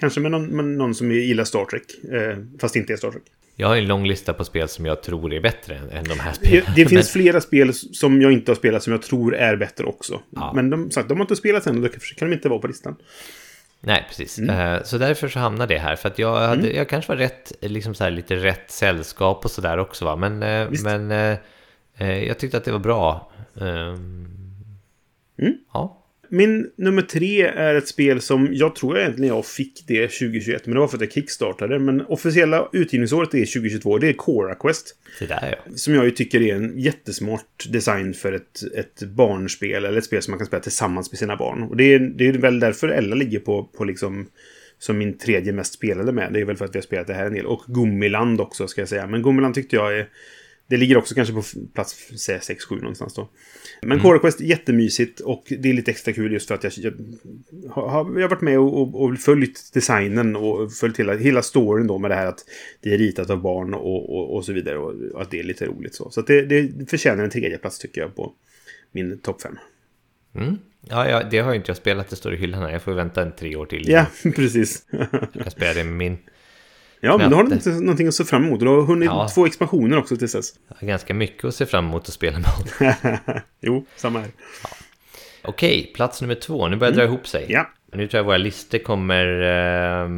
Kanske 0.00 0.20
med 0.20 0.30
någon, 0.30 0.46
med 0.46 0.64
någon 0.64 0.94
som 0.94 1.12
gillar 1.12 1.44
Star 1.44 1.64
Trek. 1.64 2.12
Eh, 2.12 2.38
fast 2.60 2.76
inte 2.76 2.92
är 2.92 2.96
Star 2.96 3.10
Trek. 3.10 3.22
Jag 3.56 3.68
har 3.68 3.76
en 3.76 3.86
lång 3.86 4.06
lista 4.06 4.34
på 4.34 4.44
spel 4.44 4.68
som 4.68 4.86
jag 4.86 5.02
tror 5.02 5.32
är 5.32 5.40
bättre 5.40 5.74
än, 5.74 5.90
än 5.90 6.04
de 6.04 6.20
här 6.20 6.32
spelen. 6.32 6.64
Det, 6.66 6.72
det 6.82 6.88
finns 6.88 7.10
flera 7.10 7.40
spel 7.40 7.74
som 7.74 8.22
jag 8.22 8.32
inte 8.32 8.50
har 8.50 8.56
spelat 8.56 8.82
som 8.82 8.92
jag 8.92 9.02
tror 9.02 9.34
är 9.34 9.56
bättre 9.56 9.84
också. 9.84 10.20
Ja. 10.30 10.52
Men 10.54 10.70
de, 10.70 10.90
sagt, 10.90 11.08
de 11.08 11.18
har 11.18 11.24
inte 11.24 11.36
spelat 11.36 11.66
än 11.66 11.76
och 11.76 11.82
då 11.82 11.88
kan 11.88 12.30
de 12.30 12.34
inte 12.34 12.48
vara 12.48 12.58
på 12.60 12.66
listan. 12.66 12.96
Nej, 13.80 14.04
precis. 14.08 14.38
Mm. 14.38 14.74
Eh, 14.74 14.82
Så 14.82 14.98
därför 14.98 15.28
så 15.28 15.38
hamnade 15.38 15.74
det 15.74 15.80
här. 15.80 15.96
För 15.96 16.08
att 16.08 16.18
jag, 16.18 16.36
hade, 16.48 16.72
jag 16.72 16.88
kanske 16.88 17.12
var 17.12 17.16
rätt, 17.16 17.52
liksom 17.60 17.94
så 17.94 18.04
här, 18.04 18.10
lite 18.10 18.36
rätt 18.36 18.70
sällskap 18.70 19.44
och 19.44 19.50
sådär 19.50 19.78
också 19.78 20.04
va. 20.04 20.16
Men, 20.16 20.42
eh, 20.42 20.68
Visst. 20.68 20.84
men 20.84 21.10
eh, 21.10 22.24
jag 22.24 22.38
tyckte 22.38 22.56
att 22.56 22.64
det 22.64 22.72
var 22.72 22.78
bra. 22.78 23.32
Mm. 25.40 25.54
Ja. 25.72 25.96
Min 26.32 26.70
nummer 26.76 27.02
tre 27.02 27.42
är 27.42 27.74
ett 27.74 27.88
spel 27.88 28.20
som 28.20 28.48
jag 28.52 28.74
tror 28.74 28.98
egentligen 28.98 29.34
jag 29.34 29.46
fick 29.46 29.84
det 29.86 30.08
2021. 30.08 30.66
Men 30.66 30.74
det 30.74 30.80
var 30.80 30.88
för 30.88 30.96
att 30.96 31.02
jag 31.02 31.12
kickstartade. 31.12 31.78
Men 31.78 32.00
officiella 32.00 32.68
utgivningsåret 32.72 33.34
är 33.34 33.38
2022. 33.38 33.98
Det 33.98 34.08
är 34.08 34.12
Cora 34.12 34.54
Quest. 34.54 34.96
Det 35.18 35.26
där 35.26 35.58
ja. 35.66 35.72
Som 35.76 35.94
jag 35.94 36.04
ju 36.04 36.10
tycker 36.10 36.42
är 36.42 36.54
en 36.54 36.78
jättesmart 36.78 37.66
design 37.68 38.14
för 38.14 38.32
ett, 38.32 38.62
ett 38.76 39.02
barnspel. 39.02 39.84
Eller 39.84 39.98
ett 39.98 40.04
spel 40.04 40.22
som 40.22 40.32
man 40.32 40.38
kan 40.38 40.46
spela 40.46 40.62
tillsammans 40.62 41.12
med 41.12 41.18
sina 41.18 41.36
barn. 41.36 41.62
Och 41.62 41.76
det 41.76 41.94
är, 41.94 41.98
det 41.98 42.28
är 42.28 42.32
väl 42.32 42.60
därför 42.60 42.88
Ella 42.88 43.14
ligger 43.14 43.40
på, 43.40 43.64
på 43.64 43.84
liksom... 43.84 44.26
Som 44.78 44.98
min 44.98 45.18
tredje 45.18 45.52
mest 45.52 45.74
spelade 45.74 46.12
med. 46.12 46.32
Det 46.32 46.40
är 46.40 46.44
väl 46.44 46.56
för 46.56 46.64
att 46.64 46.74
vi 46.74 46.78
har 46.78 46.82
spelat 46.82 47.06
det 47.06 47.14
här 47.14 47.26
en 47.26 47.34
del. 47.34 47.46
Och 47.46 47.64
Gummiland 47.66 48.40
också 48.40 48.68
ska 48.68 48.80
jag 48.80 48.88
säga. 48.88 49.06
Men 49.06 49.22
Gummiland 49.22 49.54
tyckte 49.54 49.76
jag 49.76 49.98
är... 49.98 50.08
Det 50.70 50.76
ligger 50.76 50.96
också 50.96 51.14
kanske 51.14 51.34
på 51.34 51.42
plats 51.74 52.10
6-7 52.10 52.80
någonstans 52.80 53.14
då. 53.14 53.28
Men 53.82 53.92
mm. 53.92 54.02
Core 54.02 54.18
Quest 54.18 54.40
jättemysigt 54.40 55.20
och 55.20 55.44
det 55.58 55.68
är 55.68 55.72
lite 55.72 55.90
extra 55.90 56.12
kul 56.12 56.32
just 56.32 56.48
för 56.48 56.54
att 56.54 56.64
jag, 56.64 56.72
jag, 56.76 56.92
har, 57.70 58.20
jag 58.20 58.28
varit 58.28 58.40
med 58.40 58.58
och, 58.58 58.80
och, 58.80 59.02
och 59.02 59.18
följt 59.18 59.70
designen 59.74 60.36
och 60.36 60.72
följt 60.72 61.00
hela, 61.00 61.16
hela 61.16 61.42
storyn 61.42 61.86
då 61.86 61.98
med 61.98 62.10
det 62.10 62.14
här 62.14 62.26
att 62.26 62.44
det 62.80 62.94
är 62.94 62.98
ritat 62.98 63.30
av 63.30 63.42
barn 63.42 63.74
och, 63.74 64.16
och, 64.16 64.36
och 64.36 64.44
så 64.44 64.52
vidare 64.52 64.78
och 64.78 65.22
att 65.22 65.30
det 65.30 65.40
är 65.40 65.42
lite 65.42 65.66
roligt 65.66 65.94
så. 65.94 66.10
Så 66.10 66.20
det, 66.22 66.42
det 66.42 66.90
förtjänar 66.90 67.24
en 67.24 67.30
tredje 67.30 67.58
plats 67.58 67.78
tycker 67.78 68.00
jag 68.00 68.16
på 68.16 68.32
min 68.92 69.18
topp 69.18 69.42
5. 69.42 69.58
Mm. 70.34 70.58
Ja, 70.88 71.08
ja, 71.08 71.22
det 71.30 71.38
har 71.38 71.50
ju 71.50 71.56
inte 71.56 71.70
jag 71.70 71.76
spelat, 71.76 72.08
det 72.08 72.16
står 72.16 72.34
i 72.34 72.36
hyllan 72.36 72.62
här. 72.62 72.70
Jag 72.70 72.82
får 72.82 72.92
vänta 72.92 73.22
en 73.22 73.32
tre 73.32 73.56
år 73.56 73.66
till. 73.66 73.88
Ja, 73.88 74.06
precis. 74.36 74.86
jag 74.90 75.42
kan 75.42 75.50
spela 75.50 75.74
det 75.74 75.84
med 75.84 75.94
min. 75.94 76.18
Ja, 77.00 77.18
men 77.18 77.30
då 77.30 77.36
har 77.36 77.44
du 77.44 77.54
inte 77.54 77.70
någonting 77.70 78.08
att 78.08 78.14
se 78.14 78.24
fram 78.24 78.44
emot. 78.46 78.60
Du 78.60 78.66
har 78.66 78.82
hunnit 78.82 79.06
Ja. 79.06 79.28
två 79.34 79.46
expansioner 79.46 79.98
också 79.98 80.16
tills 80.16 80.32
dess. 80.32 80.52
Jag 80.80 80.88
ganska 80.88 81.14
mycket 81.14 81.44
att 81.44 81.54
se 81.54 81.66
fram 81.66 81.86
emot 81.86 82.02
att 82.08 82.14
spela 82.14 82.38
med. 82.38 82.94
jo, 83.60 83.86
samma 83.96 84.18
här. 84.20 84.28
Okej, 85.42 85.92
plats 85.94 86.20
nummer 86.20 86.34
två. 86.34 86.68
Nu 86.68 86.76
börjar 86.76 86.92
det 86.92 86.96
dra 86.98 87.04
ihop 87.04 87.26
sig. 87.28 87.44
Mm. 87.44 87.52
Ja. 87.54 87.96
Nu 87.96 88.06
tror 88.08 88.18
jag 88.18 88.24
våra 88.24 88.36
listor 88.36 88.78
kommer 88.78 89.26
eh, 89.42 90.08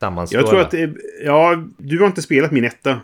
sammanstråla. 0.00 0.42
Jag 0.42 0.50
tror 0.50 0.60
att 0.60 0.74
är, 0.74 0.94
Ja, 1.24 1.62
du 1.78 1.98
har 1.98 2.06
inte 2.06 2.22
spelat 2.22 2.50
min 2.52 2.64
etta. 2.64 3.00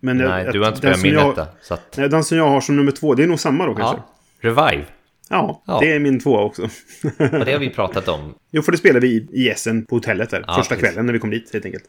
Men 0.00 0.20
jag- 0.20 0.28
Nej, 0.30 0.46
att 0.46 0.52
du 0.52 0.60
har 0.60 0.66
inte 0.66 0.78
spelat 0.78 1.02
min 1.02 1.12
jag- 1.12 1.32
etta. 1.32 1.46
Så 1.62 1.74
att, 1.74 1.96
Nej, 1.96 2.08
den 2.08 2.24
som 2.24 2.38
jag 2.38 2.48
har 2.48 2.60
som 2.60 2.76
nummer 2.76 2.92
två, 2.92 3.14
det 3.14 3.22
är 3.22 3.26
nog 3.26 3.40
samma 3.40 3.66
då 3.66 3.74
kanske. 3.74 3.96
ja, 4.40 4.50
Revive. 4.50 4.84
Ja, 5.30 5.62
Ja. 5.66 5.78
det 5.80 5.92
är 5.92 5.98
min 5.98 6.20
tvåa 6.20 6.42
också. 6.44 6.62
Och 6.62 6.70
det 7.18 7.52
har 7.52 7.58
vi 7.58 7.70
pratat 7.70 8.08
om. 8.08 8.34
jo, 8.50 8.62
för 8.62 8.72
det 8.72 8.78
spelade 8.78 9.00
vi 9.06 9.12
i- 9.14 9.28
i 9.32 9.50
Essen 9.50 9.84
på 9.86 9.94
hotellet 9.96 10.30
där. 10.30 10.44
Ja, 10.46 10.54
första 10.56 10.74
precis. 10.74 10.88
kvällen 10.90 11.06
när 11.06 11.12
vi 11.12 11.18
kom 11.18 11.30
dit, 11.30 11.52
helt 11.52 11.64
enkelt. 11.64 11.84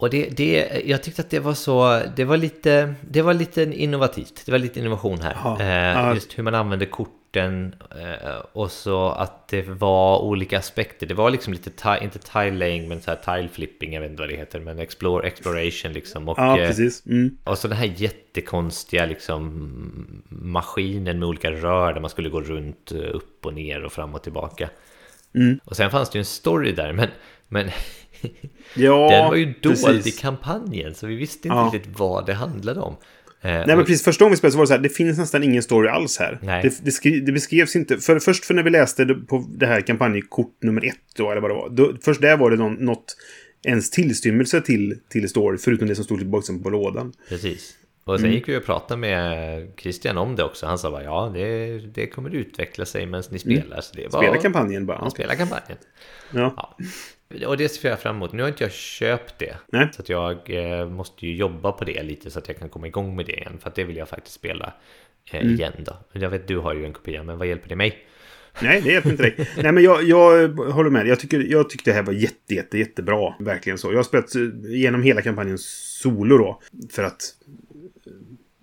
Och 0.00 0.10
det, 0.10 0.28
det, 0.36 0.82
jag 0.84 1.02
tyckte 1.02 1.22
att 1.22 1.30
det 1.30 1.38
var 1.40 1.54
så, 1.54 2.02
det 2.16 2.24
var 2.24 2.36
lite, 2.36 2.94
det 3.10 3.22
var 3.22 3.34
lite 3.34 3.62
innovativt. 3.62 4.42
Det 4.46 4.52
var 4.52 4.58
lite 4.58 4.80
innovation 4.80 5.20
här. 5.20 5.36
Ja. 5.44 5.60
Eh, 5.60 5.66
Ja. 5.68 6.14
Just 6.14 6.38
hur 6.38 6.42
man 6.42 6.54
använde 6.54 6.86
korten 6.86 7.74
eh, 7.90 8.36
och 8.52 8.70
så 8.70 9.08
att 9.08 9.48
det 9.48 9.62
var 9.68 10.18
olika 10.18 10.58
aspekter. 10.58 11.06
Det 11.06 11.14
var 11.14 11.30
liksom 11.30 11.52
lite, 11.52 11.70
ti- 11.70 12.02
inte 12.02 12.18
tile 12.18 12.50
laying 12.50 12.88
men 12.88 13.00
så 13.00 13.10
här 13.10 13.36
tile 13.36 13.48
flipping, 13.48 13.92
jag 13.94 14.00
vet 14.00 14.10
inte 14.10 14.22
vad 14.22 14.28
det 14.30 14.36
heter, 14.36 14.60
men 14.60 14.78
explore, 14.78 15.26
exploration 15.26 15.92
liksom. 15.92 16.28
Och, 16.28 16.38
Ja, 16.38 16.58
eh, 16.60 16.66
precis. 16.68 17.06
Mm. 17.06 17.36
och 17.44 17.58
så 17.58 17.68
den 17.68 17.76
här 17.76 17.92
jättekonstiga 17.96 19.06
liksom 19.06 20.22
maskinen 20.28 21.18
med 21.18 21.28
olika 21.28 21.50
rör 21.50 21.92
där 21.92 22.00
man 22.00 22.10
skulle 22.10 22.28
gå 22.28 22.40
runt 22.40 22.92
eh, 22.92 22.98
upp 23.14 23.46
och 23.46 23.54
ner 23.54 23.84
och 23.84 23.92
fram 23.92 24.14
och 24.14 24.22
tillbaka. 24.22 24.70
Mm. 25.34 25.60
Och 25.64 25.76
sen 25.76 25.90
fanns 25.90 26.10
det 26.10 26.18
ju 26.18 26.20
en 26.20 26.24
story 26.24 26.72
där, 26.72 26.92
men, 26.92 27.08
men 27.48 27.70
Ja, 28.74 29.10
den 29.10 29.24
var 29.28 29.34
ju 29.34 29.44
dold 29.62 29.84
precis. 29.84 30.06
i 30.06 30.20
kampanjen 30.20 30.94
så 30.94 31.06
vi 31.06 31.14
visste 31.16 31.48
inte 31.48 31.56
Ja. 31.58 31.70
riktigt 31.74 31.98
vad 31.98 32.26
det 32.26 32.34
handlade 32.34 32.80
om. 32.80 32.96
Eh, 33.42 33.50
Nej, 33.50 33.66
men 33.66 33.78
precis. 33.84 34.04
Första 34.04 34.24
gången 34.24 34.30
vi 34.32 34.36
spelade 34.36 34.52
så 34.52 34.58
var 34.58 34.62
det 34.64 34.68
så 34.68 34.74
här, 34.74 34.80
det 34.80 34.88
finns 34.88 35.18
nästan 35.18 35.42
ingen 35.42 35.62
story 35.62 35.88
alls 35.88 36.18
här. 36.18 36.38
Det, 36.62 36.84
det, 36.84 36.90
skri, 36.90 37.20
det 37.20 37.32
beskrevs 37.32 37.76
inte. 37.76 37.98
För, 37.98 38.18
först 38.18 38.44
för 38.44 38.54
när 38.54 38.62
vi 38.62 38.70
läste 38.70 39.04
det 39.04 39.14
på 39.14 39.44
det 39.58 39.66
här 39.66 39.80
kampanjkort 39.80 40.62
nummer 40.62 40.84
ett, 40.86 40.94
då, 41.16 41.30
eller 41.30 41.40
vad 41.40 41.50
det 41.50 41.54
var. 41.54 41.68
Då, 41.70 41.92
först 42.02 42.20
där 42.20 42.36
var 42.36 42.50
det 42.50 42.56
någon, 42.56 42.74
något, 42.74 43.16
ens 43.66 43.90
tillstymmelse 43.90 44.60
till, 44.60 44.98
till 45.08 45.28
story, 45.28 45.58
förutom 45.58 45.88
det 45.88 45.94
som 45.94 46.04
stod 46.04 46.18
tillbaka 46.18 46.52
på 46.62 46.70
lådan. 46.70 47.12
Precis. 47.28 47.74
Och 48.04 48.16
sen 48.18 48.24
Mm. 48.24 48.34
gick 48.36 48.48
vi 48.48 48.56
och 48.56 48.64
pratade 48.64 49.00
med 49.00 49.68
Christian 49.80 50.18
om 50.18 50.36
det 50.36 50.44
också. 50.44 50.66
Han 50.66 50.78
sa 50.78 50.90
bara 50.90 51.02
ja, 51.04 51.30
det, 51.34 51.78
det 51.78 52.06
kommer 52.06 52.34
utveckla 52.34 52.84
sig 52.84 53.06
medan 53.06 53.22
ni 53.30 53.38
spelar. 53.38 53.80
Så 53.80 53.94
det 53.96 54.08
var, 54.12 54.20
Mm. 54.22 54.30
Spela 54.30 54.42
kampanjen 54.42 54.86
bara. 54.86 55.10
Spela 55.10 55.34
kampanjen. 55.34 55.78
Ja. 56.34 56.54
Ja. 56.56 56.76
Och 57.46 57.56
det 57.56 57.68
ser 57.68 57.88
jag 57.88 58.00
fram 58.00 58.16
emot. 58.16 58.32
Nu 58.32 58.42
har 58.42 58.48
inte 58.48 58.64
jag 58.64 58.72
köpt 58.72 59.38
det. 59.38 59.56
Nej. 59.66 59.88
Så 59.92 60.02
att 60.02 60.08
jag 60.08 60.50
eh, 60.50 60.88
måste 60.88 61.26
ju 61.26 61.36
jobba 61.36 61.72
på 61.72 61.84
det 61.84 62.02
lite 62.02 62.30
så 62.30 62.38
att 62.38 62.48
jag 62.48 62.58
kan 62.58 62.68
komma 62.68 62.86
igång 62.86 63.16
med 63.16 63.26
det 63.26 63.32
igen. 63.32 63.58
För 63.60 63.68
att 63.68 63.74
det 63.74 63.84
vill 63.84 63.96
jag 63.96 64.08
faktiskt 64.08 64.34
spela 64.34 64.72
eh, 65.32 65.40
Mm. 65.40 65.54
igen 65.54 65.72
då. 65.78 65.96
Jag 66.12 66.30
vet, 66.30 66.48
du 66.48 66.58
har 66.58 66.74
ju 66.74 66.84
en 66.84 66.92
kopia, 66.92 67.22
men 67.22 67.38
vad 67.38 67.46
hjälper 67.48 67.68
det 67.68 67.76
mig? 67.76 67.98
Nej, 68.62 68.80
det 68.80 68.92
hjälper 68.92 69.10
inte 69.10 69.22
dig. 69.22 69.34
Nej, 69.62 69.72
men 69.72 69.84
jag, 69.84 70.02
jag 70.02 70.48
håller 70.48 70.90
med. 70.90 71.06
Jag 71.06 71.20
tycker, 71.20 71.40
jag 71.40 71.70
tyckte 71.70 71.90
det 71.90 71.94
här 71.94 72.02
var 72.02 72.12
jätte, 72.12 72.54
jätte, 72.54 72.78
jättebra. 72.78 73.34
Verkligen 73.40 73.78
så. 73.78 73.92
Jag 73.92 73.98
har 73.98 74.02
spelat 74.02 74.34
eh, 74.34 74.42
igenom 74.74 75.02
hela 75.02 75.22
kampanjen 75.22 75.58
solo 75.58 76.38
då. 76.38 76.60
För 76.90 77.02
att... 77.02 77.34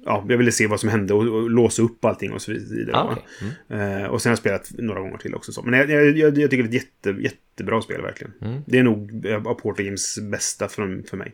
Ja, 0.05 0.25
jag 0.29 0.37
ville 0.37 0.51
se 0.51 0.67
vad 0.67 0.79
som 0.79 0.89
hände 0.89 1.13
och, 1.13 1.21
och 1.21 1.49
låsa 1.49 1.81
upp 1.81 2.05
allting 2.05 2.33
och 2.33 2.41
så 2.41 2.51
vidare. 2.51 2.97
Ah, 2.97 3.11
okej. 3.11 3.23
Mm. 3.69 4.03
Eh, 4.03 4.09
och 4.09 4.21
sen 4.21 4.29
har 4.29 4.31
jag 4.31 4.39
spelat 4.39 4.71
några 4.77 4.99
gånger 4.99 5.17
till 5.17 5.35
också. 5.35 5.51
Så. 5.51 5.61
Men 5.61 5.79
jag, 5.79 6.17
jag, 6.17 6.37
jag, 6.37 6.51
tycker 6.51 6.63
det 6.63 6.75
är 6.75 6.79
ett 6.79 6.85
jätte, 7.05 7.21
jättebra 7.21 7.81
spel 7.81 8.01
verkligen. 8.01 8.33
Mm. 8.41 8.61
Det 8.65 8.79
är 8.79 8.83
nog 8.83 9.25
eh, 9.25 9.35
av 9.35 9.53
Portal 9.53 9.85
Games 9.85 10.19
bästa 10.31 10.67
för, 10.67 11.09
för 11.09 11.17
mig. 11.17 11.33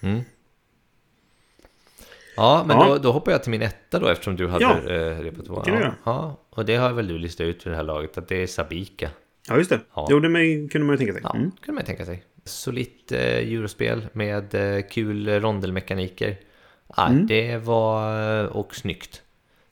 Mm. 0.00 0.20
Ja, 2.36 2.64
men 2.66 2.76
Ja. 2.76 2.88
Då, 2.88 2.98
då 2.98 3.12
hoppar 3.12 3.32
jag 3.32 3.42
till 3.42 3.50
min 3.50 3.62
etta 3.62 3.98
då 3.98 4.08
eftersom 4.08 4.36
du 4.36 4.48
hade 4.48 4.64
Ja, 4.64 4.78
eh, 4.78 5.18
du 5.18 5.32
Ja, 5.66 5.94
ja, 6.04 6.40
och 6.50 6.64
det 6.64 6.76
har 6.76 6.92
väl 6.92 7.08
du 7.08 7.18
listat 7.18 7.44
ut 7.44 7.66
vid 7.66 7.72
det 7.72 7.76
här 7.76 7.82
laget 7.82 8.18
att 8.18 8.28
det 8.28 8.42
är 8.42 8.46
Sabika. 8.46 9.10
Ja, 9.48 9.56
just 9.56 9.70
det. 9.70 9.80
Ja. 9.94 10.06
Jo, 10.10 10.20
det 10.20 10.68
kunde 10.68 10.86
man 10.86 10.94
ju 10.94 10.98
tänka 10.98 11.12
sig. 11.12 11.22
Ja, 11.24 11.34
Mm. 11.34 11.50
kunde 11.50 11.72
man 11.72 11.84
tänka 11.84 12.04
sig. 12.04 12.22
Solitt 12.44 13.12
eh, 13.12 13.20
eurospel 13.20 14.06
med 14.12 14.54
eh, 14.54 14.82
kul 14.90 15.28
rondelmekaniker. 15.28 16.36
Ja, 16.96 17.06
Mm. 17.08 17.26
Det 17.26 17.56
var 17.56 18.40
eh, 18.40 18.46
och 18.46 18.74
snyggt. 18.74 19.22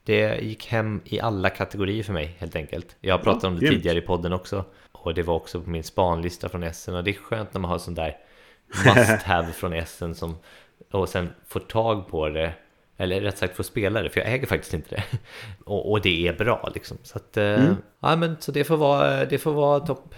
Det 0.05 0.41
gick 0.45 0.66
hem 0.66 1.01
i 1.05 1.21
alla 1.21 1.51
kategorier 1.51 2.03
för 2.03 2.12
mig 2.12 2.37
helt 2.39 2.57
enkelt. 2.57 2.97
Jag 3.01 3.14
har 3.14 3.25
pratat 3.25 3.45
om 3.45 3.55
det 3.55 3.61
grymt. 3.61 3.75
tidigare 3.75 3.99
i 3.99 4.01
podden 4.01 4.33
också. 4.33 4.64
Och 4.93 5.14
det 5.14 5.23
var 5.23 5.35
också 5.35 5.61
på 5.61 5.71
min 5.71 5.85
spanlista 5.85 6.49
från 6.49 6.62
Essen. 6.62 6.95
Och 6.95 7.05
det 7.05 7.11
är 7.11 7.14
skönt 7.14 7.55
när 7.55 7.61
man 7.61 7.71
har 7.71 7.79
sån 7.79 7.95
där 7.95 8.16
must 8.85 9.23
have 9.23 9.53
från 9.53 9.73
Essen 9.73 10.14
som 10.14 10.37
och 10.91 11.09
sen 11.09 11.29
får 11.49 11.61
tag 11.61 12.09
på 12.09 12.29
det. 12.29 12.53
Eller 12.97 13.21
rätt 13.21 13.39
sagt 13.39 13.57
får 13.57 13.64
spela 13.64 14.03
det, 14.03 14.11
för 14.11 14.21
jag 14.21 14.33
äger 14.33 14.47
faktiskt 14.47 14.75
inte 14.75 14.95
det. 14.95 15.05
Och, 15.64 15.91
och 15.91 16.01
det 16.01 16.29
är 16.29 16.33
bra 16.33 16.71
liksom. 16.75 16.97
Så 17.03 17.18
att, 17.18 17.37
eh, 17.37 17.45
Mm. 17.45 17.77
ja 18.01 18.16
men 18.16 18.37
så 18.41 18.53
det 18.53 18.64
får 18.64 18.77
vara, 18.77 19.25
det 19.25 19.39
får 19.39 19.53
vara 19.53 19.81
topp, 19.81 20.14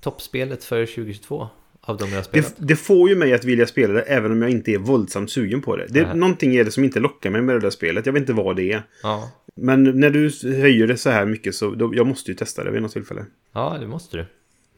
toppspelet 0.00 0.64
för 0.64 0.86
2022. 0.86 1.48
Av 1.88 1.96
de 1.96 2.12
jag 2.12 2.24
spelat. 2.24 2.54
Det, 2.56 2.66
det 2.66 2.76
får 2.76 3.08
ju 3.08 3.16
mig 3.16 3.32
att 3.32 3.44
vilja 3.44 3.66
spela 3.66 3.94
det 3.94 4.02
även 4.02 4.32
om 4.32 4.42
jag 4.42 4.50
inte 4.50 4.72
är 4.72 4.78
våldsamt 4.78 5.30
sugen 5.30 5.62
på 5.62 5.76
det. 5.76 5.86
det 5.88 6.06
Nej. 6.06 6.16
någonting 6.16 6.56
är 6.56 6.64
det 6.64 6.70
som 6.70 6.84
inte 6.84 7.00
lockar 7.00 7.30
mig 7.30 7.42
med 7.42 7.54
det 7.54 7.60
där 7.60 7.70
spelet. 7.70 8.06
Jag 8.06 8.12
vet 8.12 8.20
inte 8.20 8.32
vad 8.32 8.56
det 8.56 8.72
är. 8.72 8.82
Ja. 9.02 9.32
Men 9.54 10.00
när 10.00 10.10
du 10.10 10.30
höjer 10.42 10.86
det 10.86 10.96
så 10.96 11.10
här 11.10 11.26
mycket 11.26 11.54
så 11.54 11.70
då, 11.70 11.94
jag 11.94 12.06
måste 12.06 12.30
ju 12.30 12.36
testa 12.36 12.64
det 12.64 12.70
vid 12.70 12.82
något 12.82 12.92
tillfälle. 12.92 13.24
ja, 13.52 13.76
det 13.80 13.86
måste 13.86 14.16
du. 14.16 14.26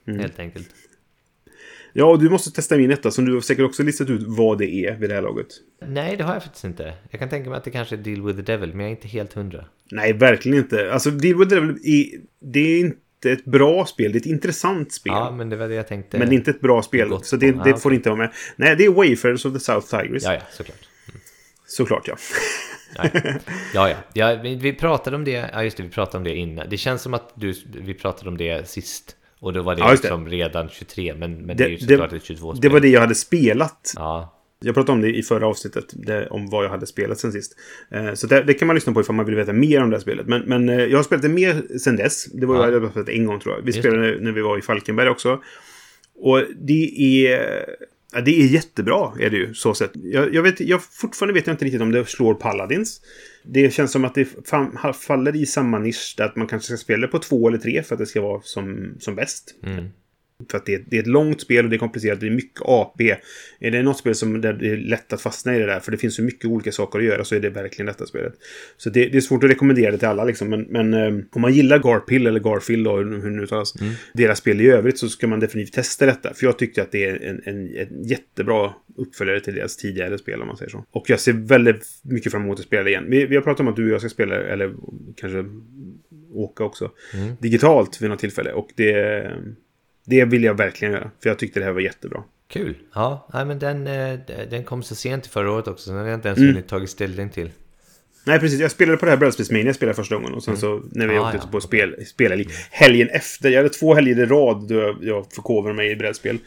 Mm. 0.07 0.21
Helt 0.21 0.39
enkelt. 0.39 0.69
Ja, 1.93 2.05
och 2.05 2.19
du 2.19 2.31
måste 2.31 2.51
testa 2.51 2.77
min 2.77 2.91
etta 2.91 3.11
som 3.11 3.25
du 3.25 3.35
har 3.35 3.41
säkert 3.41 3.65
också 3.65 3.83
listat 3.83 4.11
ut 4.11 4.23
vad 4.27 4.59
det 4.59 4.71
är 4.71 4.97
vid 4.97 5.11
det 5.11 5.15
här 5.15 5.23
laget. 5.23 5.47
Nej, 5.87 6.17
det 6.17 6.25
har 6.25 6.35
jag 6.35 6.43
faktiskt 6.43 6.65
inte. 6.65 6.95
Jag 7.11 7.21
kan 7.21 7.29
tänka 7.29 7.51
mig 7.51 7.57
att 7.57 7.65
det 7.65 7.71
kanske 7.71 7.95
är 7.95 7.99
Deal 7.99 8.23
with 8.23 8.39
the 8.39 8.53
Devil, 8.53 8.69
men 8.69 8.81
jag 8.81 8.87
är 8.87 8.91
inte 8.91 9.09
helt 9.09 9.33
hundra. 9.33 9.65
Nej, 9.91 10.13
verkligen 10.13 10.59
inte. 10.59 10.93
Alltså, 10.93 11.11
Deal 11.11 11.39
with 11.39 11.49
the 11.49 11.55
Devil 11.55 11.71
är, 11.85 12.21
det 12.41 12.61
är 12.61 12.81
inte 12.81 12.99
ett 13.25 13.45
bra 13.45 13.87
spel. 13.87 14.13
Det 14.13 14.17
är 14.19 14.21
ett 14.21 14.27
intressant 14.27 14.93
spel. 14.93 15.13
Ja, 15.13 15.31
men 15.31 15.51
det 15.51 15.57
var 15.57 15.69
det 15.69 15.75
jag 15.75 15.89
tänkte. 15.89 16.19
men 16.19 16.29
det 16.29 16.35
är 16.35 16.37
inte 16.37 16.51
ett 16.51 16.61
bra 16.61 16.83
spel. 16.83 17.09
Gott 17.09 17.27
Så 17.27 17.37
det, 17.37 17.53
det 17.53 17.71
Ja, 17.71 17.77
får 17.77 17.89
okej. 17.91 17.97
inte 17.97 18.09
vara 18.11 18.19
med. 18.19 18.31
Nej, 18.57 18.77
det 18.77 18.85
är 18.85 18.91
Wayfarers 18.91 19.45
of 19.45 19.53
the 19.53 19.61
South 19.61 19.87
Tigris. 19.87 20.25
Ja, 20.25 20.35
ja, 20.35 20.41
såklart. 20.51 20.79
Såklart, 21.67 22.09
ja. 22.09 22.17
Ja, 23.75 23.89
ja. 23.89 23.97
ja 24.13 24.39
vi, 24.43 24.55
vi 24.55 24.73
pratade 24.73 25.17
om 25.17 25.25
det. 25.25 25.51
Ja, 25.53 25.63
just 25.63 25.77
det, 25.77 25.83
vi 25.83 25.89
pratade 25.89 26.19
om 26.19 26.25
det 26.25 26.35
innan. 26.37 26.69
Det 26.71 26.77
känns 26.77 27.03
som 27.03 27.15
att 27.15 27.33
du, 27.35 27.55
vi 27.75 27.95
pratade 27.95 28.29
om 28.31 28.37
det 28.39 28.69
sist. 28.69 29.15
Och 29.41 29.53
då 29.53 29.63
var 29.63 29.75
det 29.75 29.81
Ja, 29.81 29.87
det. 29.87 29.93
liksom 29.93 30.29
redan 30.29 30.69
23, 30.69 31.15
men, 31.15 31.47
men 31.47 31.57
det, 31.57 31.65
är 31.65 31.69
ju 31.69 31.77
Det, 31.77 31.83
såklart 31.87 32.11
det, 32.11 32.17
ett 32.17 32.25
22 32.25 32.53
det 32.53 32.69
var 32.69 32.81
det 32.81 32.89
jag 32.89 33.01
hade 33.01 33.15
spelat. 33.15 33.93
Ja, 33.97 34.35
Jag 34.61 34.75
pratade 34.75 34.93
om 34.93 35.01
det 35.01 35.17
i 35.17 35.23
förra 35.23 35.47
avsnittet, 35.47 35.85
det, 35.93 36.27
om 36.29 36.47
vad 36.51 36.65
jag 36.65 36.71
hade 36.71 36.87
spelat 36.87 37.19
sen 37.19 37.33
sist. 37.33 37.57
Eh, 37.91 38.15
så 38.15 38.27
det, 38.27 38.43
det 38.43 38.55
kan 38.55 38.67
man 38.67 38.75
lyssna 38.75 38.93
på 38.93 39.01
ifall 39.01 39.17
man 39.17 39.27
vill 39.27 39.35
veta 39.35 39.53
mer 39.53 39.83
om 39.83 39.91
det 39.91 39.97
här 39.97 40.03
spelet. 40.03 40.27
Men, 40.27 40.43
men 40.43 40.69
eh, 40.69 40.85
jag 40.85 40.99
har 40.99 41.03
spelat 41.03 41.23
det 41.23 41.29
mer 41.29 41.79
sen 41.79 41.97
dess. 41.97 42.25
Det 42.25 42.47
var 42.47 42.55
Ja. 42.57 42.65
jag 42.67 42.73
hade 42.73 42.91
spelat 42.91 43.07
det 43.07 43.13
en 43.17 43.27
gång 43.27 43.41
tror 43.41 43.55
jag. 43.55 43.63
Vi 43.63 43.67
Just 43.67 43.79
spelade 43.79 44.21
när 44.21 44.33
vi 44.33 44.41
var 44.41 44.59
i 44.59 44.63
Falkenberg 44.63 45.09
också. 45.09 45.43
Och 46.15 46.43
det 46.61 47.27
är... 47.27 47.65
Ja, 48.13 48.21
det 48.21 48.41
är 48.41 48.47
jättebra, 48.47 49.13
är 49.21 49.31
det 49.31 49.37
ju, 49.37 49.55
så 49.55 49.75
sett. 49.75 49.91
Jag, 49.95 50.35
jag 50.35 50.43
vet, 50.43 50.61
jag, 50.61 50.83
fortfarande 50.83 51.35
vet 51.35 51.47
jag 51.47 51.55
inte 51.55 51.65
riktigt 51.65 51.83
om 51.83 51.93
det 51.93 52.09
slår 52.09 52.35
Paladins. 52.35 53.01
Det 53.45 53.75
känns 53.75 53.93
som 53.93 54.05
att 54.05 54.15
det 54.15 54.25
fa- 54.25 54.93
faller 54.93 55.37
i 55.37 55.47
samma 55.47 55.79
nisch, 55.79 56.15
att 56.19 56.37
man 56.37 56.47
kanske 56.47 56.67
ska 56.67 56.77
spela 56.77 57.01
det 57.01 57.09
på 57.09 57.19
två 57.19 57.49
eller 57.49 57.59
tre 57.59 57.83
för 57.83 57.95
att 57.95 57.99
det 57.99 58.07
ska 58.07 58.21
vara 58.23 58.41
som, 58.43 58.95
som 59.01 59.15
bäst. 59.15 59.55
Mm. 59.63 59.85
För 60.51 60.59
att 60.59 60.67
det 60.67 60.75
är, 60.75 60.85
det 60.87 60.97
är 60.97 61.01
ett 61.01 61.07
långt 61.07 61.41
spel 61.41 61.65
och 61.65 61.71
det 61.71 61.77
är 61.77 61.79
komplicerat. 61.79 62.21
Det 62.21 62.27
är 62.27 62.31
mycket 62.31 62.63
AP. 62.65 63.17
Är 63.61 63.71
det 63.71 63.83
något 63.83 63.99
spel 63.99 64.15
som 64.15 64.41
där 64.41 64.53
det 64.53 64.69
är 64.69 64.77
lätt 64.77 65.13
att 65.13 65.21
fastna 65.21 65.57
i 65.57 65.59
det 65.59 65.67
där, 65.67 65.81
för 65.81 65.91
det 65.93 65.99
finns 65.99 66.17
så 66.17 66.23
mycket 66.23 66.45
olika 66.45 66.73
saker 66.73 66.99
att 66.99 67.05
göra, 67.05 67.25
så 67.25 67.35
är 67.35 67.41
det 67.41 67.51
verkligen 67.51 67.87
detta 67.87 68.07
spelet. 68.07 68.33
Så 68.77 68.91
det, 68.91 69.09
det 69.09 69.17
är 69.17 69.21
svårt 69.21 69.45
att 69.45 69.51
rekommendera 69.51 69.91
det 69.91 69.99
till 69.99 70.09
alla, 70.09 70.25
liksom. 70.25 70.51
Men, 70.51 70.63
men 70.63 70.95
eh, 70.95 71.25
om 71.33 71.43
man 71.43 71.53
gillar 71.53 71.79
Garpill, 71.79 72.27
eller 72.27 72.41
Garfield, 72.41 72.85
då, 72.85 72.97
hur 72.97 73.31
nu 73.31 73.43
uttalas, 73.43 73.75
deras 74.15 74.39
spel 74.39 74.61
i 74.61 74.71
övrigt, 74.71 74.99
så 74.99 75.09
ska 75.09 75.27
man 75.27 75.41
definitivt 75.41 75.75
testa 75.75 76.07
detta. 76.07 76.35
För 76.35 76.47
jag 76.47 76.59
tyckte 76.59 76.83
att 76.83 76.93
det 76.93 77.05
är 77.05 77.23
en, 77.23 77.43
en, 77.45 77.77
en 77.77 78.05
jättebra 78.05 78.73
uppföljare 78.97 79.41
till 79.41 79.55
deras 79.55 79.77
tidigare 79.77 80.19
spel, 80.19 80.41
om 80.43 80.47
man 80.47 80.57
säger 80.57 80.71
så. 80.71 80.85
Och 80.91 81.11
jag 81.11 81.21
ser 81.21 81.33
väldigt 81.33 81.87
mycket 82.03 82.33
fram 82.33 82.43
emot 82.43 82.59
att 82.59 82.67
spela 82.67 82.89
igen. 82.89 83.05
Vi, 83.09 83.27
vi 83.27 83.35
har 83.35 83.43
pratat 83.43 83.61
om 83.61 83.69
att 83.69 83.77
du 83.77 83.85
och 83.85 83.91
jag 83.91 84.01
ska 84.01 84.09
spela, 84.09 84.37
eller 84.37 84.75
kanske 85.17 85.45
åka 86.33 86.65
också, 86.65 86.91
digitalt 87.41 88.03
vid 88.03 88.11
något 88.11 88.19
tillfälle. 88.19 88.53
Och 88.53 88.69
det... 88.77 89.33
Det 90.09 90.25
vill 90.25 90.45
jag 90.45 90.55
verkligen 90.55 90.95
göra, 90.95 91.11
för 91.23 91.31
jag 91.31 91.39
tyckte 91.39 91.61
det 91.61 91.65
här 91.67 91.73
var 91.73 91.81
jättebra. 91.81 92.23
Kul. 92.49 92.75
Ja, 92.95 93.29
nej, 93.35 93.45
men 93.45 93.59
den, 93.59 93.87
eh, 93.87 94.19
den 94.51 94.65
kom 94.65 94.83
så 94.83 94.95
sent 94.95 95.27
förra 95.27 95.53
året 95.53 95.69
också, 95.69 95.85
så 95.85 95.91
den 95.91 96.01
har 96.01 96.07
jag 96.09 96.17
inte 96.17 96.29
ens 96.29 96.39
Mm. 96.39 96.51
hunnit 96.55 96.69
tagit 96.69 96.91
ställning 96.91 97.31
till. 97.31 97.51
Nej, 98.25 98.39
precis. 98.41 98.61
Jag 98.61 98.71
spelade 98.71 98.99
på 98.99 99.05
det 99.05 99.11
här 99.11 99.19
brädspelsmania 99.19 99.67
jag 99.67 99.75
spelade 99.75 99.97
första 99.97 100.15
gången. 100.15 100.35
Och 100.35 100.43
sen 100.45 100.57
så 100.57 100.83
när 100.93 101.07
vi 101.07 101.17
Ah, 101.19 101.23
åkte 101.27 101.39
ja. 101.43 101.49
på 101.53 101.61
spel, 101.61 102.07
spelhelg. 102.07 102.47
Helgen 102.71 103.09
efter. 103.09 103.51
Jag 103.51 103.57
hade 103.59 103.69
två 103.69 103.95
helger 103.95 104.19
i 104.21 104.27
rad 104.27 104.69
då 104.69 104.75
jag, 104.75 104.97
jag 105.03 105.33
förkovrade 105.33 105.77
mig 105.77 105.91
i 105.91 105.97
brädspel. 105.97 106.39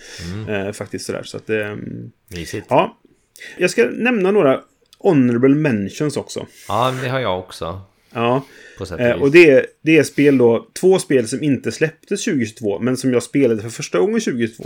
Eh, 0.49 0.71
faktiskt 0.71 1.05
sådär. 1.05 1.23
Så 1.23 1.37
att, 1.37 1.49
ehm, 1.49 2.11
Mysigt. 2.27 2.65
Ja, 2.69 2.97
ja. 3.03 3.09
Jag 3.57 3.69
ska 3.69 3.85
nämna 3.91 4.31
några 4.31 4.61
honorable 4.99 5.55
mentions 5.55 6.17
också. 6.17 6.47
men 6.69 7.03
det 7.03 7.09
har 7.09 7.19
jag 7.19 7.39
också. 7.39 7.81
Ja. 8.13 8.45
Och 8.79 8.99
Eh, 8.99 9.21
och 9.21 9.31
det, 9.31 9.49
är- 9.49 9.65
det 9.83 9.97
är 9.97 10.03
spel 10.03 10.37
då, 10.37 10.67
två 10.79 10.99
spel 10.99 11.27
som 11.27 11.43
inte 11.43 11.71
släpptes 11.71 12.23
2022, 12.25 12.79
men 12.79 12.97
som 12.97 13.13
jag 13.13 13.23
spelade 13.23 13.61
för 13.61 13.69
första 13.69 13.99
gången 13.99 14.19
2022. 14.21 14.63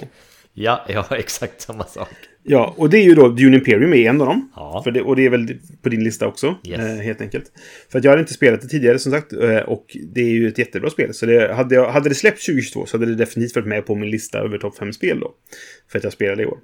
Ja, 0.54 0.86
jag 0.90 1.04
har 1.10 1.18
exakt 1.18 1.62
samma 1.62 1.84
sak. 1.84 2.10
Ja, 2.44 2.74
och 2.78 2.90
det 2.90 2.98
är 2.98 3.04
ju 3.04 3.16
då 3.16 3.28
Dune 3.30 3.58
Imperium 3.58 3.94
är 3.94 4.10
en 4.10 4.22
av 4.22 4.28
dem. 4.28 4.52
Ja. 4.56 4.84
Det, 4.94 5.02
och 5.02 5.16
det 5.16 5.26
är 5.26 5.30
väl 5.30 5.58
på 5.82 5.90
din 5.90 6.04
lista 6.04 6.28
också, 6.28 6.56
Yes. 6.68 6.80
eh, 6.80 6.86
helt 6.86 7.22
enkelt. 7.22 7.52
För 7.92 7.98
att 8.00 8.04
jag 8.06 8.12
hade 8.12 8.20
inte 8.22 8.34
spelat 8.34 8.62
det 8.62 8.68
tidigare, 8.68 9.00
som 9.00 9.12
sagt. 9.12 9.34
Eh, 9.34 9.58
och 9.58 9.98
det 10.14 10.22
är 10.22 10.30
ju 10.30 10.48
ett 10.48 10.58
jättebra 10.58 10.90
spel. 10.90 11.14
Så 11.14 11.26
det, 11.26 11.54
hade, 11.54 11.76
jag, 11.76 11.92
hade 11.92 12.10
det 12.10 12.16
släppts 12.16 12.46
2022 12.46 12.86
så 12.86 12.98
hade 12.98 13.06
det 13.12 13.16
definitivt 13.16 13.56
varit 13.56 13.68
med 13.68 13.86
på 13.86 13.96
min 13.96 14.10
lista 14.10 14.40
över 14.40 14.58
topp 14.58 14.78
5-spel 14.80 15.20
då. 15.20 15.32
För 15.92 15.98
att 15.98 16.04
jag 16.04 16.14
spelade 16.14 16.44
i 16.44 16.46
år. 16.46 16.58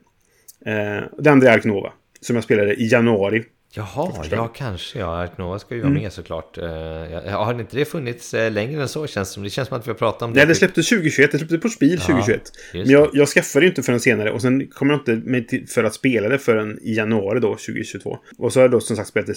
Eh, 0.65 1.03
det 1.19 1.31
andra 1.31 1.49
är 1.49 1.53
Ark 1.57 1.63
Nova, 1.63 1.93
som 2.21 2.35
jag 2.35 2.43
spelade 2.43 2.73
i 2.73 2.87
januari. 2.87 3.43
Jaha, 3.73 4.25
ja 4.31 4.47
kanske 4.47 4.99
ja. 4.99 5.15
Ark 5.17 5.37
Nova 5.37 5.59
ska 5.59 5.75
ju 5.75 5.81
vara 5.81 5.93
med 5.93 6.13
såklart. 6.13 6.57
Ja, 6.57 7.43
Har 7.45 7.59
inte 7.59 7.77
det 7.77 7.85
funnits 7.85 8.33
eh, 8.33 8.51
längre 8.51 8.81
än 8.81 8.87
så 8.87 9.07
känns 9.07 9.29
det 9.29 9.33
som? 9.33 9.43
Det 9.43 9.49
känns 9.49 9.67
som 9.67 9.77
att 9.77 9.87
vi 9.87 9.91
har 9.91 9.97
pratat 9.97 10.21
om 10.21 10.33
det. 10.33 10.37
Nej, 10.39 10.45
det 10.45 10.53
typ- 10.53 10.57
släpptes 10.59 10.89
2021. 10.89 11.31
Det 11.31 11.37
släpptes 11.37 11.61
på 11.61 11.69
Spiel 11.69 11.99
2021. 11.99 12.41
Men 12.73 12.89
jag, 12.89 13.09
jag 13.13 13.27
skaffade 13.27 13.65
det 13.65 13.69
inte 13.69 13.83
förrän 13.83 13.99
senare. 13.99 14.31
Och 14.31 14.41
sen 14.41 14.67
kom 14.67 14.89
jag 14.89 14.99
inte 14.99 15.15
med 15.15 15.65
för 15.69 15.83
att 15.83 15.93
spela 15.93 16.29
det 16.29 16.39
förrän 16.39 16.79
i 16.81 16.93
januari 16.93 17.39
då, 17.39 17.47
2022. 17.55 18.17
Och 18.37 18.53
så 18.53 18.59
har 18.59 18.63
jag 18.63 18.71
då 18.71 18.79
som 18.79 18.95
sagt 18.95 19.09
spelat 19.09 19.27
det 19.27 19.35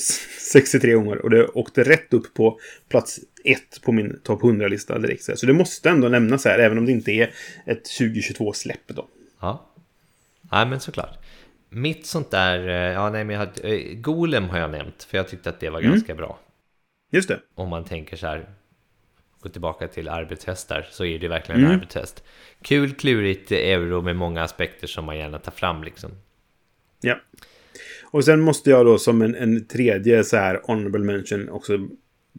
63 0.51 0.93
gånger. 0.95 1.19
Och 1.19 1.31
det 1.31 1.47
åkte 1.47 1.83
rätt 1.85 2.15
upp 2.15 2.35
på 2.35 2.59
plats 2.89 3.21
ett 3.45 3.83
på 3.83 3.93
min 3.93 4.21
topp 4.23 4.43
100-lista 4.43 4.99
direkt. 4.99 5.39
Så 5.39 5.47
det 5.47 5.53
måste 5.53 5.91
ändå 5.91 6.09
nämnas 6.09 6.45
här, 6.45 6.59
även 6.59 6.79
om 6.79 6.87
det 6.87 6.93
inte 6.93 7.11
är 7.13 7.31
ett 7.67 7.83
2022-släpp 8.01 8.87
då. 8.87 9.09
Ja. 9.41 9.71
Nej, 10.53 10.67
men 10.67 10.81
såklart. 10.81 11.19
Mitt 11.75 12.07
sånt 12.07 12.31
där, 12.31 12.69
eh, 12.69 12.75
ja 12.93 13.11
nej 13.11 13.25
men 13.25 13.35
jag 13.37 13.47
hade, 13.47 13.69
eh, 13.77 13.95
Golem 13.97 14.45
har 14.49 14.59
jag 14.59 14.71
nämnt, 14.71 15.03
för 15.11 15.17
jag 15.17 15.29
tyckte 15.29 15.49
att 15.51 15.61
det 15.61 15.71
var 15.71 15.79
Mm. 15.81 15.91
ganska 15.93 16.15
bra. 16.15 16.39
Just 17.13 17.29
det. 17.29 17.41
Om 17.55 17.69
man 17.69 17.85
tänker 17.85 18.17
så 18.17 18.27
här, 18.27 18.47
gå 19.41 19.49
tillbaka 19.49 19.89
till 19.89 20.09
arbetshästar, 20.09 20.87
så 20.91 21.05
är 21.05 21.19
det 21.19 21.29
verkligen 21.29 21.61
en 21.61 21.67
Mm. 21.67 21.77
arbetshäst. 21.77 22.25
Kul, 22.63 22.93
klurigt 22.95 23.53
euro 23.53 24.03
med 24.03 24.17
många 24.17 24.43
aspekter 24.43 24.87
som 24.87 25.05
man 25.05 25.19
gärna 25.19 25.39
tar 25.39 25.53
fram 25.53 25.83
liksom. 25.85 26.11
Ja. 27.01 27.21
Och 28.03 28.25
sen 28.25 28.41
måste 28.41 28.71
jag 28.71 28.87
då 28.87 28.99
som 28.99 29.23
en, 29.23 29.35
en 29.35 29.67
tredje 29.67 30.25
så 30.25 30.37
här 30.37 30.61
honorable 30.65 31.05
mention 31.05 31.49
också 31.49 31.79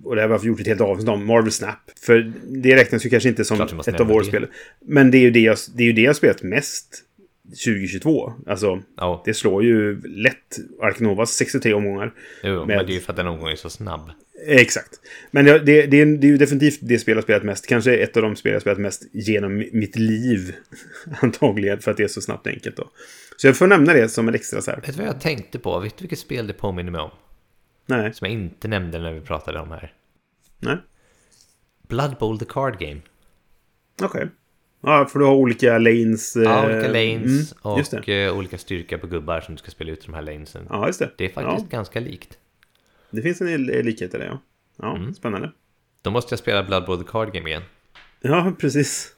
och 0.03 0.15
det 0.15 0.21
har 0.21 0.39
vi 0.39 0.47
gjort 0.47 0.59
ett 0.59 0.67
helt 0.67 0.81
avsnitt 0.81 1.09
om, 1.09 1.25
Marvel 1.25 1.51
Snap. 1.51 1.91
För 2.01 2.33
det 2.43 2.75
räknas 2.75 3.05
ju 3.05 3.09
kanske 3.09 3.29
inte 3.29 3.45
som 3.45 3.61
ett 3.87 3.99
av 3.99 4.07
våra 4.07 4.23
spel. 4.23 4.47
Men 4.81 5.11
det 5.11 5.17
är 5.17 5.21
ju 5.21 5.31
det 5.31 5.39
jag, 5.39 5.57
det 5.75 5.83
är 5.83 5.87
ju 5.87 5.93
det 5.93 6.01
jag 6.01 6.15
spelat 6.15 6.43
mest 6.43 7.03
2022. 7.49 8.33
Alltså, 8.47 8.81
Ja, 8.97 9.21
det 9.25 9.33
slår 9.33 9.63
ju 9.63 10.01
lätt 10.01 10.57
Ark 10.81 10.99
Novas 10.99 11.31
63 11.31 11.73
omgångar. 11.73 12.13
jo, 12.43 12.49
med- 12.65 12.67
men 12.77 12.85
det 12.85 12.91
är 12.91 12.95
ju 12.95 12.99
för 13.01 13.13
att 13.13 13.17
den 13.17 13.27
omgången 13.27 13.51
är 13.51 13.55
så 13.55 13.69
snabb. 13.69 14.09
Exakt. 14.47 14.99
Men 15.31 15.45
det, 15.45 15.59
det, 15.59 15.85
det, 15.85 16.01
är, 16.01 16.05
det 16.05 16.27
är 16.27 16.31
ju 16.31 16.37
definitivt 16.37 16.79
det 16.81 16.99
spel 16.99 17.15
jag 17.17 17.23
spelat 17.23 17.43
mest. 17.43 17.67
Kanske 17.67 17.97
ett 17.97 18.17
av 18.17 18.23
de 18.23 18.35
spel 18.35 18.53
jag 18.53 18.61
spelat 18.61 18.79
mest 18.79 19.03
genom 19.13 19.57
mitt 19.57 19.95
liv. 19.95 20.55
Antagligen, 21.21 21.79
för 21.79 21.91
att 21.91 21.97
det 21.97 22.03
är 22.03 22.07
så 22.07 22.21
snabbt 22.21 22.47
och 22.47 22.53
enkelt 22.53 22.77
då. 22.77 22.89
Så 23.37 23.47
jag 23.47 23.57
får 23.57 23.67
nämna 23.67 23.93
det 23.93 24.09
som 24.09 24.27
en 24.27 24.35
extra 24.35 24.61
så 24.61 24.71
här. 24.71 24.77
Vet 24.81 24.85
du 24.85 25.01
vad 25.01 25.07
jag 25.07 25.21
tänkte 25.21 25.59
på? 25.59 25.79
Vet 25.79 25.97
du 25.97 26.01
vilket 26.03 26.19
spel 26.19 26.47
det 26.47 26.53
påminner 26.53 26.91
mig 26.91 27.01
om? 27.01 27.11
Nej, 27.85 28.13
Som 28.13 28.25
jag 28.25 28.33
inte 28.33 28.67
nämnde 28.67 28.99
när 28.99 29.13
vi 29.13 29.21
pratade 29.21 29.59
om 29.59 29.71
här. 29.71 29.93
nej. 30.59 30.77
Blood 31.87 32.15
Bowl 32.19 32.39
the 32.39 32.45
Card 32.45 32.79
Game. 32.79 33.01
Okej. 34.01 34.27
Ja, 34.85 35.05
för 35.11 35.19
du 35.19 35.25
har 35.25 35.33
olika 35.35 35.77
lanes. 35.77 36.35
Ja, 36.35 36.41
eh, 36.63 36.65
olika 36.75 36.87
lanes 36.87 37.53
mm, 37.65 37.81
och 38.01 38.09
eh, 38.09 38.37
olika 38.37 38.57
styrka 38.57 38.97
på 38.97 39.07
gubbar 39.07 39.41
som 39.41 39.55
du 39.55 39.59
ska 39.59 39.71
spela 39.71 39.91
ut 39.91 40.05
de 40.05 40.13
här 40.13 40.21
lanesen. 40.21 40.65
Ja, 40.69 40.87
just 40.87 40.99
det. 40.99 41.09
Det 41.17 41.25
är 41.25 41.29
faktiskt 41.29 41.67
Ja, 41.71 41.77
ganska 41.77 41.99
likt. 41.99 42.37
det 43.11 43.21
finns 43.21 43.41
en 43.41 43.65
li- 43.65 43.83
likhet 43.83 44.13
i 44.15 44.17
det, 44.17 44.25
ja. 44.25 44.41
Ja, 44.81 44.95
Mm. 44.97 45.13
spännande. 45.13 45.51
Då 46.01 46.11
måste 46.11 46.33
jag 46.33 46.39
spela 46.39 46.63
Blood 46.63 46.85
Bowl 46.85 46.97
the 47.03 47.11
Card 47.11 47.33
Game 47.33 47.49
igen. 47.49 47.61
Ja, 48.21 48.53
precis. 48.59 49.11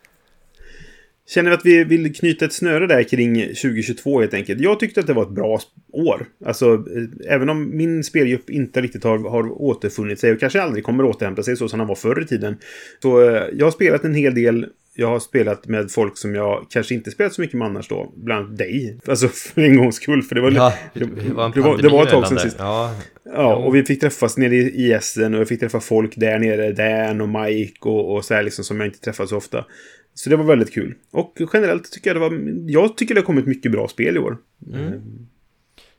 Känner 1.30 1.49
vi 1.49 1.55
att 1.55 1.65
vi 1.65 1.84
vill 1.84 2.15
knyta 2.15 2.45
ett 2.45 2.53
snöre 2.53 2.88
där 2.88 3.03
kring 3.03 3.36
2022 3.41 4.20
helt 4.22 4.34
enkelt. 4.34 4.61
Jag 4.61 4.80
tyckte 4.80 4.99
att 4.99 5.07
det 5.07 5.13
var 5.13 5.24
ett 5.24 5.30
bra 5.30 5.59
år. 5.91 6.26
Alltså, 6.45 6.74
eh, 6.74 7.34
även 7.34 7.49
om 7.49 7.78
min 7.78 8.03
spelgrupp 8.03 8.49
inte 8.49 8.82
riktigt 8.82 9.03
har, 9.03 9.18
har 9.30 9.61
återfunnit 9.61 10.20
sig 10.20 10.32
och 10.32 10.39
kanske 10.39 10.61
aldrig 10.61 10.84
kommer 10.84 11.03
återhämta 11.05 11.43
sig 11.43 11.57
så 11.57 11.70
som 11.70 11.80
han 11.80 11.88
var 11.88 11.95
förr 11.95 12.22
i 12.22 12.26
tiden. 12.26 12.57
Så 13.01 13.22
jag 13.53 13.65
har 13.65 13.72
spelat 13.72 14.03
en 14.03 14.13
hel 14.15 14.36
del. 14.36 14.68
Jag 15.00 15.08
har 15.08 15.20
spelat 15.20 15.68
med 15.68 15.91
folk 15.91 16.18
som 16.18 16.36
jag 16.36 16.66
kanske 16.70 16.93
inte 16.93 17.12
spelat 17.12 17.34
så 17.34 17.41
mycket 17.41 17.58
med 17.58 17.68
annars 17.68 17.88
då. 17.88 18.14
Bland 18.16 18.45
annat 18.45 18.58
dig. 18.58 19.00
Alltså 19.08 19.28
för 19.54 19.62
en 19.62 19.78
gångs 19.78 19.95
skull. 19.95 20.24
För 20.24 20.36
det 20.36 20.41
var, 20.41 20.52
Ja, 20.52 20.74
det, 20.93 21.00
det 21.00 21.34
var 21.34 21.52
det 21.54 21.62
var, 21.62 21.78
det 21.78 21.89
var 21.89 22.04
ett 22.04 22.10
tag 22.10 22.28
sedan 22.28 22.39
sist. 22.39 22.56
Ja, 22.60 22.95
Ja, 23.34 23.56
och 23.56 23.76
vi 23.76 23.84
fick 23.84 24.00
träffas 24.00 24.38
nere 24.38 24.56
i 24.56 24.93
Essen 24.93 25.34
och 25.34 25.39
jag 25.39 25.48
fick 25.48 25.60
träffa 25.60 25.80
folk 25.80 26.16
där 26.16 26.39
nere, 26.39 26.72
Dan 26.72 27.22
och 27.22 27.30
Mike 27.30 27.89
och, 27.89 28.16
och 28.16 28.26
så 28.26 28.34
här 28.34 28.43
liksom 28.43 28.66
som 28.66 28.80
jag 28.80 28.88
inte 28.88 29.00
träffat 29.00 29.30
så 29.30 29.38
ofta. 29.38 29.66
Så 30.14 30.30
det 30.30 30.36
var 30.36 30.43
väldigt 30.43 30.74
kul. 30.74 30.93
Och 31.12 31.38
generellt 31.54 31.91
tycker 31.91 32.10
jag 32.10 32.16
det 32.16 32.20
var... 32.20 32.39
Jag 32.68 32.98
tycker 32.98 33.16
det 33.16 33.22
har 33.22 33.26
kommit 33.26 33.45
mycket 33.45 33.72
bra 33.72 33.88
spel 33.88 34.16
i 34.16 34.20
år. 34.20 34.38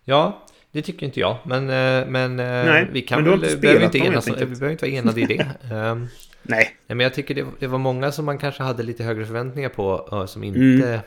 ja, 0.04 0.46
det 0.72 0.82
tycker 0.82 1.06
inte 1.06 1.20
jag. 1.20 1.36
Men, 1.44 1.62
eh, 1.62 2.08
men 2.08 2.40
eh, 2.40 2.46
Nej, 2.46 2.88
vi 2.92 3.02
kan 3.02 3.22
men 3.22 3.30
väl, 3.30 3.44
inte 3.44 3.56
behöver 3.56 3.84
inte 3.84 3.98
enas, 3.98 4.28
vi 4.28 4.32
behöver 4.32 4.70
inte 4.70 4.86
vara 4.86 4.94
enade 4.94 5.20
i 5.20 5.24
det. 5.24 5.46
Nej. 6.42 6.76
Nej, 6.86 6.96
men 6.96 7.00
jag 7.00 7.14
tycker 7.14 7.34
det, 7.34 7.46
det 7.58 7.66
var 7.66 7.78
många 7.78 8.12
som 8.12 8.24
man 8.24 8.38
kanske 8.38 8.62
hade 8.62 8.82
lite 8.82 9.04
högre 9.04 9.26
förväntningar 9.26 9.68
på 9.68 10.08
eh, 10.12 10.26
som 10.26 10.44
inte... 10.44 10.88
Mm. 10.88 11.00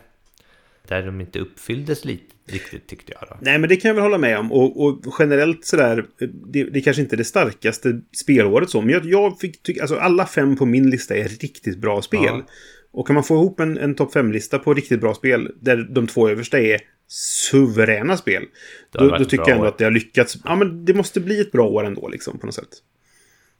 Där 0.87 1.05
de 1.05 1.21
inte 1.21 1.39
uppfylldes 1.39 2.05
lite 2.05 2.33
riktigt 2.47 2.87
tyckte 2.87 3.13
jag 3.19 3.29
då. 3.29 3.37
Nej, 3.41 3.59
men 3.59 3.69
det 3.69 3.75
kan 3.75 3.89
jag 3.89 3.95
väl 3.95 4.03
hålla 4.03 4.17
med 4.17 4.39
om. 4.39 4.51
Och, 4.51 4.85
och 4.85 5.15
generellt 5.19 5.65
sådär, 5.65 6.05
det, 6.19 6.63
det 6.63 6.79
är 6.79 6.83
kanske 6.83 7.01
inte 7.01 7.15
är 7.15 7.17
det 7.17 7.23
starkaste 7.23 8.01
spelåret 8.23 8.69
så, 8.69 8.81
men 8.81 8.89
jag, 8.89 9.05
jag 9.05 9.39
fick 9.39 9.63
tycka, 9.63 9.81
alltså 9.81 9.95
alla 9.95 10.25
fem 10.25 10.55
på 10.55 10.65
min 10.65 10.89
lista 10.89 11.15
är 11.15 11.27
riktigt 11.27 11.77
bra 11.77 12.01
spel. 12.01 12.23
Ja. 12.25 12.45
Och 12.91 13.07
kan 13.07 13.13
man 13.13 13.23
få 13.23 13.35
ihop 13.35 13.59
en, 13.59 13.77
en 13.77 13.95
topp 13.95 14.13
fem-lista 14.13 14.59
på 14.59 14.73
riktigt 14.73 15.01
bra 15.01 15.13
spel, 15.13 15.51
där 15.59 15.77
de 15.77 16.07
två 16.07 16.29
översta 16.29 16.59
är 16.59 16.81
suveräna 17.07 18.17
spel, 18.17 18.43
då, 18.91 19.17
då 19.17 19.25
tycker 19.25 19.37
jag 19.37 19.49
ändå 19.49 19.63
år. 19.63 19.67
att 19.67 19.77
det 19.77 19.83
har 19.83 19.91
lyckats. 19.91 20.37
Ja, 20.43 20.55
men 20.55 20.85
det 20.85 20.93
måste 20.93 21.19
bli 21.19 21.41
ett 21.41 21.51
bra 21.51 21.67
år 21.67 21.83
ändå, 21.83 22.07
liksom, 22.07 22.39
på 22.39 22.45
något 22.45 22.55
sätt. 22.55 22.69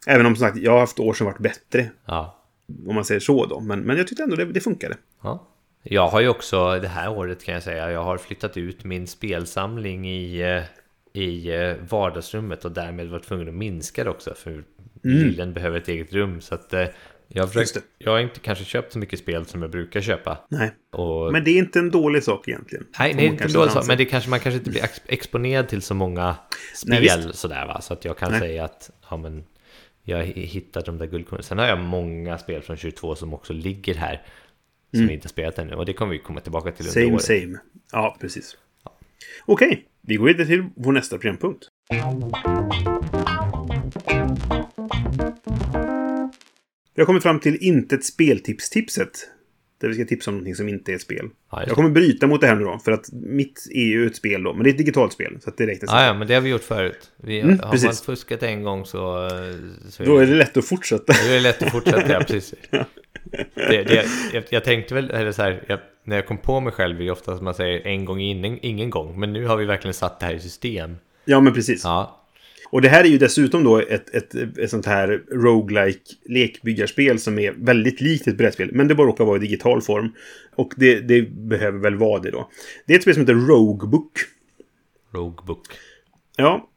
Även 0.07 0.25
om, 0.25 0.35
som 0.35 0.47
sagt, 0.47 0.57
jag 0.57 0.71
har 0.71 0.79
haft 0.79 0.99
år 0.99 1.13
som 1.13 1.25
varit 1.25 1.37
bättre, 1.39 1.89
Ja. 2.05 2.37
om 2.87 2.95
man 2.95 3.05
säger 3.05 3.19
så 3.21 3.45
då. 3.45 3.59
Men, 3.59 3.79
men 3.79 3.97
jag 3.97 4.07
tyckte 4.07 4.23
ändå 4.23 4.35
det, 4.35 4.45
det 4.45 4.59
funkade. 4.59 4.97
ja. 5.23 5.47
Jag 5.83 6.07
har 6.07 6.21
ju 6.21 6.29
också 6.29 6.79
det 6.79 6.87
här 6.87 7.09
året 7.09 7.43
kan 7.43 7.53
jag 7.53 7.63
säga, 7.63 7.91
jag 7.91 8.03
har 8.03 8.17
flyttat 8.17 8.57
ut 8.57 8.83
min 8.83 9.07
spelsamling 9.07 10.09
i, 10.09 10.41
eh, 10.41 11.21
i 11.21 11.51
eh, 11.55 11.75
vardagsrummet 11.89 12.65
och 12.65 12.71
därmed 12.71 13.07
varit 13.09 13.23
tvungen 13.23 13.47
att 13.47 13.53
minska 13.53 14.03
det 14.03 14.09
också. 14.09 14.33
För 14.37 14.63
lillen 15.03 15.53
behöver 15.53 15.77
ett 15.77 15.87
eget 15.87 16.13
rum. 16.13 16.41
Så 16.41 16.55
att 16.55 16.73
eh, 16.73 16.79
jag, 16.79 17.43
Mm. 17.43 17.47
Försökt, 17.49 17.73
det. 17.73 17.81
jag 17.97 18.11
har 18.11 18.19
inte 18.19 18.39
kanske 18.39 18.63
köpt 18.65 18.93
så 18.93 18.99
mycket 18.99 19.19
spel 19.19 19.45
som 19.45 19.61
jag 19.61 19.71
brukar 19.71 20.01
köpa. 20.01 20.37
Nej. 20.49 20.71
Och 20.91 21.31
Men 21.31 21.43
det 21.43 21.51
är 21.51 21.57
inte 21.57 21.79
en 21.79 21.91
dålig 21.91 22.23
sak 22.23 22.47
egentligen. 22.47 22.85
Nej, 22.99 23.13
nej 23.13 23.25
man 23.25 23.33
inte 23.33 23.43
dåligt 23.47 23.69
anse. 23.75 23.81
så, 23.81 23.87
men 23.87 23.97
det 23.97 24.05
kanske, 24.05 24.29
man 24.29 24.39
kanske 24.39 24.57
inte 24.57 24.69
blir 24.69 24.83
ex- 24.83 25.01
exponerad 25.05 25.67
till 25.67 25.81
så 25.81 25.93
många 25.93 26.35
Nej, 26.85 27.07
spel 27.09 27.33
sådär 27.33 27.65
va. 27.65 27.81
Så 27.81 27.93
att 27.93 28.05
jag 28.05 28.17
kan 28.17 28.31
Nej. 28.31 28.39
säga 28.39 28.65
att 28.65 28.89
ja, 29.09 29.17
men, 29.17 29.43
jag 30.03 30.23
hittat 30.25 30.85
de 30.85 30.97
där 30.97 31.07
guldkornen. 31.07 31.43
Sen 31.43 31.57
har 31.57 31.65
jag 31.67 31.79
många 31.79 32.37
spel 32.37 32.61
från 32.61 32.77
22 32.77 33.15
som 33.15 33.33
också 33.33 33.53
ligger 33.53 33.95
här. 33.95 34.21
Som 34.93 35.07
vi 35.07 35.13
inte 35.13 35.25
har 35.25 35.29
spelat 35.29 35.59
ännu. 35.59 35.75
Och 35.75 35.85
det 35.85 35.93
kommer 35.93 36.11
vi 36.13 36.19
komma 36.19 36.39
tillbaka 36.39 36.71
till 36.71 36.87
under 36.87 37.01
Mm. 37.01 37.19
Same, 37.19 37.35
året. 37.35 37.43
same. 37.43 37.59
Ja, 37.91 38.17
precis. 38.21 38.57
Okej, 39.45 39.85
vi 40.01 40.15
går 40.15 40.25
vidare 40.25 40.47
till 40.47 40.65
vår 40.75 40.91
nästa 40.91 41.17
programpunkt. 41.17 41.67
Vi 46.95 47.01
har 47.01 47.05
kommit 47.05 47.23
fram 47.23 47.39
till 47.39 47.57
inte 47.61 47.95
ett 47.95 48.05
speltips-tipset. 48.05 49.11
Där 49.81 49.87
vi 49.87 49.93
ska 49.95 50.05
tipsa 50.05 50.31
om 50.31 50.35
någonting 50.35 50.55
som 50.55 50.69
inte 50.69 50.91
är 50.91 50.95
ett 50.95 51.01
spel. 51.01 51.29
Ja, 51.51 51.63
jag 51.67 51.75
kommer 51.75 51.89
bryta 51.89 52.27
mot 52.27 52.41
det 52.41 52.47
här 52.47 52.55
nu 52.55 52.63
då, 52.63 52.79
för 52.85 52.91
att 52.91 53.09
mitt 53.11 53.67
är 53.73 53.83
ju 53.85 54.07
ett 54.07 54.15
spel 54.15 54.43
då. 54.43 54.53
Men 54.53 54.63
det 54.63 54.69
är 54.69 54.71
ett 54.71 54.77
digitalt 54.77 55.13
spel, 55.13 55.37
så 55.43 55.49
att 55.49 55.57
det 55.57 55.67
räknas 55.67 55.91
Ja, 55.93 56.05
ja, 56.05 56.13
men 56.13 56.27
det 56.27 56.33
har 56.33 56.41
vi 56.41 56.49
gjort 56.49 56.63
förut. 56.63 57.11
Vi, 57.17 57.39
Mm, 57.41 57.59
har 57.59 57.71
precis. 57.71 57.85
man 57.85 57.95
fuskat 58.15 58.43
en 58.43 58.63
gång 58.63 58.85
så, 58.85 59.29
så 59.89 60.03
Då 60.03 60.17
är 60.17 60.25
det 60.25 60.35
lätt 60.35 60.57
att 60.57 60.65
fortsätta. 60.65 61.13
Då 61.25 61.29
är 61.29 61.33
det 61.33 61.39
lätt 61.39 61.63
att 61.63 61.71
fortsätta, 61.71 62.11
ja, 62.13 62.19
precis. 62.27 62.53
Det, 63.55 63.83
det, 63.83 64.05
jag, 64.33 64.43
jag 64.49 64.63
tänkte 64.63 64.93
väl, 64.95 65.11
eller 65.11 65.31
så 65.31 65.41
här, 65.41 65.63
jag, 65.67 65.79
när 66.03 66.15
jag 66.15 66.27
kom 66.27 66.37
på 66.37 66.59
mig 66.59 66.73
själv 66.73 67.01
är 67.01 67.05
det 67.05 67.11
ofta 67.11 67.35
som 67.35 67.45
man 67.45 67.53
säger 67.53 67.87
en 67.87 68.05
gång 68.05 68.19
ingen, 68.21 68.59
ingen 68.65 68.89
gång. 68.89 69.19
Men 69.19 69.33
nu 69.33 69.45
har 69.45 69.57
vi 69.57 69.65
verkligen 69.65 69.93
satt 69.93 70.19
det 70.19 70.25
här 70.25 70.33
i 70.33 70.39
system. 70.39 70.95
Ja, 71.25 71.39
men 71.39 71.53
precis. 71.53 71.83
Ja, 71.83 72.20
Och 72.71 72.81
det 72.81 72.89
här 72.89 73.03
är 73.03 73.07
ju 73.07 73.17
dessutom 73.17 73.63
då 73.63 73.79
ett, 73.79 74.15
ett, 74.15 74.35
ett 74.35 74.69
sånt 74.69 74.85
här 74.85 75.23
roguelike 75.31 75.99
lekbyggarspel 76.25 77.19
som 77.19 77.39
är 77.39 77.51
väldigt 77.57 78.01
likt 78.01 78.27
ett 78.27 78.37
brädspel. 78.37 78.69
Men 78.73 78.87
det 78.87 78.95
bara 78.95 79.07
råkar 79.07 79.25
vara 79.25 79.37
i 79.37 79.39
digital 79.39 79.81
form. 79.81 80.09
Och 80.55 80.73
det, 80.77 80.99
det 80.99 81.21
behöver 81.31 81.79
väl 81.79 81.95
vara 81.95 82.21
det 82.21 82.31
då. 82.31 82.49
Det 82.87 82.93
är 82.93 82.97
ett 82.97 83.01
spel 83.01 83.13
som 83.13 83.21
heter 83.21 83.33
Roguebook. 83.33 84.11
Roguebook. 85.13 85.65
Ja. 86.35 86.67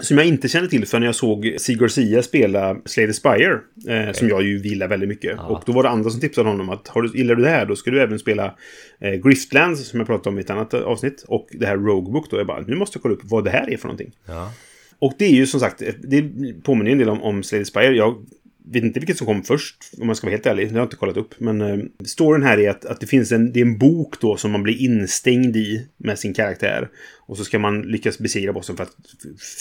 Som 0.00 0.18
jag 0.18 0.26
inte 0.26 0.48
kände 0.48 0.68
till 0.68 0.86
förrän 0.86 1.02
jag 1.02 1.14
såg 1.14 1.56
Sig 1.58 1.74
Garcia 1.74 2.22
spela 2.22 2.76
Slay 2.84 3.06
the 3.06 3.12
Spire. 3.12 3.60
Eh, 3.88 4.12
Som 4.12 4.28
jag 4.28 4.42
ju 4.42 4.58
gillar 4.58 4.88
väldigt 4.88 5.08
mycket. 5.08 5.34
Ja. 5.36 5.46
Och 5.46 5.62
då 5.66 5.72
var 5.72 5.82
det 5.82 5.88
andra 5.88 6.10
som 6.10 6.20
tipsade 6.20 6.48
honom 6.48 6.70
att 6.70 6.88
har 6.88 7.02
du, 7.02 7.18
gillar 7.18 7.34
du 7.34 7.42
det 7.42 7.50
här 7.50 7.66
då 7.66 7.76
ska 7.76 7.90
du 7.90 8.02
även 8.02 8.18
spela 8.18 8.54
eh, 9.00 9.12
Griftlands 9.12 9.88
som 9.88 10.00
jag 10.00 10.06
pratade 10.06 10.28
om 10.28 10.38
i 10.38 10.40
ett 10.40 10.50
annat 10.50 10.74
avsnitt. 10.74 11.24
Och 11.28 11.48
det 11.52 11.66
här 11.66 11.76
Roguebook 11.76 12.30
då. 12.30 12.38
Jag 12.38 12.46
bara, 12.46 12.60
nu 12.60 12.76
måste 12.76 12.96
jag 12.96 13.02
kolla 13.02 13.14
upp 13.14 13.24
vad 13.24 13.44
det 13.44 13.50
här 13.50 13.70
är 13.70 13.76
för 13.76 13.88
någonting. 13.88 14.12
Ja. 14.26 14.52
Och 14.98 15.14
det 15.18 15.24
är 15.24 15.32
ju 15.32 15.46
som 15.46 15.60
sagt, 15.60 15.82
det 15.98 16.22
påminner 16.62 16.90
en 16.90 16.98
del 16.98 17.08
om, 17.08 17.22
om 17.22 17.42
Slay 17.42 17.60
the 17.60 17.64
Spire. 17.64 17.94
Jag 17.94 18.26
vet 18.72 18.84
inte 18.84 19.00
vilket 19.00 19.18
som 19.18 19.26
kom 19.26 19.42
först, 19.42 19.76
om 20.00 20.06
man 20.06 20.16
ska 20.16 20.26
vara 20.26 20.34
helt 20.34 20.46
ärlig. 20.46 20.66
Det 20.66 20.72
har 20.72 20.78
jag 20.78 20.86
inte 20.86 20.96
kollat 20.96 21.16
upp. 21.16 21.34
Men 21.38 21.60
eh, 21.60 21.78
storyn 22.04 22.42
här 22.42 22.58
är 22.58 22.70
att, 22.70 22.84
att 22.84 23.00
det 23.00 23.06
finns 23.06 23.32
en, 23.32 23.52
det 23.52 23.60
är 23.60 23.64
en 23.64 23.78
bok 23.78 24.20
då 24.20 24.36
som 24.36 24.50
man 24.50 24.62
blir 24.62 24.82
instängd 24.82 25.56
i 25.56 25.86
med 25.96 26.18
sin 26.18 26.34
karaktär. 26.34 26.88
Och 27.26 27.36
så 27.36 27.44
ska 27.44 27.58
man 27.58 27.82
lyckas 27.82 28.18
besegra 28.18 28.52
bossen 28.52 28.76
för 28.76 28.82
att 28.82 28.96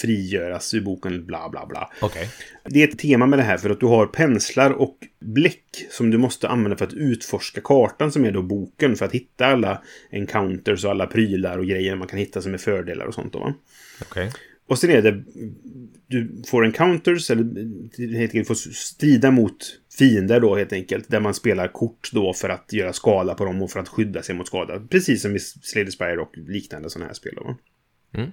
frigöras 0.02 0.74
ur 0.74 0.82
boken, 0.82 1.26
bla 1.26 1.50
bla 1.50 1.66
bla. 1.66 1.92
Okej. 2.02 2.30
Det 2.66 2.84
är 2.84 2.88
ett 2.88 3.00
tema 3.00 3.26
med 3.26 3.40
det 3.40 3.44
här 3.44 3.58
för 3.58 3.70
att 3.70 3.80
du 3.80 3.86
har 3.86 4.06
penslar 4.06 4.72
och 4.72 4.98
bläck 5.20 5.86
som 5.92 6.12
du 6.12 6.18
måste 6.18 6.48
använda 6.48 6.78
för 6.78 6.86
att 6.86 6.94
utforska 6.94 7.62
kartan 7.62 8.12
som 8.12 8.26
är 8.26 8.32
då 8.32 8.42
boken 8.42 8.96
för 8.96 9.06
att 9.06 9.12
hitta 9.12 9.46
alla 9.46 9.82
encounters 10.10 10.86
och 10.86 10.92
alla 10.92 11.08
prylar 11.08 11.58
och 11.58 11.66
grejer 11.66 11.96
man 11.96 12.08
kan 12.08 12.20
hitta 12.20 12.42
som 12.42 12.54
är 12.54 12.58
fördelar 12.58 13.06
och 13.06 13.14
sånt 13.14 13.34
då. 13.34 13.40
Va? 13.40 13.54
Okej. 14.02 14.32
Och 14.68 14.80
sen 14.80 14.90
är 14.90 15.02
det, 15.02 15.24
du 16.08 16.42
får 16.48 16.66
encounters, 16.66 17.32
eller 17.32 17.44
helt 18.18 18.32
enkelt 18.32 18.48
får 18.48 18.56
strida 18.74 19.32
mot 19.32 19.80
fiender 19.98 20.40
då 20.40 20.56
helt 20.56 20.74
enkelt. 20.74 21.10
Där 21.10 21.20
man 21.20 21.34
spelar 21.34 21.68
kort 21.68 22.10
då 22.14 22.34
för 22.34 22.50
att 22.50 22.74
göra 22.74 22.94
skada 22.94 23.34
på 23.34 23.46
dem 23.46 23.62
och 23.62 23.72
för 23.72 23.80
att 23.80 23.90
skydda 23.90 24.24
sig 24.24 24.36
mot 24.36 24.48
skada. 24.48 24.80
Precis 24.80 25.22
som 25.22 25.36
i 25.36 25.40
Spire 25.40 26.18
och 26.18 26.38
liknande 26.38 26.90
sådana 26.90 27.08
här 27.08 27.14
spel. 27.14 27.34
Då. 27.36 27.58
Mm. 28.18 28.32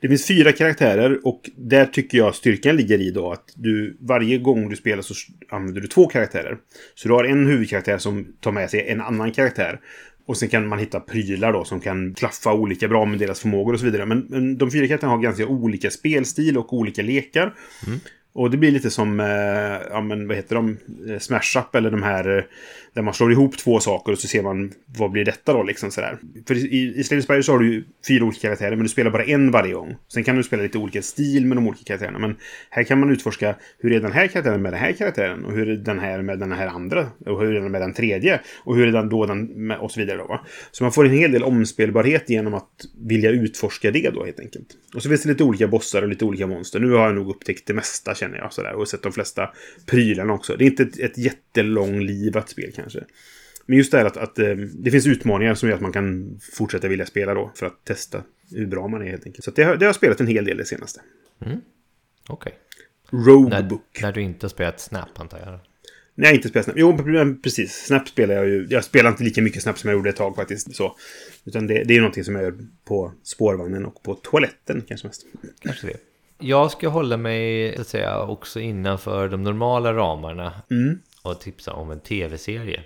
Det 0.00 0.08
finns 0.08 0.26
fyra 0.26 0.52
karaktärer 0.52 1.26
och 1.26 1.50
där 1.56 1.86
tycker 1.86 2.18
jag 2.18 2.34
styrkan 2.34 2.76
ligger 2.76 3.00
i 3.00 3.10
då 3.10 3.32
att 3.32 3.52
du 3.54 3.96
varje 4.00 4.38
gång 4.38 4.68
du 4.68 4.76
spelar 4.76 5.02
så 5.02 5.14
använder 5.48 5.80
du 5.80 5.86
två 5.86 6.06
karaktärer. 6.06 6.58
Så 6.94 7.08
du 7.08 7.14
har 7.14 7.24
en 7.24 7.46
huvudkaraktär 7.46 7.98
som 7.98 8.36
tar 8.40 8.52
med 8.52 8.70
sig 8.70 8.88
en 8.88 9.00
annan 9.00 9.32
karaktär. 9.32 9.80
Och 10.28 10.36
sen 10.36 10.48
kan 10.48 10.68
man 10.68 10.78
hitta 10.78 11.00
prylar 11.00 11.52
då 11.52 11.64
som 11.64 11.80
kan 11.80 12.14
klaffa 12.14 12.52
olika 12.52 12.88
bra 12.88 13.04
med 13.04 13.18
deras 13.18 13.40
förmågor 13.40 13.72
och 13.72 13.80
så 13.80 13.86
vidare. 13.86 14.06
Men, 14.06 14.26
men 14.28 14.58
de 14.58 14.70
fyra 14.70 14.88
katterna 14.88 15.12
har 15.12 15.18
ganska 15.18 15.46
olika 15.46 15.90
spelstil 15.90 16.58
och 16.58 16.72
olika 16.72 17.02
lekar. 17.02 17.54
Mm. 17.86 18.00
Och 18.38 18.50
det 18.50 18.56
blir 18.56 18.70
lite 18.70 18.90
som, 18.90 19.20
eh, 19.20 19.26
ja 19.90 20.00
men 20.00 20.28
vad 20.28 20.36
heter 20.36 20.54
de, 20.54 20.76
eh, 21.08 21.18
Smash 21.18 21.58
Up 21.58 21.74
eller 21.74 21.90
de 21.90 22.02
här 22.02 22.36
eh, 22.38 22.44
där 22.94 23.02
man 23.02 23.14
slår 23.14 23.32
ihop 23.32 23.58
två 23.58 23.80
saker 23.80 24.12
och 24.12 24.18
så 24.18 24.28
ser 24.28 24.42
man 24.42 24.72
vad 24.98 25.10
blir 25.10 25.24
detta 25.24 25.52
då 25.52 25.62
liksom 25.62 25.90
sådär. 25.90 26.18
För 26.46 26.54
i, 26.54 26.94
i 26.96 27.04
Slay 27.04 27.22
Spire 27.22 27.42
så 27.42 27.52
har 27.52 27.58
du 27.58 27.72
ju 27.72 27.84
fyra 28.08 28.24
olika 28.24 28.40
karaktärer 28.40 28.70
men 28.70 28.82
du 28.82 28.88
spelar 28.88 29.10
bara 29.10 29.24
en 29.24 29.50
varje 29.50 29.74
gång. 29.74 29.96
Sen 30.12 30.24
kan 30.24 30.36
du 30.36 30.42
spela 30.42 30.62
lite 30.62 30.78
olika 30.78 31.02
stil 31.02 31.46
med 31.46 31.56
de 31.56 31.68
olika 31.68 31.84
karaktärerna. 31.84 32.18
Men 32.18 32.36
här 32.70 32.82
kan 32.82 33.00
man 33.00 33.10
utforska 33.10 33.54
hur 33.78 33.92
är 33.92 34.00
den 34.00 34.12
här 34.12 34.26
karaktären 34.26 34.62
med 34.62 34.72
den 34.72 34.80
här 34.80 34.92
karaktären 34.92 35.44
och 35.44 35.52
hur 35.52 35.68
är 35.68 35.76
den 35.76 35.98
här 35.98 36.22
med 36.22 36.38
den 36.38 36.52
här 36.52 36.66
andra 36.66 37.06
och 37.26 37.40
hur 37.40 37.56
är 37.56 37.60
den 37.60 37.72
med 37.72 37.80
den 37.80 37.94
tredje 37.94 38.40
och 38.64 38.76
hur 38.76 38.88
är 38.88 38.92
den 38.92 39.08
då 39.08 39.26
den 39.26 39.44
med 39.44 39.78
och 39.78 39.90
så 39.90 40.00
vidare 40.00 40.16
då 40.16 40.26
va. 40.26 40.46
Så 40.70 40.84
man 40.84 40.92
får 40.92 41.04
en 41.04 41.12
hel 41.12 41.32
del 41.32 41.42
omspelbarhet 41.42 42.30
genom 42.30 42.54
att 42.54 42.70
vilja 43.08 43.30
utforska 43.30 43.90
det 43.90 44.10
då 44.14 44.24
helt 44.24 44.40
enkelt. 44.40 44.66
Och 44.94 45.02
så 45.02 45.08
finns 45.08 45.22
det 45.22 45.28
lite 45.28 45.44
olika 45.44 45.68
bossar 45.68 46.02
och 46.02 46.08
lite 46.08 46.24
olika 46.24 46.46
monster. 46.46 46.80
Nu 46.80 46.90
har 46.90 47.06
jag 47.06 47.14
nog 47.14 47.30
upptäckt 47.30 47.66
det 47.66 47.74
mesta 47.74 48.14
känner 48.28 48.38
jag 48.38 48.52
sådär 48.52 48.72
och 48.72 48.88
sett 48.88 49.02
de 49.02 49.12
flesta 49.12 49.50
prylarna 49.86 50.32
också. 50.32 50.56
Det 50.56 50.64
är 50.64 50.66
inte 50.66 50.82
ett, 50.82 50.98
ett 50.98 51.18
jättelånglivat 51.18 52.48
spel 52.48 52.72
kanske. 52.74 53.04
Men 53.66 53.78
just 53.78 53.92
det 53.92 53.98
här 53.98 54.04
att, 54.04 54.16
att 54.16 54.38
eh, 54.38 54.56
det 54.56 54.90
finns 54.90 55.06
utmaningar 55.06 55.54
som 55.54 55.68
gör 55.68 55.76
att 55.76 55.82
man 55.82 55.92
kan 55.92 56.38
fortsätta 56.52 56.88
vilja 56.88 57.06
spela 57.06 57.34
då 57.34 57.52
för 57.54 57.66
att 57.66 57.84
testa 57.84 58.22
hur 58.50 58.66
bra 58.66 58.88
man 58.88 59.02
är 59.02 59.06
helt 59.10 59.26
enkelt. 59.26 59.44
Så 59.44 59.50
det, 59.50 59.62
har, 59.62 59.76
det 59.76 59.84
har 59.84 59.88
jag 59.88 59.94
spelat 59.94 60.20
en 60.20 60.26
hel 60.26 60.44
del 60.44 60.56
det 60.56 60.64
senaste. 60.64 61.00
Okej. 62.28 62.54
Roguebook. 63.10 63.82
När, 63.94 64.02
när 64.02 64.12
du 64.12 64.22
inte 64.22 64.44
har 64.46 64.48
spelat 64.48 64.80
Snap 64.80 65.20
antar 65.20 65.38
jag. 65.38 65.58
Nej, 66.14 66.34
inte 66.34 66.48
spelat 66.48 66.64
Snap. 66.64 66.76
Jo, 66.78 67.38
precis. 67.42 67.84
Snap 67.86 68.08
spelar 68.08 68.34
jag 68.34 68.48
ju. 68.48 68.66
Jag 68.70 68.84
spelar 68.84 69.10
inte 69.10 69.24
lika 69.24 69.42
mycket 69.42 69.62
Snap 69.62 69.78
som 69.78 69.88
jag 69.88 69.96
gjorde 69.96 70.10
ett 70.10 70.16
tag 70.16 70.36
faktiskt. 70.36 70.76
Så. 70.76 70.96
Utan 71.44 71.66
det, 71.66 71.74
det 71.74 71.92
är 71.92 71.94
ju 71.94 72.00
någonting 72.00 72.24
som 72.24 72.34
jag 72.34 72.44
gör 72.44 72.54
på 72.84 73.12
spårvagnen 73.22 73.86
och 73.86 74.02
på 74.02 74.14
toaletten 74.14 74.82
kanske 74.88 75.06
mest. 75.06 75.26
Kanske 75.60 75.86
det. 75.86 76.07
Jag 76.38 76.70
ska 76.70 76.88
hålla 76.88 77.16
mig, 77.16 77.74
så 77.74 77.80
att 77.80 77.86
säga, 77.86 78.22
också 78.22 78.60
innanför 78.60 79.28
de 79.28 79.42
normala 79.42 79.92
ramarna. 79.94 80.52
Mm. 80.70 80.98
Och 81.22 81.40
tipsa 81.40 81.72
om 81.72 81.90
en 81.90 82.00
tv-serie. 82.00 82.82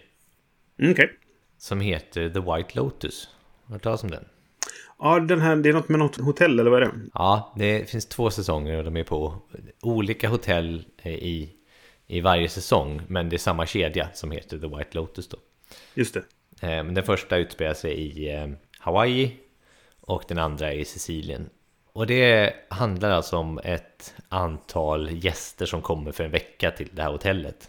Mm, 0.79 0.93
Okej. 0.93 1.11
Som 1.59 1.81
heter 1.81 2.31
The 2.31 2.41
White 2.41 2.79
Lotus. 2.79 3.29
Har 3.65 3.75
du 3.75 3.81
talas 3.81 4.03
om 4.03 4.11
den? 4.11 4.25
Ja, 4.99 5.21
den 5.21 5.41
här, 5.41 5.57
det 5.57 5.69
är 5.69 5.73
något 5.73 5.89
med 5.89 5.99
något 5.99 6.17
hotell 6.17 6.61
eller 6.61 6.71
vad 6.71 6.83
är 6.83 6.87
det? 6.87 6.93
Ja, 7.15 7.53
det 7.57 7.91
finns 7.91 8.07
två 8.07 8.31
säsonger 8.31 8.79
och 8.79 8.85
de 8.85 8.97
är 8.97 9.05
på 9.05 9.35
olika 9.83 10.29
hotell 10.29 10.85
i, 11.05 11.51
i 12.07 12.21
varje 12.21 12.49
säsong. 12.49 13.03
Men 13.09 13.29
det 13.29 13.37
är 13.37 13.39
samma 13.39 13.67
kedja 13.67 14.09
som 14.15 14.31
heter 14.31 14.59
The 14.59 14.67
White 14.67 14.91
Lotus 14.93 15.29
då. 15.29 15.37
Just 15.95 16.15
det. 16.15 16.21
Eh, 16.63 16.85
Men 16.85 16.95
den 16.95 17.05
första 17.05 17.37
utspelar 17.37 17.75
sig 17.75 17.93
i 17.93 18.35
eh, 18.35 18.49
Hawaii 18.79 19.37
och 20.01 20.25
den 20.29 20.39
andra 20.39 20.73
är 20.73 20.77
i 20.79 20.85
Sicilien. 20.85 21.51
Och 21.93 22.07
det 22.07 22.55
handlar 22.69 23.11
alltså 23.11 23.37
om 23.37 23.61
ett 23.65 24.15
antal 24.29 25.09
gäster 25.25 25.67
som 25.67 25.83
kommer 25.83 26.13
för 26.13 26.25
en 26.25 26.31
vecka 26.31 26.71
till 26.71 26.89
det 26.93 27.03
här 27.03 27.11
hotellet. 27.11 27.69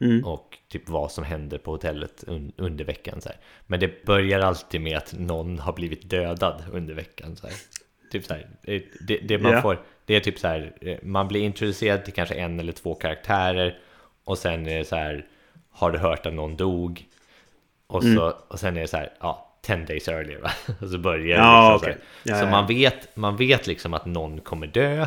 Mm. 0.00 0.24
Och 0.24 0.58
typ 0.68 0.88
vad 0.88 1.12
som 1.12 1.24
händer 1.24 1.58
på 1.58 1.70
hotellet 1.70 2.24
un- 2.26 2.52
under 2.56 2.84
veckan. 2.84 3.20
Så 3.20 3.28
här. 3.28 3.38
Men 3.66 3.80
det 3.80 4.04
börjar 4.04 4.40
alltid 4.40 4.80
med 4.80 4.96
att 4.96 5.12
någon 5.18 5.58
har 5.58 5.72
blivit 5.72 6.10
dödad 6.10 6.62
under 6.72 6.94
veckan. 6.94 7.36
Så 7.36 7.46
här. 7.46 7.56
Typ 8.10 8.24
så 8.24 8.34
här, 8.34 8.48
det, 9.06 9.18
det, 9.18 9.38
man 9.38 9.52
Ja. 9.52 9.62
får, 9.62 9.82
det 10.04 10.14
är 10.16 10.20
typ 10.20 10.38
så 10.38 10.48
här, 10.48 10.72
eh, 10.80 10.98
man 11.02 11.28
blir 11.28 11.40
introducerad 11.42 12.04
till 12.04 12.14
kanske 12.14 12.34
en 12.34 12.60
eller 12.60 12.72
två 12.72 12.94
karaktärer. 12.94 13.78
Och 14.24 14.38
sen 14.38 14.66
är 14.68 14.78
det 14.78 14.84
så 14.84 14.96
här, 14.96 15.26
har 15.70 15.90
du 15.90 15.98
hört 15.98 16.26
att 16.26 16.34
någon 16.34 16.56
dog? 16.56 17.04
Och, 17.86 18.02
Mm. 18.04 18.16
så, 18.16 18.34
och 18.48 18.60
sen 18.60 18.76
är 18.76 18.80
det 18.80 18.88
så 18.88 18.96
här, 18.96 19.12
ja, 19.20 19.45
10 19.66 19.76
days 19.76 20.08
earlier 20.08 20.38
va? 20.40 20.50
Och 20.80 20.88
så 20.88 20.98
börjar 20.98 21.36
det 21.36 21.42
Ja, 21.44 21.72
liksom 21.72 21.78
så, 21.78 21.84
okej. 21.84 21.98
här. 22.24 22.32
Ja, 22.32 22.40
så 22.40 22.46
ja, 22.46 22.50
man 22.50 22.66
vet, 22.66 23.16
man 23.16 23.36
vet 23.36 23.66
liksom 23.66 23.94
att 23.94 24.06
någon 24.06 24.40
kommer 24.40 24.66
dö. 24.66 25.06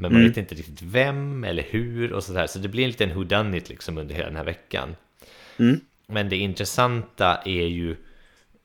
Men 0.00 0.12
man 0.12 0.20
Mm. 0.20 0.28
vet 0.28 0.36
inte 0.36 0.54
riktigt 0.54 0.82
vem 0.82 1.44
eller 1.44 1.62
hur 1.62 2.12
och 2.12 2.24
sådär. 2.24 2.46
Så 2.46 2.58
det 2.58 2.68
blir 2.68 2.84
en 2.84 2.90
liten 2.90 3.14
whodunit 3.14 3.68
liksom 3.68 3.98
under 3.98 4.14
hela 4.14 4.26
den 4.26 4.36
här 4.36 4.44
veckan. 4.44 4.96
Mm. 5.58 5.80
Men 6.06 6.28
det 6.28 6.36
intressanta 6.36 7.36
är 7.44 7.66
ju, 7.66 7.96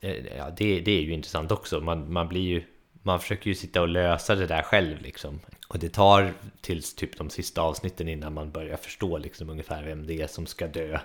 eh, 0.01 0.15
ja 0.37 0.49
det, 0.57 0.79
det 0.79 0.91
är 0.91 1.01
ju 1.01 1.11
intressant 1.13 1.51
också. 1.51 1.79
Man, 1.79 2.13
man 2.13 2.27
blir 2.27 2.41
ju, 2.41 2.63
man 3.03 3.19
försöker 3.19 3.47
ju 3.49 3.55
sitta 3.55 3.81
och 3.81 3.87
lösa 3.87 4.35
det 4.35 4.47
där 4.47 4.61
själv 4.61 5.01
liksom. 5.01 5.39
Och 5.67 5.79
det 5.79 5.89
tar 5.93 6.33
tills 6.61 6.95
typ 6.95 7.17
de 7.17 7.29
sista 7.29 7.61
avsnitten 7.61 8.07
innan 8.07 8.33
man 8.33 8.51
börjar 8.51 8.77
förstå 8.77 9.17
liksom 9.17 9.49
ungefär 9.49 9.83
vem 9.83 10.07
det 10.07 10.21
är 10.21 10.27
som 10.27 10.45
ska 10.45 10.67
dö. 10.67 10.99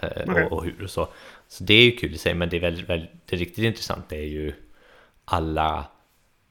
eh. 0.00 0.30
Och, 0.32 0.52
och 0.52 0.64
hur 0.64 0.82
och 0.84 0.90
så. 0.90 1.08
Så 1.52 1.64
det 1.64 1.74
är 1.74 1.84
ju 1.84 1.92
kul 1.92 2.14
i 2.14 2.18
sig, 2.18 2.34
men 2.34 2.48
det 2.48 2.56
är 2.56 2.60
väldigt, 2.60 2.88
väldigt, 2.88 3.10
det 3.26 3.36
riktigt 3.36 3.64
intressanta 3.64 4.16
är 4.16 4.26
ju 4.26 4.52
alla 5.24 5.86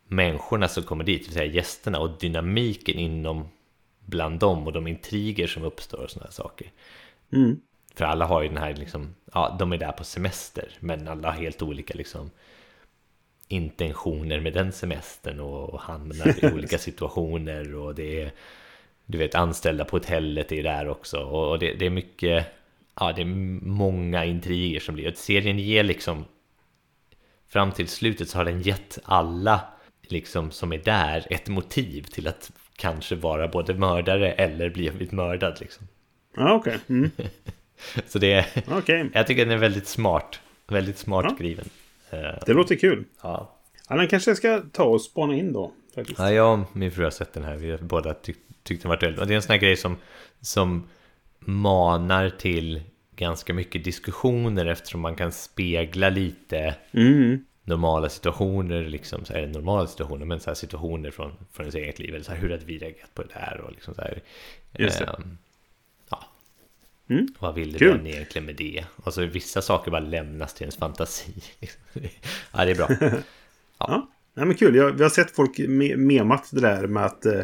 människorna 0.08 0.68
som 0.68 0.84
kommer 0.84 1.04
dit, 1.04 1.22
det 1.22 1.28
vill 1.28 1.34
säga 1.34 1.54
gästerna 1.54 2.00
och 2.00 2.18
dynamiken 2.20 3.00
inom 3.00 3.50
bland 4.06 4.40
dem 4.40 4.68
och 4.68 4.74
de 4.74 4.88
intriger 4.88 5.48
som 5.48 5.64
uppstår 5.64 5.98
och 6.04 6.12
sådana 6.12 6.32
saker. 6.32 6.72
Mm. 7.34 7.62
För 7.96 8.06
alla 8.06 8.26
har 8.26 8.42
ju 8.42 8.48
den 8.48 8.58
här 8.58 8.74
liksom, 8.74 9.16
ja 9.34 9.56
de 9.60 9.72
är 9.72 9.78
där 9.78 9.92
på 9.92 10.04
semester 10.04 10.70
men 10.80 11.08
alla 11.08 11.32
har 11.32 11.42
helt 11.42 11.62
olika 11.62 11.94
liksom 11.94 12.32
intentioner 13.48 14.40
med 14.40 14.54
den 14.54 14.72
semestern 14.72 15.40
och 15.40 15.82
hamnar 15.82 16.46
i 16.46 16.54
olika 16.54 16.78
situationer 16.78 17.76
och 17.76 17.96
det 17.96 18.22
är 18.22 18.32
du 19.06 19.18
vet 19.18 19.36
anställda 19.36 19.86
på 19.86 19.96
hotellet 19.96 20.52
är 20.52 20.64
där 20.64 20.88
också 20.88 21.20
och 21.20 21.60
det, 21.60 21.74
det 21.74 21.86
är 21.86 21.90
mycket 21.90 22.48
ja 23.00 23.14
det 23.14 23.22
är 23.22 23.26
många 23.66 24.26
intriger 24.26 24.80
som 24.80 24.96
blir 24.96 25.12
och 25.12 25.18
serien 25.18 25.60
ger 25.60 25.84
liksom 25.84 26.26
fram 27.50 27.72
till 27.72 27.88
slutet 27.88 28.30
så 28.30 28.38
har 28.38 28.46
den 28.46 28.62
gett 28.62 29.00
alla 29.04 29.62
liksom 30.02 30.52
som 30.52 30.74
är 30.74 30.78
där 30.78 31.28
ett 31.30 31.48
motiv 31.48 32.02
till 32.04 32.28
att 32.28 32.52
kanske 32.76 33.16
vara 33.16 33.48
både 33.48 33.74
mördare 33.74 34.32
eller 34.32 34.70
blivit 34.70 35.12
mördad 35.12 35.58
liksom. 35.60 35.88
Ja, 36.36 36.54
okej. 36.54 36.78
Mm. 36.90 37.12
Så 38.08 38.20
det 38.20 38.34
är, 38.34 38.46
Okej. 38.70 39.10
jag 39.14 39.28
tycker 39.28 39.46
den 39.46 39.54
är 39.54 39.58
väldigt 39.58 39.88
smart, 39.88 40.40
väldigt 40.68 40.98
smart 40.98 41.26
Ja. 41.30 41.36
skriven. 41.36 41.66
Eh, 42.10 42.20
Det 42.46 42.54
låter 42.54 42.76
kul. 42.76 43.04
Ja. 43.24 43.58
Ja, 43.90 43.96
den 43.96 44.08
kanske 44.08 44.30
jag 44.32 44.38
ska 44.38 44.62
ta 44.72 44.84
och 44.84 45.02
spana 45.02 45.36
in 45.36 45.54
då. 45.54 45.72
Faktiskt. 45.96 46.20
Ja, 46.20 46.32
jag 46.32 46.60
och 46.60 46.76
min 46.76 46.92
fru 46.92 47.04
har 47.04 47.12
sett 47.12 47.34
den 47.34 47.44
här. 47.44 47.56
Vi 47.56 47.72
har 47.72 47.78
båda 47.78 48.14
tyck, 48.14 48.38
tyckt 48.64 48.82
den 48.82 48.90
varit 48.90 49.04
väldigt... 49.04 49.22
Och 49.22 49.28
det 49.28 49.34
är 49.34 49.36
en 49.36 49.42
sån 49.42 49.52
här 49.54 49.60
grej 49.60 49.78
som, 49.78 49.98
som 50.42 50.88
manar 51.46 52.30
till 52.30 52.82
ganska 53.16 53.54
mycket 53.54 53.84
diskussioner 53.84 54.66
eftersom 54.66 55.02
man 55.02 55.16
kan 55.16 55.32
spegla 55.32 56.10
lite 56.10 56.76
Mm. 56.92 57.46
normala 57.64 58.10
situationer, 58.10 58.84
liksom 58.84 59.26
så 59.26 59.34
här, 59.34 59.48
normala 59.48 59.88
situationer, 59.88 60.26
men 60.26 60.40
så 60.40 60.50
här 60.50 60.56
situationer 60.56 61.12
från, 61.12 61.32
från 61.52 61.64
ens 61.66 61.76
eget 61.76 62.00
liv. 62.00 62.16
Eller 62.16 62.24
så 62.24 62.32
här, 62.32 62.40
hur 62.40 62.50
hade 62.50 62.66
vi 62.66 62.78
reagerat 62.78 63.14
på 63.16 63.24
det 63.24 63.34
här? 63.34 63.62
Och 63.62 63.72
liksom 63.72 63.94
så 63.96 64.02
här, 64.02 64.22
Just 64.78 65.00
det. 65.00 65.06
ehm, 65.06 65.38
ja, 66.10 66.24
Mm. 67.10 67.28
vad 67.40 67.56
ville 67.56 67.80
Kul. 67.80 67.98
den 67.98 68.08
egentligen 68.08 68.46
med 68.46 68.56
det? 68.56 68.86
Och 68.96 69.14
så 69.14 69.26
vissa 69.26 69.62
saker 69.62 69.92
bara 69.92 70.02
lämnas 70.02 70.54
till 70.54 70.64
ens 70.64 70.78
fantasi. 70.78 71.34
ja, 72.54 72.66
det 72.66 72.72
är 72.72 72.76
bra. 72.76 72.90
Ja. 73.78 74.08
Nej, 74.34 74.46
men 74.46 74.56
kul. 74.58 74.76
Jag, 74.76 74.92
vi 74.92 75.04
har 75.04 75.10
sett 75.10 75.32
folk 75.36 75.58
me 75.60 75.96
memat 75.96 76.50
det 76.52 76.62
där 76.62 76.88
med 76.88 77.06
att 77.06 77.26
eh, 77.26 77.42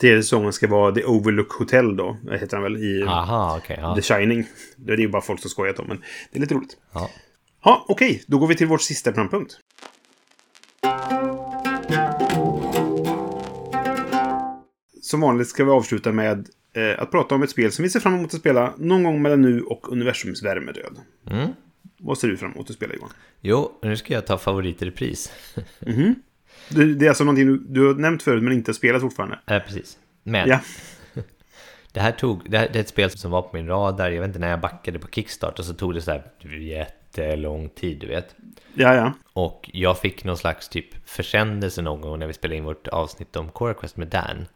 tredje 0.00 0.22
säsongen 0.22 0.52
ska 0.52 0.68
vara 0.68 0.94
The 0.94 1.04
Overlook 1.04 1.52
Hotel 1.52 1.96
då. 1.96 2.16
Heter 2.30 2.46
den 2.56 2.62
väl 2.62 2.76
i 2.76 3.02
Aha, 3.02 3.58
okej. 3.58 3.78
ja. 3.80 3.94
The 3.94 4.02
Shining. 4.02 4.46
Det 4.76 4.92
är 4.92 4.96
ju 4.96 5.08
bara 5.08 5.22
folk 5.22 5.40
som 5.40 5.50
skojat 5.50 5.78
om, 5.78 5.86
men 5.88 6.02
det 6.32 6.38
är 6.38 6.40
lite 6.40 6.54
roligt. 6.54 6.76
Ja. 6.92 7.10
Ja, 7.64 7.84
okej. 7.88 8.22
Då 8.26 8.38
går 8.38 8.46
vi 8.46 8.54
till 8.54 8.66
vår 8.66 8.78
sista 8.78 9.12
programpunkt. 9.12 9.58
Som 15.02 15.20
vanligt 15.20 15.48
ska 15.48 15.64
vi 15.64 15.70
avsluta 15.70 16.12
med 16.12 16.48
eh, 16.72 17.02
att 17.02 17.10
prata 17.10 17.34
om 17.34 17.42
ett 17.42 17.50
spel 17.50 17.72
som 17.72 17.82
vi 17.82 17.90
ser 17.90 18.00
fram 18.00 18.14
emot 18.14 18.34
att 18.34 18.40
spela 18.40 18.74
någon 18.78 19.02
gång 19.02 19.22
mellan 19.22 19.42
nu 19.42 19.62
och 19.62 19.92
universums 19.92 20.42
värmedöd. 20.42 20.98
Mm. 21.30 21.48
Vad 21.98 22.18
ser 22.18 22.28
du 22.28 22.36
fram 22.36 22.52
emot 22.52 22.70
att 22.70 22.76
spela 22.76 22.94
Johan? 22.94 23.10
Jo, 23.40 23.78
nu 23.82 23.96
ska 23.96 24.14
jag 24.14 24.26
ta 24.26 24.38
favoriter 24.38 24.86
i 24.86 24.90
pris. 24.90 25.32
Det, 26.68 26.94
det 26.94 27.04
är 27.04 27.08
alltså 27.08 27.24
någonting 27.24 27.46
du, 27.46 27.58
du 27.58 27.86
har 27.86 27.94
nämnt 27.94 28.22
förut 28.22 28.42
men 28.42 28.52
inte 28.52 28.74
spelat 28.74 29.02
fortfarande. 29.02 29.38
Ja, 29.46 29.60
precis. 29.66 29.98
Men 30.22 30.48
Ja. 30.48 30.60
det 31.92 32.00
här 32.00 32.12
tog, 32.12 32.50
det, 32.50 32.58
här, 32.58 32.68
det 32.72 32.78
är 32.78 32.80
ett 32.80 32.88
spel 32.88 33.10
som 33.10 33.30
var 33.30 33.42
på 33.42 33.56
min 33.56 33.66
radar, 33.66 34.10
jag 34.10 34.20
vet 34.20 34.28
inte 34.28 34.38
när 34.38 34.50
jag 34.50 34.60
backade 34.60 34.98
på 34.98 35.08
Kickstart 35.08 35.58
och 35.58 35.64
så 35.64 35.74
tog 35.74 35.94
det 35.94 36.02
så 36.02 36.10
här 36.10 36.22
jättelång 36.58 37.68
tid, 37.68 37.98
du 38.00 38.06
vet. 38.06 38.34
Ja, 38.74 38.94
ja. 38.94 39.12
Och 39.32 39.70
jag 39.72 39.98
fick 39.98 40.24
någon 40.24 40.36
slags 40.36 40.68
typ 40.68 41.08
försändelse 41.08 41.82
någon 41.82 42.00
gång 42.00 42.18
när 42.18 42.26
vi 42.26 42.32
spelade 42.32 42.56
in 42.56 42.64
vårt 42.64 42.88
avsnitt 42.88 43.36
om 43.36 43.48
Core 43.50 43.74
Quest 43.74 43.96
med 43.96 44.08
Dan. 44.08 44.46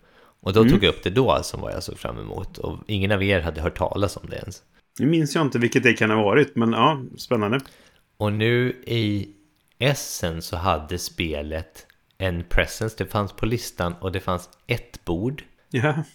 Och 0.43 0.53
då 0.53 0.65
tog 0.65 0.85
jag 0.85 0.89
upp 0.89 1.03
det 1.03 1.11
då 1.11 1.43
som 1.43 1.61
vad 1.61 1.73
jag 1.73 1.83
såg 1.83 1.99
fram 1.99 2.19
emot. 2.19 2.59
Och 2.59 2.79
ingen 2.87 3.13
av 3.13 3.23
er 3.23 3.41
hade 3.41 3.61
hört 3.61 3.79
talas 3.79 4.17
om 4.17 4.27
det 4.31 4.37
ens. 4.37 4.63
Nu 4.99 5.07
minns 5.07 5.35
jag 5.35 5.47
inte 5.47 5.59
vilket 5.59 5.83
det 5.83 5.93
kan 5.93 6.11
ha 6.11 6.23
varit, 6.23 6.57
men 6.57 6.73
ja, 6.73 7.03
spännande. 7.19 7.61
Och 8.17 8.33
nu 8.33 8.83
i 8.87 9.29
Essen 9.79 10.43
så 10.43 10.57
hade 10.57 10.99
spelet 10.99 11.87
en 12.21 12.45
presence, 12.45 12.95
det 12.99 13.07
fanns 13.07 13.33
på 13.33 13.47
listan 13.47 13.95
och 14.01 14.13
det 14.13 14.21
fanns 14.21 14.49
ett 14.67 15.05
bord. 15.05 15.45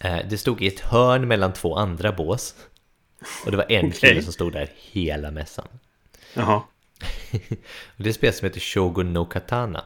Eh, 0.00 0.18
Det 0.28 0.38
stod 0.38 0.62
i 0.62 0.66
ett 0.66 0.80
hörn 0.80 1.28
mellan 1.28 1.52
två 1.52 1.76
andra 1.76 2.12
bås. 2.12 2.54
Och 3.44 3.50
det 3.50 3.56
var 3.56 3.72
en 3.72 3.86
Okej. 3.86 3.98
kille 4.00 4.22
som 4.22 4.32
stod 4.32 4.52
där 4.52 4.68
hela 4.92 5.30
mässan. 5.30 5.68
jaha. 6.34 6.62
Det 7.96 8.04
är 8.04 8.08
ett 8.08 8.14
spel 8.14 8.32
som 8.32 8.46
heter 8.46 8.60
Shogun 8.60 9.12
no 9.12 9.24
Katana. 9.24 9.84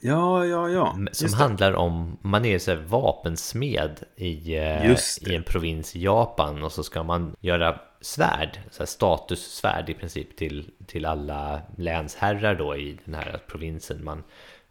Ja, 0.00 0.44
ja, 0.46 0.68
ja. 0.68 0.90
Som 0.92 1.06
Just 1.06 1.30
det. 1.30 1.36
handlar 1.36 1.72
om, 1.72 2.18
man 2.22 2.44
är 2.44 2.58
så 2.58 2.74
vapensmed 2.74 4.00
i, 4.16 4.56
eh, 4.56 4.92
i 5.20 5.34
en 5.34 5.42
provins 5.42 5.96
i 5.96 6.02
Japan 6.02 6.62
och 6.64 6.72
så 6.72 6.82
ska 6.82 7.02
man 7.02 7.36
göra 7.40 7.80
svärd, 8.00 8.60
så 8.70 8.78
här 8.78 8.86
statussvärd 8.86 9.88
i 9.90 9.94
princip 9.94 10.36
till, 10.36 10.70
till 10.86 11.04
alla 11.06 11.60
länsherrar 11.76 12.54
då 12.54 12.76
i 12.76 12.98
den 13.04 13.14
här 13.14 13.40
provinsen 13.46 14.04
man, 14.04 14.22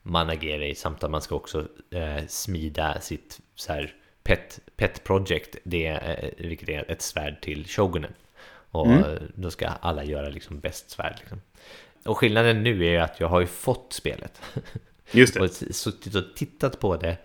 man 0.08 0.30
agerar 0.30 0.64
i 0.64 0.76
samt 0.76 1.04
att 1.04 1.12
man 1.12 1.22
ska 1.22 1.36
också 1.36 1.68
eh, 1.92 2.26
smida 2.28 3.02
sitt 3.02 3.40
så 3.56 3.74
här 3.74 3.94
pet, 4.24 4.60
pet 4.78 5.04
project, 5.04 5.56
det, 5.64 5.86
är, 5.86 6.24
eh, 6.24 6.48
vilket 6.48 6.70
är 6.70 6.92
ett 6.92 7.02
svärd 7.02 7.42
till 7.42 7.66
shogunen. 7.68 8.14
Och 8.72 8.86
Mm. 8.88 9.00
eh, 9.04 9.22
då 9.36 9.52
ska 9.52 9.68
alla 9.68 10.04
göra 10.04 10.30
liksom 10.30 10.60
bäst 10.60 10.90
svärd. 10.90 11.16
Liksom. 11.20 11.42
Och 12.06 12.18
skillnaden 12.18 12.64
nu 12.64 12.86
är 12.86 13.00
att 13.00 13.20
jag 13.20 13.28
har 13.28 13.40
ju 13.40 13.48
fått 13.48 13.94
spelet. 13.94 14.42
Just 15.12 15.34
det. 15.34 15.40
och 15.40 15.50
suttit 15.52 16.16
och 16.16 16.36
tittat 16.36 16.80
på 16.80 16.96
det 16.98 17.18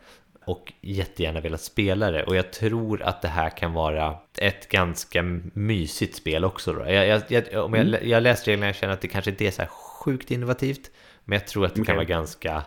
och 0.44 0.72
jättegärna 0.80 1.40
velat 1.40 1.60
spela 1.60 2.10
det. 2.10 2.24
Och 2.24 2.36
jag 2.36 2.52
tror 2.52 3.02
att 3.02 3.22
det 3.22 3.28
här 3.28 3.50
kan 3.50 3.72
vara 3.72 4.18
ett 4.38 4.68
ganska 4.68 5.22
mysigt 5.52 6.16
spel 6.16 6.44
också. 6.44 6.72
Då. 6.72 6.80
Jag, 6.92 7.06
jag, 7.06 7.22
jag, 7.52 7.64
om 7.64 7.74
jag, 7.74 8.04
jag 8.04 8.22
läst 8.22 8.48
reglerna 8.48 8.66
jag 8.66 8.74
känner 8.76 8.94
att 8.94 9.00
det 9.00 9.08
kanske 9.08 9.30
inte 9.30 9.44
är 9.46 9.50
så 9.50 9.62
här 9.62 9.68
sjukt 9.68 10.30
innovativt. 10.30 10.90
Men 11.24 11.38
jag 11.38 11.48
tror 11.48 11.64
att 11.66 11.74
det 11.74 11.78
kan 11.78 11.82
Okej. 11.82 11.94
vara 11.94 12.04
ganska, 12.04 12.62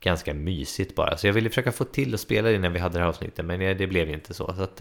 ganska 0.00 0.34
mysigt 0.34 0.94
bara. 0.94 1.16
Så 1.16 1.26
jag 1.26 1.32
ville 1.34 1.48
försöka 1.48 1.72
få 1.72 1.84
till 1.84 2.14
att 2.14 2.20
spela 2.20 2.48
det 2.50 2.58
när 2.58 2.70
vi 2.70 2.78
hade 2.78 2.94
det 2.94 3.00
här 3.00 3.08
avsnittet. 3.08 3.44
Men 3.44 3.76
det 3.78 3.86
blev 3.86 4.10
inte 4.10 4.34
så. 4.34 4.54
så 4.56 4.62
att, 4.62 4.80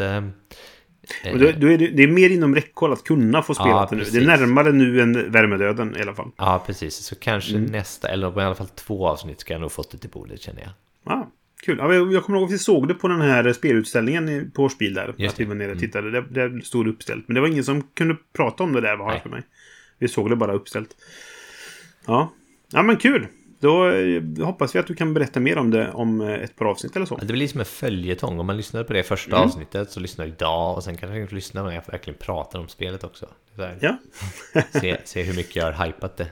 Och 1.34 1.40
då, 1.40 1.52
då 1.58 1.68
är 1.68 1.78
det, 1.78 1.88
det 1.88 2.04
är 2.04 2.08
mer 2.08 2.30
inom 2.30 2.56
räckhåll 2.56 2.94
att 2.94 3.04
kunna 3.04 3.42
få 3.44 3.54
spela 3.54 3.70
Ja, 3.70 3.88
det 3.90 3.96
nu. 3.96 4.04
Det 4.04 4.18
är 4.18 4.26
närmare 4.26 4.72
nu 4.72 5.02
än 5.02 5.32
värmedöden 5.32 5.98
i 5.98 6.02
alla 6.02 6.14
fall. 6.16 6.32
Ja, 6.38 6.64
precis. 6.66 6.96
Så 6.96 7.16
kanske 7.16 7.56
Mm. 7.58 7.72
nästa, 7.72 8.08
eller 8.08 8.40
i 8.42 8.44
alla 8.44 8.56
fall 8.56 8.68
två 8.68 9.08
avsnitt 9.08 9.40
ska 9.40 9.54
jag 9.54 9.62
nog 9.62 9.72
fått 9.72 9.92
det 9.92 9.98
till 9.98 10.10
bordet 10.10 10.42
känner 10.42 10.62
jag. 10.62 10.72
Ja, 11.06 11.32
kul. 11.66 11.78
Ja, 11.78 11.94
jag, 11.94 12.24
kommer 12.24 12.40
ihåg 12.40 12.48
att 12.48 12.54
vi 12.54 12.58
såg 12.60 12.88
det 12.88 12.94
på 12.94 13.08
den 13.08 13.22
här 13.22 13.54
spelutställningen 13.54 14.52
på 14.52 14.64
Årsbil 14.64 14.94
där. 14.94 15.16
Just 15.18 15.34
att 15.34 15.40
vi. 15.40 15.44
Mm. 15.44 15.58
var 15.58 15.66
nere 15.66 15.74
och 15.76 15.80
tittade. 15.80 16.12
Där, 16.12 16.22
där 16.22 16.60
stod 16.64 16.86
det 16.86 16.90
uppställt. 16.90 17.28
Men 17.28 17.36
det 17.36 17.42
var 17.42 17.48
ingen 17.48 17.64
som 17.64 17.82
kunde 17.84 18.16
prata 18.36 18.64
om 18.64 18.74
det 18.74 18.82
där, 18.82 18.96
var 18.96 19.20
för 19.20 19.30
mig. 19.30 19.42
Vi 20.00 20.08
såg 20.08 20.30
det 20.30 20.36
bara 20.36 20.54
uppställt. 20.54 20.90
Ja, 22.06 22.34
ja 22.74 22.84
men 22.84 22.98
kul. 22.98 23.28
Då 23.60 23.90
eh, 23.90 24.22
hoppas 24.46 24.76
vi 24.76 24.80
att 24.80 24.88
du 24.88 24.96
kan 24.96 25.14
berätta 25.14 25.40
mer 25.40 25.58
om 25.58 25.72
det 25.72 25.92
om 25.92 26.22
eh, 26.22 26.34
ett 26.34 26.56
par 26.56 26.66
avsnitt 26.66 26.96
eller 26.96 27.06
så. 27.06 27.16
Det 27.18 27.26
blir 27.26 27.36
liksom 27.38 27.60
en 27.60 27.66
följetong. 27.66 28.40
Om 28.40 28.46
man 28.48 28.58
lyssnade 28.58 28.86
på 28.86 28.94
det 28.94 29.04
första 29.04 29.36
Mm. 29.36 29.48
avsnittet 29.48 29.92
så 29.92 30.00
lyssnar 30.00 30.26
idag 30.26 30.76
och 30.76 30.84
sen 30.84 30.98
kanske 30.98 31.20
jag 31.20 31.32
lyssna 31.32 31.64
när 31.64 31.72
jag 31.72 31.84
verkligen 31.92 32.20
pratar 32.20 32.60
om 32.60 32.68
spelet 32.68 33.04
också. 33.04 33.30
Ja. 33.80 33.98
se, 34.72 34.98
se 35.06 35.24
hur 35.24 35.36
mycket 35.36 35.56
jag 35.56 35.72
har 35.72 35.86
hypat 35.86 36.18
det. 36.18 36.28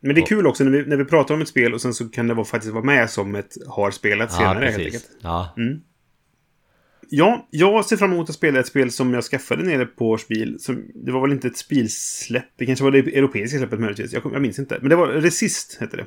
Men 0.00 0.14
det 0.14 0.20
är 0.20 0.26
kul 0.26 0.46
också 0.46 0.64
när 0.64 0.70
vi, 0.70 0.86
när 0.86 0.96
vi 0.96 1.04
pratar 1.04 1.34
om 1.34 1.40
ett 1.42 1.48
spel 1.48 1.74
och 1.74 1.80
sen 1.80 1.94
så 1.94 2.08
kan 2.08 2.28
det 2.28 2.34
vara, 2.34 2.44
faktiskt 2.44 2.72
vara 2.72 2.84
med 2.84 3.10
som 3.10 3.34
ett 3.34 3.52
har 3.68 3.90
spelat 3.90 4.32
senare 4.32 4.64
helt 4.64 4.78
enkelt. 4.84 5.10
Ja, 5.22 5.54
Ja, 7.08 7.48
jag 7.50 7.84
ser 7.84 7.96
fram 7.96 8.12
emot 8.12 8.28
att 8.28 8.34
spela 8.34 8.60
ett 8.60 8.66
spel 8.66 8.90
som 8.90 9.14
jag 9.14 9.24
skaffade 9.24 9.62
nere 9.62 9.86
på. 9.86 10.18
Som, 10.58 10.84
det 10.94 11.12
var 11.12 11.20
väl 11.20 11.32
inte 11.32 11.48
ett 11.48 11.56
spelsläpp. 11.56 12.44
Det 12.56 12.66
kanske 12.66 12.84
var 12.84 12.90
det 12.90 12.98
europeiska 12.98 13.58
släppet 13.58 13.80
möjligtvis. 13.80 14.12
Jag, 14.12 14.22
jag 14.32 14.42
minns 14.42 14.58
inte. 14.58 14.78
Men 14.80 14.90
det 14.90 14.96
var 14.96 15.06
Resist, 15.08 15.76
hette 15.80 15.96
det. 15.96 16.06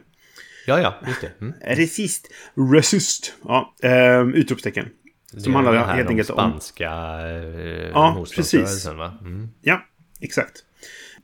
ja, 0.67 0.79
ja 0.81 0.95
just 1.07 1.21
det. 1.21 1.31
Mm. 1.41 1.53
Resist. 1.77 2.31
Resist. 2.73 3.33
Ja, 3.43 3.75
eh, 3.83 4.21
utropstecken. 4.21 4.85
Som 5.31 5.41
Det 5.41 5.49
är 5.49 5.53
handlar 5.53 5.73
den 5.73 5.83
här 5.83 5.95
helt 5.95 6.09
enkelt 6.09 6.29
om... 6.29 6.35
spanska 6.35 6.91
eh, 6.91 7.89
Ja, 7.93 8.13
motståndsrörelsen, 8.15 8.97
va? 8.97 9.17
Mm. 9.21 9.49
Ja, 9.61 9.81
exakt. 10.21 10.63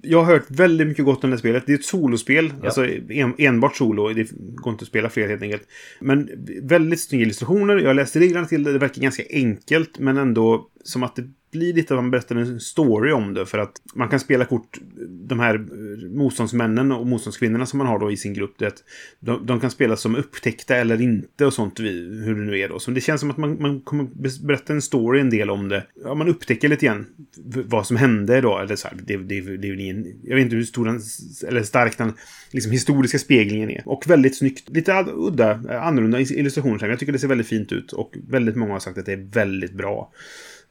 Jag 0.05 0.23
har 0.23 0.33
hört 0.33 0.45
väldigt 0.47 0.87
mycket 0.87 1.05
gott 1.05 1.23
om 1.23 1.29
det 1.29 1.35
här 1.35 1.39
spelet. 1.39 1.63
Det 1.65 1.73
är 1.73 1.77
ett 1.77 1.85
solospel. 1.85 2.53
Ja. 2.59 2.65
Alltså 2.65 2.85
en, 3.09 3.33
enbart 3.37 3.75
solo. 3.75 4.13
Det 4.13 4.31
går 4.31 4.73
inte 4.73 4.83
att 4.83 4.87
spela 4.87 5.09
fler 5.09 5.27
helt 5.27 5.41
enkelt. 5.41 5.63
Men 5.99 6.29
väldigt 6.61 7.01
snygga 7.01 7.23
illustrationer. 7.23 7.77
Jag 7.77 7.87
har 7.87 7.93
läst 7.93 8.15
reglerna 8.15 8.47
till 8.47 8.63
det. 8.63 8.73
Det 8.73 8.79
verkar 8.79 9.01
ganska 9.01 9.23
enkelt. 9.29 9.99
Men 9.99 10.17
ändå 10.17 10.67
som 10.83 11.03
att 11.03 11.15
det 11.15 11.29
blir 11.53 11.73
lite 11.73 11.93
att 11.93 11.99
man 11.99 12.11
berättar 12.11 12.35
en 12.35 12.59
story 12.59 13.11
om 13.11 13.33
det. 13.33 13.45
För 13.45 13.57
att 13.57 13.81
man 13.95 14.09
kan 14.09 14.19
spela 14.19 14.45
kort 14.45 14.77
de 15.09 15.39
här 15.39 15.55
eh, 15.55 16.09
motståndsmännen 16.09 16.91
och 16.91 17.07
motståndskvinnorna 17.07 17.65
som 17.65 17.77
man 17.77 17.87
har 17.87 17.99
då 17.99 18.11
i 18.11 18.17
sin 18.17 18.33
grupp. 18.33 18.53
Det, 18.57 18.83
de, 19.19 19.45
de 19.45 19.59
kan 19.59 19.71
spelas 19.71 20.01
som 20.01 20.15
upptäckta 20.15 20.75
eller 20.75 21.01
inte 21.01 21.45
och 21.45 21.53
sånt. 21.53 21.79
Hur 21.79 22.35
det 22.35 22.41
nu 22.41 22.59
är 22.59 22.69
då. 22.69 22.79
Så 22.79 22.91
det 22.91 23.01
känns 23.01 23.21
som 23.21 23.31
att 23.31 23.37
man, 23.37 23.61
man 23.61 23.81
kommer 23.81 24.07
berätta 24.45 24.73
en 24.73 24.81
story 24.81 25.19
en 25.19 25.29
del 25.29 25.49
om 25.49 25.69
det. 25.69 25.83
Ja, 26.03 26.15
man 26.15 26.27
upptäcker 26.27 26.69
lite 26.69 26.85
grann 26.85 27.05
vad 27.45 27.87
som 27.87 27.97
hände 27.97 28.41
då. 28.41 28.59
Eller 28.59 28.75
så 28.75 28.87
här, 28.87 28.97
det, 29.03 29.17
det, 29.17 29.57
det 29.57 29.67
är 29.67 29.79
ingen... 29.79 30.07
Jag 30.23 30.35
vet 30.35 30.43
inte 30.43 30.55
hur 30.55 30.63
stor 30.63 30.85
den, 30.85 31.01
eller 31.47 31.63
stark 31.63 31.97
den 31.97 32.13
liksom, 32.51 32.71
historiska 32.71 33.19
speglingen 33.19 33.69
är. 33.69 33.83
Och 33.85 34.03
väldigt 34.07 34.37
snyggt. 34.37 34.69
Lite 34.69 35.05
udda, 35.13 35.51
annorlunda 35.79 36.19
illustrationer. 36.19 36.89
Jag 36.89 36.99
tycker 36.99 37.13
det 37.13 37.19
ser 37.19 37.27
väldigt 37.27 37.47
fint 37.47 37.71
ut. 37.71 37.91
Och 37.93 38.15
väldigt 38.29 38.55
många 38.55 38.73
har 38.73 38.79
sagt 38.79 38.97
att 38.97 39.05
det 39.05 39.13
är 39.13 39.27
väldigt 39.33 39.73
bra. 39.73 40.11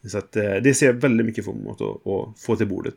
Så 0.08 0.18
att 0.18 0.36
eh, 0.36 0.54
det 0.54 0.74
ser 0.74 0.86
jag 0.86 0.92
väldigt 0.92 1.26
mycket 1.26 1.44
fram 1.44 1.60
emot 1.60 1.80
att, 1.80 2.40
få 2.40 2.56
till 2.56 2.68
bordet. 2.68 2.94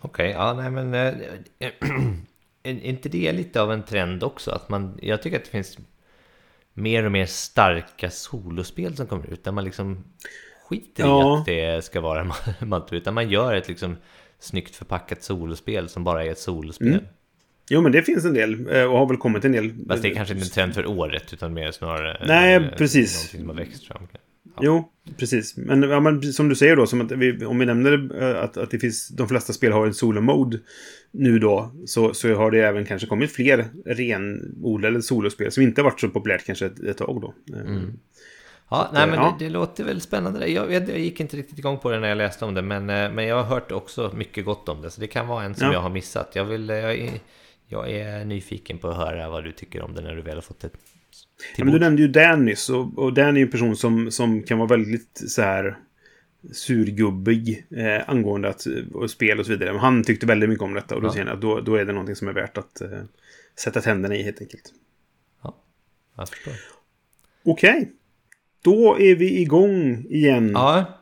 Okej, 0.00 0.30
ja, 0.30 0.52
nej 0.52 0.70
men... 0.70 0.94
eh, 0.94 1.14
är 2.62 2.84
inte 2.84 3.08
det 3.08 3.32
lite 3.32 3.62
av 3.62 3.72
en 3.72 3.82
trend 3.82 4.22
också? 4.22 4.50
Att 4.50 4.68
man, 4.68 4.98
jag 5.02 5.22
tycker 5.22 5.36
att 5.36 5.44
det 5.44 5.50
finns 5.50 5.78
mer 6.74 7.04
och 7.04 7.12
mer 7.12 7.26
starka 7.26 8.10
solospel 8.10 8.96
som 8.96 9.06
kommer 9.06 9.32
ut. 9.32 9.44
Där 9.44 9.52
man 9.52 9.64
liksom 9.64 10.04
skiter 10.68 11.04
i 11.04 11.06
Ja. 11.06 11.38
att 11.38 11.46
det 11.46 11.84
ska 11.84 12.00
vara 12.00 12.20
en 12.20 12.32
malt 12.68 12.92
utan 12.92 13.14
man 13.14 13.30
gör 13.30 13.54
ett 13.54 13.68
liksom 13.68 13.96
snyggt 14.38 14.76
förpackat 14.76 15.22
solospel 15.22 15.88
som 15.88 16.04
bara 16.04 16.24
är 16.24 16.30
ett 16.30 16.38
solospel. 16.38 16.88
Mm. 16.88 17.04
Jo, 17.70 17.80
men 17.80 17.92
det 17.92 18.02
finns 18.02 18.24
en 18.24 18.34
del 18.34 18.76
eh, 18.76 18.84
och 18.84 18.98
har 18.98 19.06
väl 19.06 19.16
kommit 19.16 19.44
en 19.44 19.52
del. 19.52 19.74
Fast 19.88 20.02
det 20.02 20.10
är 20.10 20.14
kanske 20.14 20.34
inte 20.34 20.46
en 20.46 20.50
trend 20.50 20.74
för 20.74 20.86
året, 20.86 21.32
utan 21.32 21.54
mer 21.54 21.70
snarare... 21.70 22.26
Nej, 22.26 22.70
precis. 22.76 23.14
Någonting 23.14 23.40
som 23.40 23.48
har 23.48 23.56
växt 23.56 23.84
fram. 23.84 24.08
Ja. 24.44 24.60
Jo, 24.62 24.92
precis. 25.18 25.56
Men, 25.56 25.82
ja, 25.82 26.00
men 26.00 26.22
som 26.32 26.48
du 26.48 26.54
säger 26.56 26.76
då, 26.76 26.86
som 26.86 27.00
att 27.00 27.12
vi, 27.12 27.44
om 27.44 27.58
vi 27.58 27.66
nämner 27.66 28.22
eh, 28.22 28.42
att, 28.44 28.56
att 28.56 28.70
det 28.70 28.78
finns, 28.78 29.08
de 29.08 29.28
flesta 29.28 29.52
spel 29.52 29.72
har 29.72 29.86
en 29.86 29.94
solo-mode 29.94 30.58
nu 31.10 31.38
då, 31.38 31.72
så, 31.86 32.14
så 32.14 32.34
har 32.34 32.50
det 32.50 32.58
även 32.60 32.84
kanske 32.86 33.06
kommit 33.08 33.32
fler 33.32 33.66
renodlade 33.86 35.02
solospel 35.02 35.52
som 35.52 35.62
inte 35.62 35.80
har 35.80 35.84
varit 35.90 36.00
så 36.00 36.08
populärt 36.08 36.46
kanske 36.46 36.66
ett, 36.66 36.80
ett 36.80 36.96
tag 36.98 37.20
då. 37.20 37.34
Eh, 37.56 37.60
Mm. 37.60 37.98
Ja, 38.72 38.90
nej, 38.92 39.06
men 39.06 39.14
ja. 39.18 39.36
Det, 39.38 39.44
det 39.44 39.50
låter 39.50 39.84
väl 39.84 40.00
spännande. 40.00 40.46
Jag, 40.48 40.72
jag, 40.72 40.88
jag 40.88 40.98
gick 40.98 41.20
inte 41.20 41.36
riktigt 41.36 41.58
igång 41.58 41.78
på 41.78 41.90
det 41.90 42.00
när 42.00 42.08
jag 42.08 42.18
läste 42.18 42.44
om 42.44 42.54
det, 42.54 42.62
men, 42.62 42.90
eh, 42.90 43.12
men 43.12 43.26
jag 43.26 43.36
har 43.36 43.42
hört 43.44 43.72
också 43.72 44.12
mycket 44.14 44.44
gott 44.44 44.68
om 44.68 44.82
det, 44.82 44.90
så 44.90 45.00
det 45.00 45.06
kan 45.06 45.26
vara 45.28 45.44
en 45.44 45.54
som 45.54 45.66
Ja. 45.66 45.72
jag 45.72 45.80
har 45.80 45.90
missat. 45.90 46.30
Jag, 46.34 46.44
vill, 46.44 46.70
eh, 46.70 46.76
jag, 46.76 46.98
är, 46.98 47.10
jag 47.68 47.90
är 47.90 48.24
nyfiken 48.24 48.78
på 48.78 48.88
att 48.88 48.96
höra 48.96 49.28
vad 49.30 49.44
du 49.44 49.52
tycker 49.52 49.82
om 49.82 49.94
det 49.94 50.00
när 50.00 50.16
du 50.16 50.22
väl 50.22 50.34
har 50.34 50.42
fått 50.42 50.60
till 50.60 50.70
Ja, 51.56 51.64
men 51.64 51.74
du 51.74 51.80
nämnde 51.80 52.02
ju 52.02 52.08
Dan 52.08 52.44
nyss 52.44 52.70
och, 52.70 52.98
och 52.98 53.12
Dan 53.14 53.36
är 53.36 53.40
ju 53.40 53.44
en 53.44 53.50
person 53.50 53.76
som, 53.76 54.10
som 54.10 54.42
kan 54.42 54.58
vara 54.58 54.68
väldigt 54.68 55.22
så 55.26 55.42
här 55.42 55.78
surgubbig 56.52 57.66
eh, 57.70 58.08
angående 58.10 58.48
att, 58.48 58.66
och 58.92 59.10
spel 59.10 59.38
och 59.40 59.46
så 59.46 59.52
vidare. 59.52 59.72
Men 59.72 59.80
han 59.80 60.04
tyckte 60.04 60.26
väldigt 60.26 60.48
mycket 60.48 60.62
om 60.62 60.74
detta 60.74 60.94
och 60.94 61.02
då 61.02 61.08
Ja. 61.08 61.12
känner 61.12 61.26
jag 61.26 61.34
att 61.34 61.40
då, 61.42 61.60
då 61.60 61.74
är 61.74 61.84
det 61.84 61.92
någonting 61.92 62.16
som 62.16 62.28
är 62.28 62.32
värt 62.32 62.58
att 62.58 62.80
eh, 62.80 62.88
sätta 63.58 63.80
tänderna 63.80 64.16
i 64.16 64.22
helt 64.22 64.40
enkelt. 64.40 64.72
Ja, 65.42 65.56
jag 66.16 66.28
förstår. 66.28 66.52
Okej. 67.44 67.90
Då 68.62 68.98
är 69.00 69.14
vi 69.14 69.40
igång 69.40 70.04
igen 70.10 70.50
Ja, 70.54 71.00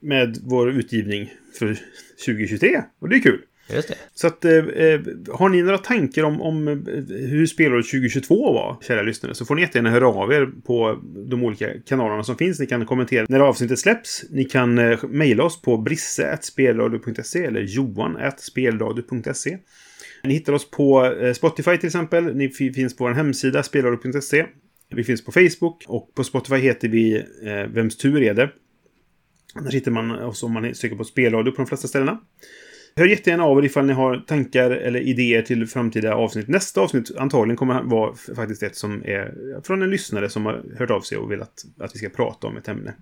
med 0.00 0.38
vår 0.42 0.70
utgivning 0.70 1.32
för 1.58 1.78
2023. 2.26 2.82
Och 2.98 3.08
det 3.08 3.16
är 3.16 3.20
kul 3.20 3.42
just 3.74 3.88
det. 3.88 3.94
Så 4.14 4.26
att, 4.26 4.44
eh, 4.44 4.52
eh, 4.52 5.00
har 5.32 5.48
ni 5.48 5.62
några 5.62 5.78
tankar 5.78 6.22
om, 6.22 6.42
om 6.42 6.68
eh, 6.68 6.74
hur 7.08 7.46
spelåret 7.46 7.86
2022 7.86 8.52
var, 8.52 8.76
kära 8.82 9.02
lyssnare, 9.02 9.34
så 9.34 9.44
får 9.44 9.54
ni 9.54 9.62
jättegärna 9.62 9.90
höra 9.90 10.08
av 10.08 10.32
er 10.32 10.48
på 10.66 11.00
de 11.30 11.44
olika 11.44 11.68
kanalerna 11.86 12.22
som 12.22 12.36
finns. 12.36 12.60
Ni 12.60 12.66
kan 12.66 12.86
kommentera 12.86 13.26
när 13.28 13.40
avsnittet 13.40 13.78
släpps. 13.78 14.24
Ni 14.30 14.44
kan 14.44 14.78
eh, 14.78 15.04
mejla 15.08 15.44
oss 15.44 15.62
på 15.62 15.76
brisse.spelradio.se 15.76 17.44
eller 17.44 17.60
johan.spelradio.se. 17.60 19.58
Ni 20.24 20.34
hittar 20.34 20.52
oss 20.52 20.70
på 20.70 21.04
eh, 21.04 21.32
Spotify 21.32 21.76
till 21.76 21.86
exempel. 21.86 22.36
Ni 22.36 22.48
finns 22.48 22.96
på 22.96 23.04
vår 23.04 23.10
hemsida 23.10 23.62
spelradio.se. 23.62 24.46
Vi 24.90 25.04
finns 25.04 25.24
på 25.24 25.32
Facebook 25.32 25.84
och 25.88 26.14
på 26.14 26.24
Spotify 26.24 26.56
heter 26.56 26.88
vi 26.88 27.16
eh, 27.44 27.72
Vems 27.74 27.96
tur 27.96 28.22
är 28.22 28.34
det? 28.34 28.50
Där 29.54 29.70
hittar 29.70 29.90
man 29.90 30.10
oss 30.10 30.42
om 30.42 30.52
man 30.52 30.74
söker 30.74 30.96
på 30.96 31.04
spelradio 31.04 31.50
på 31.50 31.56
de 31.56 31.66
flesta 31.66 31.88
ställena. 31.88 32.20
Hör 32.96 33.06
jättegärna 33.06 33.44
av 33.44 33.58
er 33.58 33.62
ifall 33.64 33.86
ni 33.86 33.92
har 33.92 34.16
tankar 34.16 34.70
eller 34.70 35.00
idéer 35.00 35.42
till 35.42 35.66
framtida 35.66 36.14
avsnitt. 36.14 36.48
Nästa 36.48 36.80
avsnitt 36.80 37.16
antagligen 37.16 37.56
kommer 37.56 37.82
vara 37.82 38.14
faktiskt 38.36 38.62
ett 38.62 38.76
som 38.76 39.02
är 39.04 39.34
från 39.62 39.82
en 39.82 39.90
lyssnare 39.90 40.28
som 40.28 40.46
har 40.46 40.64
hört 40.78 40.90
av 40.90 41.00
sig 41.00 41.18
och 41.18 41.32
vill 41.32 41.42
att, 41.42 41.64
att 41.78 41.94
vi 41.94 41.98
ska 41.98 42.08
prata 42.08 42.46
om 42.46 42.56
ett 42.56 42.68
ämne. 42.68 42.94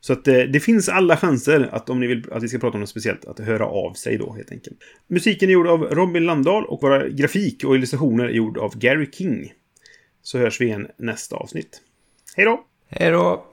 Så 0.00 0.12
att 0.12 0.28
eh, 0.28 0.38
det 0.38 0.60
finns 0.60 0.88
alla 0.88 1.16
chanser 1.16 1.68
att 1.72 1.90
om 1.90 2.00
ni 2.00 2.06
vill 2.06 2.32
att 2.32 2.42
vi 2.42 2.48
ska 2.48 2.58
prata 2.58 2.74
om 2.74 2.80
något 2.80 2.88
speciellt, 2.88 3.24
att 3.24 3.38
höra 3.38 3.66
av 3.66 3.92
sig 3.92 4.18
då 4.18 4.32
helt 4.32 4.52
enkelt. 4.52 4.76
Musiken 5.06 5.48
är 5.48 5.52
gjord 5.52 5.66
av 5.66 5.82
Robin 5.82 6.26
Landahl 6.26 6.64
och 6.64 6.82
våra 6.82 7.08
grafik 7.08 7.64
och 7.64 7.74
illustrationer 7.74 8.24
är 8.24 8.30
gjord 8.32 8.58
av 8.58 8.78
Gary 8.78 9.10
King. 9.12 9.52
Så 10.22 10.38
hörs 10.38 10.60
vi 10.60 10.64
igen 10.64 10.88
nästa 10.96 11.36
avsnitt. 11.36 11.80
Hej 12.36 12.44
då! 12.44 12.64
Hej 12.88 13.10
då! 13.10 13.46